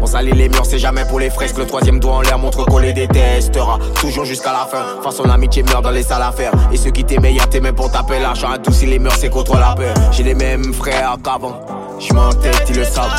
On 0.00 0.06
salit 0.06 0.32
les 0.32 0.48
murs, 0.48 0.64
c'est 0.64 0.78
jamais 0.78 1.04
pour 1.04 1.20
les 1.20 1.30
fresques. 1.30 1.58
Le 1.58 1.66
troisième 1.66 2.00
doigt 2.00 2.14
en 2.14 2.20
l'air 2.22 2.38
montre 2.38 2.64
qu'on 2.64 2.78
les 2.78 2.92
détestera. 2.92 3.78
Toujours 4.00 4.24
jusqu'à 4.24 4.52
la 4.52 4.66
fin. 4.66 5.02
Façon 5.02 5.24
l'amitié 5.24 5.62
meurt 5.62 5.82
dans 5.82 5.90
les 5.90 6.02
salles 6.02 6.22
à 6.22 6.32
faire. 6.32 6.52
Et 6.72 6.76
ceux 6.76 6.90
qui 6.90 7.04
t'aimaient, 7.04 7.34
y'a 7.34 7.46
t'aimaient 7.46 7.72
pour 7.72 7.90
taper 7.90 8.18
l'argent. 8.18 8.50
Adoucir 8.50 8.88
les 8.88 8.98
murs, 8.98 9.14
c'est 9.18 9.28
contre 9.28 9.58
la 9.58 9.74
paix. 9.74 9.92
J'ai 10.12 10.22
les 10.22 10.34
mêmes 10.34 10.72
frères 10.72 11.16
qu'avant. 11.22 11.60
J'm'en 11.98 12.30
tête, 12.30 12.64
ils 12.68 12.76
le 12.76 12.84
savent. 12.84 13.10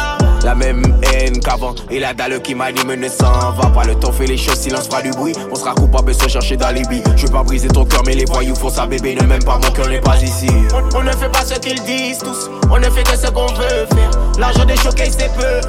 La 0.43 0.55
même 0.55 0.83
haine 1.13 1.39
qu'avant. 1.39 1.75
Et 1.89 1.99
la 1.99 2.13
dalle 2.13 2.41
qui 2.41 2.55
m'anime 2.55 2.95
ne 2.95 3.09
s'en 3.09 3.51
va 3.51 3.69
pas. 3.69 3.83
Le 3.83 3.95
temps 3.95 4.11
fait 4.11 4.27
les 4.27 4.37
choses, 4.37 4.55
silence 4.55 4.87
fera 4.87 5.01
du 5.01 5.11
bruit. 5.11 5.33
On 5.51 5.55
sera 5.55 5.73
coupable 5.73 6.13
se 6.13 6.27
chercher 6.27 6.57
billes. 6.57 7.03
Je 7.15 7.25
veux 7.25 7.31
pas 7.31 7.43
briser 7.43 7.67
ton 7.67 7.85
cœur, 7.85 8.01
mais 8.05 8.13
les 8.13 8.25
voyous 8.25 8.55
font 8.55 8.69
ça, 8.69 8.85
bébé. 8.85 9.15
Ne 9.15 9.25
m'aime 9.25 9.43
pas, 9.43 9.55
mon 9.55 9.71
cœur 9.71 9.87
n'est 9.87 10.01
pas 10.01 10.17
ici. 10.17 10.47
On, 10.73 10.97
on 10.97 11.03
ne 11.03 11.11
fait 11.11 11.29
pas 11.31 11.43
ce 11.45 11.59
qu'ils 11.59 11.81
disent 11.83 12.19
tous, 12.19 12.49
on 12.71 12.77
ne 12.77 12.89
fait 12.89 13.03
que 13.03 13.17
ce 13.17 13.27
qu'on 13.31 13.47
veut 13.47 13.87
faire. 13.95 14.11
L'argent 14.37 14.65
des 14.65 14.77
choqués 14.77 15.09
c'est 15.09 15.33
peu, 15.33 15.61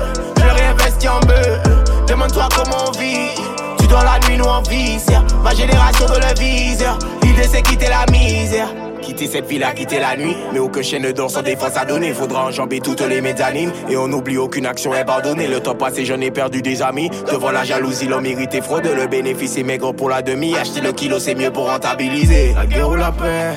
en 1.08 1.20
bœuf. 1.26 1.60
Demande-toi 2.08 2.48
comment 2.54 2.88
on 2.88 2.98
vit, 2.98 3.30
tu 3.78 3.86
dors 3.86 4.02
la 4.02 4.18
nuit, 4.26 4.38
nous 4.38 4.44
en 4.44 4.62
visère. 4.62 5.24
Ma 5.42 5.54
génération 5.54 6.06
veut 6.06 6.20
le 6.20 6.40
viseur, 6.40 6.98
l'idée 7.22 7.44
c'est 7.44 7.62
quitter 7.62 7.88
la 7.88 8.10
misère. 8.10 8.68
Quitter 9.00 9.26
cette 9.26 9.46
ville 9.46 9.64
à 9.64 9.72
quitter 9.72 10.00
la 10.00 10.16
nuit. 10.16 10.36
Mais 10.52 10.58
aucun 10.58 10.82
chien 10.82 10.98
ne 10.98 11.12
dort 11.12 11.30
sans 11.30 11.40
défense 11.40 11.76
à 11.76 11.86
donner. 11.86 12.12
Faudra 12.12 12.44
enjamber 12.46 12.80
toutes 12.80 13.00
les 13.00 13.22
mezzanines. 13.22 13.70
Et 13.88 13.96
on 13.96 14.08
n'oublie 14.08 14.36
aucune 14.36 14.66
action 14.66 14.92
abandonnée 14.92 15.46
Le 15.46 15.60
temps 15.60 15.76
passé 15.76 16.04
j'en 16.04 16.20
ai 16.20 16.30
perdu 16.30 16.60
des 16.60 16.82
amis. 16.82 17.08
Devant 17.32 17.50
la 17.50 17.64
jalousie 17.64 18.06
l'homme 18.06 18.26
irrité 18.26 18.60
fraude. 18.60 18.84
Le 18.84 19.06
bénéfice 19.06 19.56
est 19.56 19.62
maigre 19.62 19.92
pour 19.92 20.10
la 20.10 20.20
demi. 20.20 20.54
Acheter 20.56 20.82
le 20.82 20.92
kilo 20.92 21.18
c'est 21.18 21.34
mieux 21.34 21.50
pour 21.50 21.70
rentabiliser. 21.70 22.52
La 22.54 22.66
guerre 22.66 22.90
ou 22.90 22.96
la 22.96 23.12
paix 23.12 23.54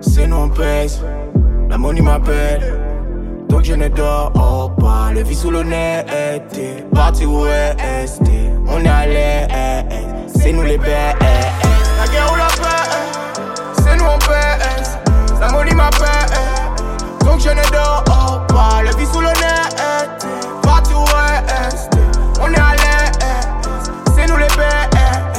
C'est 0.00 0.28
nous 0.28 0.36
on 0.36 0.48
pèse 0.48 1.02
La 1.70 1.78
money 1.78 2.02
m'appelle 3.58 3.58
donc 3.58 3.64
je 3.64 3.74
ne 3.74 3.88
dors 3.88 4.32
pas, 4.76 5.12
le 5.12 5.22
vie 5.22 5.34
sous 5.34 5.50
le 5.50 5.62
nez 5.62 6.04
était 6.34 6.84
parti 6.94 7.26
où 7.26 7.46
est 7.46 7.76
On 8.68 8.84
est 8.84 8.88
allé, 8.88 9.46
c'est 10.36 10.52
nous 10.52 10.62
les 10.62 10.78
bêtes. 10.78 11.16
La 11.98 12.06
guerre 12.06 12.32
ou 12.32 12.36
la 12.36 12.46
paix, 12.46 12.88
c'est 13.82 13.96
nous 13.96 14.04
on 14.04 14.18
pèse. 14.18 14.98
La 15.40 15.48
money 15.48 15.74
m'appelle, 15.74 16.30
donc 17.24 17.40
je 17.40 17.50
ne 17.50 17.72
dors 17.72 18.04
pas. 18.48 18.82
Le 18.82 18.96
vie 18.96 19.06
sous 19.06 19.20
le 19.20 19.28
nez 19.28 19.66
était 19.74 20.48
parti 20.62 20.94
où 20.94 21.04
est 21.04 22.40
On 22.40 22.52
est 22.52 22.67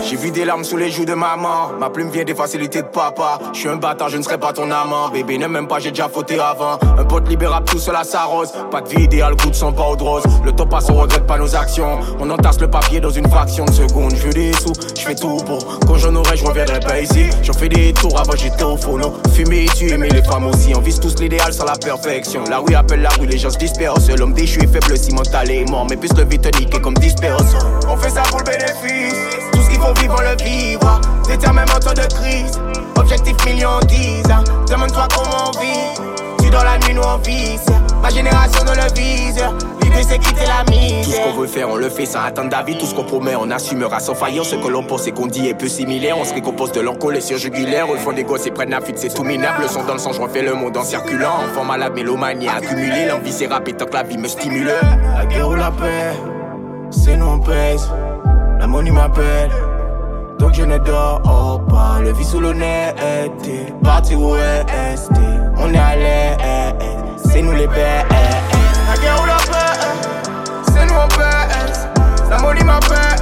J'ai 0.09 0.15
vu 0.15 0.31
des 0.31 0.43
larmes 0.43 0.63
sous 0.63 0.75
les 0.75 0.89
joues 0.89 1.05
de 1.05 1.13
maman. 1.13 1.69
Ma 1.79 1.91
plume 1.91 2.09
vient 2.09 2.23
des 2.23 2.33
facilités 2.33 2.81
de 2.81 2.87
papa. 2.87 3.37
Je 3.53 3.59
suis 3.59 3.69
un 3.69 3.75
bâtard, 3.75 4.09
je 4.09 4.17
ne 4.17 4.23
serai 4.23 4.39
pas 4.39 4.51
ton 4.53 4.71
amant. 4.71 5.09
Bébé, 5.09 5.37
ne 5.37 5.45
m'aime 5.45 5.67
pas, 5.67 5.77
j'ai 5.77 5.91
déjà 5.91 6.09
fauté 6.09 6.39
avant. 6.39 6.79
Un 6.97 7.05
pote 7.05 7.29
libérable, 7.29 7.69
tout 7.69 7.77
cela 7.77 8.03
s'arrose. 8.03 8.51
Pas 8.71 8.81
de 8.81 8.89
vie 8.89 9.03
idéale, 9.03 9.35
goût 9.35 9.51
de 9.51 9.55
sang, 9.55 9.71
pas 9.71 9.95
de 9.95 10.01
rose. 10.01 10.23
Le 10.43 10.51
temps 10.51 10.65
passe, 10.65 10.89
on 10.89 10.95
regrette 10.95 11.27
pas 11.27 11.37
nos 11.37 11.55
actions. 11.55 11.99
On 12.19 12.27
entasse 12.27 12.59
le 12.59 12.67
papier 12.67 12.99
dans 12.99 13.11
une 13.11 13.29
fraction 13.29 13.65
de 13.65 13.71
seconde. 13.71 14.15
Je 14.15 14.23
veux 14.25 14.33
des 14.33 14.51
sous, 14.53 14.73
je 14.97 14.99
fais 14.99 15.13
tout 15.13 15.37
pour. 15.45 15.79
Quand 15.85 15.97
j'en 15.97 16.15
aurai, 16.15 16.37
je 16.37 16.43
reviendrai 16.43 16.79
pas 16.79 16.99
ici. 16.99 17.29
J'en 17.43 17.53
fais 17.53 17.69
des 17.69 17.93
tours 17.93 18.19
avant, 18.19 18.35
j'étais 18.35 18.63
au 18.63 18.77
phono. 18.77 19.13
Fumer, 19.35 19.67
tuer, 19.75 19.95
mais 19.95 20.09
les 20.09 20.23
femmes 20.23 20.47
aussi. 20.47 20.73
On 20.75 20.81
vise 20.81 20.99
tous 20.99 21.19
l'idéal 21.19 21.53
sans 21.53 21.65
la 21.65 21.77
perfection. 21.77 22.45
La 22.49 22.57
rue 22.57 22.73
appelle 22.73 23.03
la 23.03 23.09
rue, 23.09 23.27
les 23.27 23.37
gens 23.37 23.51
se 23.51 23.59
dispersent. 23.59 24.09
L'homme 24.09 24.33
déchu 24.33 24.63
est 24.63 24.73
faible, 24.73 24.97
si 24.97 25.13
mental 25.13 25.51
est 25.51 25.69
mort. 25.69 25.85
Mais 25.87 25.97
plus 25.97 26.11
le 26.17 26.23
vite 26.23 26.47
niqué 26.59 26.81
comme 26.81 26.95
disperse. 26.95 27.53
On 27.87 27.95
fait 27.95 28.09
ça 28.09 28.23
pour 28.23 28.39
le 28.39 28.45
bénéfice. 28.45 29.13
Tout 29.51 29.61
ce 29.61 29.69
qu'il 29.69 29.79
faut 29.79 29.98
vivre, 30.01 30.15
on 30.17 30.21
le 30.21 30.43
vivre. 30.43 31.01
Déterminement 31.27 31.73
en 31.75 31.79
temps 31.79 31.93
de 31.93 32.07
crise. 32.13 32.59
Objectif 32.95 33.35
million 33.45 33.79
10. 33.87 34.23
Demande-toi 34.69 35.07
comment 35.15 35.51
on 35.53 35.59
vit. 35.59 36.09
Tu 36.43 36.49
dans 36.49 36.63
la 36.63 36.77
nuit 36.79 36.93
nous 36.93 37.01
on 37.01 37.17
vise, 37.17 37.65
ma 38.01 38.09
génération 38.09 38.63
ne 38.63 38.71
le 38.71 38.93
vise. 38.93 39.43
L'idée 39.81 40.03
c'est 40.07 40.17
quitter 40.19 40.45
la 40.45 40.63
mise. 40.71 41.05
Tout 41.05 41.11
ce 41.11 41.21
qu'on 41.21 41.39
veut 41.39 41.47
faire, 41.47 41.69
on 41.69 41.75
le 41.75 41.89
fait 41.89 42.05
sans 42.05 42.21
attendre 42.21 42.49
d'avis. 42.49 42.77
Tout 42.77 42.85
ce 42.85 42.95
qu'on 42.95 43.03
promet, 43.03 43.35
on 43.35 43.51
assumera 43.51 43.99
sans 43.99 44.15
faillir. 44.15 44.45
Ce 44.45 44.55
que 44.55 44.67
l'on 44.67 44.83
pense 44.83 45.07
et 45.07 45.11
qu'on 45.11 45.27
dit 45.27 45.47
est 45.47 45.53
peu 45.53 45.67
similaire. 45.67 46.17
On 46.17 46.25
se 46.25 46.33
récompose 46.33 46.71
de 46.71 46.81
leur 46.81 46.95
sur 47.21 47.37
jugulaire. 47.37 47.89
Au 47.89 47.95
fond 47.95 48.13
des 48.13 48.23
gosses 48.23 48.47
et 48.47 48.51
prennent 48.51 48.71
la 48.71 48.81
fuite, 48.81 48.97
c'est 48.97 49.13
tout 49.13 49.23
minable. 49.23 49.63
Le 49.63 49.67
son 49.67 49.83
dans 49.83 49.93
le 49.93 49.99
sang, 49.99 50.11
je 50.13 50.21
refais 50.21 50.41
le 50.41 50.53
monde 50.53 50.75
en 50.77 50.83
circulant. 50.83 51.43
Enfant 51.51 51.65
malade, 51.65 51.93
mélomanie 51.93 52.47
accumulée. 52.47 53.07
L'envie 53.07 53.31
c'est 53.31 53.47
rapide 53.47 53.77
tant 53.77 53.85
que 53.85 53.93
la 53.93 54.03
vie 54.03 54.17
me 54.17 54.27
stimule. 54.27 54.71
La 55.17 55.25
guerre 55.25 55.49
ou 55.49 55.55
la 55.55 55.71
paix, 55.71 56.13
c'est 56.89 57.15
nous 57.15 57.27
on 57.27 57.39
pèse. 57.39 57.89
La 58.59 58.67
monnaie 58.67 58.91
m'appelle. 58.91 59.51
Donc 60.39 60.53
je 60.53 60.63
ne 60.63 60.77
dors 60.77 61.21
pas, 61.69 61.99
le 62.01 62.11
vis 62.13 62.25
sous 62.25 62.39
nez, 62.39 62.93
parti 63.83 64.15
ouest, 64.15 65.11
on 65.57 65.73
est 65.73 65.77
à 65.77 65.95
l'air, 65.95 66.37
c'est 67.17 67.41
nous 67.41 67.51
les 67.51 67.67
bêtes. 67.67 68.05
La 68.87 68.95
guerre 69.01 69.21
ou 69.21 69.25
la 69.25 69.35
paix, 69.35 69.79
c'est 70.73 70.85
nous 70.85 70.95
on 70.95 71.07
pèse, 71.09 71.87
la 72.29 72.37
monnaie 72.39 72.63
m'appelle. 72.63 73.19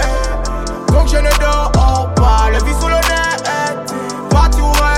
Donc 0.94 1.07
je 1.07 1.18
ne 1.18 1.30
dors 1.41 1.72
pas, 2.15 2.49
le 2.52 2.64
vis 2.64 2.80
sous 2.80 2.88
nez, 2.88 3.02
parti 4.30 4.61
ouest, 4.61 4.96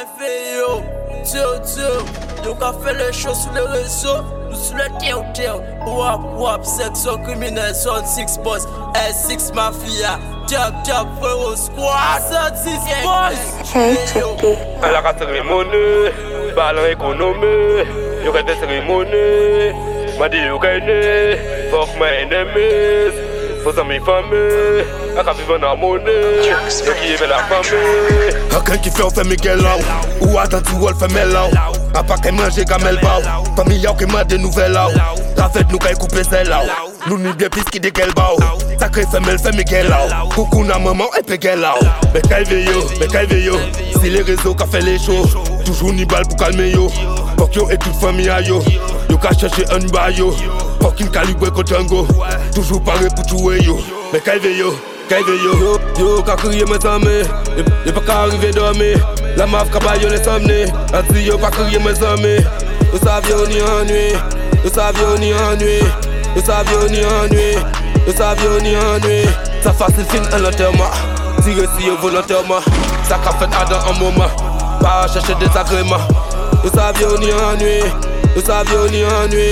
enveye 0.00 0.58
yo. 0.58 0.82
Diyo 1.24 1.58
diyo 1.64 1.92
Yo 2.44 2.54
ka 2.54 2.72
fe 2.84 2.92
le 2.92 3.12
show 3.12 3.32
sou 3.32 3.52
le 3.56 3.62
rezo 3.72 4.12
Nou 4.50 4.58
sou 4.60 4.76
le 4.76 4.90
tew 5.00 5.22
tew 5.32 5.56
Wap 5.88 6.20
wap 6.36 6.66
seksyon 6.68 7.22
krimine 7.24 7.64
Son 7.72 8.04
6 8.04 8.38
boss. 8.44 8.66
S6 9.00 9.54
mafia. 9.56 10.18
Diap 10.50 10.82
diap 10.84 11.08
frero 11.22 11.54
squad 11.56 12.28
Son 12.28 12.52
6 12.60 13.00
boss. 13.06 13.40
A 14.84 14.92
la 14.92 15.00
ka 15.06 15.14
serimone 15.16 16.12
Balan 16.52 16.92
ekonome 16.92 17.54
Yo 18.24 18.36
ka 18.36 18.44
te 18.44 18.60
serimone 18.60 19.24
Madi 20.20 20.44
yo 20.44 20.60
ka 20.60 20.76
ene 20.76 21.00
Fok 21.72 21.96
men 21.96 22.26
enemis 22.26 23.23
faut 23.64 23.80
amis 23.80 24.00
famille. 24.00 24.84
A 25.16 25.24
ka 25.24 25.32
vive 25.32 25.56
nan 25.58 25.78
mounen 25.80 26.06
Yo 26.44 26.92
ki 26.94 27.08
yeve 27.08 27.26
la 27.30 27.38
fame. 27.48 27.80
Aken 28.58 28.80
ki 28.84 28.92
fe 28.92 29.02
ou 29.02 29.14
fe 29.14 29.24
Miguel 29.28 29.62
ou 29.64 30.28
Ou 30.28 30.38
atan 30.42 30.62
ti 30.66 30.76
wol 30.80 30.94
fe 31.00 31.08
mel 31.14 31.32
la 31.32 31.46
ou. 31.48 31.80
A 31.96 32.02
pa 32.04 32.18
ke 32.20 32.32
manje 32.34 32.66
gamel 32.68 33.00
ba 33.02 33.16
ou 33.22 33.54
Fami 33.56 33.80
yaw 33.82 33.96
ke 33.96 34.06
man 34.10 34.26
de 34.28 34.36
nouvel 34.36 34.76
la 34.76 34.88
ou. 34.90 35.24
La 35.38 35.48
fed 35.48 35.72
nou 35.72 35.80
kay 35.82 35.96
koupe 35.98 36.22
zel 36.28 36.50
la 36.52 36.60
ou 36.66 36.92
Nou 37.08 37.18
ni 37.20 37.32
bie 37.40 37.48
pis 37.52 37.66
ki 37.72 37.80
de 37.80 37.92
gel 37.94 38.12
ba 38.18 38.30
ou. 38.36 38.52
Sakre 38.76 39.06
fe 39.10 39.22
mel 39.24 39.40
fe 39.40 39.54
Miguel 39.56 39.88
la 39.88 40.04
ou 40.04 40.34
Koukou 40.34 40.68
nan 40.68 40.84
maman 40.84 41.08
e 41.18 41.24
pe 41.24 41.40
gel 41.40 41.64
la 41.64 41.74
ou. 41.80 41.92
Be 42.12 42.22
kay 42.28 42.44
ve 42.50 42.64
yo, 42.68 42.84
be 43.00 43.08
kay 43.12 43.30
ve 43.30 43.44
yo 43.46 43.60
Si 44.00 44.12
le 44.12 44.24
rezo 44.28 44.54
ka 44.58 44.68
fe 44.68 44.84
le 44.84 44.98
show 44.98 45.24
Toujou 45.64 45.94
ni 45.94 46.04
bal 46.04 46.28
pou 46.28 46.44
kalme 46.44 46.68
yo 46.74 46.90
Fok 47.38 47.56
yo 47.56 47.68
e 47.70 47.76
tout 47.76 47.94
fami 48.00 48.28
a 48.28 48.40
yo. 48.40 48.62
Yo 49.10 49.18
ka 49.18 49.32
chèche 49.32 49.64
un 49.72 49.86
ba 49.92 50.10
yo. 50.10 50.32
Fokin 50.80 51.08
kalibwe 51.08 51.50
ko 51.50 51.62
Django 51.62 52.06
Toujou 52.54 52.80
pare 52.80 53.08
pou 53.14 53.24
touwe 53.28 53.62
yo. 53.64 53.78
Be 54.12 54.20
kay 54.20 54.38
ve 54.38 54.58
yo. 54.58 54.74
Kaive 55.08 55.36
yo, 55.36 55.52
yo, 55.60 55.78
yo 55.98 56.22
ka 56.22 56.34
kriye 56.34 56.64
me 56.64 56.78
zame 56.78 57.28
Yo 57.84 57.92
pa 57.92 58.00
ka 58.00 58.22
arrive 58.24 58.52
dormi 58.54 58.94
La 59.36 59.46
maf 59.46 59.70
ka 59.70 59.78
ba 59.78 59.96
yo 60.00 60.08
le 60.08 60.16
somne 60.24 60.64
Ati 60.94 61.26
yo 61.26 61.36
pa 61.36 61.50
kriye 61.50 61.78
me 61.78 61.92
zame 61.92 62.40
Yo 62.90 62.98
sav 63.04 63.28
yo 63.28 63.44
ni 63.44 63.60
anwi 63.60 64.16
Yo 64.64 64.70
sav 64.70 64.96
yo 64.96 65.18
ni 65.18 65.32
anwi 65.32 65.84
Yo 66.34 66.40
sav 66.40 66.64
yo 66.72 66.88
ni 66.88 67.04
anwi 67.04 67.52
Yo 68.06 68.12
sav 68.16 68.42
yo 68.42 68.58
ni 68.60 68.74
anwi 68.74 69.28
Sa 69.62 69.74
fasil 69.74 70.06
fin 70.08 70.24
an 70.32 70.40
lanterman 70.40 70.88
Tire 71.44 71.68
si 71.76 71.86
yo 71.86 71.96
volonterman 72.00 72.64
Sa 73.04 73.18
ka 73.20 73.36
fet 73.36 73.52
adan 73.52 73.84
an 73.84 74.00
mouman 74.00 74.30
Pa 74.80 75.04
chache 75.12 75.36
desagreman 75.36 76.00
Yo 76.00 76.23
Nous 76.64 76.70
savions 76.70 77.18
ni 77.18 77.30
ennui, 77.30 77.80
nous 78.34 78.42
savions 78.42 78.86
ni 78.90 79.04
ennui, 79.04 79.50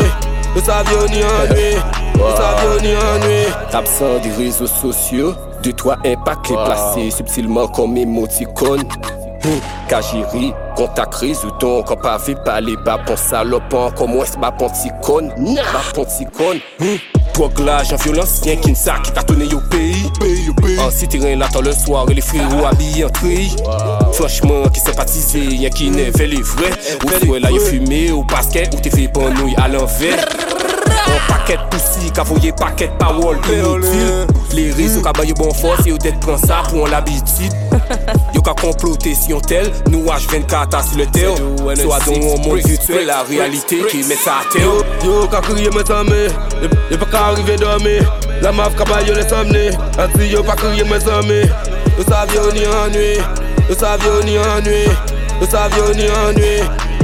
nous 0.56 0.62
savions 0.62 1.04
ni 1.10 1.22
ennui, 1.22 1.76
nous 2.14 2.36
savions 2.36 2.80
ni 2.80 2.96
ennui. 2.96 3.44
Absent 3.70 4.18
des 4.22 4.30
réseaux 4.30 4.66
sociaux, 4.66 5.34
de 5.62 5.72
toi 5.72 5.98
un 6.06 6.16
paquet 6.16 6.54
wow. 6.54 6.64
placé 6.64 7.10
subtilement 7.10 7.68
comme 7.68 7.98
émoticône. 7.98 8.84
Kajiri, 9.88 10.54
kontak 10.76 11.14
rezouton 11.18 11.82
Kon 11.82 11.98
pa 11.98 12.16
ve 12.22 12.36
pale, 12.46 12.76
ba 12.86 12.94
pon 13.02 13.18
salopon 13.18 13.90
Kon 13.98 14.12
mwes 14.14 14.36
ba 14.38 14.52
pon 14.54 14.70
tikon 14.70 15.32
Ba 15.56 15.82
pon 15.92 16.06
tikon 16.06 16.62
Poglage 17.34 17.92
en 17.92 17.96
violence, 17.96 18.40
rien 18.42 18.56
qu'une 18.56 18.76
sac 18.76 19.02
qui 19.02 19.12
cartonné 19.12 19.46
au 19.52 19.60
pays. 19.60 20.10
En 20.78 20.90
cité 20.90 21.18
rien 21.18 21.36
là 21.36 21.48
le 21.62 21.72
soir 21.72 22.06
et 22.10 22.14
les 22.14 22.20
frérots 22.20 22.66
habillés 22.66 23.04
en 23.04 23.10
tri. 23.10 23.56
Franchement, 24.12 24.68
qui 24.72 24.80
sympathisé, 24.80 25.40
rien 25.40 25.70
qui 25.70 25.90
n'est 25.90 26.10
les 26.10 26.42
vrais. 26.42 26.70
Ou 27.04 27.24
soit 27.24 27.40
là, 27.40 27.50
y'a 27.50 27.60
fumé 27.60 28.10
au 28.10 28.22
basket, 28.24 28.74
ou 28.74 28.80
t'es 28.80 28.90
fait 28.90 29.08
bon 29.08 29.32
nouille 29.34 29.54
à 29.56 29.68
l'envers. 29.68 30.24
Un 30.86 31.32
paquet 31.32 31.58
poussi, 31.70 32.12
voyé 32.24 32.52
paquet 32.52 32.90
parole 32.98 33.38
inutile. 33.48 34.26
Les 34.54 34.70
réseaux 34.72 35.00
qu'a 35.00 35.12
baillé 35.12 35.32
bon 35.34 35.52
force, 35.52 35.86
yo 35.86 35.96
d'être 35.98 36.20
prend 36.20 36.36
ça 36.36 36.62
pour 36.68 36.86
l'habitude. 36.88 37.52
Yo 38.34 38.40
qu'a 38.42 38.54
comploté 38.54 39.14
si 39.14 39.32
on 39.32 39.40
tel, 39.40 39.70
nous 39.90 40.04
H24 40.04 40.88
sur 40.88 40.98
le 40.98 41.06
terre. 41.06 41.34
Soit 41.76 41.98
dans 42.06 42.12
un 42.12 42.48
monde 42.48 42.58
virtuel, 42.64 43.06
la 43.06 43.22
réalité 43.22 43.84
qui 43.88 43.98
met 44.04 44.16
ça 44.16 44.40
à 44.40 44.52
terre. 44.52 44.68
Yo 45.04 45.26
qu'a 45.28 45.40
crié 45.40 45.70
mes 45.70 45.90
amis, 45.90 46.32
y'a 46.90 46.98
pas 46.98 47.06
qu'à 47.06 47.26
arriver 47.26 47.56
dormir. 47.56 48.12
La 48.40 48.52
maf 48.52 48.74
baillé 48.74 49.14
les 49.14 49.28
somnés, 49.28 49.70
ainsi 49.98 50.28
yo 50.28 50.42
pas 50.42 50.56
crié 50.56 50.84
mes 50.84 51.08
amis. 51.10 51.48
Yo 51.98 52.04
savez 52.08 52.38
on 52.38 52.54
y 52.54 52.64
ennui, 52.64 53.18
yo 53.68 53.74
savez 53.78 54.08
on 54.08 54.26
y 54.26 54.36
ennui, 54.36 54.84
yo 55.40 55.46
savez 55.50 55.80
on 55.80 55.98
y 55.98 56.06
ennui, 56.06 56.58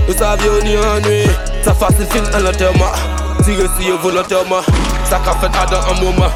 yo 0.09 0.15
savez 0.17 0.49
on 0.49 0.67
y 0.67 0.77
ennui. 0.77 1.23
Ça 1.65 1.75
facile 1.75 2.07
fin 2.07 2.25
à 2.33 2.41
l'enterrement. 2.41 3.18
Si 3.49 3.55
yo 3.89 3.97
volontairement 3.97 4.61
Ça 5.05 5.19
qu'a 5.25 5.33
fait 5.33 5.49
dans 5.49 5.81
un 5.81 6.05
moment 6.05 6.29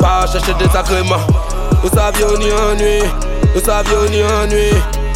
Pas 0.00 0.26
chercher 0.26 0.52
des 0.54 0.76
agréments 0.76 1.14
Vous 1.80 1.88
saviez 1.88 2.24
on 2.24 2.40
y 2.40 2.52
ennui 2.52 3.08
Vous 3.54 3.60
saviez 3.60 3.94
on 3.96 4.12
y 4.12 4.24
ennui 4.24 4.70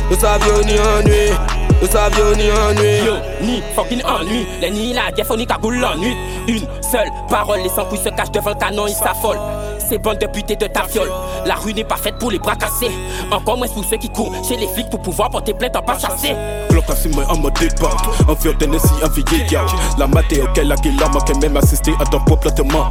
Vous 0.08 0.16
saviez 0.16 0.52
on 0.52 0.68
y 0.68 0.78
ennui 0.78 1.34
Vous 1.80 1.88
saviez 1.88 2.22
on 2.22 2.38
y 2.38 2.50
ennui 2.52 3.04
Yo, 3.04 3.14
ni 3.42 3.62
fucking 3.74 4.00
ennui 4.04 4.46
Les 4.60 4.70
ni 4.70 4.92
la 4.92 5.10
ni 5.36 5.44
cagoule 5.44 5.80
l'ennui. 5.80 6.16
Une 6.46 6.66
seule 6.82 7.10
parole, 7.28 7.58
les 7.64 7.68
sans 7.68 7.90
se 7.90 8.08
cachent 8.10 8.30
devant 8.30 8.50
le 8.50 8.54
canon, 8.56 8.86
ils 8.86 8.94
s'affolent 8.94 9.40
ces 9.90 9.98
bandes 9.98 10.18
de 10.18 10.26
putes 10.26 10.48
de 10.48 10.66
ta 10.66 10.84
fiole. 10.84 11.10
La 11.44 11.56
rue 11.56 11.74
n'est 11.74 11.84
pas 11.84 11.96
faite 11.96 12.14
pour 12.18 12.30
les 12.30 12.38
bras 12.38 12.54
cassés. 12.54 12.90
Encore 13.30 13.56
moins 13.56 13.66
pour 13.66 13.84
ceux 13.84 13.96
qui 13.96 14.08
courent 14.08 14.32
chez 14.46 14.56
les 14.56 14.68
flics 14.68 14.88
pour 14.88 15.02
pouvoir 15.02 15.30
porter 15.30 15.52
plainte 15.52 15.74
en 15.74 15.82
pas 15.82 15.98
chasser. 15.98 16.34
Glock 16.70 16.84
à 16.88 17.08
moi 17.08 17.24
en 17.28 17.38
mode 17.38 17.54
départ. 17.58 17.96
En 18.28 18.34
vieux 18.34 18.54
Tennessee, 18.54 18.92
en 19.04 19.08
vie 19.08 19.24
La 19.98 20.06
maté 20.06 20.42
auquel 20.42 20.68
la 20.68 20.76
guilla 20.76 21.08
m'a 21.08 21.20
quand 21.20 21.40
même 21.42 21.56
assisté 21.56 21.92
à 21.98 22.04
ton 22.04 22.20
propre 22.20 22.50
traitement. 22.50 22.88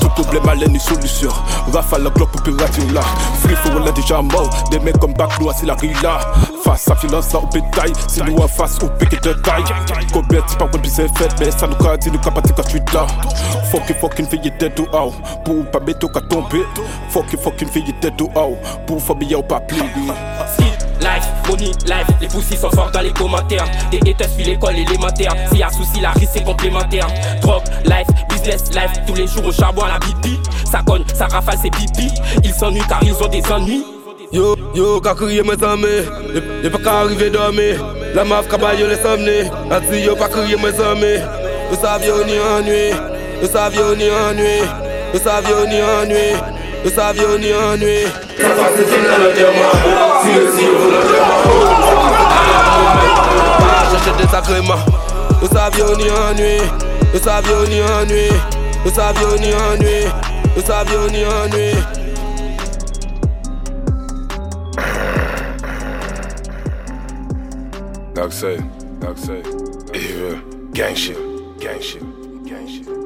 Tout 0.00 0.22
problème 0.22 0.48
a 0.48 0.54
une 0.54 0.78
solution. 0.78 1.30
Rafale 1.72 2.02
la 2.02 2.10
Glock 2.10 2.30
pour 2.30 2.42
pirater 2.42 2.82
là. 2.92 3.00
Free 3.40 3.56
for 3.56 3.72
on 3.74 3.92
déjà 3.92 4.20
mort. 4.20 4.50
Des 4.70 4.78
mecs 4.78 4.98
comme 4.98 5.14
Bac 5.14 5.30
c'est 5.58 5.66
la 5.66 5.74
rilla. 5.74 6.18
Face 6.64 6.90
à 6.90 6.96
finance 6.96 7.34
au 7.34 7.46
bétail. 7.46 7.92
Si 8.08 8.22
nous 8.22 8.36
en 8.36 8.48
face 8.48 8.78
au 8.82 8.88
pique 8.88 9.22
de 9.22 9.32
taille. 9.32 9.64
Combien 10.12 10.40
c'est 10.46 10.58
pas 10.58 10.68
c'est 10.84 11.08
fait. 11.16 11.30
Mais 11.40 11.50
ça 11.50 11.66
nous 11.66 11.86
a 11.86 11.96
dit 11.96 12.10
nous 12.10 12.18
capables 12.18 12.52
quand 12.54 12.62
tu 12.62 12.78
là. 12.92 13.06
Fucking 13.70 13.96
fucking 13.96 14.26
fille 14.26 14.52
dead 14.58 14.78
ou 14.78 14.96
out. 14.96 15.14
Pour 15.44 15.64
pas 15.70 15.80
mettre 15.80 16.06
tomber. 16.28 16.64
Fucking 17.10 17.38
fucking 17.38 17.68
fille 17.68 17.94
tête 18.00 18.20
au 18.20 18.30
haut. 18.34 18.56
Pour 18.86 19.02
famille 19.02 19.34
ou 19.34 19.42
pas 19.42 19.60
plier. 19.60 19.82
Life, 21.00 21.28
money, 21.48 21.70
life, 21.86 22.06
les 22.20 22.26
poussis 22.26 22.56
sont 22.56 22.70
forts 22.70 22.90
dans 22.90 23.00
les 23.00 23.12
commentaires. 23.12 23.66
Des 23.90 23.98
haters 23.98 24.28
suivent 24.30 24.46
l'école 24.46 24.76
élémentaire. 24.76 25.34
S'il 25.50 25.58
y 25.58 25.62
a 25.62 25.70
souci, 25.70 26.00
la 26.00 26.10
risque 26.10 26.30
c'est 26.34 26.44
complémentaire. 26.44 27.06
Drogue, 27.42 27.62
life, 27.84 28.06
business, 28.30 28.64
life, 28.74 28.92
tous 29.06 29.14
les 29.14 29.26
jours 29.26 29.46
au 29.46 29.52
charbon 29.52 29.82
à 29.82 29.88
la 29.88 29.98
bibi. 29.98 30.40
Ça 30.70 30.80
cogne, 30.86 31.04
ça 31.14 31.26
rafale, 31.26 31.58
c'est 31.62 31.70
pipi. 31.70 32.10
Ils 32.42 32.52
s'ennuient 32.52 32.80
car 32.88 33.00
ils 33.02 33.14
ont 33.14 33.28
des 33.28 33.42
ennuis. 33.52 33.84
Yo, 34.32 34.56
yo, 34.74 35.00
qu'a 35.00 35.14
crié 35.14 35.42
mes 35.42 35.62
amis, 35.62 36.04
y'a 36.64 36.70
pas 36.70 36.78
qu'à 36.78 37.00
arriver 37.00 37.30
dormir. 37.30 37.84
La 38.14 38.24
maf 38.24 38.48
qu'a 38.48 38.56
baillé 38.56 38.86
les 38.86 38.96
somnés, 38.96 39.48
a 39.70 39.78
dit 39.78 40.00
yo 40.00 40.16
pas 40.16 40.28
crié 40.28 40.56
mes 40.56 40.80
amis. 40.80 41.22
Vous 41.70 41.76
saviez 41.80 42.10
on 42.10 42.26
y 42.26 42.38
ennui, 42.38 42.90
vous 43.40 43.48
saviez 43.48 43.82
on 43.82 43.98
y 43.98 44.10
ennui. 44.10 44.85
Vous 45.12 45.18
saviez 45.18 45.54
on 45.54 45.70
y 45.70 45.82
ennui, 45.82 46.36
vous 46.84 46.90
saviez 46.90 47.24
on 47.26 47.38
y 47.38 47.54
ennui. 47.54 48.04
Ça 48.38 48.48
va 48.48 48.76
se 48.76 48.82
finir 48.82 49.12
à 49.12 49.18
l'enterrement, 49.18 50.22
si 50.22 50.32
le 50.34 50.52
si 50.52 50.64
volontairement. 50.66 51.40
Pas 53.58 53.84
chercher 53.90 54.14
des 54.24 54.34
agréments. 54.34 54.84
Vous 55.40 55.48
saviez 55.48 55.82
on 55.82 55.98
y 55.98 56.10
ennui, 56.10 56.58
vous 57.12 57.20
saviez 57.20 57.54
on 57.54 57.70
y 57.70 57.82
ennui, 57.82 58.28
vous 58.84 58.90
saviez 58.90 59.26
on 59.26 59.42
y 59.42 59.54
ennui, 59.54 59.98
vous 60.54 60.62
saviez 60.62 60.96
on 60.96 61.12
y 61.12 61.24
ennui. 61.24 62.06
dark 68.16 68.32
side, 68.32 68.64
dark 68.98 69.18
side. 69.18 69.46
Evil, 69.94 70.40
gang 70.72 70.96
shit, 70.96 71.16
gang 71.60 71.80
shit, 71.80 72.02
gang 72.44 72.66
shit. 72.66 73.05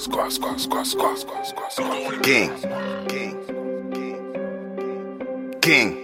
Squad, 0.00 0.32
squad, 0.32 0.58
squad, 0.58 0.86
squad. 0.86 2.22
King. 2.22 2.50
King. 5.60 5.94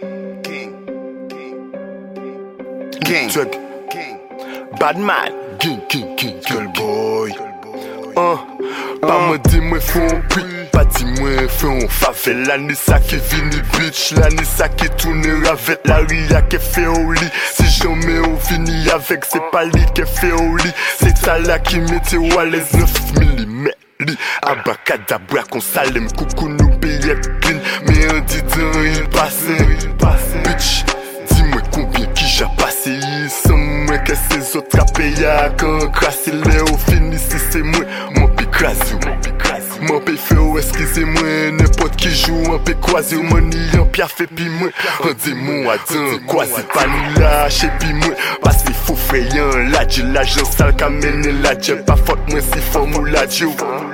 King. 3.06 3.28
Check. 3.30 3.52
Bad 4.78 4.98
man. 4.98 5.32
King, 5.58 5.80
king, 5.88 6.14
king, 6.14 6.42
girl 6.42 6.68
boy. 6.74 7.32
Hein, 8.18 8.38
pas 9.00 9.18
moi 9.28 9.38
dis 9.38 9.60
moi 9.60 9.80
fais 9.80 10.00
un 10.00 10.20
beat, 10.28 10.70
pas 10.72 10.84
dis 10.84 11.04
moi 11.18 11.48
fais 11.48 11.84
un 11.84 11.88
favel 11.88 12.42
L'année 12.46 12.74
ça 12.74 12.98
qui 12.98 13.16
vini 13.16 13.62
bitch, 13.72 14.12
l'année 14.12 14.44
ça 14.44 14.68
qui 14.68 14.88
tourne 14.90 15.24
avec 15.46 15.80
La 15.86 15.96
ria 15.96 16.42
qui 16.42 16.58
fait 16.58 16.86
au 16.86 17.12
lit, 17.12 17.30
si 17.52 17.66
jamais 17.66 18.20
on 18.20 18.36
finit 18.38 18.90
avec 18.90 19.24
C'est 19.24 19.50
pas 19.50 19.64
lui 19.64 19.84
qui 19.94 20.02
fait 20.06 20.32
au 20.32 20.56
lit, 20.56 20.72
c'est 20.98 21.16
ça 21.16 21.38
là 21.38 21.58
qui 21.58 21.78
mettait 21.78 22.38
à 22.38 22.44
l'aise 22.44 22.72
9 22.72 23.12
mm 23.20 23.45
li 24.06 24.16
Abacadabra 24.42 25.42
qu'on 25.50 25.60
salem 25.60 26.10
coucou 26.12 26.48
nous 26.48 26.76
billet 26.78 27.20
clean. 27.40 27.58
Mais 27.86 28.06
un 28.06 28.20
dit 28.20 28.42
il 28.84 29.08
passe. 29.08 29.46
Bitch, 30.44 30.84
dis-moi 31.30 31.62
combien 31.72 32.06
qui 32.06 32.26
j'ai 32.26 32.44
passé. 32.56 32.98
Sans 33.28 33.56
moi 33.56 33.98
que 33.98 34.12
ces 34.14 34.56
autres 34.56 34.80
a 34.80 34.84
payé 34.84 35.26
Quand 35.58 35.90
crasse. 35.92 36.26
Les 36.26 36.60
au 36.60 36.76
fini 36.76 37.16
si 37.18 37.36
c'est 37.50 37.62
moi 37.62 37.84
Mon 38.16 38.28
pi 38.28 38.46
crase 38.50 38.94
ou 38.94 39.84
Mon 39.84 40.00
pi 40.00 40.16
fait 40.16 40.36
ou 40.36 40.58
excusez-moi 40.58 41.50
N'importe 41.52 41.96
qui 41.96 42.10
joue 42.10 42.52
un 42.52 42.58
peu 42.58 42.74
croisé 42.74 43.16
ou 43.16 43.22
money 43.22 43.56
un 43.78 43.84
pia 43.86 44.06
fait 44.08 44.26
pi 44.26 44.48
moi. 44.48 44.68
On 45.02 45.12
dit 45.12 45.34
moi 45.34 45.74
à 45.74 45.92
dire 45.92 46.20
quoi 46.26 46.44
c'est 46.44 46.66
pas 46.68 46.86
nous 46.86 47.20
lâcher 47.20 47.68
pi 47.78 47.92
moi. 47.92 48.14
Parce 48.42 48.62
qu'il 48.62 48.74
faut 48.74 48.96
frayer 48.96 49.70
la 49.70 49.84
Dieu 49.84 50.04
l'agent 50.12 50.44
sale 50.44 50.74
qu'a 50.76 50.88
mené 50.88 51.32
la 51.42 51.54
Dieu 51.54 51.82
Pas 51.86 51.96
faute 51.96 52.18
moi 52.28 52.40
si 52.40 53.12
la 53.12 53.26
Dieu. 53.26 53.46
ou 53.46 53.85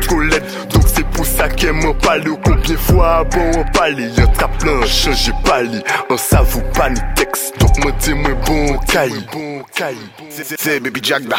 trop 0.00 0.20
laide 0.20 0.42
Donc 0.72 0.84
c'est 0.86 1.06
pour 1.06 1.26
ça 1.26 1.48
qu'elle 1.48 1.72
m'en 1.72 1.94
parle. 1.94 2.24
Combien 2.44 2.76
fois 2.76 3.24
bon 3.24 3.50
on 3.58 3.64
parle 3.72 4.00
Y'a 4.00 4.26
trappe 4.28 4.58
plein. 4.58 4.84
Changer 4.86 5.32
pas 5.44 5.62
lit 5.62 5.82
On 6.08 6.16
s'avoue 6.16 6.62
pas 6.74 6.90
ni 6.90 7.00
texte. 7.16 7.54
Donc 7.58 7.76
moi 7.82 7.92
dis 8.00 8.14
moi 8.14 8.30
bon 8.46 8.78
caille 8.86 9.24
C'est 10.44 10.80
Baby 10.80 11.00
Jack 11.02 11.22
da 11.24 11.36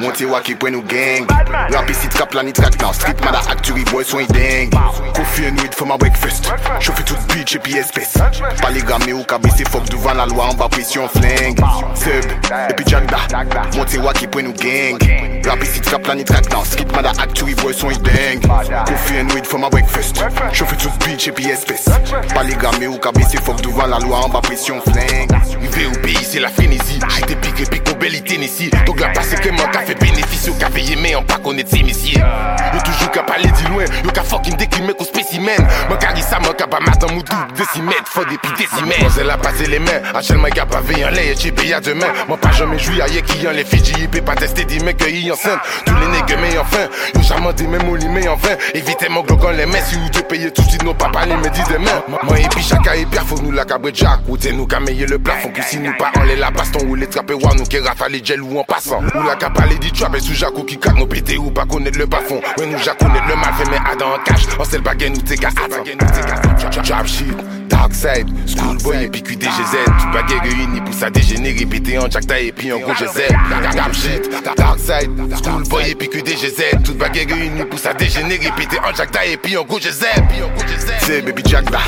Monte 0.00 0.24
waki 0.28 0.54
pwen 0.54 0.74
nou 0.74 0.82
gang. 0.82 1.26
Rap 1.72 1.88
ici 1.90 2.08
trap 2.08 2.34
la 2.34 2.42
ni 2.42 2.52
track 2.52 2.80
now 2.82 2.92
Street. 2.92 3.16
Mada 3.24 3.40
actually 3.48 3.84
boy 3.84 4.04
son 4.04 4.20
yi 4.20 4.26
deng 4.26 4.70
Coffee 5.14 5.46
and 5.46 5.60
weed 5.60 5.74
for 5.74 5.86
my 5.86 5.96
breakfast. 5.96 6.50
Chauffe 6.80 7.04
tout 7.04 7.16
puis 7.62 7.76
espèce. 7.76 8.14
Pas 8.60 8.70
les 8.70 8.82
gamés 8.82 9.12
ou 9.12 9.22
cabessé 9.24 9.64
Fuck 9.64 9.88
devant 9.88 10.14
la 10.14 10.26
loi 10.26 10.46
en 10.46 10.54
bas 10.54 10.68
pression 10.68 11.08
flingue. 11.08 11.58
Seb 11.94 12.24
et 12.68 12.74
puis 12.74 12.84
Jack 12.86 13.06
da 13.06 13.44
Monte 13.76 13.96
waki 13.98 14.26
pwen 14.26 14.46
nou 14.46 14.54
gang. 14.54 14.98
Rap 15.46 15.62
ici 15.62 15.80
trap 15.80 16.06
la 16.06 16.14
ni 16.14 16.24
track 16.24 16.50
now 16.52 16.64
Street. 16.64 16.92
Mada 16.92 17.12
actually 17.18 17.54
boy 17.54 17.72
son 17.72 17.90
yi 17.90 17.98
deng 17.98 18.40
Coffee 18.86 19.20
and 19.20 19.32
weed 19.32 19.46
for 19.46 19.58
my 19.58 19.70
breakfast. 19.70 20.22
Chauffe 20.52 20.76
tout 20.76 20.90
puis 20.98 21.48
espèce. 21.48 21.88
Pas 22.34 22.42
les 22.42 22.56
gamés 22.56 22.88
ou 22.88 22.98
cabessé 22.98 23.38
Fuck 23.38 23.62
devant 23.62 23.86
la 23.86 23.98
loi 23.98 24.18
en 24.18 24.28
bas 24.28 24.40
pression 24.40 24.80
flingue. 24.80 25.30
Rivé 25.60 25.86
au 25.86 25.98
pays 26.02 26.18
c'est 26.22 26.40
la 26.40 26.48
frénésie. 26.48 27.00
J'étais 27.16 27.36
piqué 27.36 27.64
pique 27.64 27.81
au 28.02 28.04
belly 28.04 28.22
Tennessee. 28.22 28.70
Donc 28.86 29.00
la 29.00 29.08
passe 29.08 29.34
que 29.34 29.48
moi 29.50 29.66
qu'a 29.72 29.80
fait 29.80 29.94
bénéfice 29.94 30.50
qu'a 30.58 30.68
veillé 30.68 30.96
mais 30.96 31.14
on 31.14 31.22
pas 31.22 31.38
connaître 31.38 31.70
ses 31.70 31.82
messieurs 31.82 32.20
Yo 32.74 32.80
toujours 32.84 33.10
qu'a 33.10 33.22
parlé 33.22 33.44
du 33.44 33.64
loin 33.72 33.84
Yo 34.04 34.10
qu'a 34.10 34.22
fucking 34.22 34.56
déclimé 34.56 34.92
qu'au 34.94 35.04
spécimen. 35.04 35.56
Moi 35.88 35.96
qu'a 35.98 36.14
ça 36.20 36.38
qu'a 36.56 36.66
pas 36.66 36.80
matin 36.80 37.06
mou 37.12 37.22
double 37.22 37.52
décimètre 37.56 38.06
Faut 38.06 38.24
des 38.24 38.38
petits 38.38 38.64
décimètres 38.64 39.00
Moi 39.00 39.10
elle 39.20 39.30
a 39.30 39.38
passé 39.38 39.66
les 39.66 39.78
mains 39.78 40.02
Achel 40.14 40.38
qu'a 40.52 40.66
pas 40.66 40.80
veillé 40.80 41.04
en 41.04 41.10
l'air 41.10 41.34
J'ai 41.38 41.52
payé 41.52 41.74
à 41.74 41.80
demain. 41.80 42.06
Moi 42.28 42.36
pas 42.38 42.52
jamais 42.52 42.78
joui 42.78 43.00
à 43.00 43.06
qui 43.06 43.46
en 43.46 43.52
les 43.52 43.64
Fidji 43.64 43.94
Il 43.98 44.08
peut 44.08 44.20
pas 44.20 44.34
tester 44.34 44.64
des 44.64 44.80
mecs 44.80 44.96
qui 44.96 45.30
enceinte. 45.30 45.60
Tous 45.86 45.94
les 45.94 46.06
nègres 46.08 46.40
mais 46.40 46.58
enfin 46.58 46.88
Yo 47.14 47.22
jamais 47.22 47.52
des 47.54 47.66
mêmes 47.66 47.88
au 47.88 47.96
lit 47.96 48.08
mais 48.08 48.26
enfin 48.28 48.56
Évitez 48.74 49.08
mon 49.08 49.22
glock 49.22 49.40
les 49.56 49.66
mains 49.66 49.82
Si 49.86 49.96
vous 49.96 50.08
devez 50.08 50.24
payer 50.24 50.50
tout 50.50 50.62
de 50.62 50.68
suite 50.68 50.82
nos 50.82 50.94
papas 50.94 51.26
les 51.26 51.36
me 51.36 51.48
disent 51.50 51.68
demain. 51.68 52.02
Moi 52.08 52.38
et 52.38 52.48
puis 52.48 52.62
chacun 52.62 52.92
est 52.94 53.04
bien 53.04 53.22
Faut 53.22 53.40
nous 53.40 53.52
la 53.52 53.64
cabre 53.64 53.90
jack. 53.92 54.20
Ou 54.28 54.36
t'es 54.36 54.52
nous 54.52 54.66
meillé 54.84 55.06
le 55.06 55.18
plafond 55.18 55.50
Puis 55.52 55.62
si 55.62 55.78
nous 55.78 55.96
pas 55.96 56.10
on 56.16 56.22
les 56.24 56.36
la 56.36 56.50
baston 56.50 56.80
Ou 56.86 56.94
les 56.94 57.06
trapper 57.06 57.34
nous 57.34 57.64
qui 57.64 57.78
rafale 57.92 58.12
les 58.12 58.24
gel 58.24 58.42
ou 58.42 58.58
en 58.58 58.64
passant. 58.64 59.00
Ou 59.14 59.22
la 59.22 59.36
capa 59.36 59.66
les 59.66 59.76
dit 59.76 59.92
trap 59.92 60.14
et 60.16 60.20
sous 60.20 60.34
Jacques 60.34 60.66
qui 60.66 60.78
cac 60.78 60.96
nos 60.96 61.06
pété 61.06 61.36
ou 61.38 61.50
pas 61.50 61.66
connaître 61.66 61.98
le 61.98 62.06
bas 62.06 62.20
fond. 62.26 62.40
Nous 62.58 62.78
ja 62.78 62.94
connaître 62.94 63.26
le 63.28 63.36
mal 63.36 63.52
fait 63.54 63.70
mais 63.70 63.78
Adam 63.90 64.14
en 64.14 64.18
cash 64.24 64.42
On 64.58 64.64
sait 64.64 64.76
le 64.76 64.82
baguette 64.82 65.14
nous 65.14 65.22
t'es 65.22 65.36
qu'à 65.36 65.50
Trap 66.82 67.06
shit 67.06 67.36
Dark 67.68 67.94
side, 67.94 68.28
schoolboy 68.46 69.04
et 69.04 69.08
puis 69.08 69.22
QDGZ 69.22 69.76
Toute 69.86 70.12
baguette 70.12 70.42
réunie 70.42 70.80
pour 70.80 70.94
ça 70.94 71.10
dégénérer. 71.10 71.66
Pété 71.66 71.98
en 71.98 72.08
Jack 72.10 72.24
et 72.40 72.52
puis 72.52 72.72
en 72.72 72.78
gros 72.78 72.92
GZ 72.92 73.28
Trap 73.72 73.94
shit, 73.94 74.30
dark 74.56 74.78
side, 74.78 75.10
schoolboy 75.42 75.90
et 75.90 75.94
puis 75.94 76.08
QDGZ 76.08 76.82
Toute 76.84 76.98
baguette 76.98 77.30
réunie 77.30 77.64
pour 77.64 77.78
ça 77.78 77.94
dégénérer. 77.94 78.50
Pété 78.56 78.78
en 78.78 78.94
Jack 78.94 79.10
et 79.26 79.36
puis 79.36 79.56
en 79.56 79.64
gros 79.64 79.78
GZ 79.78 80.04
C'est 81.00 81.22
Baby 81.22 81.42
Jack 81.46 81.70
da 81.70 81.80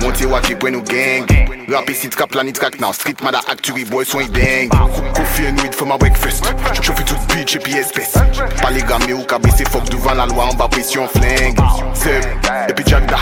Monte 0.00 0.24
waki 0.26 0.54
pwen 0.58 0.74
nou 0.74 0.82
gang. 0.82 1.26
Rap 1.68 1.90
ici 1.90 2.08
trap 2.08 2.34
la 2.34 2.44
ni 2.44 2.52
track 2.52 2.80
now 2.80 2.92
Street 2.92 3.20
mada 3.22 3.40
actually 3.48 3.84
boy 3.84 4.04
son 4.04 4.20
yi 4.20 4.28
deng 4.30 4.68
Coffee 5.14 5.51
and 5.52 5.62
weed 5.62 5.74
for 5.74 5.86
my 5.86 5.96
breakfast. 5.96 6.44
Chauffe 6.82 7.04
tout 7.04 7.16
beach 7.34 7.56
et 7.56 7.58
puis 7.58 7.74
espèce. 7.74 8.12
Pas 8.12 8.70
les 8.70 8.82
gamés 8.82 9.12
ou 9.12 9.22
cabessé 9.22 9.64
Fuck 9.64 9.88
devant 9.90 10.14
la 10.14 10.26
loi 10.26 10.46
en 10.46 10.54
bas 10.54 10.68
pression 10.68 11.06
flingue. 11.08 11.58
Seb 11.94 12.24
et 12.68 12.72
puis 12.72 12.84
Jack 12.86 13.06
da 13.06 13.18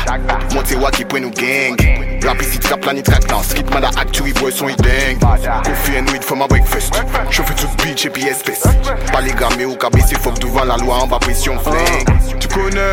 Monte 0.54 0.74
waki 0.80 1.04
pwen 1.04 1.24
nou 1.24 1.30
gang 1.30 1.76
Rap 2.24 2.40
ici 2.42 2.58
la 2.68 2.92
ni 2.92 3.02
track 3.02 3.28
now 3.30 3.42
Street 3.42 3.70
mada 3.72 3.90
actually 3.96 4.32
boy 4.34 4.50
son 4.52 4.68
deng 4.82 5.18
Coffee 5.64 5.98
and 5.98 6.10
weed 6.10 6.24
for 6.24 6.36
my 6.36 6.46
breakfast. 6.46 6.94
Chauffe 7.30 7.54
tout 7.56 7.68
beach 7.82 8.06
et 8.06 8.10
puis 8.10 8.26
espèce. 8.26 8.64
Pas 9.12 9.20
les 9.20 9.32
gamés 9.32 9.66
ou 9.66 9.76
cabessé 9.76 10.16
Fuck 10.16 10.38
devant 10.38 10.64
la 10.64 10.76
loi 10.76 10.96
en 10.96 11.06
bas 11.06 11.18
pression 11.18 11.58
flingue. 11.58 12.38
Tu 12.38 12.48
connais, 12.48 12.92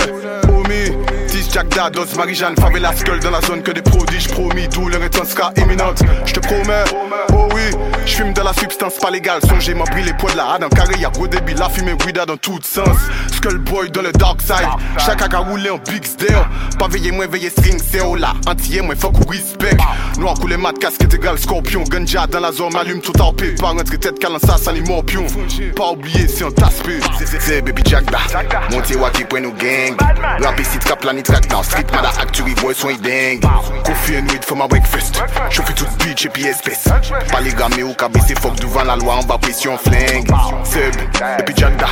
homie 0.50 0.87
Jack 1.52 1.70
Dad, 1.70 1.94
Dos 1.94 2.16
Marie-Jeanne, 2.16 2.56
favela 2.56 2.96
skull 2.96 3.20
dans 3.20 3.32
la 3.32 3.42
zone 3.42 3.62
que 3.62 3.72
des 3.72 3.82
prodiges 3.82 4.28
promis, 4.28 4.68
d'où 4.68 4.88
leur 4.90 5.04
étonne 5.04 5.26
sera 5.26 5.52
imminente. 5.58 6.02
Je 6.26 6.34
te 6.34 6.40
promets, 6.40 6.84
oh 7.34 7.48
oui, 7.54 7.62
je 8.06 8.16
fume 8.16 8.34
de 8.34 8.42
la 8.42 8.54
substance 8.54 8.96
pas 8.98 9.12
légale. 9.12 9.42
Songez 9.48 9.74
m'a 9.74 9.86
pris 9.86 10.04
les 10.04 10.14
poids 10.14 10.32
de 10.32 10.38
la 10.38 10.54
hade 10.54 10.64
en 10.64 10.70
carré, 10.70 10.96
y'a 11.00 11.10
gros 11.10 11.28
débit, 11.28 11.54
la 11.54 11.70
fumée 11.70 11.96
weeda 12.06 12.26
dans 12.26 12.38
tout 12.38 12.60
sens. 12.62 12.98
Skull 13.36 13.58
boy 13.60 13.90
dans 13.92 14.02
le 14.02 14.12
dark 14.12 14.42
side, 14.42 14.70
chaque 14.98 15.22
a 15.34 15.38
roulé 15.40 15.70
en 15.70 15.78
big 15.78 16.04
stare. 16.04 16.50
Pas 16.80 16.88
veiller 16.88 17.12
moins 17.12 17.28
veiller 17.28 17.50
string, 17.50 17.80
c'est 17.92 18.02
oh 18.02 18.16
là, 18.16 18.34
entier 18.48 18.82
moins 18.82 18.96
fuck 18.96 19.20
ou 19.20 19.30
respect. 19.30 19.78
Noir 20.18 20.36
coulé 20.36 20.58
mat, 20.58 20.74
casquette 20.80 21.14
égale 21.14 21.38
scorpion, 21.38 21.84
ganja 21.84 22.28
dans 22.28 22.40
la 22.40 22.52
zone, 22.52 22.74
m'allume 22.74 23.02
tout 23.02 23.14
paix. 23.38 23.56
Pas 23.60 23.70
rentrer 23.70 23.98
tête 23.98 24.20
calan 24.20 24.40
ça, 24.40 24.58
ça 24.58 24.72
morpion. 24.88 25.26
Pas 25.76 25.92
oublier, 25.92 26.28
c'est 26.28 26.44
un 26.44 26.52
tasse-peu. 26.52 27.00
C'est 27.40 27.62
Baby 27.62 27.82
Jack 27.86 28.06
da 28.06 28.20
Monte 28.72 28.96
waki 28.96 29.26
pwen 29.30 29.44
nou 29.46 29.54
gang 29.58 29.98
Rap 30.44 30.60
ici 30.60 30.80
trap 30.80 31.04
la 31.04 31.14
track 31.42 31.52
now 31.52 31.62
Street 31.62 31.88
boy 32.62 32.74
son 32.74 32.90
yi 32.90 32.98
deng 32.98 33.42
Coffee 33.42 34.16
and 34.18 34.32
weed 34.32 34.44
for 34.44 34.56
my 34.56 34.68
breakfast. 34.68 35.16
Chauffe 35.50 35.74
tout 35.76 35.88
beach 36.00 36.26
et 36.26 36.30
puis 36.30 36.46
espèce 36.46 36.84
Pas 37.32 37.42
les 37.42 37.54
gamés 37.54 37.84
ou 37.84 37.94
cabessé 37.94 38.36
Fuck 38.36 38.60
devant 38.60 38.84
la 38.84 38.96
loi 38.96 39.16
en 39.16 39.24
bas 39.24 39.38
pression 39.38 39.78
flingue. 39.78 40.28
Seb 40.64 40.96
et 41.40 41.44
puis 41.44 41.56
Jack 41.58 41.78
da 41.78 41.88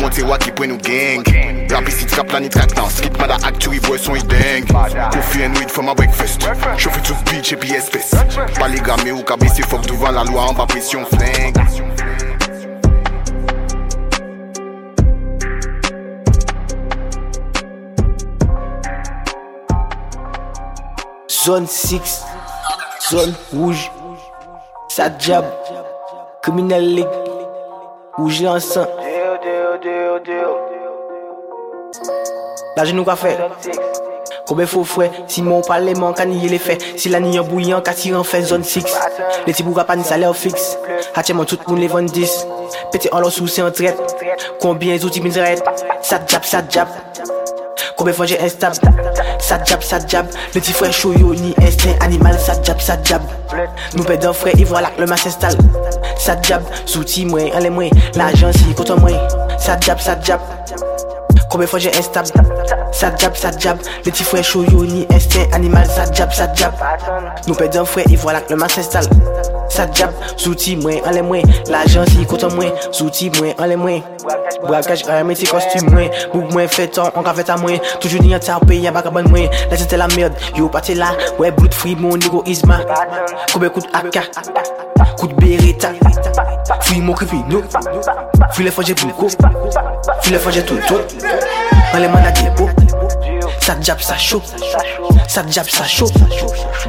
Monte 0.00 0.22
waki 0.22 0.52
pwen 0.52 0.70
nou 0.72 0.78
gang. 0.78 1.24
Rap 1.70 1.88
ici 1.88 2.06
trap 2.06 2.32
la 2.32 2.40
ni 2.40 2.48
track 2.48 2.76
now 2.76 2.88
Street 2.88 3.12
actually 3.44 3.80
boy 3.80 3.98
son 3.98 4.16
yi 4.16 4.22
deng 4.22 4.66
Coffee 4.66 5.44
and 5.44 5.56
weed 5.58 5.70
for 5.70 5.82
my 5.82 5.94
breakfast. 5.94 6.42
Chauffe 6.78 7.02
tout 7.02 7.16
beach 7.30 7.52
et 7.52 7.56
puis 7.56 7.72
espèce 7.72 8.14
Pas 8.58 8.68
les 8.68 8.80
gamés 8.80 9.12
ou 9.12 9.22
cabessé 9.22 9.62
Fuck 9.62 9.86
devant 9.86 10.10
la 10.10 10.24
loi 10.24 10.42
en 10.42 10.54
bas 10.54 10.66
pression 10.66 11.04
flingue 11.06 11.56
Zone 21.44 21.66
6, 21.66 22.22
zone 23.10 23.34
rouge, 23.52 23.90
sa 24.88 25.08
diab, 25.08 25.44
criminal 26.40 26.84
league, 26.84 27.08
rouge 28.16 28.42
l'ensemble. 28.42 28.86
La 32.76 32.84
genou 32.86 33.02
ka 33.02 33.16
fè. 33.18 33.34
Koube 34.46 34.68
fò 34.70 34.84
fwè, 34.86 35.08
si 35.26 35.42
moun 35.42 35.66
pale 35.66 35.96
man 35.98 36.14
ka 36.14 36.28
niye 36.30 36.48
le 36.50 36.58
fè 36.62 36.74
Si 36.98 37.10
la 37.10 37.20
ni 37.22 37.36
yon 37.36 37.46
bouyan 37.46 37.82
ka 37.84 37.94
tiran 37.94 38.26
fè 38.26 38.40
zon 38.42 38.64
6 38.66 38.86
Le 39.46 39.54
ti 39.54 39.62
bou 39.62 39.74
ka 39.76 39.84
pa 39.86 39.94
ni 39.96 40.02
salè 40.04 40.26
ou 40.26 40.34
fix 40.34 40.76
Hache 41.14 41.34
man 41.34 41.46
tout 41.46 41.62
moun 41.68 41.80
le 41.80 41.86
van 41.90 42.06
10 42.10 42.34
Pete 42.90 43.12
an 43.14 43.22
lò 43.22 43.30
sou 43.30 43.46
se 43.46 43.62
an 43.62 43.70
tret 43.70 43.98
Konbyen 44.62 44.98
zouti 44.98 45.22
min 45.22 45.34
zret 45.34 45.62
Sa 46.02 46.18
djap, 46.26 46.44
sa 46.44 46.62
djap 46.66 46.90
Koube 47.96 48.14
fwa 48.16 48.26
jè 48.28 48.38
instab 48.44 48.76
Sa 49.42 49.58
djab, 49.62 49.82
sa 49.84 50.00
djab 50.02 50.30
Le 50.54 50.62
ti 50.62 50.74
fwe 50.76 50.90
chou 50.94 51.16
yo 51.18 51.34
ni 51.38 51.52
instin 51.64 51.96
animal. 52.04 52.38
Sa 52.40 52.56
djab, 52.60 52.80
sa 52.80 52.96
djab 53.02 53.26
Nou 53.96 54.06
pe 54.08 54.18
do 54.22 54.32
fwe 54.36 54.54
ivwa 54.62 54.84
lak 54.86 54.98
le 55.00 55.08
mas 55.10 55.26
instal 55.28 55.56
Sa 56.20 56.36
djab, 56.40 56.66
souti 56.86 57.26
mwen, 57.28 57.52
ale 57.56 57.72
mwen 57.74 58.02
La 58.18 58.32
jansi 58.36 58.74
koto 58.78 58.96
mwen 59.02 59.18
Sa 59.58 59.78
djab, 59.80 60.00
sa 60.02 60.16
djab 60.20 60.91
Koube 61.52 61.66
fwa 61.66 61.78
jen 61.80 61.92
instab 62.00 62.24
Sa 62.96 63.10
djab, 63.10 63.36
sa 63.36 63.50
djab 63.52 63.78
Le 64.06 64.10
ti 64.10 64.24
fwe 64.24 64.40
chou 64.40 64.64
yo 64.72 64.86
ni 64.88 65.02
instin 65.12 65.52
animal 65.52 65.84
Sa 65.90 66.06
djab, 66.08 66.32
sa 66.32 66.46
djab 66.54 66.72
Nou 67.46 67.56
pe 67.58 67.66
den 67.68 67.84
fwe, 67.84 68.06
i 68.08 68.16
vwa 68.16 68.32
lak 68.38 68.48
leman 68.48 68.72
senstal 68.72 69.04
Sa 69.72 69.84
djab, 69.90 70.16
zouti 70.40 70.78
mwen, 70.80 71.02
anle 71.08 71.20
mwen 71.26 71.52
L'ajan 71.68 72.08
si 72.08 72.24
kontan 72.30 72.56
mwen, 72.56 72.72
zouti 72.88 73.28
mwen, 73.36 73.52
anle 73.60 73.76
mwen 73.76 74.00
Brakaj 74.64 75.04
reme 75.10 75.36
ti 75.36 75.50
kostum 75.50 75.92
mwen 75.92 76.08
Bouk 76.32 76.54
mwen 76.56 76.72
fetan, 76.72 77.12
an 77.12 77.26
ka 77.26 77.36
fetan 77.36 77.60
mwen 77.60 77.84
Toujou 77.98 78.24
ni 78.24 78.32
an 78.32 78.40
tarpe, 78.40 78.80
yan 78.80 78.96
baka 78.96 79.12
ban 79.12 79.28
mwen 79.28 79.52
La 79.68 79.76
sente 79.76 80.00
la 80.00 80.08
merd, 80.16 80.40
yo 80.56 80.72
pate 80.72 80.96
la 80.96 81.12
Wè 81.36 81.52
blout 81.52 81.76
fri, 81.76 81.92
moun 82.00 82.24
ego 82.24 82.40
izma 82.48 82.80
Koube 83.52 83.68
kout 83.76 83.92
akka 83.92 84.24
Kout 85.18 85.34
berita 85.38 85.92
Fwi 86.80 87.00
mou 87.00 87.14
kripi 87.14 87.42
nou 87.48 87.62
Fwi 88.52 88.66
le 88.66 88.72
fanje 88.74 88.94
pou 88.98 89.10
kou 89.18 89.28
Fwi 90.22 90.34
le 90.34 90.40
fanje 90.42 90.64
toutou 90.68 91.00
Mwen 91.92 92.02
le 92.04 92.08
man 92.08 92.26
a 92.26 92.32
di 92.36 92.48
pou 92.56 92.68
Ça 93.62 93.76
jab, 93.80 94.00
ça 94.00 94.18
chaud. 94.18 94.42
Ça 95.28 95.42
jab, 95.48 95.64
ça 95.68 95.84
chaud. 95.84 96.08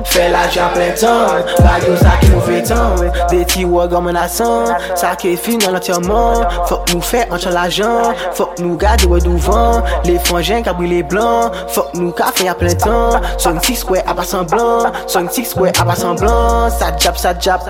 Fais 0.05 0.29
l'argent 0.29 0.69
plein 0.73 0.89
temps. 0.89 1.27
Radio 1.63 1.95
ça 1.97 2.17
qui 2.19 2.29
nous 2.29 2.41
fait 2.41 2.63
temps. 2.63 2.95
Des 3.29 3.45
petits 3.45 3.63
wag 3.63 3.93
en 3.93 4.01
menaçant. 4.01 4.65
Ça 4.95 5.15
qui 5.15 5.33
est 5.33 5.35
fini 5.35 5.59
dans 5.59 5.71
l'enterrement. 5.71 6.33
Faut 6.65 6.77
que 6.77 6.93
nous 6.93 7.01
faire 7.01 7.27
entrer 7.29 7.51
l'argent. 7.51 8.13
Faut 8.33 8.47
que 8.47 8.63
nous 8.63 8.75
garder 8.75 9.05
ouais 9.05 9.21
devant. 9.21 9.83
Les 10.03 10.17
frangins 10.17 10.63
qui 10.63 10.69
a 10.69 10.73
brûlé 10.73 11.03
blanc. 11.03 11.51
Faut 11.67 11.83
que 11.83 11.97
nous 11.97 12.11
café 12.11 12.49
à 12.49 12.55
plein 12.55 12.73
temps. 12.73 13.21
Son 13.37 13.61
six 13.61 13.83
ouais 13.85 14.03
à 14.07 14.15
pas 14.15 14.23
semblant. 14.23 14.91
Son 15.05 15.29
six 15.29 15.55
ouais 15.55 15.71
à 15.79 15.85
pas 15.85 15.95
semblant. 15.95 16.71
Ça 16.71 16.87
jab, 16.97 17.15
ça 17.17 17.35
jab. 17.39 17.61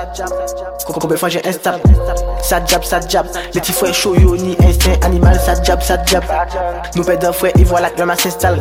Combien 0.85 1.17
frangins 1.17 1.41
instable. 1.45 1.81
Ça 2.41 2.61
jab, 2.65 2.85
ça 2.85 3.01
jab. 3.05 3.27
Les 3.53 3.59
petits 3.59 3.73
frères 3.73 3.93
chauds 3.93 4.15
yo 4.15 4.38
ni 4.38 4.55
instinct 4.65 4.95
animal. 5.05 5.38
Ça 5.45 5.61
jab, 5.61 5.81
ça 5.81 5.97
jab. 6.05 6.23
Nous 6.95 7.03
perdons 7.03 7.34
frères 7.34 7.51
et 7.59 7.65
voilà 7.65 7.89
que 7.89 7.99
l'homme 7.99 8.13
s'installe. 8.17 8.57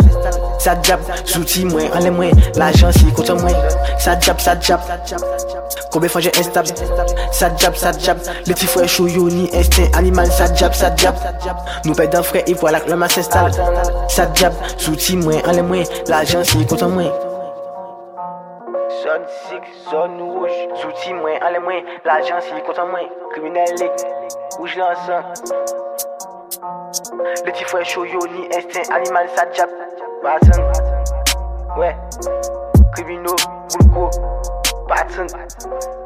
Ça 0.58 0.76
jab, 0.82 1.00
souti 1.24 1.64
moins, 1.64 1.90
en 1.94 1.98
les 1.98 2.10
moins. 2.10 2.30
L'argent 2.56 2.92
si 2.92 3.12
compte 3.12 3.30
moins. 3.30 3.52
Ça 3.98 4.18
jab, 4.18 4.40
ça 4.40 4.58
jab. 4.60 4.80
Combien 5.90 6.08
fois 6.08 6.20
j'ai 6.20 6.32
instable? 6.38 6.68
Ça 7.30 7.50
jab, 7.56 7.74
ça 7.74 7.92
jab. 7.98 8.18
Les 8.46 8.54
petits 8.54 8.66
frères 8.66 8.88
chauds 8.88 9.08
yo 9.08 9.28
ni 9.28 9.50
instinct 9.54 9.90
animal. 9.96 10.26
Ça 10.30 10.52
jab, 10.54 10.72
ça 10.72 10.94
jab. 10.96 11.14
Nous 11.84 11.94
perdons 11.94 12.22
frères 12.22 12.44
et 12.46 12.54
voilà 12.54 12.80
que 12.80 12.90
l'homme 12.90 13.08
s'installe. 13.08 13.52
Ça 14.08 14.28
jab, 14.34 14.52
souti 14.78 15.16
moins, 15.16 15.40
en 15.46 15.52
les 15.52 15.62
moins. 15.62 15.82
L'argent 16.08 16.44
si 16.44 16.64
compte 16.66 16.82
moins. 16.82 17.12
Zone 19.02 19.26
6, 19.50 19.90
zone 19.90 20.22
rouge, 20.22 20.50
souti 20.80 21.12
moins, 21.14 21.34
en 21.44 21.52
les 21.52 21.58
moins. 21.58 21.80
L'argent 22.04 22.40
si. 22.40 22.52
Criminel 23.32 23.64
rouge 24.58 24.76
l'ensemble. 24.76 25.32
Les 27.36 27.50
petits 27.50 27.64
frères 27.64 27.84
chauds 27.84 28.04
yo 28.04 28.20
ni 28.28 28.48
animal 28.90 29.26
ça 29.34 29.44
jab 29.52 29.68
Patton 30.22 30.62
Ouais. 31.76 31.96
Criminaux 32.92 33.36
Bulko 33.80 34.10
Patton 34.88 35.26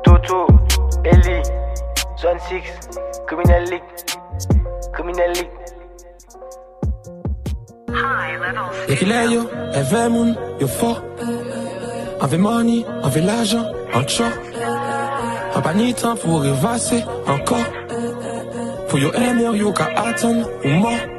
Toto 0.03 0.47
Eli 1.05 1.43
Zone 2.19 2.39
6 2.49 2.63
Criminal 3.27 3.65
League 3.65 3.83
Criminal 4.93 5.33
League. 5.33 5.51
Y'a 8.89 8.97
qu'il 8.97 9.13
est 9.13 9.29
yo, 9.29 9.43
elle 9.75 10.11
moun, 10.11 10.37
yo 10.61 10.67
fort. 10.67 11.03
Avec 12.21 12.41
money, 12.41 12.85
avec 13.03 13.25
l'argent, 13.25 13.65
en 13.93 14.07
short. 14.07 14.33
En 15.55 15.61
pas 15.61 15.75
ni 15.75 15.93
temps 15.93 16.17
pour 16.17 16.41
rêvasser 16.41 17.05
encore. 17.27 17.59
Pour 18.89 18.99
yo 18.99 19.13
aimer, 19.13 19.59
yo 19.59 19.73
ka 19.73 19.87
attendre 19.97 20.49
ou 20.65 20.69
mort 20.69 21.16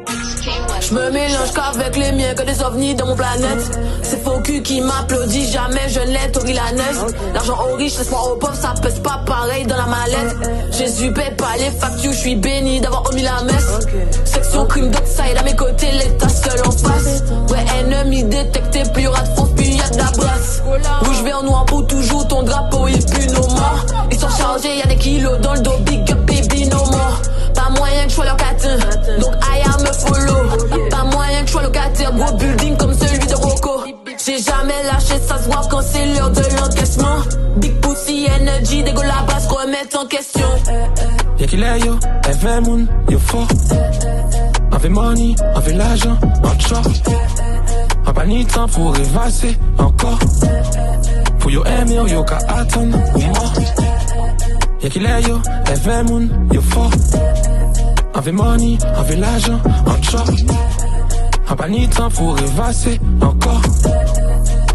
Je 0.88 0.93
me 0.93 1.09
mélange 1.11 1.51
qu'avec 1.53 1.97
les 1.97 2.14
miens, 2.14 2.34
que 2.34 2.43
des 2.43 2.64
ovnis 2.64 2.95
dans 2.95 3.07
mon 3.07 3.15
planète. 3.15 3.77
C'est 4.03 4.23
faux 4.23 4.39
cul 4.41 4.61
qui 4.61 4.80
m'applaudit, 4.80 5.51
jamais 5.51 5.89
je 5.89 5.99
l'ai, 5.99 6.31
Tori 6.31 6.53
la. 6.53 6.61
L'argent 7.34 7.57
aux 7.69 7.76
riches, 7.76 7.97
l'espoir 7.97 8.31
aux 8.31 8.38
pauvres, 8.38 8.55
ça 8.55 8.73
pèse 8.81 8.99
pas 8.99 9.22
pareil 9.26 9.65
dans 9.65 9.76
la 9.76 9.85
mallette. 9.85 10.38
Jésus 10.72 11.11
paie 11.11 11.34
pas 11.38 11.57
les 11.57 11.72
factures, 11.72 12.14
je 12.14 12.18
suis 12.18 12.35
béni 12.38 12.80
d'avoir 12.80 13.03
omis 13.11 13.23
la 13.23 13.43
messe. 13.43 13.85
Section 14.23 14.65
crime 14.65 14.89
d'oxide 14.89 15.38
à 15.38 15.43
mes 15.43 15.55
côtés, 15.57 15.91
l'état 15.91 16.30
seul 16.30 16.61
en 16.65 16.72
face. 16.72 17.23
Ouais, 17.49 17.65
ennemi 17.80 18.23
détecté, 18.23 18.84
plus 18.93 19.03
y'aura 19.03 19.23
de 19.23 19.35
force, 19.35 19.49
plus 19.55 19.65
y'a 19.65 19.89
de 19.89 19.97
la 19.97 20.11
brasse. 20.11 20.64
Rouge, 21.01 21.22
vert, 21.26 21.43
noir 21.43 21.65
pour 21.65 21.85
toujours, 21.88 22.26
ton 22.30 22.43
drapeau 22.43 22.88
il 22.88 23.05
pue 23.05 23.27
nos 23.27 23.47
morts. 23.47 23.85
Ils 24.09 24.19
sont 24.19 24.30
chargés, 24.30 24.77
y'a 24.77 24.85
des 24.85 24.95
kilos 24.95 25.38
dans 25.41 25.53
le 25.53 25.59
dos, 25.59 25.77
big 25.81 26.09
up, 26.11 26.19
baby, 26.19 26.47
moyen 27.88 28.03
que 28.03 28.09
je 28.09 28.15
sois 28.15 28.26
locataire, 28.26 28.77
donc 29.19 29.34
am 29.34 29.81
me 29.81 29.93
follow. 29.93 30.89
Pas 30.89 31.03
moyen 31.03 31.41
que 31.41 31.47
je 31.47 31.51
sois 31.51 31.64
locataire, 31.64 32.14
gros 32.14 32.38
building 32.38 32.77
comme 32.77 32.93
celui 32.93 33.19
de 33.19 33.35
Rocco. 33.35 33.84
J'ai 34.26 34.39
jamais 34.39 34.84
lâché, 34.84 35.19
ça 35.26 35.38
se 35.38 35.47
voit 35.47 35.61
quand 35.69 35.81
c'est 35.81 36.05
l'heure 36.05 36.31
de 36.31 36.41
l'encaissement. 36.59 37.19
Big 37.57 37.80
pussy 37.80 38.27
energy, 38.39 38.84
dégo 38.84 39.01
la 39.03 39.22
base, 39.27 39.47
remettre 39.47 39.99
en 39.99 40.05
question. 40.05 40.47
Y'a 41.39 41.47
qu'il 41.47 41.64
est 41.64 41.80
yo, 41.80 41.95
elle 42.27 42.61
moun, 42.61 42.88
yo 43.09 43.19
fort 43.19 43.47
Avec 44.72 44.91
money, 44.91 45.35
avec 45.55 45.76
l'argent, 45.76 46.18
en 46.43 46.59
short 46.59 46.88
En 48.05 48.26
ni 48.26 48.45
temps 48.45 48.68
pour 48.68 48.93
rêvasser 48.93 49.57
encore. 49.77 50.19
Pour 51.39 51.51
yo 51.51 51.64
aimer, 51.65 52.01
yo 52.09 52.23
ka 52.23 52.38
attendre 52.38 52.97
ou 53.15 53.19
mort 53.19 53.53
Y'a 54.81 54.89
qu'il 54.89 55.05
est 55.05 55.22
yo, 55.22 55.39
elle 55.68 56.03
moun, 56.05 56.30
yo 56.51 56.61
fort 56.61 56.91
Avec 58.18 58.34
money, 58.34 58.77
avec 58.95 59.19
l'argent, 59.19 59.60
en 61.49 61.56
pas 61.56 61.69
ni 61.69 61.88
temps 61.88 62.10
pour 62.10 62.35
rêvasser 62.35 62.99
encore. 63.22 63.61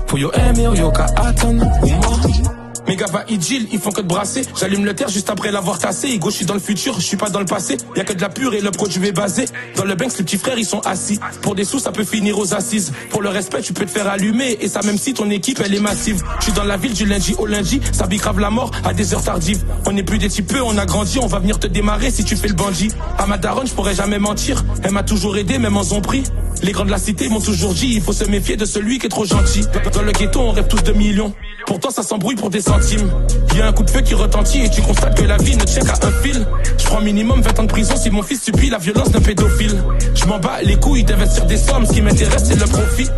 Pour 0.07 0.19
yo 0.19 0.31
aimer, 0.33 0.69
yo 0.79 0.91
ka 0.91 1.07
attendre 1.17 1.67
ou 1.83 1.89
mort 1.89 2.52
mes 2.87 2.97
gars 2.97 3.07
va 3.07 3.25
Idil, 3.29 3.69
ils 3.73 3.79
font 3.79 3.91
que 3.91 4.01
de 4.01 4.07
brasser. 4.07 4.43
J'allume 4.59 4.85
le 4.85 4.95
terre 4.95 5.09
juste 5.09 5.31
après 5.31 5.51
l'avoir 5.51 5.79
tassé. 5.79 6.09
Igo, 6.09 6.31
je 6.31 6.37
suis 6.37 6.45
dans 6.45 6.55
le 6.55 6.61
futur, 6.61 6.95
je 6.97 7.07
suis 7.07 7.17
pas 7.17 7.31
dans 7.31 7.39
le 7.39 7.47
passé. 7.47 7.77
Y'a 7.97 8.05
que 8.05 8.13
de 8.13 8.21
la 8.21 8.29
pure 8.29 8.55
et 8.55 8.61
le 8.61 8.71
produit 8.71 9.07
est 9.07 9.13
basé. 9.13 9.45
Dans 9.77 9.85
le 9.85 9.95
Banks, 9.95 10.19
les 10.19 10.25
petits 10.25 10.39
frères, 10.39 10.59
ils 10.59 10.67
sont 10.67 10.81
assis. 10.81 11.19
Pour 11.43 11.55
des 11.55 11.65
sous, 11.65 11.79
ça 11.79 11.93
peut 11.93 12.05
finir 12.05 12.39
aux 12.39 12.55
assises. 12.55 12.93
Pour 13.11 13.23
le 13.23 13.29
respect, 13.29 13.63
tu 13.63 13.73
peux 13.73 13.85
te 13.85 13.91
faire 13.91 14.09
allumer. 14.09 14.59
Et 14.61 14.69
ça, 14.69 14.81
même 14.83 14.99
si 14.99 15.15
ton 15.15 15.31
équipe, 15.31 15.61
elle 15.65 15.75
est 15.75 15.81
massive. 15.81 16.23
Je 16.39 16.45
suis 16.45 16.53
dans 16.53 16.65
la 16.65 16.77
ville 16.77 16.93
du 16.93 17.07
lundi 17.07 17.35
au 17.39 17.47
lundi. 17.47 17.81
Ça 17.93 18.07
grave 18.07 18.41
la 18.41 18.51
mort 18.51 18.71
à 18.85 18.93
des 18.93 19.15
heures 19.15 19.23
tardives. 19.23 19.65
On 19.87 19.93
n'est 19.93 20.03
plus 20.03 20.19
des 20.19 20.29
peu, 20.43 20.61
on 20.63 20.77
a 20.77 20.87
grandi. 20.87 21.19
On 21.21 21.27
va 21.27 21.39
venir 21.39 21.59
te 21.59 21.67
démarrer 21.67 22.11
si 22.11 22.25
tu 22.25 22.37
fais 22.37 22.49
le 22.49 22.55
bandit. 22.55 22.91
À 23.19 23.27
ma 23.27 23.39
daronne, 23.39 23.67
je 23.67 23.73
pourrais 23.73 23.95
jamais 23.95 24.19
mentir. 24.19 24.65
Elle 24.83 24.93
m'a 24.93 25.03
toujours 25.03 25.37
aidé, 25.37 25.59
même 25.59 25.77
en 25.77 25.85
son 25.85 26.01
prix. 26.01 26.25
Les 26.63 26.73
grands 26.73 26.85
de 26.85 26.91
la 26.91 26.99
cité 26.99 27.29
m'ont 27.29 27.41
toujours 27.41 27.75
dit, 27.75 27.95
il 27.95 28.03
faut 28.03 28.13
se 28.13 28.25
méfier 28.25 28.57
de 28.57 28.65
celui 28.65 28.99
qui 28.99 29.07
est 29.07 29.09
trop 29.09 29.25
gentil. 29.25 29.65
Dans 29.93 30.03
le 30.03 30.13
ghetto, 30.13 30.41
on 30.41 30.53
rêve 30.53 30.69
tous 30.69 30.83
de 30.83 30.93
millions. 30.93 31.35
Pourtant, 31.67 31.91
ça 31.91 32.03
s'embrouille 32.03 32.37
pour 32.37 32.51
des 32.51 32.69
centimes. 32.73 33.11
Y 33.55 33.61
a 33.61 33.67
un 33.67 33.73
coup 33.73 33.83
de 33.83 33.91
feu 33.91 34.01
qui 34.01 34.15
retentit 34.15 34.63
et 34.63 34.71
tu 34.71 34.81
constates 34.81 35.15
que 35.15 35.25
la 35.25 35.37
vie 35.37 35.57
ne 35.57 35.65
tient 35.65 35.83
qu'à 35.83 35.93
un 36.07 36.23
fil. 36.23 36.47
Je 36.79 36.85
prends 36.87 37.03
minimum 37.03 37.43
20 37.43 37.61
ans 37.61 37.63
de 37.65 37.69
prison 37.69 37.95
si 37.97 38.11
mon 38.11 38.23
fils 38.23 38.43
subit 38.43 38.71
la 38.71 38.79
violence 38.79 39.11
d'un 39.11 39.21
pédophile. 39.21 39.83
Je 40.15 40.25
m'en 40.25 40.39
bats 40.39 40.63
les 40.63 40.77
couilles 40.77 41.05
d'investir 41.05 41.45
des 41.45 41.59
sommes, 41.59 41.85
ce 41.85 41.93
qui 41.93 42.01
m'intéresse 42.01 42.45
c'est 42.45 42.59
le 42.59 42.67
profit. 42.67 43.09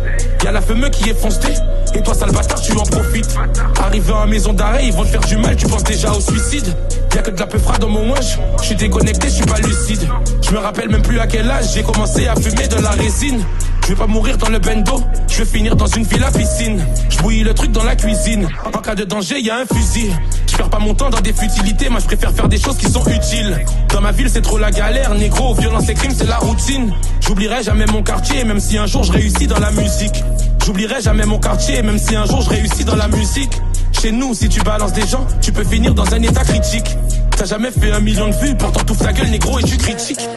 Y 0.43 0.47
a 0.47 0.51
la 0.51 0.61
fameuse 0.61 0.89
qui 0.91 1.09
est 1.09 1.19
foncée, 1.19 1.53
et 1.93 2.01
toi 2.03 2.13
sale 2.13 2.31
bâtard 2.31 2.59
tu 2.61 2.73
en 2.73 2.83
profites. 2.83 3.35
Arrivé 3.81 4.11
la 4.11 4.25
maison 4.25 4.51
d'arrêt, 4.51 4.85
ils 4.85 4.93
vont 4.93 5.03
te 5.03 5.09
faire 5.09 5.21
du 5.21 5.37
mal, 5.37 5.55
tu 5.55 5.67
penses 5.67 5.83
déjà 5.83 6.11
au 6.11 6.19
suicide. 6.19 6.67
Y 7.15 7.17
a 7.17 7.21
que 7.21 7.31
de 7.31 7.39
la 7.39 7.47
peu 7.47 7.57
froide 7.57 7.79
dans 7.79 7.89
mon 7.89 8.11
wesh, 8.11 8.37
je 8.59 8.65
suis 8.65 8.75
déconnecté, 8.75 9.29
je 9.29 9.35
suis 9.35 9.45
pas 9.45 9.59
lucide. 9.59 10.05
Je 10.41 10.51
me 10.51 10.57
rappelle 10.57 10.89
même 10.89 11.01
plus 11.01 11.19
à 11.19 11.27
quel 11.27 11.49
âge 11.49 11.73
j'ai 11.73 11.83
commencé 11.83 12.27
à 12.27 12.35
fumer 12.35 12.67
de 12.67 12.81
la 12.81 12.89
résine. 12.89 13.41
Je 13.85 13.91
vais 13.91 13.95
pas 13.97 14.07
mourir 14.07 14.35
dans 14.39 14.49
le 14.49 14.57
bendo, 14.57 14.99
je 15.27 15.43
vais 15.43 15.45
finir 15.45 15.75
dans 15.75 15.85
une 15.85 16.01
villa 16.05 16.31
piscine. 16.31 16.83
Je 17.07 17.19
bouillis 17.19 17.43
le 17.43 17.53
truc 17.53 17.71
dans 17.71 17.83
la 17.83 17.95
cuisine. 17.95 18.49
En 18.65 18.79
cas 18.79 18.95
de 18.95 19.03
danger, 19.03 19.39
y 19.39 19.51
a 19.51 19.57
un 19.57 19.65
fusil. 19.67 20.11
Je 20.47 20.57
perds 20.57 20.71
pas 20.71 20.79
mon 20.79 20.95
temps 20.95 21.11
dans 21.11 21.21
des 21.21 21.33
futilités, 21.33 21.87
moi 21.89 21.99
je 21.99 22.07
préfère 22.07 22.31
faire 22.31 22.49
des 22.49 22.59
choses 22.59 22.77
qui 22.77 22.89
sont 22.89 23.05
utiles. 23.05 23.63
Dans 23.89 24.01
ma 24.01 24.11
ville, 24.11 24.27
c'est 24.27 24.41
trop 24.41 24.57
la 24.57 24.71
galère, 24.71 25.13
négro, 25.13 25.53
violence 25.53 25.87
et 25.87 25.93
crime, 25.93 26.13
c'est 26.17 26.27
la 26.27 26.39
routine. 26.39 26.91
J'oublierai 27.21 27.61
jamais 27.61 27.85
mon 27.85 28.01
quartier, 28.01 28.43
même 28.43 28.59
si 28.59 28.75
un 28.75 28.87
jour 28.87 29.03
je 29.03 29.11
réussis 29.11 29.45
dans 29.45 29.59
la 29.59 29.69
musique. 29.69 30.23
J'oublierai 30.65 31.03
jamais 31.03 31.27
mon 31.27 31.37
quartier, 31.37 31.83
même 31.83 31.99
si 31.99 32.15
un 32.15 32.25
jour 32.25 32.41
je 32.41 32.49
réussis 32.49 32.85
dans 32.85 32.95
la 32.95 33.07
musique. 33.07 33.61
Chez 34.01 34.11
nous, 34.11 34.33
si 34.33 34.49
tu 34.49 34.61
balances 34.61 34.93
des 34.93 35.05
gens, 35.05 35.27
tu 35.41 35.51
peux 35.51 35.63
finir 35.63 35.93
dans 35.93 36.11
un 36.11 36.23
état 36.23 36.43
critique. 36.43 36.97
T'as 37.37 37.45
jamais 37.45 37.69
fait 37.69 37.91
un 37.91 37.99
million 37.99 38.29
de 38.29 38.33
vues, 38.33 38.55
pourtant 38.55 38.83
tout 38.83 38.95
ta 38.95 39.13
gueule, 39.13 39.29
négro, 39.29 39.59
et 39.59 39.63
tu 39.63 39.77
critiques. 39.77 40.27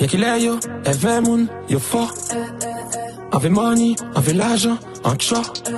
Y'a 0.00 0.06
qu'il 0.06 0.22
est 0.22 0.40
yo, 0.40 0.58
yo 1.68 1.78
fort. 1.78 2.14
Avec 3.32 3.50
money, 3.50 3.96
avec 4.14 4.34
l'argent, 4.34 4.78
en 5.04 5.18
short. 5.18 5.70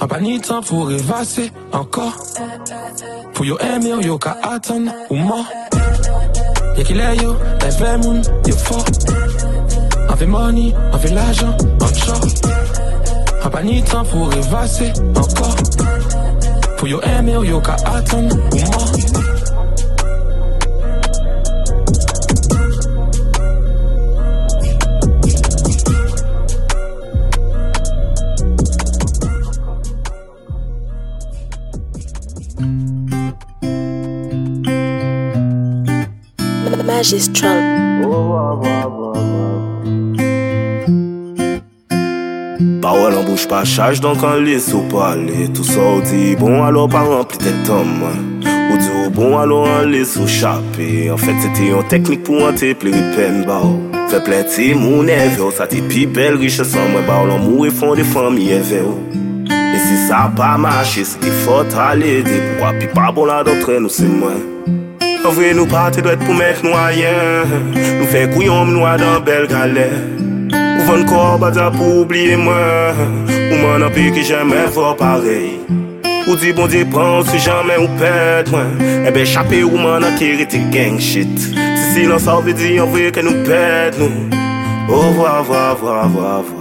En 0.00 0.06
pas 0.06 0.20
ni 0.20 0.40
temps 0.40 0.62
pour 0.62 0.88
rêvasser 0.88 1.50
encore. 1.72 2.16
Pour 3.34 3.44
yo 3.44 3.58
aimer, 3.58 4.02
yo 4.02 4.18
ka 4.18 4.36
attendre 4.42 4.92
ou 5.10 5.16
mort. 5.16 5.46
Y'a 6.76 6.84
qu'il 6.84 7.00
est 7.00 7.16
yo, 7.16 7.36
elle 7.60 7.98
moun, 7.98 8.22
yo 8.46 8.54
fort. 8.54 8.84
Avec 10.08 10.28
money, 10.28 10.74
avec 10.92 11.12
l'argent, 11.12 11.56
en 11.82 11.94
short. 11.94 12.42
En 13.44 13.50
pas 13.50 13.62
ni 13.62 13.82
temps 13.82 14.04
pour 14.04 14.28
rêvasser 14.28 14.92
encore. 15.16 15.56
Pour 16.78 16.88
yo 16.88 17.00
aimer, 17.02 17.38
yo 17.44 17.60
ka 17.60 17.76
attendre 17.84 18.36
ou 18.52 18.56
mort. 18.56 19.29
Village 37.00 37.12
is 37.14 37.24
strong. 37.24 38.04
Oh, 38.04 38.12
oh, 38.12 39.12
Parol 42.82 43.16
an 43.16 43.24
bouche 43.24 43.48
pa 43.48 43.62
chaj, 43.64 44.02
donk 44.04 44.22
an 44.22 44.42
lis 44.44 44.66
ou 44.74 44.84
pale 44.92 45.46
Tout 45.54 45.64
sa 45.64 45.80
ou 45.80 46.02
di 46.04 46.34
bon 46.36 46.60
alo 46.60 46.84
pa 46.92 47.00
rempli 47.06 47.40
tet 47.40 47.70
om 47.72 48.04
Ou 48.04 48.76
di 48.76 48.90
ou 48.98 49.14
bon 49.16 49.38
alo 49.38 49.62
an 49.64 49.88
lis 49.88 50.12
ou 50.20 50.28
chape. 50.28 50.90
En 51.08 51.16
fèt 51.16 51.40
se 51.40 51.54
te 51.56 51.70
yon 51.70 51.88
teknik 51.88 52.26
pou 52.28 52.44
an 52.44 52.60
te 52.60 52.74
pleri 52.76 53.00
pen 53.16 53.46
ba 53.48 53.62
ou 53.64 53.80
Fè 54.12 54.20
ple 54.26 54.44
ti 54.52 54.68
moun 54.76 55.08
evè 55.08 55.40
ou, 55.40 55.56
sa 55.56 55.70
ti 55.72 55.80
pi 55.80 56.04
bel 56.04 56.36
riche 56.44 56.68
san 56.68 56.92
mwen 56.92 57.08
ba 57.08 57.22
ou 57.24 57.32
Lan 57.32 57.44
mou 57.46 57.64
e 57.64 57.72
fon 57.72 57.96
de 57.96 58.04
fami 58.12 58.52
evè 58.60 58.84
ou 58.84 59.00
E 59.48 59.84
si 59.88 60.04
sa 60.04 60.26
pa 60.36 60.52
mache, 60.60 61.08
se 61.08 61.16
te 61.24 61.32
fote 61.46 61.80
ale 61.80 62.18
de 62.28 62.40
pou 62.52 62.68
api 62.74 62.92
pa 62.92 63.08
bon 63.08 63.32
la 63.32 63.40
do 63.46 63.56
tren 63.64 63.88
ou 63.88 64.00
se 64.00 64.04
mwen 64.04 64.49
San 65.30 65.36
vwe 65.38 65.52
nou 65.54 65.70
pati 65.70 66.02
dwet 66.02 66.18
pou 66.24 66.34
met 66.34 66.58
nou 66.66 66.74
ayen 66.74 67.52
Nou 67.70 68.06
fe 68.10 68.24
kouyom 68.32 68.72
nou 68.74 68.82
adan 68.88 69.20
bel 69.22 69.44
gale. 69.46 69.86
Ou 70.50 70.86
ven 70.88 71.04
kor 71.06 71.36
bada 71.38 71.68
pou 71.70 72.00
oubliye 72.00 72.34
mwen. 72.40 72.98
Ou 73.30 73.60
man 73.60 73.86
api 73.86 74.08
ki 74.16 74.24
jamen 74.26 74.66
vwa 74.74 74.90
parey. 74.98 75.52
Ou 76.24 76.34
di 76.34 76.50
bon 76.56 76.66
di 76.72 76.82
pran 76.82 77.22
si 77.30 77.38
jamen 77.46 77.84
ou 77.84 78.00
pet 78.00 78.50
mwen. 78.50 78.74
Ebe 79.06 79.22
chapi 79.22 79.62
ou 79.68 79.78
man 79.78 80.08
akiri 80.08 80.50
ti 80.50 80.64
gang 80.74 80.98
shit. 80.98 81.46
Si 81.46 81.92
silan 81.94 82.18
sa 82.18 82.40
ou 82.40 82.48
vi 82.48 82.56
di 82.58 82.78
an 82.82 82.90
vwe 82.90 83.12
ke 83.14 83.22
nou 83.22 83.46
pet 83.46 84.02
nou. 84.02 84.10
Ou 84.90 85.14
vwa 85.20 85.36
vwa 85.46 85.68
vwa 85.78 86.00
vwa 86.10 86.40
vwa. 86.40 86.59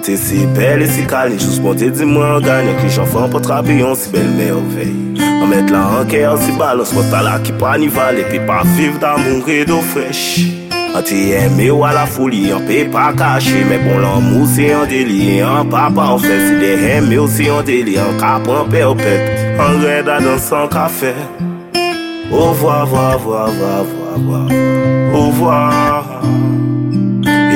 Te 0.00 0.16
si 0.16 0.46
bel 0.56 0.80
e 0.80 0.86
si 0.88 1.02
ni 1.02 1.38
jous 1.38 1.58
bon 1.60 1.76
te 1.76 1.90
di 1.90 2.04
mwen 2.08 2.40
Ganyan 2.40 2.76
ki 2.80 2.88
janfan 2.88 3.28
po 3.28 3.38
trapi 3.38 3.74
yon 3.80 3.94
si 3.94 4.08
bel 4.10 4.30
mervey 4.32 4.92
An 5.20 5.48
met 5.50 5.68
la 5.68 5.82
anke 5.98 6.22
an 6.24 6.38
si 6.40 6.52
balans 6.56 6.94
Mota 6.96 7.20
la 7.20 7.36
ki 7.44 7.52
pa 7.60 7.76
ni 7.76 7.88
vale 7.88 8.24
Pi 8.30 8.40
pa 8.48 8.62
viv 8.76 8.96
da 9.02 9.18
moun 9.18 9.42
redo 9.44 9.82
fresh 9.92 10.40
An 10.96 11.04
ti 11.04 11.34
eme 11.36 11.68
ou 11.74 11.84
a 11.84 11.92
la 11.92 12.06
folie, 12.06 12.48
an 12.56 12.64
pe 12.64 12.86
pa 12.88 13.12
caché 13.12 13.60
Mais 13.68 13.78
bon 13.84 13.98
l'amour 13.98 14.48
c'est 14.48 14.72
un 14.72 14.86
délit, 14.86 15.40
un 15.40 15.66
papa 15.66 16.16
en 16.16 16.18
fait 16.18 16.40
C'est 16.48 16.58
des 16.60 16.96
eme 16.96 17.20
ou 17.20 17.28
c'est 17.28 17.50
un 17.50 18.18
cap 18.18 18.48
en 18.48 18.64
perpète 18.64 19.60
Un 19.60 19.72
red 19.84 20.08
à 20.08 20.18
dans 20.18 20.38
son 20.38 20.66
café. 20.68 21.12
Au 22.32 22.50
revoir, 22.50 22.86
voir, 22.86 23.18
voir, 23.18 23.50
voir, 23.50 23.84
voir, 23.84 24.18
voir 24.18 24.48
Au 25.12 25.26
revoir 25.26 26.20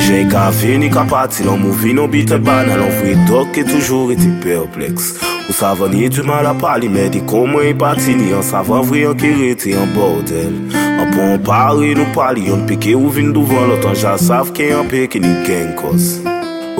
Jè 0.04 0.18
ka 0.28 0.50
vini 0.52 0.90
ka 0.92 1.06
pati 1.08 1.46
lan 1.46 1.54
non, 1.56 1.62
mou 1.62 1.76
vi 1.80 1.94
nan 1.96 2.10
bite 2.12 2.36
banan 2.36 2.76
Lan 2.82 2.90
vwe 2.98 3.14
dok 3.28 3.54
ke 3.56 3.62
toujou 3.64 4.12
iti 4.12 4.28
perpleks 4.42 5.14
Ou 5.46 5.56
savan 5.56 5.96
yi 5.96 6.10
du 6.12 6.20
mal 6.28 6.44
a 6.50 6.52
pali 6.60 6.90
Mè 6.92 7.06
di 7.14 7.22
koman 7.30 7.64
yi 7.64 7.72
pati 7.84 8.12
ni 8.18 8.28
an 8.36 8.44
savan 8.44 8.84
vwe 8.84 9.06
an 9.08 9.16
kiriti 9.16 9.72
an 9.80 9.96
bordel. 9.96 10.60
An 10.76 11.08
pou 11.08 11.24
an 11.24 11.40
pari 11.48 11.96
nou 11.96 12.12
pali 12.12 12.52
An 12.52 12.68
pike 12.68 12.92
ou 13.00 13.08
vin 13.16 13.32
douvan 13.32 13.72
lotan 13.72 13.96
Ja 13.96 14.18
sav 14.20 14.52
ke 14.52 14.74
an 14.76 14.92
peke 14.92 15.24
ni 15.24 15.32
gen 15.48 15.72
kos 15.80 16.33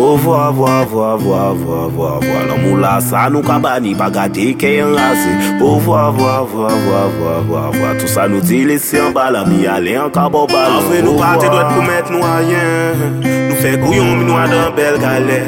O 0.05 0.17
vwa 0.17 0.53
vwa 0.53 0.85
vwa 0.85 1.17
vwa 1.17 1.55
vwa 1.55 1.89
vwa 1.89 2.11
vwa. 2.21 2.41
La 2.49 2.57
mou 2.61 2.77
la 2.77 3.01
sa 3.01 3.23
nou 3.33 3.41
ka 3.43 3.55
bani 3.59 3.95
pa 3.97 4.11
gade 4.13 4.51
ke 4.61 4.75
yon 4.77 4.91
lase 4.93 5.31
O 5.65 5.79
vwa 5.81 6.11
vwa 6.13 6.35
vwa 6.51 6.73
vwa 6.85 6.99
vwa 7.15 7.31
vwa 7.47 7.63
vwa. 7.73 7.93
Tout 7.97 8.13
sa 8.13 8.27
nou 8.29 8.45
di 8.45 8.59
lese 8.69 8.99
yon 8.99 9.15
bala 9.17 9.47
mi 9.49 9.63
ale 9.75 9.95
yon 9.95 10.13
ka 10.13 10.27
bo 10.29 10.43
bala 10.51 10.83
Avwe 10.83 11.01
nou 11.07 11.17
pate 11.23 11.49
doit 11.49 11.71
pou 11.71 11.87
met 11.89 12.11
nou 12.13 12.21
ayen 12.21 13.01
Nou 13.47 13.57
fe 13.63 13.73
kouyon 13.81 14.19
mi 14.19 14.27
nou 14.29 14.37
adan 14.43 14.75
bel 14.77 14.99
gale. 15.01 15.39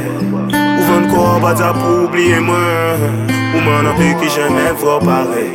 Ou 0.54 0.88
ven 0.88 1.04
kor 1.12 1.36
bata 1.44 1.74
pou 1.76 2.06
oubliye 2.06 2.40
mwen. 2.48 3.28
Ou 3.50 3.60
man 3.66 3.90
anpe 3.92 4.08
ki 4.22 4.32
jeme 4.38 4.72
vwa 4.80 4.96
parey. 5.04 5.52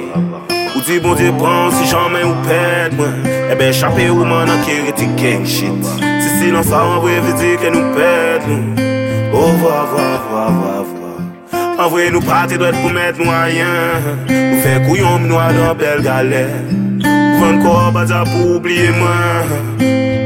Ou 0.76 0.86
di 0.86 1.00
bon 1.02 1.18
di 1.18 1.34
pran 1.42 1.74
si 1.74 1.90
jamen 1.90 2.30
ou 2.30 2.38
ped 2.46 2.94
mwen. 3.02 3.18
Ebe 3.50 3.74
chape 3.82 4.12
ou 4.14 4.30
man 4.30 4.54
anke 4.60 4.78
reti 4.86 5.10
genk 5.18 5.50
shit. 5.58 5.92
Si 6.22 6.38
sinan 6.38 6.62
sa 6.70 6.86
anvwe 6.86 7.18
vidi 7.32 7.58
ke 7.66 7.74
nou 7.74 7.98
ped 7.98 8.50
nou. 8.54 8.91
Ou 9.42 9.58
vwa 9.58 9.86
vwa 9.86 10.10
vwa 10.30 10.46
vwa 10.50 10.74
vwa 10.86 11.12
Anvwe 11.82 12.04
nou 12.14 12.22
pati 12.22 12.60
dwet 12.62 12.76
pou 12.78 12.94
met 12.94 13.18
nou 13.18 13.32
ayen 13.34 14.04
Nou 14.30 14.60
fe 14.62 14.74
kouyon 14.84 15.24
nou 15.26 15.40
adan 15.42 15.72
bel 15.80 16.04
galen 16.06 16.68
Ou 17.02 17.40
ven 17.40 17.58
kor 17.64 17.88
bata 17.96 18.20
pou 18.28 18.52
oubliye 18.60 18.92
mwen 19.00 19.56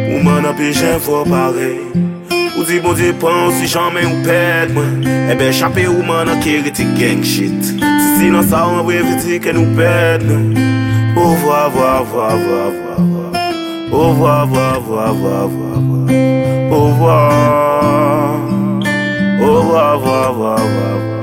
Ou 0.10 0.20
man 0.26 0.50
api 0.50 0.74
jen 0.76 1.00
fwa 1.06 1.22
pare 1.30 1.70
Ou 2.58 2.66
di 2.68 2.82
bon 2.84 2.98
di 3.00 3.14
pan 3.22 3.54
si 3.56 3.70
chanmen 3.72 4.10
ou 4.10 4.26
pet 4.28 4.74
mwen 4.76 5.08
Ebe 5.32 5.48
chapi 5.56 5.88
ou 5.88 6.04
man 6.04 6.34
akiri 6.36 6.76
ti 6.76 6.90
genk 7.00 7.24
shit 7.24 7.72
Si 7.72 8.10
si 8.18 8.34
nan 8.34 8.44
sa 8.44 8.66
anvwe 8.68 9.00
viti 9.14 9.40
ken 9.46 9.62
ou 9.64 9.78
pet 9.80 10.28
nou 10.28 10.68
Ou 11.24 11.40
vwa 11.46 11.62
vwa 11.78 11.94
vwa 12.12 12.28
vwa 12.44 12.68
vwa 12.76 13.00
vwa 13.00 13.48
Ou 13.96 14.12
vwa 14.20 14.38
vwa 14.52 14.68
vwa 14.90 15.08
vwa 15.22 15.40
vwa 15.56 15.72
vwa 15.80 16.22
Ou 16.76 16.92
vwa 17.00 17.24
Au 19.76 19.78
revoir, 19.78 19.98
voir, 20.00 20.34
voir, 20.34 20.58
voir, 20.58 21.00
voir 21.00 21.15